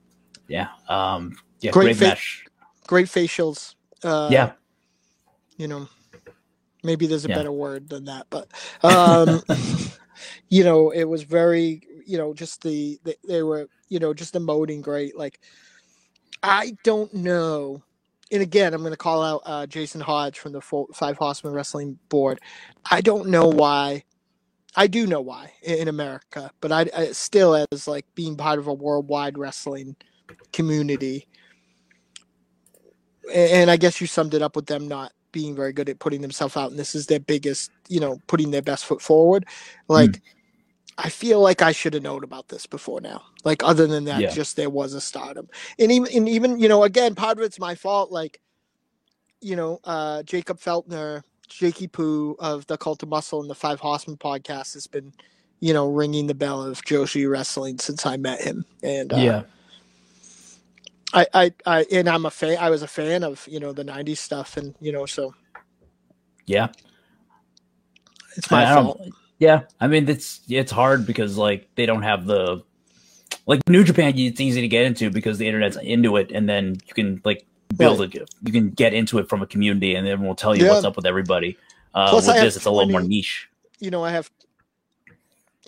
yeah, 0.49 0.69
um, 0.89 1.37
yeah, 1.61 1.71
Great 1.71 1.85
great, 1.87 1.97
fa- 1.97 2.05
match. 2.07 2.45
great 2.87 3.07
facials. 3.07 3.75
Uh, 4.03 4.29
yeah, 4.33 4.53
you 5.57 5.69
know, 5.69 5.89
maybe 6.83 7.07
there's 7.07 7.25
a 7.25 7.29
Yeah. 7.29 7.37
better 7.37 7.53
word 7.53 7.89
than 7.89 8.07
that, 8.07 8.27
but 8.31 8.49
um, 8.85 9.43
you 10.49 10.65
know, 10.65 10.91
it 10.91 11.05
was 11.05 11.23
very, 11.23 11.83
you 12.07 12.19
know, 12.19 12.33
just 12.35 12.63
the, 12.63 12.99
the 13.05 13.17
they 13.27 13.43
were, 13.43 13.69
you 13.89 13.99
know, 13.99 14.15
just 14.15 14.35
emoting 14.35 14.83
great. 14.83 15.17
Like, 15.17 15.41
I 16.43 16.77
don't 16.83 17.13
know. 17.15 17.83
And 18.33 18.43
again, 18.43 18.75
I'm 18.75 18.81
going 18.83 18.93
to 18.93 18.97
call 18.97 19.23
out 19.23 19.43
uh, 19.45 19.67
Jason 19.67 20.01
Hodge 20.01 20.39
from 20.39 20.53
the 20.53 20.61
Fo- 20.61 20.89
Five 20.95 21.19
Horsemen 21.19 21.53
Wrestling 21.53 21.99
Board. 22.09 22.39
I 22.91 23.01
don't 23.01 23.29
know 23.29 23.49
why. 23.49 24.05
I 24.77 24.87
do 24.87 25.07
know 25.07 25.21
why 25.21 25.53
in, 25.63 25.89
America, 25.89 26.53
but 26.61 26.71
I, 26.71 26.87
I 26.97 27.07
still, 27.13 27.67
as 27.73 27.89
like 27.89 28.07
being 28.15 28.37
part 28.37 28.61
of 28.61 28.69
a 28.69 28.73
worldwide 28.73 29.37
wrestling 29.37 29.97
community, 30.53 31.27
and 33.33 33.71
I 33.71 33.77
guess 33.77 34.01
you 34.01 34.07
summed 34.07 34.35
it 34.35 34.43
up 34.43 34.57
with 34.57 34.67
them 34.67 34.89
not 34.89 35.13
being 35.33 35.55
very 35.55 35.73
good 35.73 35.89
at 35.89 35.99
putting 35.99 36.21
themselves 36.23 36.57
out, 36.57 36.71
and 36.71 36.79
this 36.79 36.95
is 36.95 37.07
their 37.07 37.21
biggest, 37.21 37.71
you 37.89 38.01
know, 38.01 38.21
putting 38.27 38.51
their 38.51 38.63
best 38.63 38.85
foot 38.85 39.01
forward. 39.01 39.47
Like, 39.89 40.21
I 40.99 41.09
feel 41.09 41.41
like 41.41 41.63
I 41.63 41.73
should 41.73 41.95
have 41.95 42.03
known 42.03 42.25
about 42.25 42.49
this 42.49 42.67
before 42.67 43.01
now. 43.01 43.23
Like 43.45 43.63
other 43.65 43.87
than 43.87 44.05
that, 44.05 44.21
Yeah. 44.21 44.31
just 44.31 44.57
there 44.57 44.69
was 44.69 44.93
a 44.93 45.01
stardom. 45.01 45.49
And 45.79 45.91
even 45.91 46.13
and 46.15 46.29
even, 46.29 46.59
you 46.59 46.69
know, 46.69 46.85
again, 46.85 47.15
part 47.15 47.39
of 47.39 47.45
it's 47.45 47.59
my 47.59 47.75
fault. 47.75 48.11
Like, 48.13 48.41
you 49.41 49.57
know, 49.57 49.81
uh 49.85 50.23
Jacob 50.25 50.59
Feltner, 50.61 51.23
Jakey 51.49 51.87
Poo 51.87 52.37
of 52.39 52.67
the 52.67 52.77
Cult 52.77 53.03
of 53.03 53.09
Muscle 53.09 53.41
and 53.41 53.49
the 53.49 53.55
Five 53.55 53.81
Horsemen 53.81 54.19
podcast 54.19 54.75
has 54.75 54.87
been, 54.87 55.13
you 55.61 55.73
know, 55.73 55.89
ringing 55.89 56.27
the 56.27 56.35
bell 56.35 56.63
of 56.63 56.83
Joshi 56.83 57.31
wrestling 57.31 57.79
since 57.79 58.05
I 58.05 58.19
met 58.19 58.43
him. 58.43 58.67
And 58.83 59.13
uh, 59.13 59.17
yeah, 59.17 59.43
I, 61.13 61.27
I, 61.35 61.53
I, 61.67 61.87
and 61.93 62.09
I'm 62.09 62.27
a 62.27 62.31
fan. 62.31 62.57
I 62.59 62.71
was 62.71 62.83
a 62.83 62.89
fan 62.89 63.25
of 63.25 63.47
you 63.49 63.61
know 63.61 63.73
the 63.73 63.85
'90s 63.85 64.19
stuff, 64.19 64.57
and 64.57 64.75
you 64.81 64.93
know, 64.93 65.07
so 65.07 65.35
yeah. 66.47 66.69
it's 68.37 68.51
my 68.51 68.65
fault. 68.75 69.01
Yeah, 69.39 69.63
I 69.81 69.87
mean 69.87 70.09
it's 70.09 70.41
it's 70.49 70.71
hard 70.71 71.07
because 71.07 71.37
like 71.37 71.69
they 71.75 71.87
don't 71.87 72.03
have 72.03 72.27
the 72.27 72.63
like 73.47 73.61
New 73.69 73.85
Japan. 73.85 74.13
It's 74.17 74.41
easy 74.41 74.61
to 74.61 74.69
get 74.69 74.85
into 74.85 75.11
because 75.11 75.39
the 75.39 75.47
internet's 75.49 75.77
into 75.77 76.17
it, 76.17 76.31
and 76.31 76.49
then 76.49 76.77
you 76.87 76.95
can 76.95 77.21
like 77.25 77.47
build 77.77 78.01
it. 78.03 78.15
You 78.15 78.53
can 78.53 78.71
get 78.71 78.95
into 78.95 79.19
it 79.19 79.29
from 79.29 79.43
a 79.43 79.47
community, 79.47 79.95
and 79.95 80.07
everyone 80.07 80.29
will 80.29 80.35
tell 80.37 80.57
you 80.57 80.65
Yeah. 80.65 80.73
what's 80.73 80.85
up 80.85 80.97
with 80.97 81.07
everybody. 81.07 81.57
Uh, 81.95 82.11
Plus, 82.11 82.27
with 82.27 82.37
this, 82.37 82.57
it's 82.57 82.67
a 82.67 82.71
little 82.71 82.91
more 82.91 83.03
niche. 83.03 83.49
You 83.81 83.91
know, 83.91 84.05
I 84.05 84.11
have, 84.11 84.31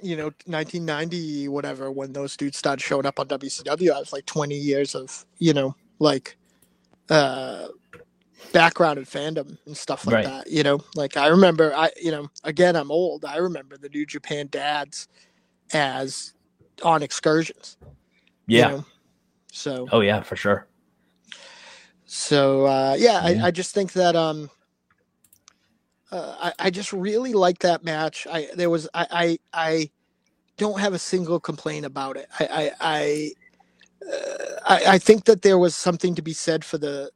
you 0.03 0.17
know, 0.17 0.33
1990 0.47 1.49
whatever 1.49 1.91
when 1.91 2.13
those 2.13 2.37
dudes 2.37 2.59
started 2.59 2.83
showing 2.83 3.07
up 3.07 3.21
on 3.21 3.29
WCW. 3.29 3.93
I 3.93 4.01
was 4.01 4.13
like 4.13 4.27
20 4.27 4.55
years 4.57 4.95
of 4.95 5.25
you 5.39 5.55
know 5.55 5.77
like 6.01 6.37
uh 7.11 7.69
background 8.53 8.99
and 8.99 9.07
fandom 9.07 9.59
and 9.67 9.77
stuff 9.77 10.07
like 10.07 10.15
Right. 10.15 10.25
that. 10.25 10.51
You 10.51 10.63
know, 10.63 10.81
like 10.95 11.17
I 11.17 11.29
remember, 11.29 11.75
I 11.75 11.91
you 12.01 12.11
know, 12.11 12.29
again, 12.45 12.77
I'm 12.77 12.91
old. 12.91 13.25
I 13.25 13.37
remember 13.39 13.77
the 13.77 13.89
New 13.89 14.07
Japan 14.07 14.49
dads 14.51 15.09
as 15.73 16.35
on 16.83 17.03
excursions. 17.03 17.77
you 18.47 18.59
Yeah. 18.59 18.69
know? 18.69 18.85
So 19.53 19.89
Oh 19.93 20.01
yeah, 20.01 20.23
for 20.23 20.37
sure. 20.37 20.69
So 22.07 22.67
uh, 22.67 22.97
yeah, 22.99 23.23
Yeah. 23.27 23.45
I, 23.45 23.49
I 23.49 23.51
just 23.51 23.75
think 23.75 23.93
that 23.95 24.17
um, 24.17 24.51
uh, 26.13 26.37
I, 26.61 26.67
I 26.67 26.71
just 26.71 26.93
really 26.95 27.35
like 27.35 27.61
that 27.61 27.85
match. 27.85 28.27
I 28.31 28.49
there 28.57 28.71
was 28.71 28.89
I, 28.95 29.09
I 29.13 29.39
I 29.55 29.91
don't 30.59 30.81
have 30.81 30.95
a 30.95 31.01
single 31.01 31.41
complaint 31.41 31.87
about 31.87 32.17
it. 32.19 32.29
I 32.41 32.73
I 32.81 33.33
I, 34.07 34.11
uh, 34.13 34.47
I 34.67 34.85
I 34.95 34.99
think 34.99 35.25
that 35.27 35.43
there 35.43 35.59
was 35.59 35.77
something 35.77 36.15
to 36.17 36.23
be 36.23 36.35
said 36.35 36.65
for 36.65 36.79
the 36.79 37.11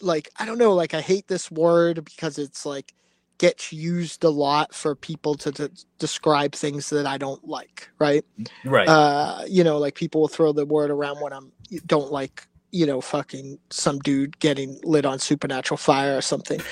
like 0.00 0.30
I 0.38 0.46
don't 0.46 0.58
know 0.58 0.74
like 0.74 0.94
I 0.94 1.02
hate 1.02 1.28
this 1.28 1.50
word 1.50 2.04
because 2.04 2.38
it's 2.38 2.66
like 2.66 2.94
gets 3.38 3.72
used 3.72 4.24
a 4.24 4.30
lot 4.30 4.74
for 4.74 4.94
people 4.96 5.34
to, 5.36 5.52
to 5.52 5.70
describe 5.98 6.54
things 6.54 6.90
that 6.90 7.06
I 7.06 7.18
don't 7.18 7.46
like, 7.48 7.90
right? 8.00 8.24
Right. 8.64 8.88
uh 8.88 9.44
you 9.48 9.64
know 9.64 9.78
like 9.78 9.96
people 9.96 10.22
will 10.22 10.28
throw 10.28 10.52
the 10.52 10.66
word 10.66 10.90
around 10.90 11.20
when 11.20 11.32
i'm 11.32 11.52
don't 11.86 12.12
like 12.12 12.48
you 12.72 12.86
know 12.86 13.00
fucking 13.00 13.58
some 13.70 13.98
dude 14.00 14.38
getting 14.40 14.80
lit 14.84 15.06
on 15.06 15.18
supernatural 15.18 15.78
fire 15.78 16.16
or 16.16 16.22
something. 16.22 16.62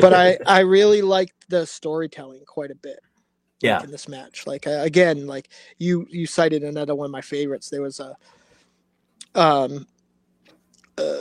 But 0.00 0.14
i 0.14 0.38
i 0.46 0.60
really 0.60 1.02
liked 1.02 1.48
the 1.50 1.66
storytelling 1.66 2.44
quite 2.46 2.70
a 2.72 2.76
bit 2.76 3.00
like, 3.62 3.62
Yeah. 3.62 3.82
in 3.82 3.90
this 3.92 4.08
match. 4.08 4.46
Like 4.46 4.66
uh, 4.66 4.80
again 4.82 5.26
like 5.26 5.50
you 5.78 6.06
you 6.10 6.26
cited 6.26 6.64
another 6.64 6.94
one 6.94 7.06
of 7.06 7.12
my 7.12 7.22
favorites. 7.22 7.70
There 7.70 7.82
was 7.82 8.00
a 8.00 8.16
um 9.34 9.86
uh, 10.98 11.20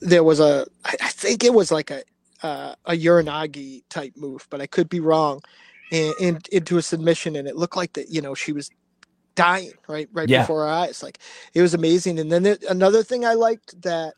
there 0.00 0.24
was 0.24 0.40
a 0.40 0.66
I, 0.84 0.96
I 1.02 1.08
think 1.10 1.44
it 1.44 1.54
was 1.54 1.72
like 1.72 1.90
a 1.90 2.02
uh, 2.42 2.74
a 2.86 2.92
uranagi 2.92 3.84
type 3.90 4.14
move 4.16 4.46
but 4.50 4.60
i 4.60 4.66
could 4.66 4.88
be 4.88 5.00
wrong. 5.00 5.40
And, 5.92 6.14
and 6.20 6.48
into 6.52 6.78
a 6.78 6.82
submission 6.82 7.36
and 7.36 7.48
it 7.48 7.56
looked 7.56 7.76
like 7.76 7.94
that 7.94 8.10
you 8.10 8.22
know 8.22 8.34
she 8.34 8.52
was 8.52 8.70
dying 9.34 9.74
right 9.88 10.08
right 10.12 10.30
Yeah. 10.30 10.40
before 10.40 10.64
our 10.66 10.72
eyes 10.72 11.02
like 11.02 11.18
it 11.54 11.62
was 11.62 11.74
amazing 11.74 12.18
and 12.20 12.32
then 12.32 12.46
another 12.70 13.02
thing 13.02 13.24
i 13.26 13.34
liked 13.34 13.80
that 13.82 14.14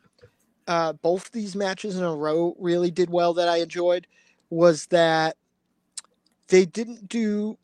uh 0.67 0.93
both 0.93 1.31
these 1.31 1.55
matches 1.55 1.97
in 1.97 2.03
a 2.03 2.15
row 2.15 2.55
really 2.59 2.91
did 2.91 3.09
well 3.09 3.33
that 3.35 3.49
i 3.49 3.57
enjoyed 3.57 4.07
was 4.49 4.87
that 4.87 5.37
they 6.49 6.65
didn't 6.65 7.09
do 7.09 7.57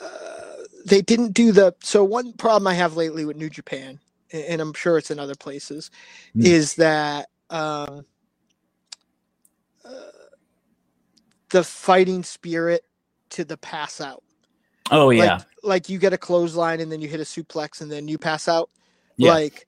uh, 0.00 0.56
they 0.86 1.02
didn't 1.02 1.32
do 1.34 1.52
the 1.52 1.74
so 1.82 2.04
one 2.04 2.32
problem 2.34 2.66
i 2.68 2.74
have 2.74 2.96
lately 2.96 3.24
with 3.24 3.36
new 3.36 3.50
japan 3.50 4.00
and 4.32 4.60
i'm 4.60 4.74
sure 4.74 4.98
it's 4.98 5.10
in 5.12 5.20
other 5.20 5.36
places 5.36 5.90
Hmm. 6.34 6.50
is 6.50 6.76
that 6.76 7.28
um 7.50 8.04
uh, 9.84 9.90
the 11.50 11.64
fighting 11.64 12.22
spirit 12.24 12.82
to 13.30 13.44
the 13.44 13.56
pass 13.58 14.00
out 14.00 14.22
oh 14.90 15.10
yeah. 15.10 15.34
like 15.34 15.42
like 15.62 15.88
you 15.88 15.98
get 15.98 16.12
a 16.12 16.18
clothesline 16.18 16.80
and 16.80 16.90
then 16.90 17.00
you 17.00 17.08
hit 17.08 17.20
a 17.20 17.24
suplex 17.24 17.80
and 17.80 17.90
then 17.90 18.08
you 18.08 18.18
pass 18.18 18.48
out. 18.48 18.70
Yeah. 19.16 19.32
Like 19.32 19.66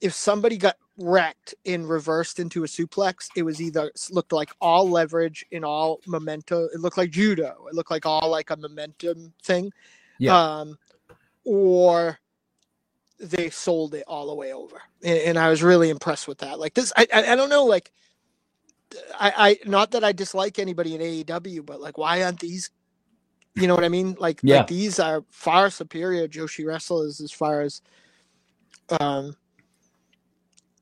if 0.00 0.12
somebody 0.12 0.56
got 0.56 0.76
wrecked 0.98 1.54
and 1.64 1.88
reversed 1.88 2.38
into 2.38 2.64
a 2.64 2.66
suplex, 2.66 3.28
it 3.36 3.42
was 3.42 3.60
either 3.60 3.90
looked 4.10 4.32
like 4.32 4.50
all 4.60 4.88
leverage 4.88 5.44
and 5.52 5.64
all 5.64 6.00
momentum. 6.06 6.68
It 6.72 6.80
looked 6.80 6.96
like 6.96 7.10
judo. 7.10 7.66
It 7.68 7.74
looked 7.74 7.90
like 7.90 8.06
all 8.06 8.30
like 8.30 8.50
a 8.50 8.56
momentum 8.56 9.32
thing. 9.42 9.72
Yeah. 10.18 10.38
Um, 10.38 10.78
or 11.44 12.18
they 13.18 13.50
sold 13.50 13.94
it 13.94 14.04
all 14.06 14.26
the 14.26 14.34
way 14.34 14.52
over, 14.52 14.82
and, 15.02 15.18
and 15.18 15.38
I 15.38 15.48
was 15.48 15.62
really 15.62 15.90
impressed 15.90 16.28
with 16.28 16.38
that. 16.38 16.58
Like 16.58 16.74
this, 16.74 16.92
I 16.96 17.06
I, 17.12 17.32
I 17.32 17.36
don't 17.36 17.50
know, 17.50 17.64
like. 17.64 17.92
I, 19.18 19.32
I 19.64 19.68
not 19.68 19.90
that 19.90 20.04
I 20.04 20.12
dislike 20.12 20.60
anybody 20.60 20.94
in 20.94 21.00
AEW, 21.00 21.66
but 21.66 21.80
like 21.80 21.98
why 21.98 22.22
aren't 22.22 22.38
these 22.38 22.70
you 23.56 23.66
know 23.66 23.74
what 23.74 23.84
I 23.84 23.88
mean? 23.88 24.16
Like, 24.18 24.40
Yeah. 24.42 24.58
like 24.58 24.68
these 24.68 24.98
are 25.00 25.24
far 25.30 25.70
superior 25.70 26.28
Joshi 26.28 26.66
wrestlers 26.66 27.20
as 27.20 27.32
far 27.32 27.62
as 27.62 27.80
um 29.00 29.36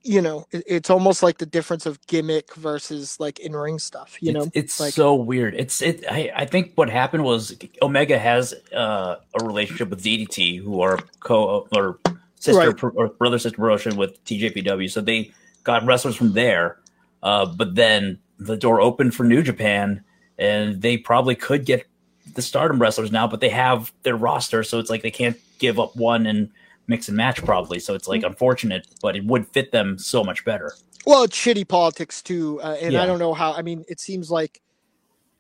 you 0.07 0.21
know, 0.21 0.45
it, 0.51 0.63
it's 0.67 0.91
almost 0.91 1.23
like 1.23 1.39
the 1.39 1.47
difference 1.47 1.87
of 1.87 1.99
gimmick 2.07 2.55
versus 2.57 3.19
like 3.19 3.39
in 3.41 3.57
ring 3.57 3.79
stuff, 3.79 4.19
you 4.21 4.35
know? 4.35 4.43
it's, 4.43 4.51
it's 4.55 4.81
like- 4.81 4.93
so 4.93 5.15
weird. 5.15 5.55
It's 5.55 5.81
it. 5.81 6.05
I, 6.11 6.31
I 6.37 6.45
think 6.45 6.73
what 6.75 6.91
happened 6.91 7.25
was 7.25 7.57
Omega 7.81 8.19
has 8.19 8.53
uh, 8.77 9.17
a 9.41 9.45
relationship 9.45 9.89
with 9.89 10.03
DDT, 10.05 10.63
who 10.63 10.83
are 10.83 10.99
co 11.21 11.67
or 11.75 11.99
sister 12.39 12.69
Right. 12.69 12.77
pro, 12.77 12.91
or 12.91 13.09
brother 13.09 13.39
sister 13.39 13.57
promotion 13.57 13.97
with 13.97 14.23
TJPW. 14.27 14.91
So 14.91 15.01
they 15.01 15.33
got 15.63 15.87
wrestlers 15.87 16.17
from 16.17 16.35
there. 16.35 16.79
Uh, 17.23 17.47
but 17.47 17.75
then 17.75 18.19
the 18.39 18.59
door 18.59 18.83
opened 18.83 19.15
for 19.15 19.25
New 19.25 19.43
Japan, 19.43 20.05
and 20.37 20.83
they 20.83 20.99
probably 20.99 21.35
could 21.35 21.65
get 21.65 21.87
the 22.35 22.43
Stardom 22.43 22.81
wrestlers 22.81 23.13
now, 23.13 23.27
but 23.27 23.41
they 23.41 23.49
have 23.49 23.93
their 24.03 24.17
roster, 24.17 24.63
so 24.63 24.79
it's 24.79 24.91
like 24.91 25.03
they 25.03 25.11
can't 25.11 25.37
give 25.59 25.79
up 25.81 25.95
one 25.97 26.27
and 26.27 26.51
mix 26.87 27.09
and 27.09 27.17
match 27.17 27.43
probably. 27.45 27.79
So 27.79 27.95
it's 27.95 28.09
like 28.09 28.23
Mm. 28.23 28.29
unfortunate, 28.29 28.87
but 29.01 29.17
it 29.17 29.25
would 29.25 29.47
fit 29.49 29.73
them 29.73 29.99
so 29.99 30.23
much 30.25 30.45
better. 30.45 30.73
Well, 31.07 31.23
it's 31.25 31.37
shitty 31.37 31.67
politics 31.69 32.23
too, 32.23 32.61
uh, 32.63 32.77
and 32.81 32.93
Yeah. 32.93 33.03
I 33.03 33.07
don't 33.07 33.19
know 33.19 33.35
how. 33.35 33.53
I 33.53 33.63
mean, 33.63 33.85
it 33.89 34.01
seems 34.01 34.31
like 34.31 34.61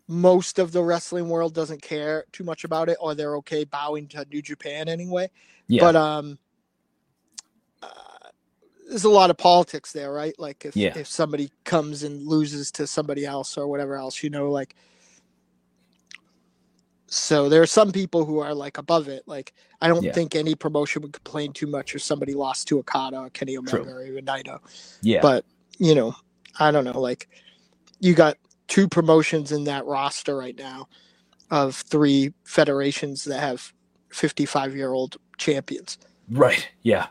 most 0.06 0.58
of 0.58 0.72
the 0.72 0.82
wrestling 0.82 1.28
world 1.28 1.54
doesn't 1.54 1.80
care 1.82 2.24
too 2.32 2.44
much 2.44 2.64
about 2.64 2.88
it, 2.88 2.96
or 3.00 3.14
they're 3.14 3.36
okay 3.36 3.64
bowing 3.64 4.06
to 4.08 4.26
New 4.30 4.42
Japan 4.42 4.88
anyway. 4.88 5.30
Yeah. 5.66 5.80
But 5.80 5.96
um, 5.96 6.38
uh, 7.82 7.88
there's 8.88 9.04
a 9.04 9.10
lot 9.10 9.30
of 9.30 9.36
politics 9.38 9.92
there, 9.92 10.12
right? 10.12 10.38
Like 10.38 10.64
if 10.66 10.76
Yeah. 10.76 10.96
if 10.96 11.06
somebody 11.06 11.50
comes 11.64 12.02
and 12.02 12.26
loses 12.26 12.70
to 12.72 12.86
somebody 12.86 13.24
else 13.24 13.56
or 13.56 13.66
whatever 13.66 13.96
else, 13.96 14.22
you 14.22 14.30
know, 14.30 14.50
like. 14.50 14.74
So 17.14 17.48
there 17.48 17.62
are 17.62 17.66
some 17.66 17.92
people 17.92 18.24
who 18.24 18.40
are 18.40 18.54
like 18.54 18.78
above 18.78 19.08
it. 19.08 19.22
Like 19.26 19.54
I 19.80 19.88
don't 19.88 20.02
Yeah. 20.02 20.12
think 20.12 20.34
any 20.34 20.54
promotion 20.54 21.02
would 21.02 21.12
complain 21.12 21.52
too 21.52 21.66
much 21.68 21.94
if 21.94 22.02
somebody 22.02 22.34
lost 22.34 22.68
to 22.68 22.78
Okada 22.80 23.18
or 23.18 23.30
Kenny 23.30 23.56
Omega 23.56 23.84
True. 23.84 23.92
or 23.92 24.04
even 24.04 24.24
Naito 24.26 24.58
yeah. 25.02 25.20
but 25.22 25.44
you 25.78 25.94
know 25.94 26.14
i 26.60 26.70
don't 26.70 26.84
know 26.84 27.00
like 27.00 27.28
you 28.00 28.14
got 28.14 28.36
two 28.68 28.88
promotions 28.88 29.52
in 29.52 29.64
that 29.64 29.84
roster 29.86 30.36
right 30.36 30.56
now 30.58 30.88
of 31.50 31.76
three 31.76 32.32
federations 32.44 33.24
that 33.24 33.40
have 33.40 33.72
55 34.10 34.76
year 34.76 34.92
old 34.92 35.16
champions 35.38 35.98
right. 36.30 36.68
Yeah. 36.82 37.06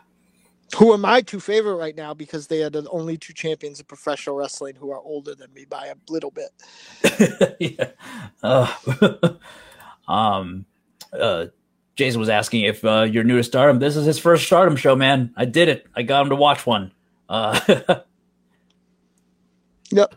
who 0.76 0.92
are 0.92 0.98
my 0.98 1.20
two 1.20 1.40
favorite 1.40 1.76
right 1.76 1.96
now 1.96 2.14
because 2.14 2.46
they 2.48 2.62
are 2.62 2.70
the 2.70 2.88
only 2.90 3.16
two 3.18 3.32
champions 3.32 3.80
of 3.80 3.86
professional 3.88 4.36
wrestling 4.36 4.76
who 4.76 4.90
are 4.90 5.00
older 5.00 5.34
than 5.34 5.52
me 5.54 5.64
by 5.66 5.86
a 5.86 5.94
little 6.08 6.30
bit 6.32 6.50
yeah. 7.60 7.90
Uh, 8.42 8.72
um, 10.08 10.66
uh, 11.12 11.46
Jason 11.96 12.18
was 12.20 12.28
asking 12.28 12.62
if 12.62 12.84
uh, 12.84 13.02
you're 13.02 13.24
new 13.24 13.36
to 13.36 13.44
Stardom. 13.44 13.78
This 13.78 13.96
is 13.96 14.04
his 14.06 14.18
first 14.18 14.44
Stardom 14.46 14.76
show, 14.76 14.96
man. 14.96 15.32
I 15.36 15.44
did 15.44 15.68
it. 15.68 15.86
I 15.94 16.02
got 16.02 16.22
him 16.22 16.30
to 16.30 16.36
watch 16.36 16.66
one. 16.66 16.92
Uh, 17.28 17.58
Yep. 19.92 20.14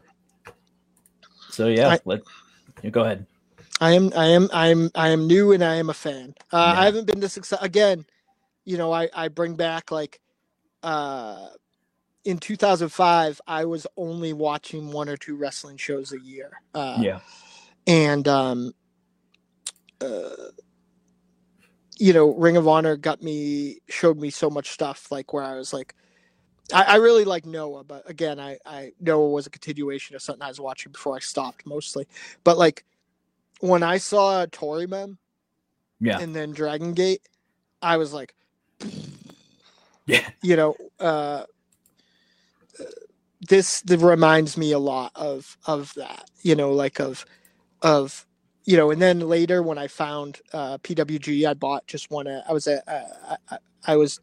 So 1.49 1.67
yeah, 1.67 1.89
I- 1.89 1.99
let 2.05 2.21
you 2.81 2.89
go 2.91 3.01
ahead. 3.01 3.25
I 3.79 3.91
am, 3.91 4.11
I 4.15 4.25
am, 4.27 4.49
I 4.51 4.67
am, 4.69 4.89
I 4.95 5.09
am 5.09 5.27
new 5.27 5.51
and 5.51 5.63
I 5.63 5.75
am 5.75 5.91
a 5.91 5.93
fan. 5.93 6.33
Uh, 6.51 6.71
Yeah. 6.73 6.81
I 6.81 6.85
haven't 6.85 7.05
been 7.05 7.21
to 7.21 7.29
success 7.29 7.59
again. 7.61 8.05
You 8.65 8.77
know, 8.77 8.91
I 8.91 9.07
I 9.13 9.27
bring 9.27 9.55
back 9.55 9.91
like, 9.91 10.19
uh, 10.81 11.49
in 12.25 12.39
2005, 12.39 13.39
I 13.47 13.65
was 13.65 13.85
only 13.95 14.33
watching 14.33 14.91
one 14.91 15.07
or 15.09 15.15
two 15.15 15.35
wrestling 15.35 15.77
shows 15.77 16.11
a 16.11 16.19
year. 16.19 16.59
Uh, 16.73 16.97
yeah. 16.99 17.19
and 17.85 18.27
um, 18.27 18.73
uh, 20.01 20.51
you 21.99 22.13
know, 22.13 22.33
Ring 22.35 22.57
of 22.57 22.67
Honor 22.67 22.97
got 22.97 23.23
me 23.23 23.79
showed 23.89 24.19
me 24.19 24.29
so 24.31 24.49
much 24.49 24.71
stuff 24.71 25.11
like 25.11 25.33
where 25.33 25.43
I 25.43 25.55
was 25.55 25.73
like 25.73 25.93
I, 26.73 26.83
I 26.83 26.95
really 26.97 27.25
like 27.25 27.45
Noah, 27.45 27.83
but 27.83 28.09
again, 28.09 28.39
I, 28.39 28.57
I 28.65 28.93
Noah 28.99 29.29
was 29.31 29.47
a 29.47 29.51
continuation 29.51 30.15
of 30.15 30.21
something 30.21 30.43
I 30.43 30.49
was 30.49 30.59
watching 30.61 30.91
before 30.91 31.15
I 31.15 31.19
stopped 31.19 31.65
mostly. 31.65 32.07
But 32.43 32.57
like 32.57 32.85
when 33.61 33.83
I 33.83 33.97
saw 33.97 34.45
Toryumon 34.47 35.17
Yeah. 35.99 36.21
and 36.21 36.35
then 36.35 36.53
Dragon 36.53 36.93
Gate, 36.93 37.21
I 37.81 37.97
was 37.97 38.13
like, 38.13 38.35
Yeah. 40.07 40.29
you 40.43 40.57
know, 40.57 40.75
uh, 40.99 41.45
this 43.49 43.81
that 43.83 44.01
reminds 44.01 44.57
me 44.57 44.73
a 44.73 44.79
lot 44.79 45.13
of 45.15 45.57
of 45.67 45.93
that, 45.95 46.29
you 46.43 46.55
know, 46.55 46.73
like 46.73 46.99
of 47.01 47.25
of 47.83 48.26
you 48.67 48.75
know, 48.75 48.91
and 48.91 49.01
then 49.01 49.21
later 49.21 49.63
when 49.63 49.77
I 49.77 49.87
found 49.87 50.41
uh, 50.51 50.77
PWG, 50.79 51.47
I 51.47 51.53
bought 51.53 51.87
just 51.87 52.11
one. 52.11 52.27
Uh, 52.27 52.43
I 52.47 52.51
was 52.51 52.67
at, 52.67 52.83
uh, 52.85 53.37
I, 53.49 53.57
I 53.85 53.95
was, 53.95 54.19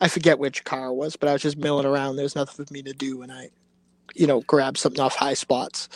I 0.00 0.06
forget 0.06 0.38
which 0.38 0.62
car 0.62 0.86
it 0.86 0.94
was, 0.94 1.16
but 1.16 1.28
I 1.28 1.32
was 1.32 1.42
just 1.42 1.58
milling 1.58 1.84
around. 1.84 2.14
There 2.14 2.22
was 2.22 2.36
nothing 2.36 2.64
for 2.64 2.72
me 2.72 2.82
to 2.82 2.92
do, 2.92 3.22
and 3.22 3.32
I, 3.32 3.50
you 4.14 4.28
know, 4.28 4.42
grabbed 4.42 4.78
something 4.78 5.00
off 5.00 5.16
high 5.16 5.34
spots. 5.34 5.88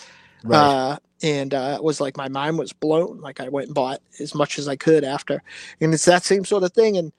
Right. 0.43 0.59
Uh, 0.59 0.99
and 1.23 1.55
uh, 1.55 1.77
it 1.79 1.85
was 1.85 2.01
like 2.01 2.17
my 2.17 2.29
mind 2.29 2.59
was 2.59 2.73
blown. 2.73 3.21
Like 3.21 3.41
I 3.41 3.49
went 3.49 3.69
and 3.69 3.75
bought 3.77 4.01
as 4.19 4.35
much 4.35 4.59
as 4.59 4.67
I 4.67 4.75
could 4.75 5.05
after, 5.05 5.41
and 5.81 5.95
it's 5.95 6.05
that 6.07 6.25
same 6.25 6.45
sort 6.45 6.65
of 6.65 6.73
thing. 6.73 6.97
And 6.97 7.13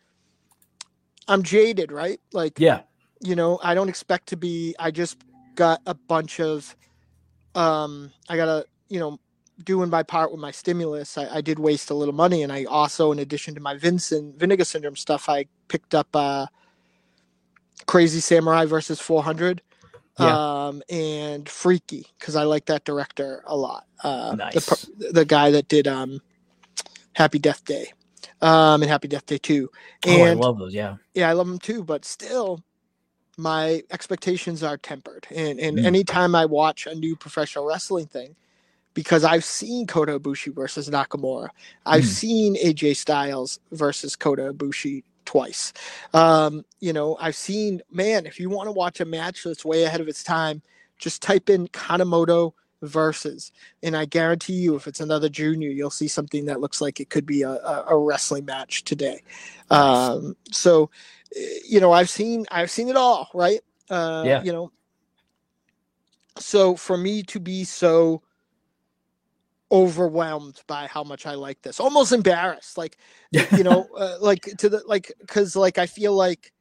I'm 1.30 1.42
jaded, 1.42 1.90
right? 1.90 2.20
Like 2.34 2.60
yeah. 2.60 2.82
you 3.22 3.36
know, 3.36 3.62
I 3.64 3.76
don't 3.76 3.88
expect 3.90 4.28
to 4.28 4.38
be. 4.38 4.76
I 4.78 4.92
just 4.92 5.24
got 5.56 5.82
a 5.86 5.94
bunch 5.94 6.42
of, 6.42 6.76
um, 7.56 8.12
I 8.28 8.36
got 8.36 8.50
a, 8.50 8.66
you 8.90 9.00
know, 9.00 9.20
doing 9.66 9.90
my 9.90 10.04
part 10.04 10.32
with 10.32 10.42
my 10.42 10.52
stimulus. 10.52 11.18
I, 11.18 11.38
I 11.38 11.42
did 11.42 11.60
waste 11.60 11.90
a 11.92 11.96
little 11.96 12.16
money, 12.16 12.44
and 12.44 12.52
I 12.54 12.66
also, 12.66 13.12
in 13.12 13.20
addition 13.20 13.56
to 13.56 13.62
my 13.62 13.76
Vincent 13.78 14.40
Vinegar 14.40 14.66
Syndrome 14.66 14.96
stuff, 14.98 15.30
I 15.30 15.46
picked 15.70 15.96
up 15.96 16.08
uh, 16.16 16.48
Crazy 17.88 18.20
Samurai 18.22 18.66
versus 18.66 19.00
400. 19.00 19.62
Yeah. 20.18 20.40
Um, 20.68 20.84
and 20.90 21.50
Freaky 21.50 22.06
because 22.20 22.36
I 22.36 22.44
like 22.44 22.66
that 22.68 22.86
director 22.86 23.44
a 23.48 23.58
lot. 23.58 23.86
Uh, 24.04 24.38
Nice. 24.38 24.90
the, 24.98 25.12
the 25.14 25.26
guy 25.26 25.52
that 25.52 25.68
did 25.70 25.88
um, 25.88 26.22
Happy 27.14 27.40
Death 27.40 27.66
Day, 27.66 27.94
um, 28.42 28.82
and 28.84 28.92
Happy 28.92 29.08
Death 29.10 29.26
Day 29.28 29.40
2. 29.40 29.70
oh, 30.06 30.24
I 30.24 30.34
love 30.34 30.60
those. 30.60 30.74
Yeah. 30.74 30.98
yeah, 31.16 31.30
I 31.30 31.34
love 31.34 31.48
them 31.48 31.60
too, 31.60 31.84
but 31.84 32.06
still, 32.06 32.64
my 33.38 33.84
expectations 33.92 34.64
are 34.64 34.78
tempered. 34.78 35.28
And 35.36 35.60
and 35.60 35.80
Mm. 35.80 35.86
anytime 35.86 36.36
I 36.36 36.46
watch 36.46 36.88
a 36.88 36.96
new 36.96 37.16
professional 37.16 37.66
wrestling 37.66 38.08
thing, 38.08 38.36
because 39.00 39.24
I've 39.24 39.46
seen 39.46 39.88
Kota 39.88 40.20
Ibushi 40.20 40.54
versus 40.54 40.90
Nakamura, 40.90 41.48
I've 41.86 42.04
Mm. 42.04 42.08
seen 42.08 42.56
AJ 42.58 42.96
Styles 42.96 43.62
versus 43.72 44.18
Kota 44.18 44.54
Ibushi 44.54 45.06
twice. 45.24 45.72
Um, 46.14 46.66
you 46.82 46.92
know, 46.92 47.16
I've 47.18 47.38
seen 47.38 47.82
man. 47.90 48.26
If 48.26 48.42
you 48.42 48.50
want 48.50 48.68
to 48.68 48.74
watch 48.74 49.00
a 49.00 49.06
match 49.06 49.46
that's 49.46 49.64
way 49.64 49.84
ahead 49.84 50.02
of 50.02 50.10
its 50.10 50.22
time, 50.22 50.62
just 50.98 51.22
type 51.22 51.50
in 51.50 51.70
Kanemoto 51.70 52.52
versus, 52.82 53.54
and 53.82 53.96
I 53.96 54.04
guarantee 54.04 54.56
you, 54.56 54.76
if 54.76 54.86
it's 54.86 55.00
another 55.00 55.30
junior, 55.30 55.70
you'll 55.70 55.92
see 55.92 56.10
something 56.10 56.44
that 56.48 56.60
looks 56.60 56.82
like 56.82 57.00
it 57.00 57.10
could 57.10 57.26
be 57.26 57.44
a, 57.44 57.52
a, 57.52 57.98
wrestling 57.98 58.44
match 58.44 58.84
today. 58.84 59.22
Um, 59.70 60.36
so, 60.52 60.90
eh, 61.38 61.60
you 61.66 61.80
know, 61.80 61.94
I've 61.94 62.10
seen 62.10 62.46
I've 62.52 62.70
seen 62.70 62.90
it 62.90 62.98
all, 62.98 63.30
right? 63.34 63.62
Uh, 63.90 64.24
Yeah. 64.26 64.44
You 64.44 64.52
know, 64.52 64.72
so 66.38 66.76
for 66.76 66.98
me 66.98 67.24
to 67.24 67.40
be 67.40 67.64
so 67.64 68.24
overwhelmed 69.72 70.62
by 70.68 70.88
how 70.88 71.04
much 71.04 71.26
I 71.26 71.36
like 71.36 71.62
this, 71.62 71.80
almost 71.80 72.12
embarrassed, 72.12 72.78
like 72.78 72.98
you 73.32 73.64
know, 73.64 73.88
uh, 73.98 74.18
like 74.22 74.44
to 74.58 74.70
the 74.70 74.82
like, 74.86 75.12
because 75.22 75.56
like 75.56 75.78
I 75.78 75.86
feel 75.86 76.14
like 76.14 76.52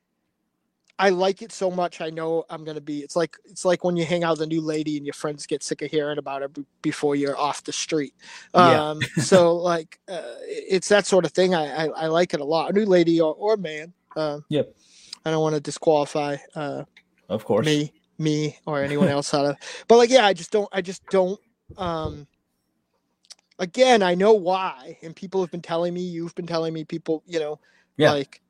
I 1.01 1.11
like 1.11 1.43
it 1.43 1.53
so 1.53 1.71
much. 1.71 2.01
I 2.01 2.11
know 2.11 2.45
I'm 2.51 2.65
gonna 2.65 2.81
be. 2.81 2.99
It's 3.01 3.15
like 3.15 3.37
it's 3.45 3.65
like 3.65 3.85
when 3.85 3.97
you 3.97 4.05
hang 4.05 4.25
out 4.25 4.33
with 4.33 4.43
a 4.43 4.47
new 4.47 4.61
lady 4.61 4.97
and 4.97 5.07
your 5.07 5.13
friends 5.15 5.47
get 5.47 5.63
sick 5.63 5.81
of 5.83 5.91
hearing 5.91 6.19
about 6.19 6.43
her 6.43 6.49
b- 6.49 6.65
before 6.83 7.15
you're 7.15 7.39
off 7.39 7.63
the 7.65 7.73
street. 7.73 8.15
Yeah. 8.55 8.91
Um, 8.91 9.01
so 9.23 9.55
like 9.57 10.01
uh, 10.09 10.23
it's 10.47 10.89
that 10.89 11.07
sort 11.07 11.25
of 11.25 11.31
thing. 11.33 11.55
I, 11.55 11.85
I 11.85 11.87
I 11.87 12.07
like 12.09 12.35
it 12.35 12.41
a 12.41 12.45
lot. 12.45 12.71
A 12.71 12.73
new 12.73 12.85
lady 12.85 13.21
or, 13.21 13.33
or 13.35 13.57
man. 13.57 13.93
Uh, 14.17 14.41
Yep. 14.49 14.75
I 15.25 15.31
don't 15.31 15.43
want 15.43 15.55
to 15.55 15.61
disqualify 15.61 16.37
uh, 16.57 16.85
Of 17.29 17.45
course. 17.45 17.65
me 17.67 17.93
me 18.21 18.59
or 18.67 18.83
anyone 18.83 19.07
else 19.07 19.33
out 19.33 19.47
of 19.47 19.57
but 19.87 19.97
like 19.97 20.11
yeah 20.11 20.27
i 20.27 20.33
just 20.33 20.51
don't 20.51 20.69
i 20.73 20.81
just 20.81 21.07
don't 21.07 21.39
um 21.77 22.27
again 23.59 24.03
i 24.03 24.15
know 24.15 24.33
why 24.33 24.97
and 25.03 25.15
people 25.17 25.41
have 25.41 25.51
been 25.51 25.63
telling 25.63 25.93
me 25.95 26.01
you've 26.01 26.35
been 26.35 26.47
telling 26.47 26.73
me 26.73 26.85
people 26.85 27.23
you 27.27 27.39
know 27.41 27.59
Yeah. 27.97 28.13
like 28.13 28.41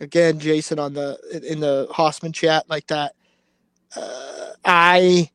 again 0.00 0.38
jason 0.38 0.78
on 0.78 0.92
the 0.94 1.18
in 1.50 1.60
the 1.60 1.86
Horsemen 1.90 2.32
chat 2.32 2.68
like 2.68 2.86
that 2.88 3.14
uh, 3.96 4.48
i 4.64 5.30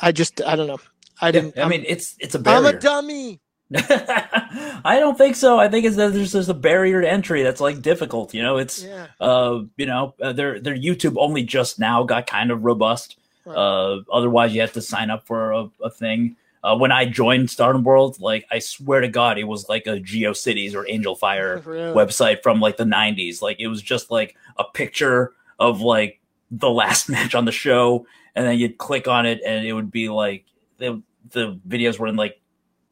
i 0.00 0.12
just 0.12 0.42
i 0.42 0.56
don't 0.56 0.66
know 0.66 0.80
i 1.20 1.30
didn't 1.30 1.56
I 1.56 1.62
I'm- 1.62 1.70
mean, 1.70 1.84
it's 1.86 2.16
it's 2.18 2.34
a 2.34 2.42
i'm 2.46 2.66
a 2.66 2.78
dummy 2.78 3.40
I 3.74 4.98
don't 5.00 5.16
think 5.16 5.34
so. 5.36 5.58
I 5.58 5.68
think 5.68 5.86
it's 5.86 5.96
that 5.96 6.12
there's 6.12 6.32
just 6.32 6.50
a 6.50 6.54
barrier 6.54 7.00
to 7.00 7.10
entry 7.10 7.42
that's 7.42 7.62
like 7.62 7.80
difficult. 7.82 8.34
You 8.34 8.42
know, 8.42 8.58
it's 8.58 8.84
yeah 8.84 9.06
uh, 9.20 9.60
you 9.76 9.86
know, 9.86 10.14
uh, 10.22 10.32
their 10.34 10.60
their 10.60 10.76
YouTube 10.76 11.14
only 11.18 11.42
just 11.42 11.78
now 11.78 12.04
got 12.04 12.26
kind 12.26 12.50
of 12.50 12.62
robust. 12.64 13.16
right. 13.46 13.56
Uh, 13.56 14.02
otherwise, 14.12 14.54
you 14.54 14.60
have 14.60 14.74
to 14.74 14.82
sign 14.82 15.10
up 15.10 15.26
for 15.26 15.52
a, 15.52 15.68
a 15.82 15.90
thing. 15.90 16.36
Uh, 16.64 16.74
when 16.74 16.90
I 16.90 17.04
joined 17.04 17.50
Stardom 17.50 17.84
World, 17.84 18.18
like 18.20 18.46
I 18.50 18.58
swear 18.58 19.02
to 19.02 19.08
God, 19.08 19.36
it 19.38 19.44
was 19.44 19.68
like 19.68 19.86
a 19.86 20.00
GeoCities 20.00 20.74
or 20.74 20.88
Angel 20.88 21.14
Fire 21.14 21.58
Really? 21.66 21.92
website 21.94 22.42
from 22.42 22.58
like 22.58 22.78
the 22.78 22.84
90s. 22.84 23.42
Like 23.42 23.60
it 23.60 23.68
was 23.68 23.82
just 23.82 24.10
like 24.10 24.34
a 24.56 24.64
picture 24.64 25.32
of 25.58 25.82
like 25.82 26.20
the 26.50 26.70
last 26.70 27.08
match 27.10 27.34
on 27.34 27.44
the 27.44 27.52
show, 27.52 28.06
and 28.34 28.46
then 28.46 28.58
you'd 28.58 28.78
click 28.78 29.06
on 29.08 29.26
it, 29.26 29.40
and 29.44 29.66
it 29.66 29.74
would 29.74 29.90
be 29.90 30.08
like 30.08 30.46
the 30.78 31.02
the 31.32 31.60
videos 31.68 31.98
were 31.98 32.06
in 32.06 32.16
like 32.16 32.40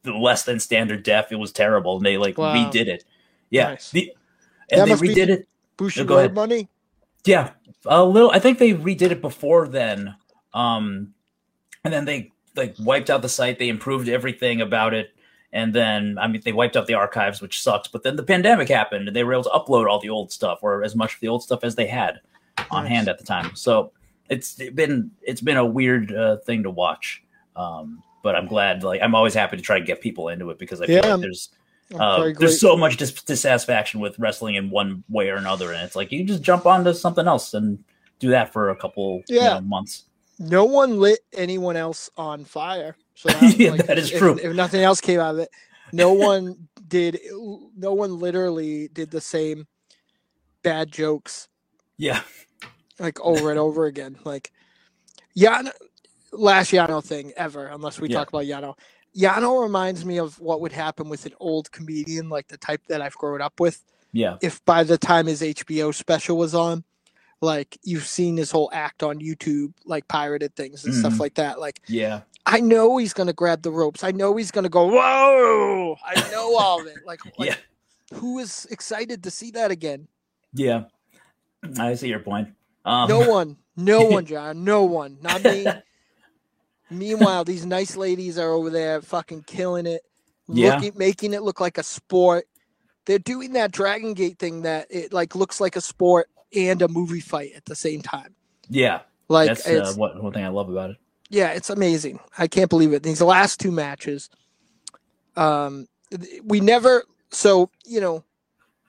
the 0.03 0.13
less 0.13 0.43
than 0.45 0.61
standard 0.61 1.03
def. 1.03 1.33
It 1.33 1.37
was 1.37 1.51
terrible, 1.53 1.97
and 1.97 2.05
they 2.05 2.19
like 2.19 2.37
Wow. 2.37 2.55
redid 2.55 2.89
it. 2.89 3.05
Yeah, 3.51 3.69
Nice. 3.71 3.91
the, 3.91 4.13
That 4.71 4.79
and 4.81 4.87
they 4.87 4.91
must 4.93 5.03
be- 5.03 5.09
redid 5.15 5.29
it. 5.29 5.49
Bushi 5.79 6.05
go 6.05 6.15
Road 6.17 6.19
ahead. 6.21 6.35
money 6.35 6.69
Yeah, 7.25 7.51
a 7.87 8.05
little. 8.05 8.31
I 8.33 8.39
think 8.39 8.59
they 8.59 8.73
redid 8.75 9.11
it 9.13 9.21
before 9.23 9.67
then, 9.69 10.15
um, 10.53 11.15
and 11.85 11.93
then 11.95 12.05
they 12.05 12.32
like 12.57 12.75
wiped 12.79 13.11
out 13.11 13.23
the 13.23 13.29
site. 13.29 13.59
They 13.59 13.69
improved 13.69 14.09
everything 14.09 14.61
about 14.61 14.95
it, 14.95 15.15
and 15.53 15.73
then 15.75 16.19
I 16.19 16.27
mean 16.29 16.43
they 16.45 16.53
wiped 16.53 16.77
out 16.77 16.87
the 16.87 16.95
archives, 16.95 17.41
which 17.41 17.61
sucks. 17.61 17.89
But 17.89 18.03
then 18.03 18.17
the 18.17 18.23
pandemic 18.23 18.69
happened, 18.69 19.09
and 19.09 19.17
they 19.17 19.25
were 19.25 19.33
able 19.35 19.45
to 19.45 19.51
upload 19.51 19.89
all 19.89 20.01
the 20.01 20.11
old 20.11 20.31
stuff 20.33 20.59
or 20.63 20.83
as 20.85 20.95
much 20.95 21.15
of 21.15 21.21
the 21.21 21.29
old 21.29 21.43
stuff 21.43 21.65
as 21.65 21.75
they 21.75 21.87
had 21.87 22.21
on 22.71 22.85
Nice. 22.85 22.93
hand 22.93 23.09
at 23.09 23.19
the 23.19 23.25
time. 23.25 23.55
So 23.57 23.93
it's 24.29 24.55
been 24.55 25.11
it's 25.23 25.41
been 25.41 25.57
a 25.57 25.67
weird 25.67 26.13
uh, 26.15 26.37
thing 26.39 26.63
to 26.65 26.71
watch. 26.71 27.23
Um, 27.57 28.03
but 28.23 28.35
I'm 28.37 28.47
glad. 28.47 28.83
Like 28.85 29.01
I'm 29.03 29.15
always 29.15 29.35
happy 29.35 29.57
to 29.57 29.63
try 29.63 29.79
to 29.79 29.85
get 29.85 30.01
people 30.01 30.29
into 30.29 30.51
it 30.51 30.59
because 30.59 30.81
I 30.81 30.87
feel 30.87 30.97
Yeah. 31.05 31.15
like 31.15 31.21
there's 31.23 31.51
uh, 31.99 32.31
there's 32.39 32.59
so 32.61 32.75
much 32.77 32.97
dis- 32.97 33.13
dissatisfaction 33.23 34.01
with 34.01 34.19
wrestling 34.19 34.55
in 34.55 34.71
one 34.71 35.05
way 35.11 35.29
or 35.29 35.37
another, 35.37 35.73
and 35.73 35.83
it's 35.83 35.97
like 35.97 36.11
you 36.13 36.25
just 36.25 36.43
jump 36.43 36.65
onto 36.65 36.95
something 36.95 37.27
else 37.27 37.53
and 37.53 37.83
do 38.19 38.31
that 38.31 38.53
for 38.53 38.71
a 38.71 38.77
couple 38.77 39.23
you 39.29 39.37
Yeah. 39.41 39.55
know, 39.55 39.61
months. 39.63 40.05
No 40.39 40.65
one 40.65 40.99
lit 40.99 41.21
anyone 41.33 41.77
else 41.77 42.11
on 42.17 42.45
fire. 42.45 42.97
So 43.15 43.29
Yeah, 43.57 43.77
that 43.77 43.99
is 43.99 44.11
if- 44.13 44.19
true. 44.19 44.39
If, 44.43 44.55
nothing 44.55 44.83
else 44.83 45.01
came 45.01 45.21
out 45.21 45.35
of 45.35 45.41
it, 45.41 45.51
no 45.93 46.13
one 46.13 46.69
did. 46.89 47.19
No 47.77 47.93
one 47.95 48.19
literally 48.19 48.89
did 48.89 49.11
the 49.11 49.21
same 49.21 49.67
bad 50.63 50.91
jokes 50.93 51.49
Yeah, 51.99 52.21
like 52.99 53.21
over 53.21 53.51
and 53.51 53.59
over 53.59 53.87
again. 53.87 54.17
Like 54.25 54.51
Yano, 55.37 55.71
last 56.33 56.73
Yano 56.73 57.03
thing 57.05 57.33
ever, 57.37 57.67
unless 57.67 58.01
we 58.01 58.09
Yeah. 58.09 58.19
talk 58.19 58.29
about 58.29 58.45
Yano. 58.45 58.75
Yano 59.17 59.63
reminds 59.63 60.05
me 60.07 60.19
of 60.19 60.39
what 60.41 60.61
would 60.63 60.73
happen 60.73 61.09
with 61.11 61.27
an 61.27 61.35
old 61.41 61.71
comedian, 61.73 62.29
like 62.31 62.49
the 62.49 62.57
type 62.57 62.81
that 62.89 63.03
I've 63.03 63.15
grown 63.17 63.43
up 63.43 63.61
with. 63.61 63.85
yeah, 64.13 64.37
If 64.41 64.65
by 64.65 64.85
the 64.85 64.97
time 64.97 65.27
his 65.27 65.43
HBO 65.43 65.95
special 65.95 66.39
was 66.39 66.55
on, 66.55 66.85
like 67.43 67.77
you've 67.83 68.07
seen 68.07 68.37
his 68.37 68.51
whole 68.51 68.71
act 68.73 69.03
on 69.03 69.19
YouTube, 69.19 69.75
like 69.85 70.07
pirated 70.09 70.55
things 70.57 70.85
and 70.85 70.95
stuff 70.95 71.15
Mhm. 71.15 71.19
like 71.21 71.35
that. 71.35 71.59
Like 71.61 71.81
yeah, 71.89 72.21
I 72.47 72.61
know 72.61 72.97
he's 72.97 73.13
gonna 73.13 73.33
grab 73.33 73.63
the 73.63 73.71
ropes. 73.71 74.03
I 74.05 74.13
know 74.13 74.37
he's 74.37 74.51
gonna 74.53 74.69
go, 74.71 74.87
whoa! 74.87 75.97
I 76.05 76.31
know 76.31 76.57
all 76.57 76.81
of 76.81 76.87
it. 76.87 76.99
Like, 77.05 77.21
like 77.39 77.51
yeah, 77.51 77.57
who 78.19 78.39
is 78.39 78.67
excited 78.71 79.23
to 79.25 79.31
see 79.31 79.51
that 79.51 79.71
again? 79.71 80.09
yeah. 80.55 80.85
I 81.79 81.95
see 81.95 82.09
your 82.09 82.19
point. 82.19 82.49
Um, 82.85 83.09
No 83.09 83.21
one, 83.29 83.57
no 83.77 84.05
one, 84.07 84.25
John, 84.27 84.65
no 84.65 84.83
one, 84.85 85.19
not 85.21 85.45
me. 85.45 85.65
Meanwhile, 86.91 87.45
these 87.45 87.65
nice 87.65 87.97
ladies 87.97 88.39
are 88.39 88.51
over 88.51 88.69
there 88.71 89.01
fucking 89.01 89.45
killing 89.47 89.87
it, 89.87 90.03
Yeah. 90.49 90.75
looking, 90.75 90.93
making 90.97 91.35
it 91.35 91.43
look 91.43 91.61
like 91.61 91.79
a 91.79 91.83
sport. 91.83 92.47
They're 93.07 93.19
doing 93.19 93.53
that 93.55 93.73
Dragon 93.73 94.13
Gate 94.15 94.39
thing 94.39 94.63
that 94.63 94.87
it 94.91 95.13
like 95.13 95.35
looks 95.35 95.61
like 95.61 95.77
a 95.77 95.81
sport 95.81 96.29
and 96.55 96.83
a 96.83 96.89
movie 96.89 97.21
fight 97.21 97.53
at 97.57 97.65
the 97.65 97.75
same 97.75 98.03
time. 98.03 98.35
yeah, 98.69 99.01
Like 99.29 99.49
that's 99.49 99.67
uh, 99.69 99.93
what 99.97 100.21
one 100.23 100.33
thing 100.33 100.45
I 100.45 100.49
love 100.49 100.69
about 100.69 100.91
it. 100.91 100.97
yeah, 101.31 101.49
it's 101.53 101.71
amazing. 101.71 102.21
I 102.39 102.47
can't 102.49 102.71
believe 102.71 102.93
it. 102.93 103.03
These 103.03 103.23
last 103.23 103.61
two 103.61 103.71
matches, 103.73 104.29
um, 105.37 105.87
we 106.45 106.61
never. 106.61 107.05
So 107.31 107.71
you 107.87 108.01
know, 108.01 108.25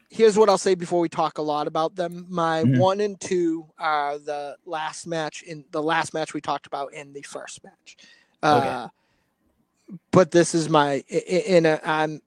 here's 0.10 0.38
what 0.38 0.50
I'll 0.50 0.58
say 0.58 0.76
before 0.76 1.00
we 1.00 1.10
talk 1.10 1.38
a 1.38 1.42
lot 1.42 1.68
about 1.68 1.96
them. 1.96 2.26
My 2.30 2.64
Mhm. 2.64 2.78
one 2.78 3.00
and 3.00 3.20
two 3.20 3.68
are 3.80 4.18
the 4.20 4.58
last 4.66 5.08
match 5.08 5.42
in 5.44 5.66
the 5.72 5.82
last 5.82 6.14
match 6.14 6.34
we 6.34 6.42
talked 6.42 6.68
about 6.68 6.94
in 6.94 7.14
the 7.14 7.22
first 7.24 7.64
match. 7.64 7.98
Uh, 8.42 8.90
But 10.12 10.32
this 10.32 10.56
is 10.56 10.70
my 10.70 10.96
i- 10.96 11.04
i- 11.12 11.46
in 11.56 11.66
a 11.66 11.80
I'm 11.84 12.22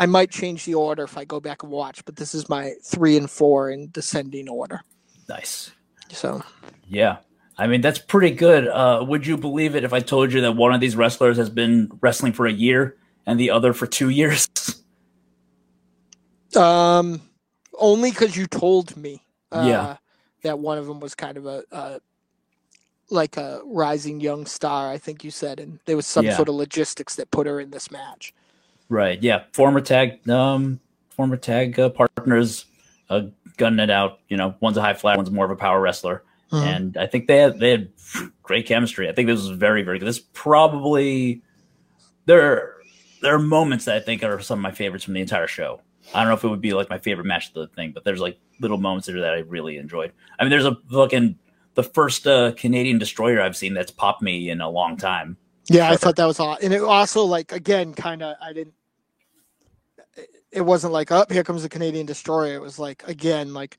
I 0.00 0.06
might 0.06 0.32
change 0.32 0.66
the 0.66 0.74
order 0.74 1.04
if 1.04 1.18
I 1.18 1.26
go 1.26 1.40
back 1.40 1.64
and 1.64 1.72
watch, 1.72 2.04
but 2.06 2.16
this 2.16 2.34
is 2.34 2.48
my 2.48 2.74
three 2.84 3.18
and 3.18 3.30
four 3.30 3.70
in 3.70 3.90
descending 3.92 4.48
order. 4.48 4.82
Nice. 5.28 5.72
So 6.10 6.42
Yeah. 6.88 7.18
I 7.58 7.68
mean, 7.68 7.82
that's 7.82 8.00
pretty 8.00 8.34
good. 8.34 8.68
Uh, 8.68 9.04
would 9.06 9.26
you 9.26 9.38
believe 9.38 9.76
it 9.76 9.84
if 9.84 9.92
I 9.92 10.00
told 10.00 10.32
you 10.32 10.42
that 10.42 10.56
one 10.56 10.74
of 10.74 10.80
these 10.80 10.96
wrestlers 10.96 11.38
has 11.38 11.50
been 11.50 11.90
wrestling 12.00 12.32
for 12.32 12.46
a 12.46 12.52
year 12.52 12.96
and 13.26 13.40
the 13.40 13.50
other 13.50 13.74
for 13.74 13.86
two 13.86 14.10
years? 14.10 14.48
um 16.56 17.20
only 17.78 18.10
because 18.10 18.36
you 18.36 18.46
told 18.46 18.96
me 18.96 19.22
uh, 19.52 19.62
Yeah. 19.64 19.96
that 20.42 20.58
one 20.58 20.78
of 20.78 20.86
them 20.86 21.00
was 21.00 21.14
kind 21.14 21.36
of 21.38 21.46
a, 21.46 21.64
a 21.72 22.00
like 23.10 23.36
a 23.36 23.60
rising 23.64 24.20
young 24.20 24.46
star, 24.46 24.90
I 24.90 24.98
think 24.98 25.24
you 25.24 25.30
said, 25.30 25.60
and 25.60 25.80
there 25.86 25.96
was 25.96 26.06
some 26.06 26.26
Yeah. 26.26 26.32
sort 26.36 26.48
of 26.48 26.54
logistics 26.56 27.14
that 27.16 27.30
put 27.30 27.46
her 27.46 27.60
in 27.60 27.70
this 27.70 27.90
match. 27.90 28.32
Right. 28.90 29.22
Yeah. 29.22 29.44
Former 29.54 29.80
tag, 29.80 30.28
um, 30.28 30.78
former 31.08 31.36
tag 31.38 31.78
uh, 31.80 31.88
partners, 31.88 32.66
uh, 33.08 33.22
gunning 33.56 33.78
it 33.80 33.90
out. 33.90 34.18
You 34.28 34.36
know, 34.36 34.54
one's 34.60 34.76
a 34.76 34.82
high 34.82 34.92
flyer, 34.94 35.16
one's 35.16 35.30
more 35.30 35.46
of 35.46 35.50
a 35.50 35.56
power 35.56 35.80
wrestler, 35.80 36.22
Mhm. 36.52 36.62
and 36.62 36.96
I 36.98 37.06
think 37.06 37.26
they 37.26 37.38
had 37.38 37.58
they 37.58 37.70
had 37.70 37.88
great 38.42 38.66
chemistry. 38.66 39.08
I 39.08 39.12
think 39.12 39.26
this 39.28 39.38
was 39.40 39.56
very 39.56 39.82
very 39.82 39.98
good. 39.98 40.06
This 40.08 40.18
probably 40.32 41.40
there 42.26 42.74
there 43.22 43.34
are 43.34 43.38
moments 43.38 43.84
that 43.86 43.96
I 43.96 44.00
think 44.00 44.22
are 44.22 44.40
some 44.40 44.58
of 44.58 44.62
my 44.62 44.70
favorites 44.70 45.04
from 45.04 45.14
the 45.14 45.20
entire 45.20 45.46
show. 45.46 45.80
I 46.14 46.20
don't 46.20 46.28
know 46.28 46.34
if 46.34 46.42
it 46.44 46.48
would 46.48 46.60
be 46.60 46.72
like 46.72 46.88
my 46.90 46.98
favorite 46.98 47.26
match 47.26 47.48
of 47.48 47.54
the 47.54 47.66
thing, 47.68 47.92
but 47.92 48.04
there's 48.04 48.20
like 48.20 48.38
little 48.60 48.78
moments 48.78 49.06
there 49.06 49.20
that 49.20 49.34
I 49.34 49.38
really 49.40 49.76
enjoyed. 49.76 50.12
I 50.38 50.44
mean, 50.44 50.50
there's 50.50 50.64
a 50.64 50.76
fucking 50.90 51.38
the 51.74 51.82
first 51.84 52.26
uh, 52.26 52.52
Canadian 52.56 52.98
destroyer 52.98 53.40
I've 53.40 53.56
seen 53.56 53.74
that's 53.74 53.92
popped 53.92 54.22
me 54.22 54.50
in 54.50 54.60
a 54.60 54.68
long 54.68 54.96
time. 54.96 55.36
Yeah, 55.66 55.88
I 55.90 55.96
thought 55.96 56.16
that 56.16 56.26
was 56.26 56.40
odd, 56.40 56.58
and 56.62 56.74
it 56.74 56.82
also 56.82 57.24
like 57.24 57.52
again, 57.52 57.94
kind 57.94 58.22
of 58.22 58.34
I 58.42 58.52
didn't. 58.52 58.74
It 60.52 60.62
wasn't 60.62 60.92
like 60.92 61.10
up 61.12 61.30
here 61.32 61.44
comes 61.44 61.62
the 61.62 61.68
Canadian 61.68 62.06
destroyer. 62.06 62.54
It 62.54 62.62
was 62.62 62.78
like 62.78 63.02
again, 63.08 63.54
like 63.54 63.78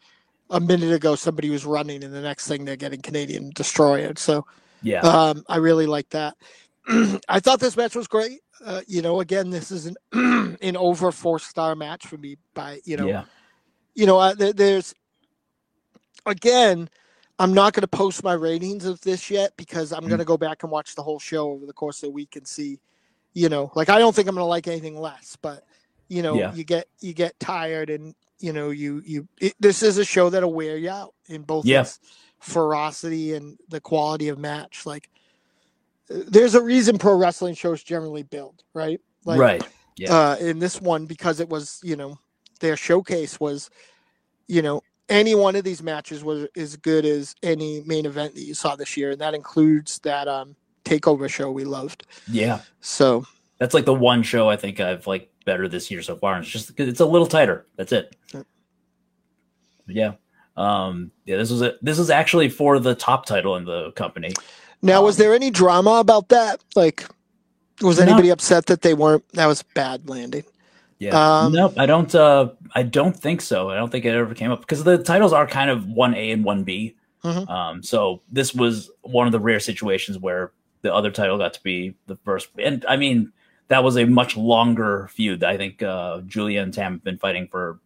a 0.50 0.60
minute 0.60 0.92
ago 0.94 1.16
somebody 1.16 1.50
was 1.50 1.66
running, 1.66 2.04
and 2.04 2.14
the 2.14 2.22
next 2.22 2.48
thing 2.48 2.66
they're 2.66 2.76
getting 2.76 3.02
Canadian 3.02 3.52
destroyer. 3.56 4.14
So 4.18 4.46
Yeah, 4.82 5.04
um, 5.04 5.44
I 5.50 5.58
really 5.58 5.88
like 5.88 6.10
that. 6.10 6.36
I 7.30 7.40
thought 7.40 7.60
this 7.60 7.78
match 7.78 7.96
was 7.96 8.08
great. 8.08 8.40
Uh, 8.66 8.82
you 8.88 9.02
know, 9.02 9.22
again, 9.22 9.50
this 9.50 9.72
is 9.72 9.88
an 9.88 9.98
an 10.62 10.78
over 10.78 11.12
four 11.12 11.40
star 11.40 11.76
match 11.76 12.06
for 12.08 12.18
me. 12.18 12.38
By 12.54 12.80
you 12.86 12.98
know, 12.98 13.08
yeah, 13.08 13.24
you 13.96 14.06
know, 14.06 14.20
uh, 14.20 14.34
there, 14.34 14.54
there's 14.54 14.94
again, 16.26 16.90
I'm 17.40 17.54
not 17.54 17.74
going 17.74 17.82
to 17.82 17.88
post 17.88 18.24
my 18.24 18.34
ratings 18.34 18.86
of 18.86 19.02
this 19.02 19.30
yet 19.30 19.54
because 19.58 19.92
I'm 19.92 20.06
Mm. 20.06 20.10
going 20.10 20.20
to 20.20 20.26
go 20.26 20.38
back 20.38 20.64
and 20.64 20.72
watch 20.72 20.96
the 20.96 21.04
whole 21.04 21.20
show 21.20 21.52
over 21.52 21.66
the 21.66 21.74
course 21.74 22.04
of 22.04 22.08
the 22.08 22.14
week 22.14 22.36
and 22.36 22.48
see, 22.48 22.80
you 23.34 23.50
know, 23.50 23.72
like 23.76 23.90
I 23.90 24.00
don't 24.00 24.16
think 24.16 24.28
I'm 24.28 24.36
going 24.36 24.44
to 24.44 24.50
like 24.50 24.68
anything 24.68 25.00
less, 25.00 25.38
but 25.42 25.64
you 26.12 26.22
know, 26.22 26.36
Yeah. 26.36 26.54
you 26.54 26.64
get 26.66 26.88
you 27.00 27.14
get 27.14 27.40
tired 27.40 27.90
and 27.90 28.14
you 28.40 28.52
know 28.52 28.70
you 28.70 29.02
you 29.06 29.28
it, 29.40 29.54
this 29.60 29.82
is 29.82 29.98
a 29.98 30.04
show 30.06 30.30
that'll 30.30 30.54
wear 30.54 30.76
you 30.78 30.90
out 30.90 31.14
in 31.30 31.44
both 31.44 31.66
Yeah. 31.66 31.86
ferocity 32.40 33.34
and 33.34 33.58
the 33.70 33.80
quality 33.80 34.28
of 34.28 34.38
match. 34.38 34.86
Like, 34.86 35.10
uh, 36.14 36.20
there's 36.28 36.56
a 36.56 36.62
reason 36.62 36.98
pro 36.98 37.16
wrestling 37.16 37.56
shows 37.56 37.82
generally 37.84 38.24
build, 38.24 38.64
right? 38.74 39.00
Like, 39.26 39.40
right. 39.40 39.64
Yeah. 39.98 40.14
uh, 40.14 40.36
in 40.38 40.60
this 40.60 40.82
one 40.82 41.06
because 41.06 41.40
it 41.40 41.48
was 41.50 41.80
you 41.84 41.96
know 41.96 42.18
their 42.60 42.76
showcase 42.76 43.40
was 43.40 43.70
you 44.48 44.62
know 44.62 44.82
any 45.10 45.36
one 45.36 45.56
of 45.56 45.64
these 45.64 45.82
matches 45.84 46.24
was 46.24 46.48
as 46.58 46.76
good 46.78 47.06
as 47.06 47.36
any 47.44 47.82
main 47.86 48.06
event 48.06 48.34
that 48.36 48.42
you 48.42 48.54
saw 48.54 48.76
this 48.76 48.96
year 48.98 49.12
and 49.12 49.22
that 49.22 49.34
includes 49.34 50.00
that 50.00 50.28
um 50.28 50.56
takeover 50.86 51.30
show 51.30 51.52
we 51.52 51.64
loved 51.66 52.06
Yeah. 52.28 52.62
so 52.82 53.26
That's 53.60 53.74
like 53.74 53.86
the 53.86 53.94
one 53.94 54.24
show 54.24 54.50
I 54.50 54.56
think 54.56 54.80
I've 54.80 55.06
like 55.06 55.31
better 55.46 55.68
this 55.68 55.90
year 55.92 56.02
so 56.02 56.16
far. 56.16 56.36
And 56.36 56.44
it's 56.44 56.52
just 56.52 56.80
it's 56.80 57.00
a 57.00 57.06
little 57.06 57.28
tighter. 57.28 57.66
That's 57.78 57.92
it. 57.92 58.16
Yep. 58.34 58.46
Yeah. 59.88 60.12
Um, 60.58 61.12
yeah, 61.26 61.38
this 61.38 61.50
was 61.50 61.62
a, 61.62 61.76
this 61.82 61.98
was 61.98 62.10
actually 62.10 62.50
for 62.50 62.78
the 62.80 62.94
top 62.94 63.26
title 63.26 63.56
in 63.56 63.66
the 63.66 63.92
company. 63.94 64.32
now 64.82 65.02
was 65.04 65.18
Um, 65.18 65.24
there 65.24 65.34
any 65.34 65.50
drama 65.50 65.96
about 66.00 66.30
that 66.30 66.62
like 66.76 67.06
was 67.82 67.98
No. 67.98 68.04
anybody 68.06 68.30
upset 68.30 68.66
that 68.68 68.82
they 68.82 68.94
weren't 68.94 69.28
that 69.34 69.48
was 69.48 69.64
bad 69.64 70.08
landing 70.10 70.44
Yeah. 71.00 71.16
Um, 71.40 71.54
nope, 71.54 71.74
I 71.78 71.86
don't 71.86 72.14
uh 72.14 72.50
I 72.76 72.84
don't 72.84 73.18
think 73.18 73.42
so. 73.42 73.70
I 73.70 73.76
don't 73.76 73.90
think 73.92 74.06
it 74.06 74.14
ever 74.14 74.36
came 74.36 74.52
up 74.52 74.60
because 74.62 74.84
the 74.84 74.98
titles 74.98 75.34
are 75.34 75.48
kind 75.48 75.70
of 75.72 75.88
one 75.88 76.14
A 76.16 76.32
and 76.32 76.44
one 76.44 76.64
B. 76.64 76.96
Mhm. 77.24 77.50
Um, 77.50 77.84
so 77.84 78.22
this 78.32 78.54
was 78.54 78.92
one 79.02 79.26
of 79.28 79.32
the 79.32 79.40
rare 79.40 79.60
situations 79.60 80.18
where 80.18 80.52
the 80.82 80.94
other 80.94 81.12
title 81.12 81.38
got 81.38 81.54
to 81.54 81.64
be 81.64 81.96
the 82.08 82.18
first. 82.26 82.50
And 82.60 82.84
I 82.88 82.98
mean, 82.98 83.32
that 83.72 83.84
was 83.84 83.98
a 83.98 84.06
much 84.06 84.36
longer 84.38 85.10
feud. 85.12 85.44
I 85.44 85.58
think 85.58 85.82
uh 85.82 86.22
Julia 86.22 86.62
and 86.62 86.74
Tam 86.74 86.94
have 86.94 87.04
been 87.04 87.18
fighting 87.18 87.48
for 87.48 87.80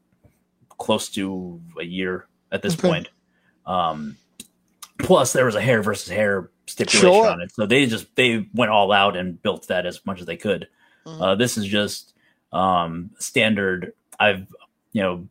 close 0.78 1.10
to 1.10 1.62
a 1.80 1.84
year 1.86 2.28
at 2.52 2.62
this 2.62 2.74
Okay. 2.74 2.88
point. 2.88 3.10
Um 3.66 4.18
plus 5.00 5.34
there 5.34 5.46
was 5.46 5.56
a 5.56 5.62
hair 5.62 5.82
versus 5.82 6.10
hair 6.10 6.50
stipulation 6.68 7.10
Sure. 7.12 7.28
on 7.30 7.42
it. 7.42 7.52
So 7.54 7.66
they 7.66 7.86
just 7.86 8.14
they 8.16 8.48
went 8.54 8.72
all 8.72 8.92
out 8.92 9.16
and 9.16 9.42
built 9.42 9.68
that 9.68 9.86
as 9.86 10.06
much 10.06 10.20
as 10.22 10.26
they 10.26 10.38
could. 10.38 10.68
Mhm. 11.06 11.22
Uh, 11.22 11.36
this 11.36 11.58
is 11.58 11.66
just 11.66 12.14
um, 12.52 13.12
standard. 13.20 13.94
I've 14.20 14.48
you 14.94 15.02
know 15.04 15.28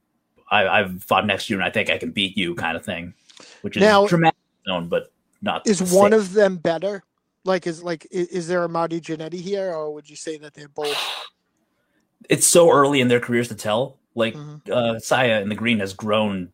I, 0.50 0.66
I've 0.68 1.02
fought 1.02 1.26
next 1.26 1.46
to 1.46 1.54
you 1.54 1.58
and 1.58 1.64
I 1.64 1.70
think 1.70 1.90
I 1.90 1.98
can 1.98 2.10
beat 2.10 2.36
you 2.36 2.54
kind 2.54 2.76
of 2.76 2.84
thing, 2.84 3.14
which 3.62 3.76
is 3.76 3.80
Now- 3.80 4.06
dramatic, 4.06 4.36
known, 4.66 4.88
but 4.88 5.10
not. 5.42 5.66
is 5.66 5.80
one 5.92 6.12
of 6.12 6.32
them 6.34 6.56
better 6.58 7.02
like 7.44 7.66
is 7.66 7.82
like 7.82 8.06
is, 8.10 8.28
is 8.28 8.48
there 8.48 8.64
a 8.64 8.68
Marty 8.68 9.00
Jannetty 9.00 9.40
here 9.40 9.72
or 9.72 9.92
would 9.92 10.08
you 10.08 10.16
say 10.16 10.36
that 10.38 10.54
they're 10.54 10.68
both 10.68 10.96
it's 12.30 12.46
so 12.46 12.70
early 12.70 13.00
in 13.00 13.08
their 13.08 13.20
careers 13.20 13.48
to 13.48 13.54
tell. 13.54 13.98
Like 14.14 14.34
Mhm. 14.34 14.70
uh, 14.70 14.98
Saya 14.98 15.40
in 15.40 15.48
the 15.48 15.54
green 15.54 15.78
has 15.80 15.92
grown 15.92 16.50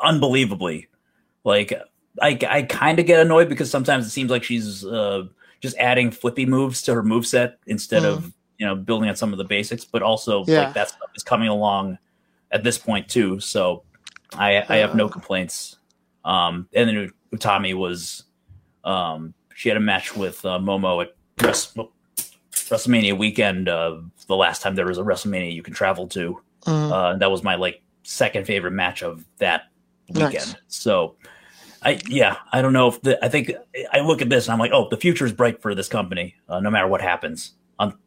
unbelievably. 0.00 0.88
Like 1.44 1.72
I, 2.20 2.38
I 2.48 2.62
kind 2.62 2.98
of 2.98 3.06
get 3.06 3.20
annoyed 3.20 3.48
because 3.48 3.70
sometimes 3.70 4.06
it 4.06 4.10
seems 4.10 4.30
like 4.30 4.44
she's 4.44 4.84
uh, 4.84 5.24
just 5.60 5.76
adding 5.78 6.10
flippy 6.10 6.46
moves 6.46 6.82
to 6.82 6.94
her 6.94 7.02
move 7.02 7.26
set 7.26 7.58
instead 7.66 8.04
of 8.04 8.32
you 8.58 8.66
know 8.66 8.74
building 8.76 9.08
on 9.08 9.16
some 9.16 9.32
of 9.32 9.38
the 9.38 9.44
basics. 9.44 9.84
But 9.84 10.02
also 10.02 10.44
Yeah. 10.46 10.60
like 10.60 10.74
that 10.74 10.88
stuff 10.90 11.10
is 11.14 11.22
coming 11.22 11.48
along 11.48 11.98
at 12.50 12.64
this 12.64 12.78
point 12.78 13.08
too. 13.08 13.40
So 13.40 13.82
I 14.34 14.64
I 14.68 14.76
have 14.76 14.94
no 14.94 15.06
Uh. 15.06 15.08
complaints. 15.12 15.76
Um, 16.24 16.68
and 16.74 16.88
then 16.88 17.12
Utami 17.32 17.74
was 17.74 18.24
um, 18.84 19.32
she 19.58 19.68
had 19.68 19.76
a 19.76 19.80
match 19.80 20.14
with 20.16 20.44
uh, 20.44 20.56
Momo 20.60 21.02
at 21.02 21.16
Wrest- 21.42 21.76
WrestleMania 22.52 23.18
weekend. 23.18 23.68
Uh, 23.68 24.02
the 24.28 24.36
last 24.36 24.62
time 24.62 24.76
there 24.76 24.86
was 24.86 24.98
a 24.98 25.02
WrestleMania 25.02 25.52
you 25.52 25.64
can 25.64 25.74
travel 25.74 26.06
to. 26.06 26.40
Mhm. 26.62 26.92
Uh, 26.92 27.16
that 27.16 27.28
was 27.28 27.42
my 27.42 27.56
like 27.56 27.82
second 28.04 28.46
favorite 28.46 28.70
match 28.70 29.02
of 29.02 29.24
that 29.38 29.62
weekend. 30.10 30.32
Nice. 30.32 30.54
So, 30.68 31.16
I 31.82 31.98
yeah, 32.06 32.36
I 32.52 32.62
don't 32.62 32.72
know 32.72 32.86
if 32.86 33.02
the 33.02 33.22
I 33.24 33.28
think 33.28 33.50
I 33.92 33.98
look 33.98 34.22
at 34.22 34.28
this 34.28 34.46
and 34.46 34.52
I'm 34.52 34.60
like, 34.60 34.70
oh, 34.72 34.88
the 34.90 34.96
future 34.96 35.26
is 35.26 35.32
bright 35.32 35.60
for 35.60 35.74
this 35.74 35.88
company, 35.88 36.36
uh, 36.48 36.60
no 36.60 36.70
matter 36.70 36.86
what 36.86 37.00
happens, 37.00 37.54
on 37.80 37.98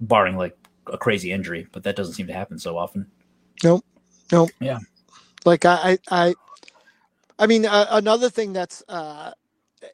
barring 0.00 0.36
like 0.36 0.58
a 0.92 0.98
crazy 0.98 1.30
injury, 1.30 1.68
but 1.70 1.84
that 1.84 1.94
doesn't 1.94 2.14
seem 2.14 2.26
to 2.26 2.32
happen 2.32 2.58
so 2.58 2.76
often. 2.76 3.06
Nope, 3.62 3.84
nope. 4.32 4.50
Yeah, 4.58 4.80
like 5.44 5.64
I, 5.64 5.98
I, 6.10 6.26
I, 6.26 6.34
I 7.38 7.46
mean, 7.46 7.64
uh, 7.64 7.86
another 7.90 8.28
thing 8.28 8.52
that's 8.52 8.82
uh, 8.88 9.30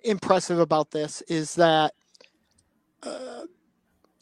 impressive 0.05 0.59
about 0.59 0.90
this 0.90 1.23
is 1.23 1.55
that 1.56 1.93
uh, 3.02 3.43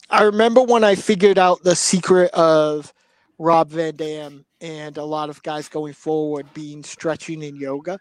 I 0.09 0.23
remember 0.23 0.61
when 0.63 0.83
I 0.83 0.95
figured 0.95 1.37
out 1.37 1.63
the 1.63 1.75
secret 1.75 2.31
of 2.33 2.93
Rob 3.37 3.69
Van 3.69 3.95
Dam 3.95 4.45
and 4.61 4.97
a 4.97 5.03
lot 5.03 5.29
of 5.29 5.41
guys 5.43 5.67
going 5.69 5.93
forward 5.93 6.53
being 6.53 6.83
stretching 6.83 7.41
in 7.43 7.55
yoga, 7.55 7.99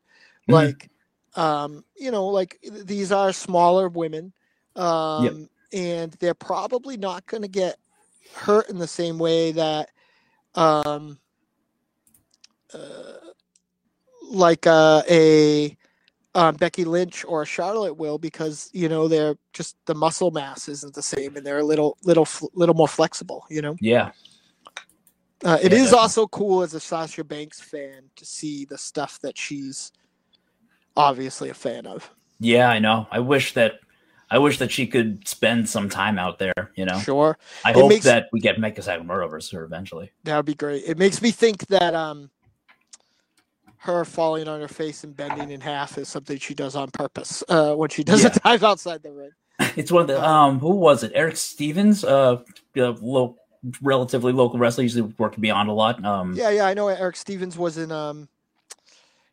Mhm. 0.48 0.48
like, 0.52 0.90
um, 1.36 1.84
you 1.96 2.10
know, 2.10 2.26
like 2.26 2.58
these 2.62 3.12
are 3.12 3.32
smaller 3.32 3.88
women, 3.88 4.32
um, 4.76 5.48
and 5.72 6.12
they're 6.20 6.34
probably 6.34 6.96
not 6.96 7.26
going 7.26 7.42
to 7.42 7.48
get 7.48 7.76
hurt 8.34 8.68
in 8.68 8.78
the 8.78 8.86
same 8.88 9.18
way 9.18 9.52
that. 9.52 9.90
Um, 10.54 11.18
uh, 12.74 13.18
like 14.30 14.66
uh, 14.66 15.02
a 15.10 15.76
um, 16.34 16.54
Becky 16.56 16.84
Lynch 16.84 17.24
or 17.26 17.44
Charlotte 17.44 17.94
will 17.94 18.18
because 18.18 18.70
you 18.72 18.88
know 18.88 19.08
they're 19.08 19.34
just 19.52 19.76
the 19.86 19.94
muscle 19.94 20.30
mass 20.30 20.68
isn't 20.68 20.94
the 20.94 21.02
same 21.02 21.36
and 21.36 21.44
they're 21.44 21.58
a 21.58 21.64
little 21.64 21.96
little 22.04 22.26
little 22.54 22.74
more 22.74 22.88
flexible. 22.88 23.44
You 23.50 23.62
know, 23.62 23.76
Yeah, 23.80 24.12
uh, 25.44 25.58
it 25.62 25.72
Yeah, 25.72 25.78
is 25.78 25.84
definitely. 25.86 25.98
also 25.98 26.26
cool 26.28 26.62
as 26.62 26.74
a 26.74 26.80
Sasha 26.80 27.24
Banks 27.24 27.60
fan 27.60 28.04
to 28.16 28.24
see 28.24 28.64
the 28.64 28.78
stuff 28.78 29.18
that 29.22 29.36
she's 29.38 29.90
obviously 30.96 31.48
a 31.50 31.54
fan 31.54 31.86
of. 31.86 32.10
yeah, 32.38 32.68
I 32.68 32.78
know. 32.78 33.06
I 33.10 33.18
wish 33.20 33.54
that 33.54 33.80
I 34.32 34.38
wish 34.38 34.58
that 34.58 34.70
she 34.70 34.86
could 34.86 35.26
spend 35.26 35.68
some 35.68 35.88
time 35.88 36.16
out 36.18 36.38
there. 36.38 36.70
You 36.76 36.84
know, 36.84 36.98
Sure. 37.00 37.36
I 37.64 37.70
It 37.70 37.74
hope 37.76 37.88
makes- 37.88 38.04
that 38.04 38.28
we 38.32 38.38
get 38.40 38.58
Meiko 38.58 38.78
Satomura 38.78 39.28
versus 39.28 39.50
her 39.50 39.64
eventually. 39.64 40.12
That 40.24 40.36
would 40.36 40.46
be 40.46 40.54
great. 40.54 40.84
It 40.86 40.98
makes 40.98 41.20
me 41.20 41.32
think 41.32 41.66
that 41.66 41.94
um, 41.94 42.30
her 43.82 44.04
falling 44.04 44.46
on 44.46 44.60
her 44.60 44.68
face 44.68 45.04
and 45.04 45.16
bending 45.16 45.50
in 45.50 45.60
half 45.60 45.96
is 45.96 46.06
something 46.08 46.38
she 46.38 46.54
does 46.54 46.76
on 46.76 46.90
purpose 46.90 47.42
uh, 47.48 47.74
when 47.74 47.88
she 47.88 48.04
does 48.04 48.22
Yeah. 48.22 48.30
a 48.34 48.38
dive 48.40 48.62
outside 48.62 49.02
the 49.02 49.10
ring. 49.10 49.30
It's 49.76 49.90
one 49.90 50.02
of 50.02 50.08
the 50.08 50.22
um, 50.22 50.58
who 50.58 50.70
was 50.76 51.02
it? 51.02 51.12
Erick 51.14 51.36
Stevens, 51.36 52.04
uh, 52.04 52.42
uh 52.76 52.92
lo- 53.00 53.36
relatively 53.80 54.32
local 54.32 54.58
wrestler, 54.58 54.82
usually 54.82 55.12
worked 55.18 55.40
beyond 55.40 55.68
a 55.70 55.72
lot. 55.72 56.04
Um, 56.04 56.34
Yeah, 56.34 56.50
yeah, 56.50 56.64
I 56.66 56.74
know 56.74 56.88
Erick 56.88 57.16
Stevens 57.16 57.56
was 57.56 57.78
in 57.78 57.90
um 57.90 58.28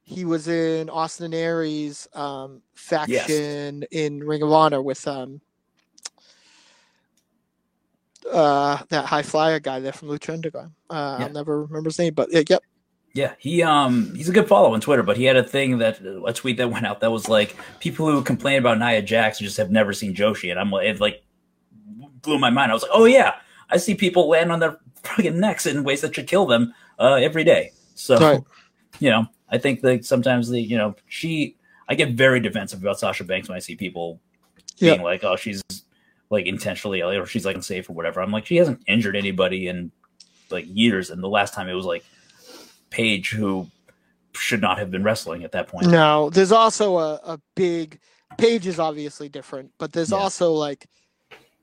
he 0.03 0.23
was 0.23 0.47
in 0.47 0.89
Austin 0.89 1.33
Aries 1.33 2.07
um 2.13 2.61
faction 2.73 3.83
in 3.91 4.23
Ring 4.23 4.41
of 4.43 4.51
Honor 4.51 4.81
with 4.81 5.05
um 5.07 5.41
uh 8.31 8.77
that 8.89 9.05
high 9.05 9.23
flyer 9.23 9.59
guy 9.59 9.79
there 9.81 9.91
from 9.93 10.07
Lucha 10.07 10.33
Underground. 10.33 10.71
Uh 10.89 11.17
Yeah. 11.19 11.25
I'll 11.25 11.33
never 11.33 11.63
remember 11.63 11.89
his 11.89 11.99
name, 11.99 12.13
but 12.13 12.29
yeah, 12.31 12.43
yep. 12.49 12.63
Yeah, 13.17 13.33
he 13.39 13.63
um 13.63 14.13
he's 14.13 14.29
a 14.29 14.31
good 14.31 14.47
follow 14.47 14.75
on 14.75 14.79
Twitter, 14.79 15.01
but 15.01 15.17
he 15.17 15.23
had 15.23 15.37
a 15.37 15.43
thing 15.43 15.79
that 15.79 15.99
a 16.27 16.31
tweet 16.33 16.57
that 16.57 16.69
went 16.69 16.85
out 16.85 16.99
that 16.99 17.09
was 17.11 17.27
like 17.27 17.55
people 17.79 18.05
who 18.05 18.21
complain 18.21 18.59
about 18.59 18.77
Nia 18.77 19.01
Jax 19.01 19.39
just 19.39 19.57
have 19.57 19.71
never 19.71 19.91
seen 19.91 20.13
Joshi, 20.13 20.51
and 20.51 20.59
I'm 20.59 20.69
like 20.69 20.85
it 20.85 21.01
like 21.01 21.23
blew 22.21 22.37
my 22.37 22.51
mind. 22.51 22.69
I 22.69 22.75
was 22.75 22.83
like, 22.83 22.91
oh 22.93 23.05
yeah, 23.05 23.37
I 23.71 23.77
see 23.77 23.95
people 23.95 24.29
land 24.29 24.51
on 24.51 24.59
their 24.59 24.77
fucking 25.01 25.39
necks 25.39 25.65
in 25.65 25.83
ways 25.83 26.01
that 26.01 26.13
should 26.13 26.27
kill 26.27 26.45
them 26.45 26.75
uh, 26.99 27.15
every 27.15 27.43
day. 27.43 27.71
So 27.95 28.19
Right. 28.19 28.39
you 28.99 29.09
know, 29.09 29.25
I 29.49 29.57
think 29.57 29.81
that 29.81 30.05
sometimes 30.05 30.49
the 30.49 30.61
you 30.61 30.77
know 30.77 30.95
she 31.07 31.55
I 31.89 31.95
get 31.95 32.11
very 32.11 32.39
defensive 32.39 32.83
about 32.83 32.99
Sasha 32.99 33.23
Banks 33.23 33.49
when 33.49 33.55
I 33.55 33.59
see 33.59 33.75
people 33.75 34.19
Yeah. 34.77 34.93
being 34.93 35.01
like, 35.03 35.23
oh 35.23 35.35
she's 35.37 35.63
like 36.29 36.45
intentionally 36.45 37.01
or 37.01 37.25
she's 37.25 37.47
like 37.47 37.55
unsafe 37.55 37.89
or 37.89 37.93
whatever. 37.93 38.21
I'm 38.21 38.31
like 38.31 38.45
she 38.45 38.57
hasn't 38.57 38.83
injured 38.85 39.15
anybody 39.15 39.69
in 39.69 39.91
like 40.51 40.65
years, 40.67 41.09
and 41.09 41.23
the 41.23 41.29
last 41.29 41.55
time 41.55 41.67
it 41.67 41.73
was 41.73 41.85
like 41.85 42.05
Paige 42.89 43.31
who 43.31 43.67
should 44.33 44.61
not 44.61 44.77
have 44.77 44.91
been 44.91 45.03
wrestling 45.03 45.43
at 45.43 45.51
that 45.53 45.67
point. 45.67 45.87
No, 45.87 46.29
there's 46.29 46.51
also 46.51 46.97
a, 46.97 47.15
a 47.23 47.39
big 47.55 47.99
Paige 48.37 48.67
is 48.67 48.79
obviously 48.79 49.29
different, 49.29 49.71
but 49.79 49.91
there's 49.93 50.11
Yeah. 50.11 50.17
also 50.17 50.53
like 50.53 50.87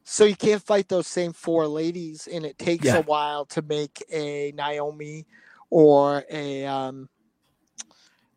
so 0.07 0.25
you 0.25 0.37
can't 0.37 0.63
fight 0.63 0.89
those 0.89 1.07
same 1.07 1.33
four 1.33 1.67
ladies 1.67 2.29
and 2.31 2.45
it 2.45 2.59
takes 2.59 2.85
Yeah. 2.85 2.99
a 2.99 3.03
while 3.03 3.47
to 3.47 3.63
make 3.63 4.05
a 4.13 4.53
Naomi 4.55 5.25
or 5.71 6.25
a 6.31 6.67
um 6.67 7.09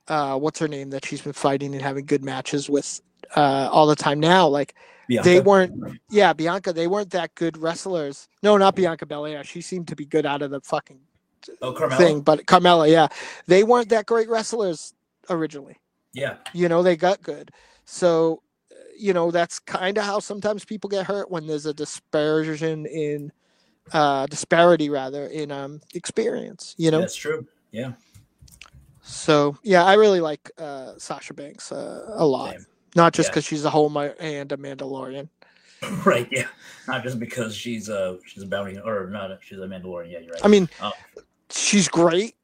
uh 0.08 0.38
what's 0.38 0.60
her 0.60 0.68
name 0.68 0.90
that 0.92 1.06
she's 1.06 1.22
been 1.22 1.34
fighting 1.34 1.74
and 1.74 1.82
having 1.82 2.06
good 2.06 2.24
matches 2.24 2.70
with 2.70 3.02
uh 3.36 3.68
all 3.72 3.86
the 3.88 3.96
time 3.96 4.20
now 4.20 4.48
like 4.48 4.76
Yeah, 5.10 5.22
they 5.22 5.42
weren't 5.42 5.74
yeah 6.10 6.32
bianca 6.32 6.72
they 6.72 6.88
weren't 6.88 7.10
that 7.12 7.36
good 7.36 7.58
wrestlers 7.58 8.30
no 8.42 8.56
not 8.56 8.76
bianca 8.76 9.06
belair 9.06 9.44
she 9.44 9.60
seemed 9.60 9.90
to 9.90 9.96
be 9.98 10.06
good 10.06 10.26
out 10.26 10.42
of 10.42 10.52
the 10.52 10.62
fucking 10.62 11.00
oh 11.62 11.74
Carmella. 11.74 11.98
thing 11.98 12.22
but 12.22 12.46
carmella 12.46 12.90
yeah 12.90 13.08
they 13.48 13.64
weren't 13.64 13.90
that 13.90 14.06
great 14.06 14.30
wrestlers 14.30 14.94
originally 15.30 15.78
Yeah, 16.14 16.36
you 16.54 16.70
know 16.70 16.84
they 16.84 16.96
got 16.96 17.22
good 17.22 17.52
so 17.86 18.42
uh, 18.72 18.76
you 18.98 19.14
know 19.14 19.32
that's 19.32 19.60
kind 19.60 19.98
of 19.98 20.04
how 20.04 20.20
sometimes 20.20 20.66
people 20.66 20.90
get 20.90 21.06
hurt 21.06 21.30
when 21.32 21.48
there's 21.48 21.66
a 21.66 21.74
dispersion 21.74 22.86
in 22.86 23.32
uh 23.94 24.26
disparity 24.28 24.90
rather 24.90 25.28
in 25.28 25.52
um 25.52 25.82
experience 25.94 26.76
you 26.78 26.92
know 26.92 27.00
that's 27.00 27.16
true. 27.16 27.46
Yeah, 27.72 27.94
so 29.02 29.58
yeah 29.64 29.84
i 29.86 29.94
really 29.94 30.20
like 30.20 30.50
uh 30.58 30.94
sasha 30.98 31.34
banks 31.34 31.72
uh, 31.72 32.06
a 32.16 32.26
lot 32.26 32.52
Same. 32.54 32.66
not 32.96 33.14
just 33.14 33.28
Yeah. 33.28 33.32
because 33.32 33.46
she's 33.46 33.66
a 33.66 33.70
homer 33.70 34.16
and 34.20 34.52
a 34.52 34.58
mandalorian 34.58 35.30
right. 36.06 36.28
Yeah, 36.32 36.48
not 36.88 37.04
just 37.04 37.20
because 37.20 37.56
she's 37.56 37.88
a 37.88 38.18
she's 38.26 38.42
a 38.42 38.48
bounty 38.48 38.80
or 38.80 39.12
not. 39.12 39.30
She's 39.42 39.60
a 39.60 39.68
Mandalorian. 39.68 40.12
Yeah, 40.12 40.20
you're 40.20 40.32
right. 40.32 40.42
i 40.44 40.48
mean 40.48 40.68
Oh. 40.82 40.92
She's 41.52 41.88
great 41.88 42.36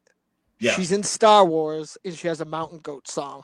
yeah, 0.59 0.71
she's 0.73 0.91
in 0.91 1.03
star 1.03 1.45
wars 1.45 1.97
and 2.05 2.15
she 2.15 2.27
has 2.27 2.41
a 2.41 2.45
mountain 2.45 2.79
goat 2.79 3.07
song 3.07 3.43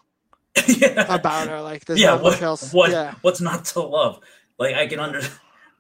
yeah. 0.68 1.06
about 1.14 1.48
her 1.48 1.62
like 1.62 1.86
there's 1.86 2.00
yeah. 2.00 2.16
What, 2.16 2.42
else 2.42 2.74
what 2.74 2.92
yeah 2.92 3.16
what's 3.22 3.42
not 3.42 3.66
to 3.66 3.82
love? 3.82 4.20
Like 4.58 4.76
I 4.76 4.88
can 4.88 5.00
under 5.00 5.22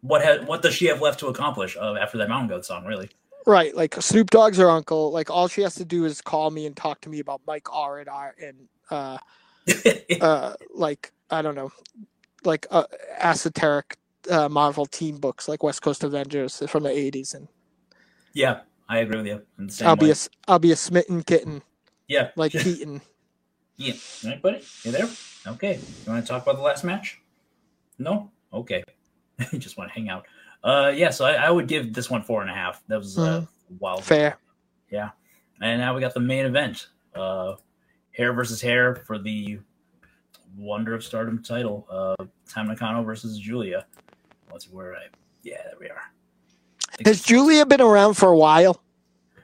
what 0.01 0.23
has 0.23 0.45
what 0.45 0.61
does 0.61 0.73
she 0.73 0.88
have 0.88 1.01
left 1.01 1.19
to 1.19 1.27
accomplish 1.27 1.77
uh, 1.80 1.95
after 1.95 2.18
that 2.18 2.30
Mountain 2.30 2.49
Goat 2.49 2.65
song? 2.65 2.85
Really? 2.85 3.10
Right, 3.45 3.76
like 3.76 3.95
Snoop 4.01 4.30
Dogg's 4.30 4.57
her 4.57 4.69
uncle. 4.69 5.11
Like 5.11 5.30
all 5.30 5.47
she 5.47 5.61
has 5.61 5.76
to 5.76 5.85
do 5.85 6.06
is 6.06 6.22
call 6.22 6.51
me 6.51 6.65
and 6.65 6.76
talk 6.76 7.01
to 7.01 7.10
me 7.10 7.19
about 7.19 7.41
Mike 7.47 7.72
R 7.73 7.99
and 7.99 8.10
R 8.10 8.35
and 8.41 8.68
uh, 8.91 9.18
uh, 10.22 10.53
like 10.73 11.11
I 11.30 11.41
don't 11.41 11.56
know, 11.56 11.72
like 12.43 12.68
uh, 12.69 12.84
esoteric 13.18 13.97
uh, 14.30 14.49
Marvel 14.49 14.85
team 14.85 15.18
books 15.18 15.47
like 15.47 15.64
West 15.64 15.81
Coast 15.81 16.03
Avengers 16.03 16.61
from 16.68 16.84
the 16.84 16.89
'80s, 16.89 17.34
and 17.34 17.47
yeah, 18.34 18.61
I 18.90 18.98
agree 18.99 19.18
with 19.18 19.28
you. 19.28 19.41
In 19.57 19.68
the 19.68 19.72
same 19.74 19.88
I'll 19.88 19.95
be 19.95 20.06
way. 20.06 20.10
a 20.10 20.11
s- 20.11 20.30
I'll 20.48 20.60
be 20.60 20.72
a 20.72 20.76
smitten 20.76 21.24
kitten 21.24 21.61
yeah, 22.10 22.32
like. 22.36 22.52
Keaton. 22.60 23.02
Yeah. 23.78 23.94
All 24.26 24.30
right, 24.32 24.41
buddy. 24.41 24.64
You 24.84 24.91
there? 24.91 25.07
Okay. 25.48 25.76
You 26.06 26.11
want 26.11 26.26
to 26.26 26.30
talk 26.30 26.44
about 26.44 26.57
the 26.57 26.64
last 26.64 26.84
match? 26.84 27.22
No? 27.98 28.30
Okay. 28.52 28.84
you 29.53 29.60
just 29.60 29.78
want 29.78 29.90
to 29.90 29.94
hang 29.94 30.10
out. 30.10 30.26
Uh, 30.64 30.91
yeah, 30.94 31.11
so 31.11 31.24
I, 31.24 31.34
I 31.34 31.49
would 31.49 31.68
give 31.68 31.94
this 31.94 32.10
one 32.10 32.24
four 32.24 32.41
and 32.41 32.49
a 32.52 32.53
half. 32.53 32.84
That 32.88 32.98
was 32.98 33.18
uh, 33.18 33.45
wild. 33.80 34.03
Fair. 34.03 34.38
Yeah. 34.90 35.11
And 35.61 35.80
now 35.80 35.94
we 35.95 36.02
got 36.02 36.14
the 36.14 36.20
main 36.20 36.45
event. 36.45 36.88
Uh, 37.16 37.56
hair 38.11 38.34
versus 38.34 38.60
hair 38.60 38.95
for 38.95 39.18
the 39.18 39.60
Wonder 40.57 40.94
of 40.95 41.03
Stardom 41.03 41.41
title. 41.41 41.88
Uh, 41.90 42.26
Tam 42.52 42.68
Nakano 42.68 43.03
versus 43.03 43.38
Julia. 43.38 43.86
Let's 44.52 44.66
see 44.66 44.72
where 44.72 44.95
I. 44.95 45.03
Yeah, 45.44 45.61
there 45.64 45.76
we 45.80 45.90
are. 45.90 46.02
Has 47.05 47.21
Julia 47.21 47.65
been 47.65 47.81
around 47.81 48.15
for 48.15 48.30
a 48.30 48.38
while? 48.38 48.81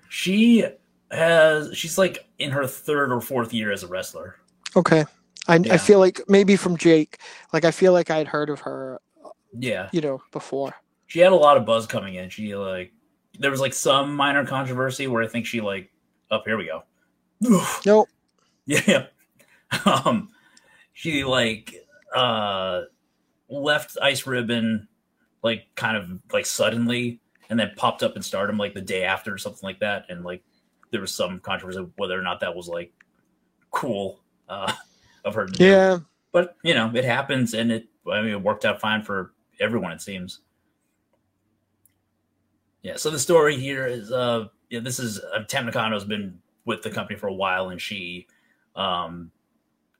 She 0.09 0.65
has. 1.11 1.75
She's 1.77 1.97
like 1.97 2.27
in 2.39 2.51
her 2.51 2.67
third 2.67 3.11
or 3.11 3.21
fourth 3.21 3.53
year 3.53 3.71
as 3.71 3.83
a 3.83 3.87
wrestler. 3.87 4.35
Okay. 4.75 5.05
I, 5.47 5.57
Yeah. 5.57 5.73
I 5.73 5.77
feel 5.77 5.99
like 5.99 6.21
maybe 6.27 6.55
from 6.55 6.77
Jake. 6.77 7.19
Like 7.53 7.65
I 7.65 7.71
feel 7.71 7.93
like 7.93 8.09
I'd 8.09 8.27
heard 8.27 8.49
of 8.49 8.61
her, 8.61 8.99
Yeah. 9.57 9.89
you 9.93 10.01
know, 10.01 10.21
before. 10.31 10.73
she 11.07 11.19
had 11.19 11.31
a 11.31 11.35
lot 11.35 11.55
of 11.57 11.65
buzz 11.65 11.85
coming 11.85 12.15
in. 12.15 12.29
She 12.29 12.55
like 12.55 12.91
there 13.39 13.51
was 13.51 13.59
like 13.59 13.73
some 13.73 14.15
minor 14.15 14.45
controversy 14.45 15.07
where 15.07 15.21
I 15.23 15.27
think 15.27 15.45
she 15.45 15.61
like 15.61 15.91
up 16.31 16.43
here 16.45 16.57
we 16.57 16.65
go. 16.65 16.83
Nope. 17.85 18.07
Yeah. 18.65 19.05
Um 19.85 20.29
she 20.93 21.23
like 21.25 21.73
uh 22.15 22.81
left 23.49 23.97
Ice 24.01 24.25
Ribbon 24.25 24.87
like 25.43 25.65
kind 25.75 25.97
of 25.97 26.09
like 26.31 26.45
suddenly 26.45 27.19
and 27.49 27.59
then 27.59 27.71
popped 27.75 28.03
up 28.03 28.15
in 28.15 28.21
stardom 28.21 28.57
like 28.57 28.73
the 28.73 28.81
day 28.81 29.03
after 29.03 29.33
or 29.33 29.37
something 29.37 29.61
like 29.63 29.79
that. 29.79 30.05
And 30.09 30.23
like 30.23 30.43
there 30.91 31.01
was 31.01 31.13
some 31.13 31.39
controversy 31.39 31.85
whether 31.97 32.17
or 32.17 32.23
not 32.23 32.39
that 32.39 32.55
was 32.55 32.67
like 32.67 32.91
cool 33.71 34.21
uh 34.49 34.71
of 35.25 35.35
her 35.35 35.45
to 35.45 35.51
do. 35.51 35.65
Yeah. 35.65 35.99
But 36.31 36.55
you 36.63 36.73
know, 36.73 36.91
it 36.93 37.05
happens 37.05 37.53
and 37.53 37.71
it 37.71 37.87
I 38.11 38.21
mean 38.21 38.31
it 38.31 38.41
worked 38.41 38.65
out 38.65 38.81
fine 38.81 39.03
for 39.03 39.33
everyone 39.59 39.91
it 39.91 40.01
seems. 40.01 40.41
Yeah, 42.81 42.97
so 42.97 43.09
the 43.09 43.19
story 43.19 43.57
here 43.57 43.87
is 43.87 44.11
uh 44.11 44.45
yeah, 44.69 44.79
this 44.79 44.99
is 44.99 45.19
uh, 45.19 45.43
Tam 45.43 45.65
Nakano's 45.65 46.05
been 46.05 46.39
with 46.65 46.81
the 46.81 46.89
company 46.89 47.17
for 47.17 47.27
a 47.27 47.33
while 47.33 47.69
and 47.69 47.81
she 47.81 48.27
um 48.75 49.31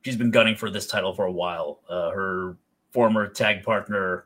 she's 0.03 0.17
been 0.17 0.31
gunning 0.31 0.55
for 0.55 0.69
this 0.69 0.87
title 0.87 1.13
for 1.13 1.25
a 1.25 1.31
while. 1.31 1.81
Uh 1.89 2.09
her 2.11 2.57
former 2.91 3.27
tag 3.27 3.63
partner 3.63 4.25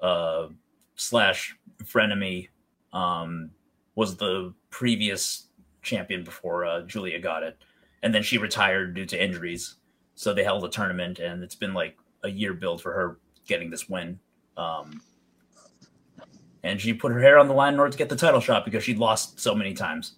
uh 0.00 0.48
slash 0.96 1.56
frenemy 1.82 2.48
um 2.94 3.50
was 3.96 4.16
the 4.16 4.54
previous 4.70 5.46
champion 5.82 6.24
before 6.24 6.64
uh, 6.64 6.82
Julia 6.82 7.18
got 7.18 7.42
it. 7.42 7.58
And 8.02 8.14
then 8.14 8.22
she 8.22 8.38
retired 8.38 8.94
due 8.94 9.06
to 9.06 9.22
injuries. 9.22 9.76
So 10.14 10.34
they 10.34 10.42
held 10.42 10.64
a 10.64 10.68
tournament 10.68 11.18
and 11.18 11.42
it's 11.42 11.54
been 11.54 11.74
like 11.74 11.96
a 12.24 12.28
year 12.28 12.54
build 12.54 12.82
for 12.82 12.92
her 12.92 13.18
getting 13.46 13.70
this 13.70 13.88
win. 13.88 14.18
Um 14.56 15.02
and 16.62 16.80
she 16.80 16.94
put 16.94 17.12
her 17.12 17.20
hair 17.20 17.38
on 17.38 17.46
the 17.46 17.54
line 17.54 17.74
in 17.74 17.80
order 17.80 17.92
to 17.92 17.98
get 17.98 18.08
the 18.08 18.16
title 18.16 18.40
shot 18.40 18.64
because 18.64 18.82
she'd 18.82 18.98
lost 18.98 19.38
so 19.38 19.54
many 19.54 19.74
times. 19.74 20.14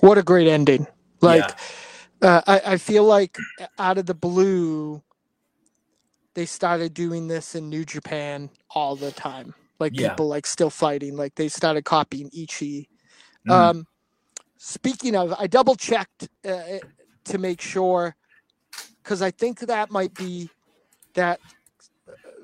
What 0.00 0.18
a 0.18 0.22
great 0.22 0.48
ending. 0.48 0.86
Like 1.20 1.56
uh, 2.20 2.42
I, 2.46 2.62
I 2.66 2.76
feel 2.78 3.04
like 3.04 3.36
out 3.78 3.98
of 3.98 4.06
the 4.06 4.14
blue 4.14 5.02
they 6.34 6.46
started 6.46 6.94
doing 6.94 7.28
this 7.28 7.54
in 7.54 7.68
New 7.68 7.84
Japan 7.84 8.50
all 8.70 8.96
the 8.96 9.12
time. 9.12 9.54
Like 9.82 9.96
Yeah. 9.96 10.10
people 10.10 10.28
like 10.28 10.46
still 10.46 10.70
fighting. 10.70 11.16
Like 11.16 11.34
they 11.36 11.48
started 11.48 11.84
copying 11.84 12.30
Ichi. 12.32 12.88
Mhm. 13.46 13.52
Um, 13.54 13.86
speaking 14.58 15.16
of, 15.16 15.34
I 15.38 15.48
double 15.48 15.76
checked 15.76 16.28
uh, 16.46 16.80
to 17.26 17.38
make 17.38 17.60
sure 17.60 18.16
because 19.02 19.22
I 19.22 19.30
think 19.32 19.60
that 19.60 19.90
might 19.90 20.14
be 20.14 20.50
that 21.14 21.40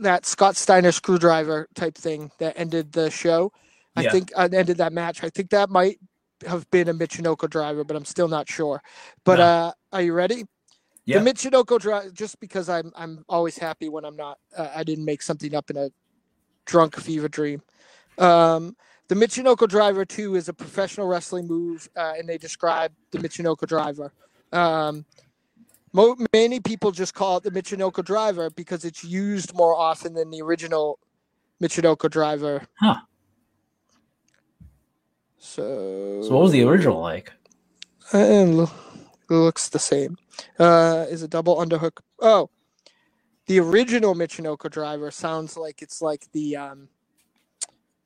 that 0.01 0.27
Scott 0.27 0.56
Steiner 0.56 0.93
screwdriver 0.93 1.69
type 1.74 1.97
thing 1.97 2.31
that 2.39 2.55
ended 2.59 2.93
the 2.93 3.10
show. 3.10 3.52
I 3.97 4.05
Yeah. 4.05 4.12
think 4.12 4.32
uh, 4.36 4.48
ended 4.52 4.78
that 4.78 4.93
match. 4.93 5.24
I 5.24 5.31
think 5.31 5.51
that 5.51 5.70
might 5.70 5.98
have 6.47 6.70
been 6.70 6.89
a 6.89 6.94
Michinoku 6.94 7.51
driver, 7.51 7.85
but 7.85 7.97
I'm 7.97 8.05
still 8.05 8.28
not 8.28 8.48
sure. 8.48 8.82
But 9.24 9.39
No. 9.39 9.44
uh, 9.44 9.73
are 9.93 10.02
you 10.02 10.15
ready? 10.15 10.44
Yeah. 11.06 11.24
The 11.24 11.31
Michinoku 11.32 11.81
drive, 11.81 12.15
just 12.15 12.40
because 12.40 12.69
I'm 12.69 12.93
I'm 12.97 13.24
always 13.28 13.59
happy 13.59 13.89
when 13.89 14.05
I'm 14.05 14.16
not 14.16 14.39
uh, 14.56 14.70
I 14.74 14.85
didn't 14.85 15.05
make 15.06 15.23
something 15.23 15.55
up 15.55 15.70
in 15.70 15.77
a 15.78 15.90
drunk 16.68 16.94
fever 17.00 17.28
dream. 17.28 17.60
Um, 18.18 18.76
the 19.08 19.14
Michinoku 19.14 19.66
driver 19.66 20.04
two 20.04 20.36
is 20.36 20.48
a 20.48 20.52
professional 20.52 21.08
wrestling 21.08 21.48
move, 21.48 21.88
uh, 21.96 22.12
and 22.16 22.28
they 22.28 22.38
describe 22.38 22.92
the 23.10 23.18
Michinoku 23.18 23.66
driver. 23.66 24.12
Um, 24.52 25.04
mo- 25.92 26.16
many 26.32 26.60
people 26.60 26.92
just 26.92 27.14
call 27.14 27.38
it 27.38 27.42
the 27.42 27.50
Michinoku 27.50 28.04
driver 28.04 28.50
because 28.50 28.84
it's 28.84 29.02
used 29.02 29.54
more 29.54 29.74
often 29.74 30.12
than 30.14 30.30
the 30.30 30.42
original 30.42 30.98
Michinoku 31.60 32.10
driver. 32.10 32.62
Huh. 32.78 32.96
So, 35.38 36.22
So 36.22 36.34
what 36.34 36.42
was 36.42 36.52
the 36.52 36.64
original 36.64 37.00
like? 37.00 37.32
lo- 38.12 38.70
it 39.30 39.34
looks 39.34 39.68
the 39.70 39.78
same. 39.78 40.16
Uh, 40.58 41.06
is 41.08 41.22
a 41.22 41.28
double 41.28 41.56
underhook. 41.56 41.98
Oh, 42.20 42.50
the 43.48 43.58
original 43.60 44.14
Michinoku 44.14 44.70
driver 44.70 45.10
sounds 45.10 45.56
like 45.56 45.82
it's 45.82 46.00
like 46.00 46.30
the 46.32 46.56
um, 46.56 46.88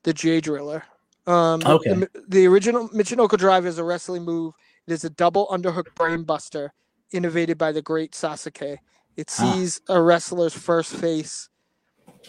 the 0.05 0.13
Jay 0.15 0.41
Driller. 0.41 0.85
Um, 1.27 1.61
the- 1.61 1.69
Okay. 1.73 1.95
The, 1.95 2.09
the 2.29 2.47
original 2.47 2.89
Michinoku 2.89 3.37
driver 3.39 3.69
is 3.69 3.79
a 3.79 3.85
wrestling 3.85 4.25
move. 4.25 4.55
It 4.87 4.93
is 4.93 5.05
a 5.05 5.11
double 5.11 5.47
underhook 5.49 5.87
brainbuster, 5.95 6.71
innovated 7.13 7.59
by 7.59 7.71
the 7.73 7.83
great 7.83 8.13
Sasuke. 8.13 8.79
It 9.17 9.31
Ah. 9.39 9.53
sees 9.53 9.81
a 9.89 10.01
wrestler's 10.01 10.55
first 10.55 10.95
face. 10.95 11.49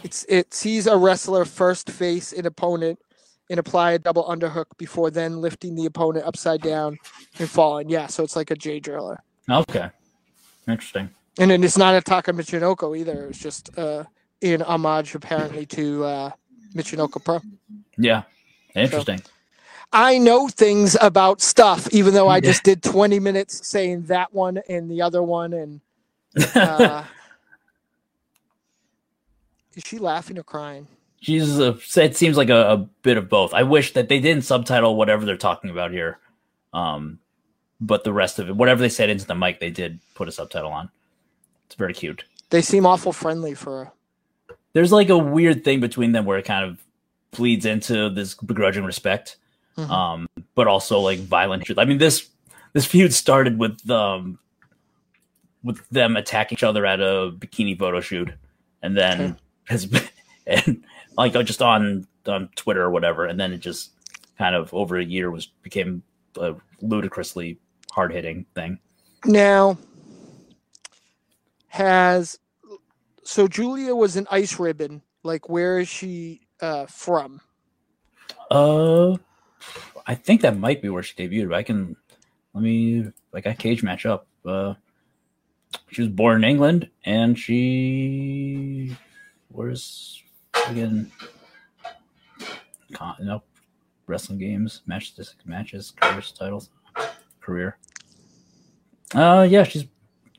It's 0.03 0.25
it 0.27 0.53
sees 0.53 0.85
a 0.87 0.97
wrestler 0.97 1.45
first 1.45 1.89
face 1.89 2.33
an 2.33 2.45
opponent 2.45 2.99
and 3.49 3.59
apply 3.59 3.91
a 3.93 3.99
double 3.99 4.23
underhook 4.25 4.65
before 4.77 5.11
then 5.11 5.39
lifting 5.41 5.75
the 5.75 5.85
opponent 5.85 6.25
upside 6.25 6.61
down 6.61 6.97
and 7.39 7.49
falling. 7.49 7.89
Yeah, 7.89 8.07
so 8.07 8.23
it's 8.23 8.35
like 8.35 8.51
a 8.51 8.55
Jay 8.55 8.79
Driller. 8.79 9.21
Okay. 9.49 9.89
Interesting. 10.67 11.09
And 11.39 11.49
then 11.49 11.63
it's 11.63 11.77
not 11.77 11.95
a 11.95 12.01
Taka 12.01 12.31
Michinoku 12.31 12.97
either. 12.97 13.27
It's 13.27 13.39
just 13.39 13.77
uh, 13.77 14.03
in 14.41 14.61
homage 14.61 15.15
apparently 15.15 15.65
to 15.67 16.03
uh, 16.03 16.31
Michinoku 16.75 17.23
Pro. 17.23 17.41
Yeah. 17.97 18.23
Interesting. 18.75 19.21
I 19.91 20.17
know 20.17 20.47
things 20.47 20.97
about 20.99 21.39
stuff, 21.39 21.87
even 21.93 22.15
though 22.15 22.27
I 22.27 22.39
just 22.39 22.63
did 22.63 22.81
20 22.81 23.19
minutes 23.19 23.67
saying 23.67 24.03
that 24.03 24.33
one 24.33 24.59
and 24.67 24.89
the 24.89 25.03
other 25.03 25.21
one. 25.21 25.53
And 25.53 25.81
uh, 26.55 27.03
is 29.75 29.83
she 29.85 29.99
laughing 29.99 30.39
or 30.39 30.43
crying? 30.43 30.87
She's 31.21 31.59
a, 31.59 31.77
it 31.95 32.17
seems 32.17 32.37
like 32.37 32.49
a, 32.49 32.71
a 32.71 32.77
bit 33.03 33.17
of 33.17 33.29
both. 33.29 33.53
I 33.53 33.63
wish 33.63 33.93
that 33.93 34.09
they 34.09 34.19
didn't 34.19 34.43
subtitle 34.45 34.95
whatever 34.95 35.25
they're 35.25 35.37
talking 35.37 35.69
about 35.69 35.91
here. 35.91 36.17
Um, 36.73 37.19
but 37.79 38.03
the 38.03 38.11
rest 38.11 38.39
of 38.39 38.49
it, 38.49 38.55
whatever 38.55 38.81
they 38.81 38.89
said 38.89 39.09
into 39.09 39.27
the 39.27 39.35
mic, 39.35 39.59
they 39.59 39.69
did 39.69 39.99
put 40.15 40.27
a 40.27 40.31
subtitle 40.31 40.71
on. 40.71 40.89
It's 41.73 41.79
very 41.79 41.95
cute. 41.95 42.23
They 42.51 42.61
seem 42.61 42.85
awful 42.85 43.11
friendly 43.11 43.55
for. 43.55 43.91
There's 44.73 44.91
like 44.91 45.09
a 45.09 45.17
weird 45.17 45.63
thing 45.63 45.79
between 45.79 46.11
them 46.11 46.23
where 46.23 46.37
it 46.37 46.45
kind 46.45 46.63
of 46.63 46.77
bleeds 47.31 47.65
into 47.65 48.11
this 48.11 48.35
begrudging 48.35 48.83
respect, 48.83 49.37
Mhm. 49.75 49.89
um, 49.89 50.27
but 50.53 50.67
also 50.67 50.99
like 50.99 51.17
violent. 51.21 51.67
I 51.79 51.85
mean 51.85 51.97
this 51.97 52.29
this 52.73 52.85
feud 52.85 53.11
started 53.11 53.57
with 53.57 53.89
um 53.89 54.37
with 55.63 55.79
them 55.89 56.15
attacking 56.15 56.57
each 56.57 56.63
other 56.63 56.85
at 56.85 56.99
a 56.99 57.31
bikini 57.35 57.75
photo 57.75 58.01
shoot, 58.01 58.29
and 58.83 58.95
then 58.95 59.19
Okay. 59.21 59.35
has 59.63 59.87
been 59.87 60.07
and 60.45 60.83
like 61.17 61.33
just 61.45 61.63
on 61.63 62.05
on 62.27 62.49
Twitter 62.55 62.83
or 62.83 62.91
whatever, 62.91 63.25
and 63.25 63.39
then 63.39 63.51
it 63.51 63.61
just 63.61 63.93
kind 64.37 64.53
of 64.53 64.71
over 64.75 64.99
a 64.99 65.03
year 65.03 65.31
was 65.31 65.47
became 65.63 66.03
a 66.37 66.53
ludicrously 66.81 67.57
hard 67.91 68.13
hitting 68.13 68.45
thing. 68.53 68.77
Now, 69.25 69.75
has 71.73 72.37
so 73.23 73.47
Giulia 73.47 73.95
was 73.95 74.15
an 74.15 74.27
ice 74.29 74.59
ribbon. 74.59 75.01
Like, 75.23 75.49
where 75.49 75.79
is 75.79 75.89
she 75.89 76.41
uh, 76.61 76.85
from? 76.85 77.41
Uh, 78.51 79.17
I 80.05 80.13
think 80.13 80.41
that 80.41 80.55
might 80.55 80.83
be 80.83 80.89
where 80.89 81.01
she 81.01 81.15
debuted. 81.15 81.49
But 81.49 81.55
I 81.55 81.63
can 81.63 81.95
let 82.53 82.63
me 82.63 83.05
like 83.31 83.47
I 83.47 83.55
Cagematch 83.55 84.05
up. 84.05 84.27
Uh, 84.45 84.75
she 85.89 86.01
was 86.01 86.11
born 86.11 86.43
in 86.43 86.49
England, 86.49 86.91
and 87.05 87.39
she 87.39 88.95
where's 89.47 90.21
again? 90.67 91.11
Con, 92.93 93.15
no, 93.21 93.41
wrestling 94.05 94.37
games, 94.37 94.83
match 94.85 95.13
matches, 95.43 95.91
careers, 95.99 96.31
titles, 96.33 96.69
career. 97.41 97.79
Uh, 99.15 99.47
yeah, 99.49 99.63
she's 99.63 99.85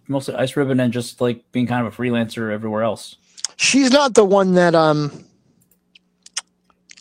mostly 0.08 0.34
ice 0.34 0.56
ribbon 0.56 0.80
and 0.80 0.92
just 0.92 1.20
like 1.20 1.50
being 1.52 1.66
kind 1.66 1.86
of 1.86 1.92
a 1.92 1.96
freelancer 1.96 2.52
everywhere 2.52 2.82
else. 2.82 3.16
She's 3.56 3.90
not 3.90 4.14
the 4.14 4.24
one 4.24 4.54
that 4.54 4.74
um. 4.74 5.24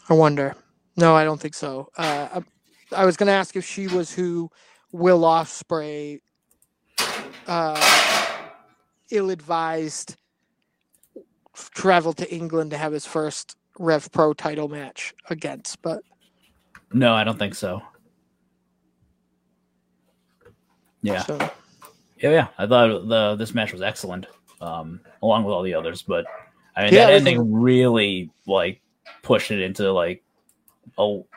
I 0.09 0.13
wonder. 0.13 0.55
No, 0.97 1.15
I 1.15 1.23
don't 1.23 1.39
think 1.39 1.53
so. 1.55 1.89
Uh, 1.97 2.41
I, 2.91 3.01
I 3.01 3.05
was 3.05 3.17
going 3.17 3.27
to 3.27 3.33
ask 3.33 3.55
if 3.55 3.65
she 3.65 3.87
was 3.87 4.13
who 4.13 4.51
Will 4.91 5.21
Ospreay, 5.21 6.19
uh, 7.47 8.29
ill-advised, 9.09 10.15
traveled 11.73 12.17
to 12.17 12.31
England 12.31 12.71
to 12.71 12.77
have 12.77 12.91
his 12.91 13.05
first 13.05 13.55
Rev 13.79 14.11
Pro 14.11 14.33
title 14.33 14.67
match 14.67 15.15
against, 15.29 15.81
but 15.81 16.03
No, 16.91 17.13
I 17.13 17.23
don't 17.23 17.39
think 17.39 17.55
so. 17.55 17.81
Yeah. 21.01 21.23
so 21.23 21.49
Yeah, 22.23 22.31
yeah. 22.31 22.47
I 22.57 22.65
thought 22.65 23.07
the 23.07 23.35
this 23.35 23.53
match 23.53 23.71
was 23.73 23.81
excellent, 23.83 24.25
um, 24.61 25.01
along 25.21 25.43
with 25.43 25.53
all 25.53 25.61
the 25.61 25.75
others. 25.75 26.01
But 26.01 26.25
I 26.75 26.85
mean, 26.85 26.93
Yeah, 26.93 27.05
that 27.07 27.13
was- 27.13 27.19
ending 27.21 27.53
really 27.53 28.31
like 28.47 28.81
pushed 29.21 29.51
it 29.51 29.59
into 29.61 29.91
like 29.91 30.23
oh, 30.97 31.27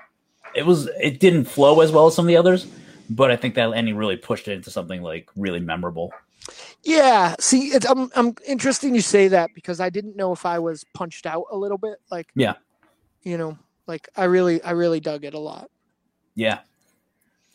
it 0.55 0.65
was 0.65 0.87
it 1.03 1.21
didn't 1.21 1.45
flow 1.47 1.81
as 1.81 1.91
well 1.93 2.07
as 2.07 2.15
some 2.15 2.25
of 2.25 2.29
the 2.29 2.37
others, 2.37 2.67
but 3.11 3.31
I 3.31 3.37
think 3.37 3.55
that 3.57 3.73
ending 3.75 3.97
really 3.97 4.17
pushed 4.17 4.49
it 4.49 4.53
into 4.53 4.71
something 4.71 5.03
like 5.03 5.29
really 5.37 5.61
memorable. 5.61 6.13
Yeah, 6.85 7.35
see, 7.41 7.69
it's 7.69 7.85
I'm 7.85 8.09
I'm 8.15 8.35
interesting 8.47 8.95
you 8.95 9.01
say 9.01 9.27
that 9.29 9.51
because 9.55 9.81
I 9.81 9.91
didn't 9.91 10.15
know 10.17 10.33
if 10.33 10.47
I 10.47 10.61
was 10.61 10.85
punched 10.95 11.27
out 11.27 11.45
a 11.51 11.57
little 11.57 11.79
bit. 11.79 11.97
Like, 12.13 12.29
Yeah. 12.37 12.55
you 13.23 13.37
know, 13.37 13.59
like 13.89 14.09
I 14.17 14.25
really 14.25 14.63
I 14.63 14.71
really 14.71 15.01
dug 15.01 15.25
it 15.25 15.35
a 15.35 15.39
lot. 15.41 15.69
Yeah. 16.37 16.61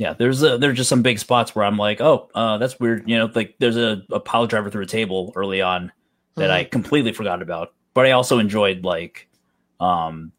Yeah, 0.01 0.13
there's 0.13 0.41
a, 0.41 0.57
there's 0.57 0.77
just 0.77 0.89
some 0.89 1.03
big 1.03 1.19
spots 1.19 1.55
where 1.55 1.63
I'm 1.63 1.77
like, 1.77 2.01
oh, 2.01 2.27
uh, 2.33 2.57
that's 2.57 2.79
weird. 2.79 3.07
You 3.07 3.19
know, 3.19 3.29
like 3.35 3.53
there's 3.59 3.77
a, 3.77 4.01
a 4.11 4.19
pile 4.19 4.47
driver 4.47 4.71
through 4.71 4.81
a 4.81 4.87
table 4.87 5.31
early 5.35 5.61
on 5.61 5.91
that 6.37 6.49
I 6.49 6.63
completely 6.63 7.13
forgot 7.13 7.43
about. 7.43 7.75
But 7.93 8.07
I 8.07 8.11
also 8.11 8.39
enjoyed 8.39 8.83
like 8.83 9.27
um 9.79 10.31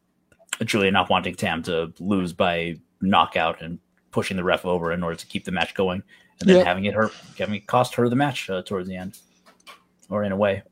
Giulia 0.65 0.91
not 0.91 1.09
wanting 1.09 1.35
Tam 1.35 1.63
to 1.63 1.93
lose 2.01 2.33
by 2.33 2.75
knockout 2.99 3.61
and 3.61 3.79
pushing 4.11 4.35
the 4.35 4.43
ref 4.43 4.65
over 4.65 4.91
in 4.91 5.01
order 5.01 5.15
to 5.15 5.25
keep 5.27 5.45
the 5.45 5.51
match 5.53 5.73
going, 5.75 6.03
and 6.41 6.49
then 6.49 6.57
Yeah. 6.57 6.65
having 6.65 6.83
it 6.83 6.93
her 6.93 7.09
having 7.39 7.55
it 7.55 7.65
cost 7.65 7.95
her 7.95 8.09
the 8.09 8.17
match 8.17 8.49
uh, 8.49 8.63
towards 8.63 8.89
the 8.89 8.97
end, 8.97 9.17
or 10.09 10.25
in 10.25 10.33
a 10.33 10.37
way. 10.37 10.63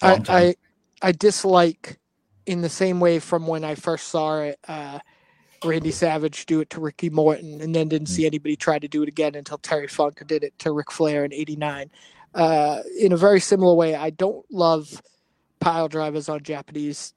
I. 0.00 0.22
I 0.30 0.54
I 1.02 1.12
dislike 1.12 1.98
in 2.46 2.62
the 2.62 2.70
same 2.70 2.98
way 2.98 3.18
from 3.18 3.46
when 3.46 3.62
I 3.62 3.74
first 3.74 4.08
saw 4.08 4.40
it. 4.40 4.58
Uh, 4.66 5.00
Randy 5.66 5.90
Savage 5.92 6.46
do 6.46 6.60
it 6.60 6.70
to 6.70 6.80
Ricky 6.80 7.10
Morton, 7.10 7.60
and 7.60 7.74
then 7.74 7.88
didn't 7.88 8.08
see 8.08 8.26
anybody 8.26 8.56
try 8.56 8.78
to 8.78 8.88
do 8.88 9.02
it 9.02 9.08
again 9.08 9.34
until 9.34 9.58
Terry 9.58 9.88
Funk 9.88 10.22
did 10.26 10.44
it 10.44 10.58
to 10.60 10.72
Ric 10.72 10.90
Flair 10.92 11.24
in 11.24 11.32
'89. 11.34 11.90
Uh, 12.34 12.80
in 13.00 13.12
a 13.12 13.16
very 13.16 13.40
similar 13.40 13.74
way, 13.74 13.94
I 13.94 14.10
don't 14.10 14.44
love 14.52 15.02
pile 15.60 15.88
drivers 15.88 16.28
on 16.28 16.42
Japanese 16.42 17.14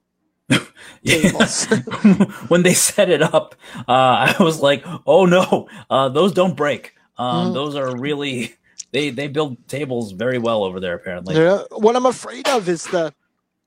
tables. 1.06 1.66
when 2.48 2.62
they 2.62 2.74
set 2.74 3.10
it 3.10 3.22
up, 3.22 3.54
uh, 3.76 3.82
I 3.88 4.36
was 4.40 4.60
like, 4.60 4.84
"Oh 5.06 5.26
no, 5.26 5.68
uh, 5.90 6.08
those 6.10 6.32
don't 6.32 6.56
break. 6.56 6.94
Um, 7.18 7.50
Mhm. 7.50 7.54
Those 7.54 7.76
are 7.76 7.96
really 7.96 8.54
they 8.92 9.10
they 9.10 9.28
build 9.28 9.68
tables 9.68 10.12
very 10.12 10.38
well 10.38 10.64
over 10.64 10.80
there. 10.80 10.94
Apparently, 10.94 11.34
Yeah, 11.36 11.62
what 11.72 11.96
I'm 11.96 12.06
afraid 12.06 12.48
of 12.48 12.68
is 12.68 12.84
the 12.84 13.12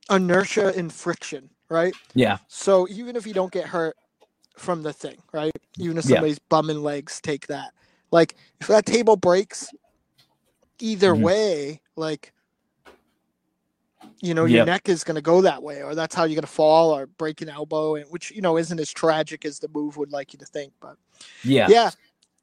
inertia 0.09 0.73
and 0.75 0.91
friction, 0.91 1.49
right? 1.69 1.93
yeah, 2.13 2.37
So 2.47 2.87
even 2.89 3.15
if 3.15 3.25
you 3.27 3.33
don't 3.33 3.51
get 3.51 3.65
hurt 3.65 3.95
from 4.55 4.83
the 4.83 4.93
thing, 4.93 5.17
right? 5.31 5.51
Even 5.77 5.97
if 5.97 6.05
Yeah. 6.05 6.15
somebody's 6.15 6.39
bumming 6.39 6.81
legs 6.81 7.19
take 7.21 7.47
that. 7.47 7.73
Like 8.11 8.35
if 8.61 8.67
that 8.67 8.85
table 8.85 9.15
breaks, 9.15 9.73
either 10.79 11.15
Mhm. 11.15 11.21
way, 11.21 11.81
like 11.95 12.33
you 14.21 14.33
know, 14.33 14.45
Yep. 14.45 14.55
your 14.55 14.65
neck 14.65 14.89
is 14.89 15.03
gonna 15.03 15.21
go 15.21 15.41
that 15.41 15.61
way, 15.61 15.83
or 15.83 15.95
that's 15.95 16.15
how 16.15 16.23
you're 16.23 16.35
gonna 16.35 16.47
fall 16.47 16.91
or 16.95 17.07
break 17.07 17.41
an 17.41 17.49
elbow, 17.49 17.95
and 17.95 18.05
which 18.09 18.31
you 18.31 18.41
know 18.41 18.57
isn't 18.57 18.79
as 18.79 18.91
tragic 18.91 19.43
as 19.45 19.59
the 19.59 19.67
move 19.69 19.97
would 19.97 20.11
like 20.11 20.33
you 20.33 20.39
to 20.39 20.45
think. 20.45 20.71
But 20.79 20.97
yeah, 21.43 21.67
yeah, 21.67 21.91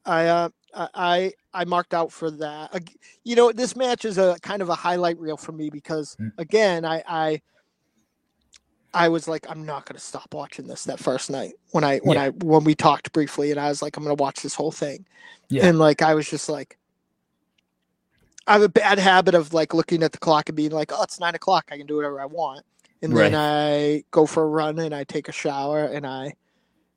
I 0.05 0.27
uh, 0.27 0.49
I 0.75 0.89
I 0.93 1.33
I 1.53 1.65
marked 1.65 1.93
out 1.93 2.11
for 2.11 2.29
that. 2.31 2.83
You 3.23 3.35
know, 3.35 3.51
this 3.51 3.75
match 3.75 4.05
is 4.05 4.17
a 4.17 4.37
kind 4.41 4.61
of 4.61 4.69
a 4.69 4.75
highlight 4.75 5.17
reel 5.19 5.37
for 5.37 5.53
me 5.53 5.69
because 5.69 6.15
Mm. 6.19 6.31
again, 6.37 6.85
I 6.85 7.03
I 7.07 7.41
I 8.93 9.09
was 9.09 9.27
like, 9.27 9.45
I'm 9.49 9.65
not 9.65 9.85
gonna 9.85 9.99
stop 9.99 10.33
watching 10.33 10.67
this 10.67 10.83
that 10.85 10.99
first 10.99 11.29
night 11.29 11.53
when 11.71 11.83
I 11.83 11.99
when 11.99 12.17
Yeah. 12.17 12.23
I 12.25 12.29
when 12.29 12.63
we 12.63 12.75
talked 12.75 13.11
briefly, 13.13 13.51
and 13.51 13.59
I 13.59 13.69
was 13.69 13.81
like, 13.81 13.97
I'm 13.97 14.03
gonna 14.03 14.15
watch 14.15 14.41
this 14.41 14.55
whole 14.55 14.71
thing, 14.71 15.05
Yeah. 15.49 15.67
and 15.67 15.79
like 15.79 16.01
I 16.01 16.13
was 16.15 16.29
just 16.29 16.49
like, 16.49 16.77
I 18.47 18.53
have 18.53 18.61
a 18.63 18.69
bad 18.69 18.99
habit 18.99 19.35
of 19.35 19.53
like 19.53 19.73
looking 19.73 20.03
at 20.03 20.11
the 20.11 20.17
clock 20.17 20.49
and 20.49 20.55
being 20.55 20.71
like, 20.71 20.91
"Oh, 20.93 21.03
it's 21.03 21.19
nine 21.19 21.35
o'clock. 21.35 21.69
I 21.71 21.77
can 21.77 21.87
do 21.87 21.95
whatever 21.97 22.19
I 22.19 22.25
want." 22.25 22.65
And 23.01 23.15
then 23.15 23.33
I 23.35 24.03
go 24.11 24.25
for 24.27 24.43
a 24.43 24.47
run 24.47 24.77
and 24.79 24.93
I 24.93 25.03
take 25.05 25.27
a 25.27 25.31
shower 25.31 25.85
and 25.85 26.05
I, 26.05 26.35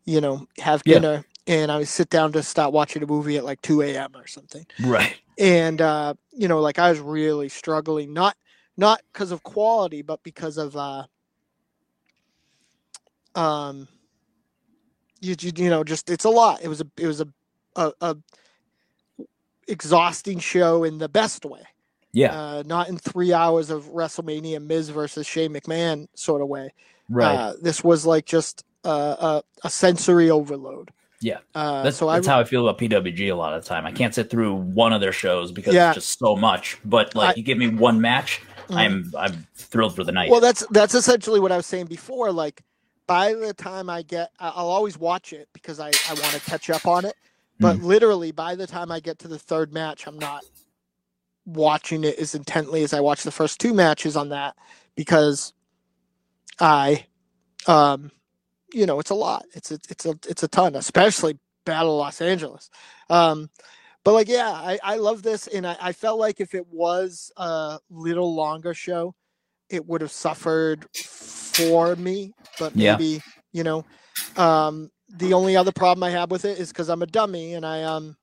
you 0.05 0.21
know, 0.21 0.47
have 0.59 0.83
Yeah. 0.85 0.99
dinner 0.99 1.25
and 1.47 1.71
I 1.73 1.85
sit 1.85 2.11
down 2.11 2.33
to 2.33 2.43
start 2.43 2.73
watching 2.73 3.03
a 3.03 3.07
movie 3.07 3.37
at 3.37 3.45
like 3.45 3.63
two 3.63 3.83
a.m. 3.83 4.13
or 4.17 4.27
something. 4.27 4.67
Right. 4.79 5.17
And 5.39 5.81
uh, 5.81 6.15
you 6.33 6.49
know, 6.49 6.61
like 6.61 6.79
I 6.79 6.91
was 6.91 7.01
really 7.01 7.49
struggling, 7.49 8.13
not 8.13 8.37
not 8.77 9.01
because 9.13 9.31
of 9.33 9.43
quality, 9.45 10.03
but 10.03 10.23
because 10.23 10.59
of 10.59 10.77
uh, 10.77 11.05
um, 13.35 13.89
you, 15.21 15.35
you 15.41 15.53
you 15.57 15.71
know, 15.71 15.85
just 15.85 16.11
it's 16.11 16.25
a 16.25 16.31
lot. 16.31 16.63
It 16.63 16.69
was 16.69 16.81
a 16.81 16.87
it 16.97 17.07
was 17.07 17.21
a 17.21 17.29
a, 17.77 17.93
a 18.01 18.17
exhausting 19.69 20.39
show 20.39 20.85
in 20.85 20.99
the 20.99 21.09
best 21.09 21.45
way 21.45 21.63
Yeah. 22.13 22.35
uh, 22.39 22.63
not 22.67 22.89
in 22.89 22.99
three 22.99 23.33
hours 23.33 23.71
of 23.71 23.87
WrestleMania 23.87 24.63
Miz 24.65 24.91
versus 24.91 25.27
Shane 25.27 25.53
McMahon 25.55 26.07
sort 26.15 26.43
of 26.43 26.49
way. 26.49 26.73
right. 27.09 27.35
Uh, 27.35 27.55
this 27.63 27.83
was 27.83 28.05
like 28.05 28.27
just 28.27 28.65
uh, 28.85 29.41
a, 29.65 29.67
a 29.67 29.71
sensory 29.71 30.31
overload. 30.31 30.91
Yeah. 31.21 31.39
Uh, 31.55 31.85
That's, 31.85 31.97
so 31.97 32.09
I 32.11 32.17
that's 32.17 32.27
how 32.27 32.39
I 32.39 32.45
feel 32.45 32.69
about 32.69 32.79
PWG 32.79 33.33
a 33.33 33.35
lot 33.35 33.55
of 33.55 33.63
the 33.63 33.69
time. 33.69 33.87
I 33.87 33.93
can't 33.93 34.15
sit 34.15 34.29
through 34.29 34.55
one 34.57 34.93
of 34.93 35.01
their 35.01 35.13
shows 35.13 35.51
because 35.53 35.73
Yeah. 35.73 35.89
it's 35.93 35.95
just 36.05 36.19
so 36.19 36.37
much. 36.37 36.77
But 36.85 37.15
like, 37.15 37.31
I- 37.31 37.39
you 37.39 37.43
give 37.43 37.57
me 37.57 37.69
one 37.69 38.03
match, 38.03 38.43
Mhm. 38.69 38.77
I'm 38.77 39.13
I'm 39.19 39.47
thrilled 39.55 39.97
for 39.97 40.05
the 40.05 40.13
night. 40.13 40.31
well, 40.31 40.41
that's 40.41 40.67
that's 40.71 40.95
essentially 40.95 41.41
what 41.41 41.51
I 41.53 41.57
was 41.57 41.65
saying 41.67 41.87
before. 41.87 42.31
Like 42.33 42.63
by 43.09 43.35
the 43.35 43.55
time 43.55 43.91
I 43.91 44.03
get, 44.03 44.31
I'll 44.41 44.69
always 44.71 44.99
watch 44.99 45.33
it 45.35 45.49
because 45.55 45.81
I 45.81 45.99
I 46.05 46.15
want 46.15 46.35
to 46.37 46.43
catch 46.43 46.71
up 46.71 46.87
on 46.89 47.05
it. 47.07 47.17
But 47.61 47.79
Mm-hmm. 47.79 47.81
literally, 47.81 48.33
by 48.33 48.57
the 48.57 48.67
time 48.69 48.93
I 48.93 49.01
get 49.01 49.19
to 49.21 49.29
the 49.29 49.39
third 49.41 49.73
match, 49.75 50.07
I'm 50.09 50.19
not 50.19 50.45
watching 51.47 52.05
it 52.05 52.19
as 52.21 52.37
intently 52.37 52.85
as 52.85 52.95
I 52.95 53.01
watched 53.01 53.25
the 53.25 53.33
first 53.33 53.61
two 53.61 53.75
matches 53.75 54.17
on 54.17 54.31
that 54.31 54.57
because 54.97 55.55
I, 56.61 57.07
um, 57.67 58.13
you 58.73 58.87
know, 58.87 59.01
it's 59.01 59.11
a 59.11 59.15
lot. 59.17 59.47
It's 59.55 59.71
a, 59.73 59.79
it's 59.91 60.07
a, 60.07 60.19
it's 60.29 60.43
a 60.45 60.49
ton, 60.49 60.77
especially 60.77 61.39
Battle 61.67 61.95
of 61.95 61.99
Los 62.01 62.21
Angeles. 62.23 62.71
Um, 63.11 63.51
but 64.05 64.15
like, 64.15 64.29
yeah, 64.29 64.51
I, 64.51 64.79
I 64.83 64.97
love 64.97 65.23
this, 65.23 65.47
and 65.49 65.67
I, 65.67 65.77
I 65.81 65.93
felt 65.93 66.19
like 66.21 66.41
if 66.41 66.55
it 66.55 66.67
was 66.69 67.33
a 67.37 67.79
little 67.91 68.35
longer 68.35 68.75
show, 68.75 69.15
it 69.71 69.87
would 69.87 70.01
have 70.01 70.13
suffered 70.13 70.87
for 70.95 71.97
me. 71.97 72.33
But 72.59 72.75
Yeah. 72.77 72.97
maybe, 72.97 73.23
you 73.53 73.65
know, 73.65 73.85
um, 74.37 74.91
the 75.09 75.33
only 75.33 75.57
other 75.57 75.73
problem 75.73 76.03
I 76.03 76.11
have 76.11 76.31
with 76.31 76.45
it 76.45 76.59
is 76.59 76.69
because 76.69 76.89
I'm 76.89 77.03
a 77.03 77.07
dummy 77.07 77.55
and 77.55 77.65
I 77.65 77.83
um 77.85 78.17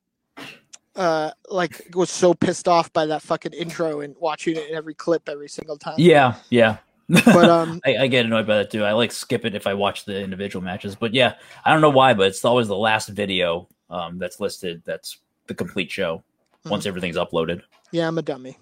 uh 0.96 1.32
like 1.50 1.90
was 1.96 2.10
so 2.10 2.34
pissed 2.34 2.68
off 2.68 2.92
by 2.92 3.06
that 3.06 3.22
fucking 3.22 3.54
intro 3.54 4.02
and 4.02 4.14
watching 4.20 4.58
it 4.58 4.70
in 4.70 4.76
every 4.76 4.94
clip 4.94 5.30
every 5.30 5.48
single 5.48 5.78
time. 5.78 5.96
yeah, 5.98 6.36
yeah. 6.50 6.78
But 7.08 7.50
um 7.50 7.80
I, 7.86 7.98
I 7.98 8.08
get 8.08 8.26
annoyed 8.26 8.46
by 8.48 8.58
that 8.58 8.72
too. 8.72 8.84
I 8.84 8.92
like 8.92 9.12
skip 9.14 9.46
it 9.46 9.56
if 9.56 9.68
I 9.68 9.74
watch 9.74 10.04
the 10.06 10.20
individual 10.20 10.64
matches. 10.64 10.96
But 10.96 11.14
yeah, 11.14 11.36
I 11.64 11.72
don't 11.72 11.82
know 11.82 11.90
why, 11.90 12.14
but 12.14 12.28
it's 12.28 12.44
always 12.44 12.68
the 12.68 12.76
last 12.76 13.08
video 13.10 13.70
um, 13.90 14.18
that's 14.18 14.40
listed. 14.42 14.82
That's 14.86 15.18
the 15.48 15.54
complete 15.54 15.92
show 15.92 16.24
once 16.66 16.86
everything's 16.86 17.18
uploaded. 17.18 17.62
yeah, 17.92 18.08
I'm 18.08 18.18
a 18.18 18.22
dummy. 18.22 18.58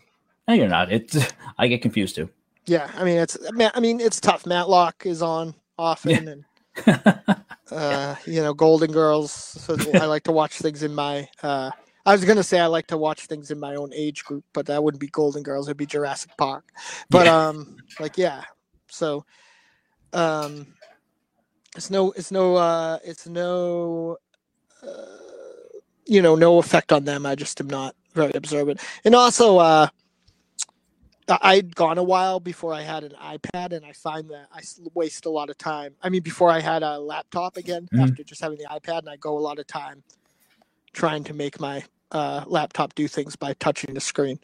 No, 0.48 0.54
you're 0.54 0.68
not. 0.68 0.92
It's 0.92 1.18
I 1.58 1.68
get 1.68 1.82
confused 1.82 2.16
too. 2.16 2.30
Yeah, 2.70 2.92
I 2.94 3.04
mean 3.04 3.18
it's 3.18 3.36
I 3.74 3.80
mean 3.80 4.00
it's 4.00 4.22
tough. 4.22 4.46
Matlock 4.46 5.06
is 5.08 5.24
on 5.24 5.56
often 5.80 6.28
and 6.28 6.46
uh 7.72 8.16
you 8.28 8.42
know 8.44 8.54
Golden 8.54 8.92
Girls. 8.92 9.32
So 9.32 9.76
I 9.98 10.06
like 10.06 10.24
to 10.26 10.32
watch 10.32 10.54
things 10.60 10.84
in 10.84 10.94
my 10.94 11.28
uh 11.42 11.72
I 12.06 12.12
was 12.12 12.24
gonna 12.26 12.44
say 12.44 12.60
I 12.60 12.68
like 12.68 12.86
to 12.88 12.98
watch 12.98 13.26
things 13.26 13.50
in 13.50 13.60
my 13.60 13.74
own 13.76 13.92
age 13.94 14.24
group, 14.24 14.46
but 14.54 14.68
that 14.68 14.84
wouldn't 14.84 15.02
be 15.02 15.08
Golden 15.08 15.42
Girls. 15.42 15.68
It'd 15.68 15.78
be 15.78 15.88
Jurassic 15.88 16.32
Park. 16.38 16.66
But 17.10 17.26
Yeah. 17.26 17.48
um, 17.50 17.78
like 18.00 18.18
yeah. 18.20 18.44
So, 18.88 19.26
um, 20.14 20.68
it's 21.76 21.90
no, 21.90 22.12
it's 22.12 22.32
no, 22.32 22.56
uh, 22.56 23.00
it's 23.04 23.28
no, 23.28 24.18
uh, 24.84 25.78
you 26.06 26.22
know, 26.22 26.36
no 26.36 26.60
effect 26.60 26.92
on 26.92 27.06
them. 27.06 27.26
I 27.26 27.36
just 27.36 27.60
am 27.62 27.68
not 27.68 27.96
very 28.14 28.34
observant, 28.34 28.80
and 29.06 29.16
also, 29.16 29.58
uh, 29.58 29.88
I'd 31.42 31.76
gone 31.76 31.98
a 31.98 32.04
while 32.04 32.40
before 32.40 32.74
I 32.74 32.82
had 32.82 33.04
an 33.04 33.14
iPad, 33.22 33.74
and 33.74 33.86
I 33.86 33.92
find 33.94 34.30
that 34.30 34.48
I 34.54 34.62
waste 34.94 35.26
a 35.26 35.30
lot 35.30 35.50
of 35.50 35.58
time. 35.58 35.96
I 36.02 36.10
mean, 36.10 36.22
before 36.24 36.50
I 36.50 36.60
had 36.60 36.84
a 36.84 36.98
laptop 37.00 37.58
again, 37.58 37.88
Mhm. 37.94 38.02
after 38.02 38.24
just 38.24 38.42
having 38.42 38.58
the 38.58 38.66
iPad, 38.66 39.00
and 39.00 39.10
I 39.10 39.18
go 39.18 39.38
a 39.38 39.40
lot 39.40 39.60
of 39.60 39.68
time 39.68 40.04
trying 40.94 41.24
to 41.26 41.34
make 41.34 41.60
my 41.60 41.84
uh, 42.12 42.44
laptop 42.48 42.96
do 42.96 43.08
things 43.08 43.36
by 43.36 43.54
touching 43.54 43.94
the 43.94 44.02
screen. 44.02 44.40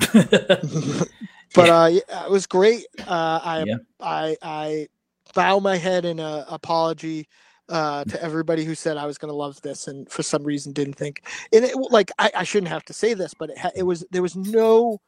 but 0.12 1.68
uh, 1.68 1.88
it 1.92 2.30
was 2.30 2.46
great. 2.46 2.86
Uh, 3.06 3.40
I, 3.42 3.64
Yeah. 3.66 3.76
I 4.00 4.36
I 4.42 4.88
bow 5.34 5.60
my 5.60 5.76
head 5.76 6.04
in 6.04 6.18
a 6.18 6.44
apology 6.48 7.28
uh, 7.68 8.04
to 8.04 8.22
everybody 8.22 8.64
who 8.64 8.74
said 8.74 8.96
I 8.96 9.06
was 9.06 9.18
going 9.18 9.30
to 9.30 9.36
love 9.36 9.60
this 9.62 9.86
and 9.86 10.10
for 10.10 10.22
some 10.22 10.42
reason 10.44 10.72
didn't 10.72 10.94
think. 10.94 11.22
And 11.52 11.64
it, 11.64 11.76
like 11.76 12.10
I, 12.18 12.30
I 12.38 12.44
shouldn't 12.44 12.70
have 12.70 12.84
to 12.86 12.92
say 12.92 13.14
this, 13.14 13.32
but 13.34 13.50
it, 13.50 13.58
ha- 13.58 13.70
it 13.76 13.84
was 13.84 14.04
there 14.10 14.22
was 14.22 14.36
no 14.36 15.00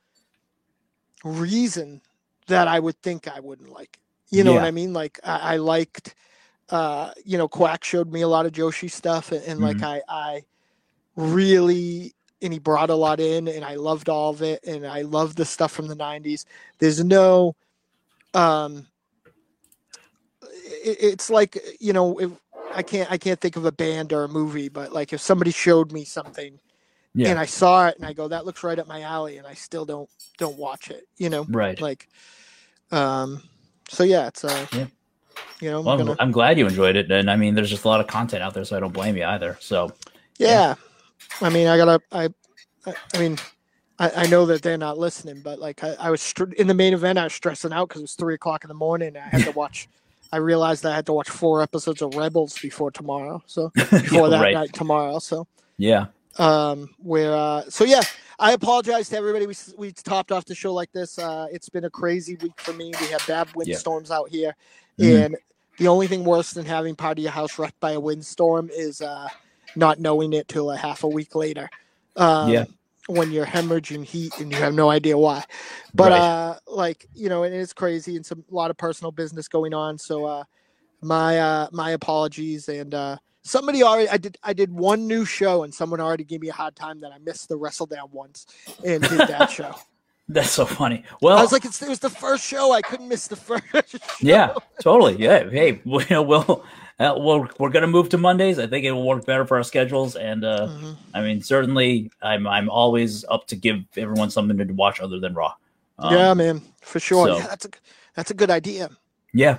reason 1.26 2.00
that 2.46 2.68
I 2.68 2.78
would 2.78 3.00
think 3.02 3.28
I 3.28 3.40
wouldn't 3.40 3.70
like. 3.70 3.98
it. 4.30 4.36
You 4.36 4.44
know 4.44 4.54
what 4.54 4.64
I 4.64 4.70
mean? 4.70 4.92
Like 4.92 5.20
I, 5.24 5.54
I 5.54 5.56
liked. 5.56 6.14
Uh, 6.68 7.12
you 7.24 7.38
know, 7.38 7.46
Quack 7.46 7.84
showed 7.84 8.12
me 8.12 8.22
a 8.22 8.28
lot 8.28 8.44
of 8.44 8.50
Joshi 8.50 8.90
stuff, 8.90 9.30
and, 9.30 9.42
and 9.44 9.60
like 9.60 9.84
I, 9.84 10.02
I 10.08 10.44
really 11.16 12.14
and 12.42 12.52
he 12.52 12.58
brought 12.58 12.90
a 12.90 12.94
lot 12.94 13.18
in 13.18 13.48
and 13.48 13.64
I 13.64 13.76
loved 13.76 14.08
all 14.08 14.30
of 14.30 14.42
it 14.42 14.62
and 14.64 14.86
I 14.86 15.02
love 15.02 15.36
the 15.36 15.44
stuff 15.44 15.72
from 15.72 15.88
the 15.88 15.96
90s. 15.96 16.44
There's 16.78 17.02
no 17.02 17.56
um 18.34 18.86
it, 20.84 20.98
it's 21.00 21.30
like 21.30 21.58
you 21.80 21.92
know 21.92 22.18
if, 22.20 22.30
I 22.74 22.82
can't 22.82 23.10
I 23.10 23.16
can't 23.16 23.40
think 23.40 23.56
of 23.56 23.64
a 23.64 23.72
band 23.72 24.12
or 24.12 24.24
a 24.24 24.28
movie 24.28 24.68
but 24.68 24.92
like 24.92 25.12
if 25.12 25.20
somebody 25.20 25.50
showed 25.50 25.92
me 25.92 26.04
something 26.04 26.58
Yeah. 27.16 27.30
and 27.30 27.38
I 27.38 27.46
saw 27.46 27.88
it 27.88 27.96
and 27.96 28.04
I 28.04 28.12
go 28.12 28.28
that 28.28 28.44
looks 28.44 28.62
right 28.62 28.78
up 28.78 28.86
my 28.86 29.00
alley 29.00 29.38
and 29.38 29.46
I 29.46 29.54
still 29.54 29.84
don't 29.86 30.08
don't 30.38 30.58
watch 30.58 30.90
it, 30.90 31.04
you 31.16 31.30
know? 31.30 31.44
right. 31.48 31.80
Like 31.80 32.08
um 32.92 33.42
so 33.88 34.04
yeah, 34.04 34.28
it's 34.28 34.44
uh 34.44 34.66
Yeah. 34.72 34.86
you 35.60 35.70
know, 35.70 35.78
I'm 35.78 35.84
Well, 35.84 35.94
I'm, 35.94 36.06
gonna, 36.06 36.16
I'm 36.20 36.32
glad 36.32 36.58
you 36.58 36.66
enjoyed 36.66 36.96
it, 36.96 37.10
and 37.10 37.30
I 37.30 37.36
mean, 37.36 37.54
there's 37.54 37.70
just 37.70 37.84
a 37.84 37.88
lot 37.88 38.00
of 38.00 38.06
content 38.06 38.42
out 38.42 38.54
there, 38.54 38.64
so 38.64 38.76
I 38.76 38.80
don't 38.80 38.92
blame 38.92 39.16
you 39.16 39.24
either. 39.24 39.56
So 39.60 39.92
yeah. 40.38 40.74
I 41.40 41.48
mean, 41.48 41.66
I 41.68 41.76
gotta 41.78 42.00
I 42.12 42.28
I, 42.86 42.94
I 43.14 43.18
mean 43.18 43.38
I, 43.98 44.10
I 44.10 44.26
know 44.26 44.44
that 44.46 44.62
they're 44.62 44.76
not 44.76 44.98
listening, 44.98 45.40
but 45.40 45.58
like 45.58 45.82
I, 45.82 45.94
I 45.98 46.10
was 46.10 46.20
str- 46.20 46.52
in 46.58 46.66
the 46.66 46.74
main 46.74 46.92
event, 46.92 47.18
I 47.18 47.24
was 47.24 47.32
stressing 47.34 47.72
out 47.72 47.88
because 47.88 48.00
it 48.00 48.04
was 48.04 48.14
three 48.14 48.34
o'clock 48.34 48.64
in 48.64 48.68
the 48.68 48.74
morning. 48.74 49.08
And 49.08 49.18
I 49.18 49.28
had 49.28 49.44
to 49.44 49.50
watch. 49.56 49.88
I 50.32 50.38
realized 50.38 50.84
I 50.84 50.94
had 50.94 51.06
to 51.06 51.12
watch 51.12 51.30
four 51.30 51.62
episodes 51.62 52.02
of 52.02 52.14
Rebels 52.14 52.58
before 52.58 52.90
tomorrow. 52.90 53.42
So 53.46 53.70
before 53.74 54.28
that 54.28 54.40
right. 54.42 54.54
night 54.54 54.72
tomorrow. 54.72 55.18
So 55.18 55.46
yeah, 55.78 56.06
um 56.38 56.90
where 56.98 57.34
uh 57.34 57.62
so 57.68 57.84
yeah 57.84 58.04
i 58.40 58.52
apologize 58.52 59.08
to 59.10 59.16
everybody. 59.16 59.46
We, 59.46 59.54
we 59.78 59.92
topped 59.92 60.32
off 60.32 60.46
the 60.46 60.54
show 60.56 60.74
like 60.74 60.92
this. 60.92 61.18
Uh 61.18 61.46
it's 61.52 61.68
been 61.70 61.84
a 61.84 61.90
crazy 61.90 62.36
week 62.36 62.56
for 62.58 62.72
me. 62.74 62.96
We 62.96 63.08
had 63.08 63.26
bad 63.26 63.50
windstorms 63.54 64.10
out 64.10 64.30
here. 64.30 64.54
Mhm. 65.00 65.28
and 65.30 65.36
the 65.78 65.88
only 65.88 66.08
thing 66.08 66.24
worse 66.24 66.52
than 66.52 66.66
having 66.66 66.96
part 66.96 67.18
of 67.18 67.22
your 67.24 67.32
house 67.32 67.58
wrecked 67.58 67.80
by 67.80 67.92
a 67.92 68.00
windstorm 68.00 68.70
is 68.72 69.00
uh 69.02 69.28
not 69.76 70.00
knowing 70.00 70.32
it 70.34 70.48
till 70.48 70.70
a 70.72 70.76
half 70.78 71.04
a 71.04 71.08
week 71.08 71.34
later. 71.36 71.70
Um 72.16 72.56
Yeah. 72.56 72.66
when 73.08 73.30
you're 73.30 73.46
hemorrhaging 73.46 74.04
heat 74.04 74.34
and 74.38 74.52
you 74.52 74.62
have 74.62 74.74
no 74.74 74.90
idea 74.90 75.18
why. 75.18 75.44
But 75.94 76.12
Right. 76.12 76.14
uh 76.14 76.56
like 76.66 77.06
you 77.14 77.28
know 77.28 77.44
it 77.44 77.52
is 77.54 77.72
crazy 77.74 78.16
and 78.16 78.26
some 78.26 78.44
a 78.50 78.54
lot 78.54 78.70
of 78.72 78.78
personal 78.78 79.12
business 79.12 79.48
going 79.48 79.74
on. 79.74 79.98
So 79.98 80.24
uh 80.26 80.44
my 81.02 81.38
uh 81.40 81.68
my 81.72 81.92
apologies 81.92 82.68
and 82.68 82.94
uh 82.94 83.16
somebody 83.46 83.82
already 83.82 84.08
i 84.08 84.16
did 84.16 84.36
i 84.42 84.52
did 84.52 84.72
one 84.72 85.06
new 85.06 85.24
show 85.24 85.62
and 85.62 85.72
someone 85.72 86.00
already 86.00 86.24
gave 86.24 86.40
me 86.40 86.48
a 86.48 86.52
hard 86.52 86.74
time 86.74 87.00
that 87.00 87.12
i 87.12 87.18
missed 87.18 87.48
the 87.48 87.56
Wrestledown 87.58 88.10
once 88.10 88.46
and 88.84 89.02
did 89.02 89.20
that 89.20 89.50
show 89.58 89.74
that's 90.28 90.50
so 90.50 90.66
funny. 90.66 91.04
Well, 91.22 91.38
i 91.38 91.40
was 91.42 91.52
like 91.52 91.64
it's, 91.64 91.80
it 91.80 91.88
was 91.88 92.00
the 92.00 92.10
first 92.10 92.44
show 92.44 92.72
i 92.72 92.82
couldn't 92.82 93.08
miss 93.08 93.28
the 93.28 93.36
first 93.48 93.64
show. 93.90 93.98
yeah, 94.20 94.54
totally. 94.80 95.14
Yeah. 95.22 95.48
Hey, 95.48 95.80
we, 95.84 96.02
you 96.02 96.06
know, 96.10 96.22
we'll, 96.22 96.64
uh, 96.98 97.14
we'll 97.16 97.48
we're 97.60 97.70
gonna 97.70 97.86
move 97.86 98.08
to 98.08 98.18
Mondays. 98.18 98.58
I 98.58 98.66
think 98.66 98.84
it 98.84 98.90
will 98.90 99.06
work 99.06 99.24
better 99.24 99.46
for 99.46 99.56
our 99.58 99.62
schedules, 99.62 100.16
and 100.16 100.44
uh, 100.44 100.66
Mhm. 100.68 100.96
I 101.14 101.20
mean, 101.20 101.42
certainly, 101.42 102.10
I'm 102.22 102.44
I'm 102.48 102.68
always 102.68 103.24
up 103.28 103.46
to 103.48 103.54
give 103.56 103.84
everyone 103.96 104.30
something 104.30 104.58
to 104.58 104.64
watch 104.72 104.98
other 104.98 105.20
than 105.20 105.32
Raw. 105.32 105.54
Um, 106.00 106.12
yeah 106.12 106.34
man 106.34 106.60
for 106.82 106.98
sure 106.98 107.28
so- 107.28 107.36
yeah, 107.38 107.46
that's 107.46 107.64
a 107.66 107.70
that's 108.16 108.30
a 108.32 108.34
good 108.34 108.50
idea 108.50 108.90
Yeah. 109.32 109.58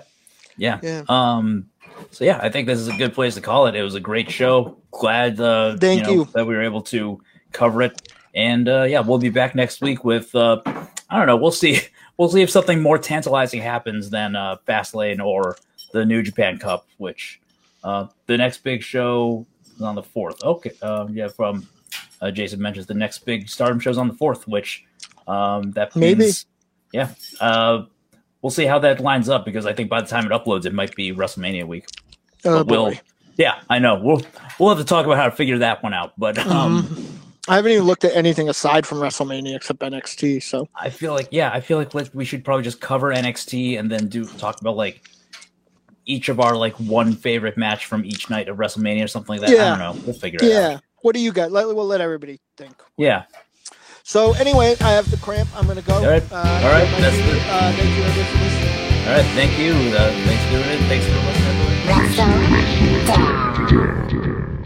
Yeah. 0.57 0.79
yeah 0.83 1.03
Um. 1.07 1.69
So 2.11 2.23
yeah, 2.25 2.39
I 2.41 2.49
think 2.49 2.67
this 2.67 2.79
is 2.79 2.87
a 2.87 2.95
good 2.97 3.13
place 3.13 3.35
to 3.35 3.41
call 3.41 3.67
it. 3.67 3.75
It 3.75 3.83
was 3.83 3.95
a 3.95 3.99
great 3.99 4.29
show. 4.29 4.77
Glad. 4.91 5.39
Uh, 5.39 5.77
Thank 5.77 6.03
know, 6.03 6.11
you. 6.11 6.25
that 6.33 6.45
we 6.45 6.55
were 6.55 6.63
able 6.63 6.81
to 6.83 7.21
cover 7.51 7.81
it. 7.81 8.11
And 8.35 8.67
uh, 8.69 8.83
yeah, 8.83 8.99
we'll 9.01 9.17
be 9.17 9.29
back 9.29 9.55
next 9.55 9.81
week 9.81 10.03
with. 10.03 10.33
Uh, 10.35 10.61
I 11.09 11.17
don't 11.17 11.27
know. 11.27 11.37
We'll 11.37 11.51
see. 11.51 11.79
We'll 12.17 12.29
see 12.29 12.41
if 12.41 12.49
something 12.49 12.81
more 12.81 12.97
tantalizing 12.97 13.61
happens 13.61 14.09
than 14.09 14.35
uh, 14.35 14.55
Fastlane 14.67 15.23
or 15.23 15.55
the 15.93 16.03
New 16.03 16.23
Japan 16.23 16.57
Cup, 16.57 16.87
which 16.97 17.39
uh, 17.83 18.07
the 18.25 18.35
next 18.35 18.63
big 18.63 18.81
show 18.81 19.45
is 19.75 19.83
on 19.83 19.93
the 19.93 20.01
fourth. 20.01 20.43
Okay. 20.43 20.71
Uh, 20.81 21.05
yeah, 21.11 21.27
from 21.27 21.67
uh, 22.19 22.31
Jason 22.31 22.59
mentions 22.59 22.87
the 22.87 22.95
next 22.95 23.19
big 23.19 23.47
Stardom 23.47 23.79
show's 23.79 23.99
on 23.99 24.07
the 24.07 24.15
fourth, 24.15 24.47
which 24.47 24.83
um, 25.27 25.69
that 25.73 25.95
Maybe. 25.95 26.21
means- 26.21 26.47
yeah. 26.91 27.11
Uh, 27.39 27.83
we'll 28.47 28.51
see 28.53 28.65
how 28.65 28.79
that 28.79 29.01
lines 29.01 29.27
up 29.27 29.43
because 29.43 29.65
I 29.65 29.73
think 29.73 29.89
by 29.89 29.99
the 29.99 30.07
time 30.07 30.25
it 30.25 30.31
uploads, 30.31 30.65
it 30.65 30.73
might 30.73 30.95
be 30.95 31.13
WrestleMania 31.13 31.67
week. 31.67 31.85
Oh, 32.45 32.63
we'll, 32.63 32.93
yeah, 33.35 33.59
I 33.69 33.77
know. 33.79 33.99
We'll 34.01 34.21
we'll 34.57 34.69
have 34.69 34.77
to 34.77 34.85
talk 34.85 35.05
about 35.05 35.17
how 35.17 35.25
to 35.25 35.31
figure 35.31 35.57
that 35.57 35.83
one 35.83 35.93
out. 35.93 36.13
But 36.17 36.37
um, 36.47 36.83
Mhm. 36.83 37.05
I 37.49 37.55
haven't 37.57 37.73
even 37.73 37.83
looked 37.83 38.05
at 38.05 38.15
anything 38.15 38.47
aside 38.47 38.87
from 38.87 38.99
WrestleMania 38.99 39.53
except 39.57 39.81
NXT. 39.81 40.41
So 40.43 40.69
I 40.73 40.89
feel 40.89 41.13
like 41.13 41.27
yeah, 41.29 41.51
I 41.51 41.59
feel 41.59 41.77
like 41.77 41.93
we 42.13 42.23
should 42.23 42.45
probably 42.45 42.63
just 42.63 42.79
cover 42.79 43.13
NXT 43.13 43.77
and 43.77 43.91
then 43.91 44.07
do 44.07 44.25
talk 44.25 44.61
about 44.61 44.77
like 44.77 45.01
each 46.05 46.29
of 46.29 46.39
our 46.39 46.55
like 46.55 46.75
one 46.75 47.11
favorite 47.11 47.57
match 47.57 47.85
from 47.85 48.05
each 48.05 48.29
night 48.29 48.47
of 48.47 48.55
WrestleMania 48.55 49.03
or 49.03 49.07
something 49.07 49.37
like 49.37 49.41
that. 49.41 49.57
Yeah. 49.57 49.65
I 49.65 49.77
don't 49.77 49.79
know. 49.79 50.03
We'll 50.05 50.17
figure 50.17 50.39
it 50.41 50.47
yeah, 50.47 50.57
out. 50.57 50.71
Yeah. 50.71 50.79
What 51.01 51.15
do 51.15 51.19
you 51.19 51.33
got? 51.33 51.51
Let, 51.51 51.67
we'll 51.67 51.85
let 51.85 51.99
everybody 51.99 52.39
think. 52.55 52.81
Yeah. 52.95 53.23
So 54.07 54.31
anyway, 54.39 54.73
I 54.79 54.91
have 54.91 55.11
the 55.11 55.17
cramp. 55.17 55.49
I'm 55.53 55.67
gonna 55.67 55.81
go. 55.81 55.95
All 55.95 56.05
right. 56.07 56.23
Uh, 56.31 56.35
All 56.37 56.71
right, 56.71 56.87
thank 56.87 57.01
that's 57.03 57.17
you, 57.17 57.23
the- 57.23 57.41
uh, 57.41 57.73
thank 57.75 57.89
you 57.97 58.03
everybody 58.03 58.23
for 58.31 58.39
listening. 58.39 59.03
All 59.03 59.13
right. 59.13 59.25
Thank 59.35 59.59
you. 59.59 59.73
Uh, 59.93 59.99
thanks 60.25 60.43
for 60.45 60.51
doing 60.51 60.69
it. 60.69 60.79
Thanks 60.87 61.05
for 61.05 61.11
listening. 61.27 61.43
everybody. 61.43 62.07
Wrestle 62.07 62.25
Down. 63.75 64.63